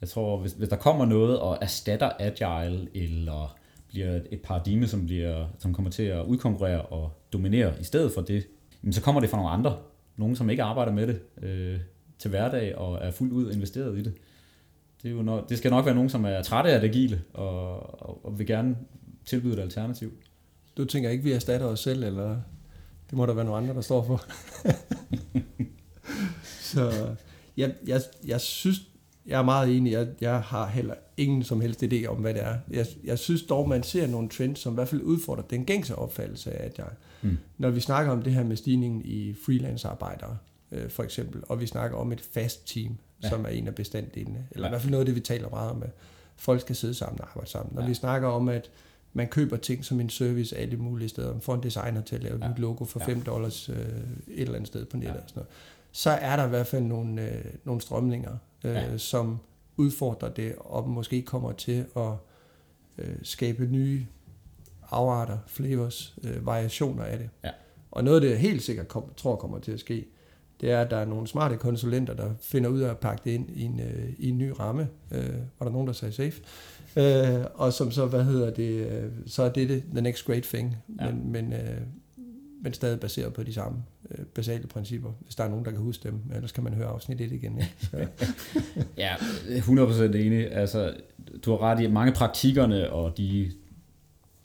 Jeg 0.00 0.08
tror, 0.08 0.38
hvis, 0.38 0.52
hvis 0.52 0.68
der 0.68 0.76
kommer 0.76 1.04
noget 1.04 1.40
og 1.40 1.58
erstatter 1.60 2.10
Agile, 2.18 2.88
eller 2.94 3.56
bliver 3.88 4.20
et 4.30 4.40
paradigme, 4.42 4.88
som, 4.88 5.06
bliver, 5.06 5.46
som 5.58 5.74
kommer 5.74 5.90
til 5.90 6.02
at 6.02 6.24
udkonkurrere 6.24 6.82
og 6.82 7.10
dominere 7.32 7.80
i 7.80 7.84
stedet 7.84 8.12
for 8.12 8.20
det, 8.20 8.46
så 8.90 9.02
kommer 9.02 9.20
det 9.20 9.30
fra 9.30 9.36
nogle 9.36 9.50
andre. 9.50 9.78
Nogen, 10.16 10.36
som 10.36 10.50
ikke 10.50 10.62
arbejder 10.62 10.92
med 10.92 11.06
det 11.06 11.20
øh, 11.42 11.80
til 12.18 12.30
hverdag 12.30 12.78
og 12.78 12.98
er 13.02 13.10
fuldt 13.10 13.32
ud 13.32 13.52
investeret 13.52 13.98
i 13.98 14.02
det. 14.02 14.14
Det, 15.02 15.08
er 15.08 15.12
jo 15.12 15.22
nok, 15.22 15.48
det 15.48 15.58
skal 15.58 15.70
nok 15.70 15.84
være 15.84 15.94
nogen, 15.94 16.10
som 16.10 16.24
er 16.24 16.42
trætte 16.42 16.70
af 16.70 16.80
det 16.80 16.88
agile 16.88 17.22
og, 17.34 17.70
og, 18.02 18.26
og 18.26 18.38
vil 18.38 18.46
gerne 18.46 18.76
tilbyde 19.24 19.52
et 19.52 19.58
alternativ. 19.58 20.12
Du 20.76 20.84
tænker 20.84 21.10
ikke, 21.10 21.24
vi 21.24 21.32
erstatter 21.32 21.66
os 21.66 21.80
selv, 21.80 22.04
eller 22.04 22.36
det 23.10 23.16
må 23.16 23.26
der 23.26 23.34
være 23.34 23.44
nogle 23.44 23.62
andre, 23.62 23.74
der 23.74 23.80
står 23.80 24.04
for? 24.04 24.22
Så 26.72 27.14
jeg, 27.56 27.74
jeg, 27.86 28.00
jeg 28.26 28.40
synes, 28.40 28.80
jeg 29.26 29.38
er 29.38 29.44
meget 29.44 29.76
enig. 29.76 29.92
Jeg, 29.92 30.08
jeg 30.20 30.40
har 30.40 30.66
heller 30.66 30.94
ingen 31.16 31.42
som 31.42 31.60
helst 31.60 31.82
idé 31.82 32.06
om, 32.06 32.16
hvad 32.16 32.34
det 32.34 32.42
er. 32.42 32.56
Jeg, 32.70 32.86
jeg 33.04 33.18
synes 33.18 33.42
dog, 33.42 33.68
man 33.68 33.82
ser 33.82 34.06
nogle 34.06 34.28
trends, 34.28 34.60
som 34.60 34.72
i 34.72 34.74
hvert 34.74 34.88
fald 34.88 35.02
udfordrer 35.02 35.42
den 35.42 35.64
gængse 35.64 35.96
opfattelse 35.96 36.52
af, 36.52 36.66
at 36.66 36.78
jeg, 36.78 36.86
mm. 37.22 37.38
når 37.58 37.70
vi 37.70 37.80
snakker 37.80 38.12
om 38.12 38.22
det 38.22 38.32
her 38.32 38.44
med 38.44 38.56
stigningen 38.56 39.02
i 39.04 39.34
freelance-arbejdere, 39.46 40.36
øh, 40.72 40.90
for 40.90 41.02
eksempel, 41.02 41.42
og 41.48 41.60
vi 41.60 41.66
snakker 41.66 41.96
om 41.96 42.12
et 42.12 42.20
fast 42.20 42.68
team, 42.68 42.96
ja. 43.22 43.28
som 43.28 43.44
er 43.44 43.48
en 43.48 43.66
af 43.66 43.74
bestanddelene, 43.74 44.46
eller 44.50 44.66
ja. 44.66 44.68
i 44.68 44.70
hvert 44.70 44.80
fald 44.80 44.90
noget 44.90 45.00
af 45.00 45.06
det, 45.06 45.14
vi 45.14 45.20
taler 45.20 45.48
meget 45.48 45.70
om, 45.70 45.82
at 45.82 45.90
folk 46.36 46.60
skal 46.60 46.76
sidde 46.76 46.94
sammen 46.94 47.20
og 47.20 47.28
arbejde 47.28 47.50
sammen. 47.50 47.74
Når 47.74 47.82
ja. 47.82 47.88
vi 47.88 47.94
snakker 47.94 48.28
om, 48.28 48.48
at 48.48 48.70
man 49.12 49.28
køber 49.28 49.56
ting 49.56 49.84
som 49.84 50.00
en 50.00 50.10
service 50.10 50.56
alle 50.56 50.76
mulige 50.76 51.08
steder, 51.08 51.32
man 51.32 51.40
får 51.40 51.54
en 51.54 51.62
designer 51.62 52.00
til 52.00 52.16
at 52.16 52.22
lave 52.22 52.38
ja. 52.42 52.50
et 52.50 52.58
logo 52.58 52.84
for 52.84 53.00
5 53.00 53.18
ja. 53.18 53.24
dollars 53.24 53.68
øh, 53.68 53.76
et 53.76 53.86
eller 54.28 54.54
andet 54.54 54.68
sted 54.68 54.84
på 54.84 54.96
nettet 54.96 55.14
ja. 55.14 55.22
og 55.22 55.28
sådan 55.28 55.40
noget, 55.40 55.48
så 55.92 56.10
er 56.10 56.36
der 56.36 56.46
i 56.46 56.48
hvert 56.48 56.66
fald 56.66 56.82
nogle, 56.82 57.22
øh, 57.22 57.44
nogle 57.64 57.80
strømninger, 57.80 58.36
øh, 58.66 58.74
ja. 58.74 58.98
som 58.98 59.38
udfordrer 59.76 60.28
det, 60.28 60.54
og 60.58 60.88
måske 60.88 61.22
kommer 61.22 61.52
til 61.52 61.84
at 61.96 62.12
øh, 62.98 63.16
skabe 63.22 63.66
nye 63.66 64.06
afarter, 64.90 65.38
flavors, 65.46 66.16
øh, 66.24 66.46
variationer 66.46 67.04
af 67.04 67.18
det. 67.18 67.30
Ja. 67.44 67.50
Og 67.90 68.04
noget, 68.04 68.22
det 68.22 68.38
helt 68.38 68.62
sikkert 68.62 68.88
kom, 68.88 69.12
tror 69.16 69.36
kommer 69.36 69.58
til 69.58 69.72
at 69.72 69.80
ske, 69.80 70.06
det 70.60 70.70
er, 70.70 70.80
at 70.80 70.90
der 70.90 70.96
er 70.96 71.04
nogle 71.04 71.26
smarte 71.26 71.56
konsulenter, 71.56 72.14
der 72.14 72.34
finder 72.40 72.70
ud 72.70 72.80
af 72.80 72.90
at 72.90 72.98
pakke 72.98 73.22
det 73.24 73.30
ind 73.30 73.50
i 73.50 73.62
en, 73.62 73.80
øh, 73.80 74.12
i 74.18 74.28
en 74.28 74.38
ny 74.38 74.52
ramme. 74.60 74.88
Øh, 75.10 75.34
var 75.58 75.66
der 75.66 75.70
nogen, 75.70 75.86
der 75.86 75.92
sagde 75.92 76.12
safe? 76.12 76.42
Øh, 76.96 77.44
og 77.54 77.72
som 77.72 77.90
så, 77.90 78.06
hvad 78.06 78.24
hedder 78.24 78.50
det, 78.50 78.86
øh, 78.90 79.10
så 79.26 79.42
er 79.42 79.48
det, 79.48 79.68
det 79.68 79.84
the 79.92 80.00
next 80.00 80.24
great 80.24 80.42
thing. 80.42 80.76
Ja. 81.00 81.10
Men, 81.10 81.32
men, 81.32 81.52
øh, 81.52 81.80
men 82.66 82.72
stadig 82.72 83.00
baseret 83.00 83.32
på 83.32 83.42
de 83.42 83.52
samme 83.52 83.78
øh, 84.10 84.24
basale 84.24 84.66
principper, 84.66 85.12
hvis 85.20 85.34
der 85.34 85.44
er 85.44 85.48
nogen, 85.48 85.64
der 85.64 85.70
kan 85.70 85.80
huske 85.80 86.08
dem. 86.08 86.20
Ellers 86.34 86.52
kan 86.52 86.64
man 86.64 86.74
høre 86.74 86.86
afsnit 86.86 87.20
1 87.20 87.32
igen. 87.32 87.60
Ikke? 87.60 88.08
ja, 89.04 89.14
100% 89.14 90.02
enig. 90.02 90.52
Altså, 90.52 90.94
du 91.44 91.50
har 91.50 91.58
ret 91.58 91.80
i, 91.80 91.84
at 91.84 91.92
mange 91.92 92.12
praktikkerne 92.12 92.90
og 92.90 93.18
de 93.18 93.52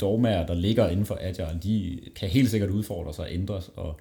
dogmaer, 0.01 0.45
der 0.45 0.53
ligger 0.53 0.88
inden 0.88 1.05
for 1.05 1.17
Agile, 1.22 1.59
de 1.63 1.99
kan 2.15 2.30
helt 2.30 2.49
sikkert 2.49 2.69
udfordre 2.69 3.13
sig 3.13 3.26
og 3.26 3.34
ændres, 3.34 3.72
og 3.76 3.99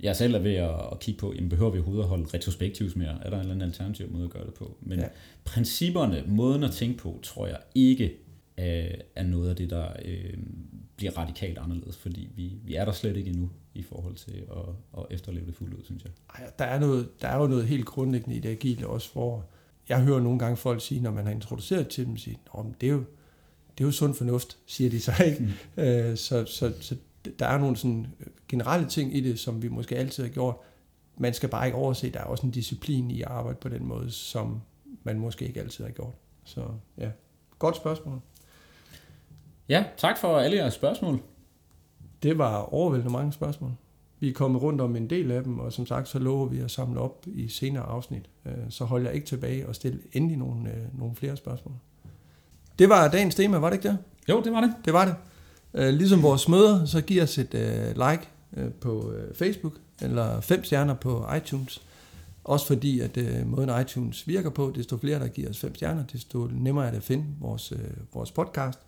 jeg 0.00 0.16
selv 0.16 0.34
er 0.34 0.38
ved 0.38 0.54
at, 0.54 1.00
kigge 1.00 1.18
på, 1.18 1.32
jamen 1.34 1.48
behøver 1.48 1.70
vi 1.70 1.78
overhovedet 1.78 2.02
at 2.02 2.08
holde 2.08 2.26
retrospektivs 2.34 2.96
mere? 2.96 3.18
Er 3.22 3.30
der 3.30 3.36
en 3.36 3.40
eller 3.40 3.54
anden 3.54 3.68
alternativ 3.68 4.10
måde 4.10 4.24
at 4.24 4.30
gøre 4.30 4.46
det 4.46 4.54
på? 4.54 4.76
Men 4.80 4.98
ja. 4.98 5.06
principperne, 5.44 6.24
måden 6.26 6.64
at 6.64 6.70
tænke 6.70 6.98
på, 6.98 7.20
tror 7.22 7.46
jeg 7.46 7.58
ikke 7.74 8.16
er 9.16 9.22
noget 9.22 9.50
af 9.50 9.56
det, 9.56 9.70
der 9.70 9.86
øh, 10.04 10.34
bliver 10.96 11.18
radikalt 11.18 11.58
anderledes, 11.58 11.96
fordi 11.96 12.28
vi, 12.36 12.52
vi 12.64 12.74
er 12.74 12.84
der 12.84 12.92
slet 12.92 13.16
ikke 13.16 13.30
endnu 13.30 13.50
i 13.74 13.82
forhold 13.82 14.14
til 14.14 14.46
at, 14.50 14.98
at 14.98 15.06
efterleve 15.10 15.46
det 15.46 15.54
fuldt 15.54 15.74
ud, 15.74 15.84
synes 15.84 16.04
jeg. 16.04 16.12
Ej, 16.34 16.50
der, 16.58 16.64
er 16.64 16.78
noget, 16.78 17.22
der 17.22 17.28
er 17.28 17.40
jo 17.40 17.46
noget 17.46 17.66
helt 17.66 17.86
grundlæggende 17.86 18.36
i 18.36 18.40
det 18.40 18.48
agile 18.48 18.86
også, 18.86 19.12
hvor 19.12 19.44
jeg 19.88 20.00
hører 20.00 20.20
nogle 20.20 20.38
gange 20.38 20.56
folk 20.56 20.82
sige, 20.82 21.00
når 21.00 21.10
man 21.10 21.24
har 21.24 21.32
introduceret 21.32 21.88
til 21.88 22.06
dem, 22.06 22.16
sige, 22.16 22.38
det 22.80 22.86
er 22.86 22.92
jo, 22.92 23.04
det 23.78 23.84
er 23.84 23.88
jo 23.88 23.90
sund 23.90 24.14
fornuft, 24.14 24.58
siger 24.66 24.90
de 24.90 25.00
så 25.00 25.12
ikke. 25.24 25.40
Mm. 25.40 25.50
Øh, 25.84 26.16
så, 26.16 26.44
så, 26.44 26.72
så 26.80 26.96
der 27.38 27.46
er 27.46 27.58
nogle 27.58 27.76
sådan 27.76 28.06
generelle 28.48 28.88
ting 28.88 29.16
i 29.16 29.20
det, 29.20 29.38
som 29.38 29.62
vi 29.62 29.68
måske 29.68 29.96
altid 29.96 30.22
har 30.22 30.30
gjort. 30.30 30.54
Man 31.16 31.34
skal 31.34 31.48
bare 31.48 31.66
ikke 31.66 31.78
overse, 31.78 32.10
der 32.10 32.20
er 32.20 32.24
også 32.24 32.46
en 32.46 32.52
disciplin 32.52 33.10
i 33.10 33.22
at 33.22 33.28
arbejde 33.28 33.58
på 33.60 33.68
den 33.68 33.84
måde, 33.84 34.10
som 34.10 34.60
man 35.02 35.18
måske 35.18 35.46
ikke 35.46 35.60
altid 35.60 35.84
har 35.84 35.90
gjort. 35.90 36.14
Så 36.44 36.66
ja, 36.98 37.10
godt 37.58 37.76
spørgsmål. 37.76 38.20
Ja, 39.68 39.84
tak 39.96 40.18
for 40.18 40.38
alle 40.38 40.56
jeres 40.56 40.74
spørgsmål. 40.74 41.22
Det 42.22 42.38
var 42.38 42.74
overvældende 42.74 43.12
mange 43.12 43.32
spørgsmål. 43.32 43.70
Vi 44.20 44.28
er 44.28 44.32
kommet 44.32 44.62
rundt 44.62 44.80
om 44.80 44.96
en 44.96 45.10
del 45.10 45.30
af 45.30 45.42
dem, 45.42 45.58
og 45.58 45.72
som 45.72 45.86
sagt, 45.86 46.08
så 46.08 46.18
lover 46.18 46.46
vi 46.46 46.58
at 46.58 46.70
samle 46.70 47.00
op 47.00 47.24
i 47.26 47.48
senere 47.48 47.82
afsnit. 47.82 48.30
Øh, 48.46 48.52
så 48.68 48.84
holder 48.84 49.06
jeg 49.06 49.14
ikke 49.14 49.26
tilbage 49.26 49.68
og 49.68 49.74
stille 49.74 49.98
endelig 50.12 50.36
nogle, 50.36 50.70
øh, 50.70 50.98
nogle 50.98 51.16
flere 51.16 51.36
spørgsmål. 51.36 51.74
Det 52.78 52.88
var 52.88 53.08
dagens 53.08 53.34
tema, 53.34 53.58
var 53.58 53.70
det 53.70 53.76
ikke 53.76 53.88
det? 53.88 53.98
Jo, 54.28 54.42
det 54.42 54.52
var 54.52 54.60
det. 54.60 54.74
Det 54.84 54.92
var 54.92 55.04
det. 55.04 55.14
Øh, 55.74 55.94
ligesom 55.94 56.22
vores 56.22 56.48
møder, 56.48 56.84
så 56.84 57.00
giv 57.00 57.22
os 57.22 57.38
et 57.38 57.54
like 57.94 58.28
på 58.80 59.12
Facebook, 59.34 59.72
eller 60.02 60.40
fem 60.40 60.64
stjerner 60.64 60.94
på 60.94 61.26
iTunes. 61.36 61.82
Også 62.44 62.66
fordi, 62.66 63.00
at 63.00 63.18
måden 63.46 63.80
iTunes 63.80 64.28
virker 64.28 64.50
på, 64.50 64.72
desto 64.74 64.96
flere, 64.96 65.18
der 65.18 65.28
giver 65.28 65.50
os 65.50 65.58
fem 65.58 65.74
stjerner, 65.74 66.04
desto 66.12 66.48
nemmere 66.52 66.86
er 66.86 66.90
det 66.90 66.96
at 66.96 67.02
finde 67.02 67.24
vores, 67.40 67.72
vores 68.14 68.30
podcast. 68.30 68.78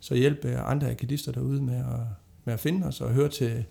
Så 0.00 0.14
hjælp 0.14 0.44
andre 0.44 0.90
akadister 0.90 1.32
derude 1.32 1.62
med 1.62 1.76
at, 1.76 2.00
med 2.50 2.54
at 2.54 2.60
finde 2.60 2.86
os 2.86 3.00
og 3.00 3.10
høre, 3.10 3.28
til, 3.28 3.64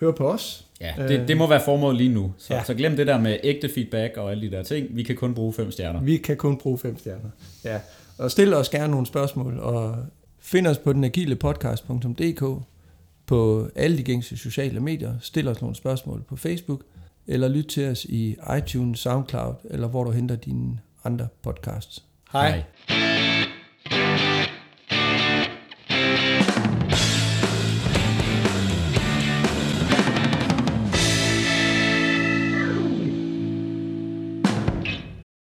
høre 0.00 0.12
på 0.12 0.30
os. 0.30 0.66
Ja, 0.80 0.94
det, 1.08 1.28
det 1.28 1.36
må 1.36 1.46
være 1.46 1.60
formålet 1.64 1.96
lige 1.96 2.14
nu. 2.14 2.32
Så, 2.38 2.54
ja. 2.54 2.64
så 2.64 2.74
glem 2.74 2.96
det 2.96 3.06
der 3.06 3.18
med 3.18 3.38
ægte 3.44 3.68
feedback 3.68 4.16
og 4.16 4.30
alle 4.30 4.50
de 4.50 4.56
der 4.56 4.62
ting. 4.62 4.96
Vi 4.96 5.02
kan 5.02 5.16
kun 5.16 5.34
bruge 5.34 5.52
fem 5.52 5.70
stjerner. 5.70 6.02
Vi 6.02 6.16
kan 6.16 6.36
kun 6.36 6.58
bruge 6.58 6.78
fem 6.78 6.98
stjerner. 6.98 7.30
Ja. 7.64 7.80
Og 8.18 8.30
stil 8.30 8.54
os 8.54 8.68
gerne 8.68 8.90
nogle 8.90 9.06
spørgsmål, 9.06 9.58
og 9.58 9.96
find 10.40 10.66
os 10.66 10.78
på 10.78 10.92
den 10.92 11.04
agile 11.04 11.36
podcast.dk 11.36 12.62
på 13.26 13.68
alle 13.74 13.98
de 13.98 14.02
gængse 14.02 14.36
sociale 14.36 14.80
medier. 14.80 15.14
Stil 15.20 15.48
os 15.48 15.60
nogle 15.60 15.76
spørgsmål 15.76 16.22
på 16.28 16.36
Facebook, 16.36 16.80
eller 17.26 17.48
lyt 17.48 17.66
til 17.66 17.88
os 17.88 18.04
i 18.04 18.36
iTunes, 18.58 18.98
SoundCloud, 18.98 19.54
eller 19.70 19.88
hvor 19.88 20.04
du 20.04 20.10
henter 20.10 20.36
dine 20.36 20.78
andre 21.04 21.28
podcasts. 21.42 22.04
Hej. 22.32 22.62
Hej. 22.88 23.13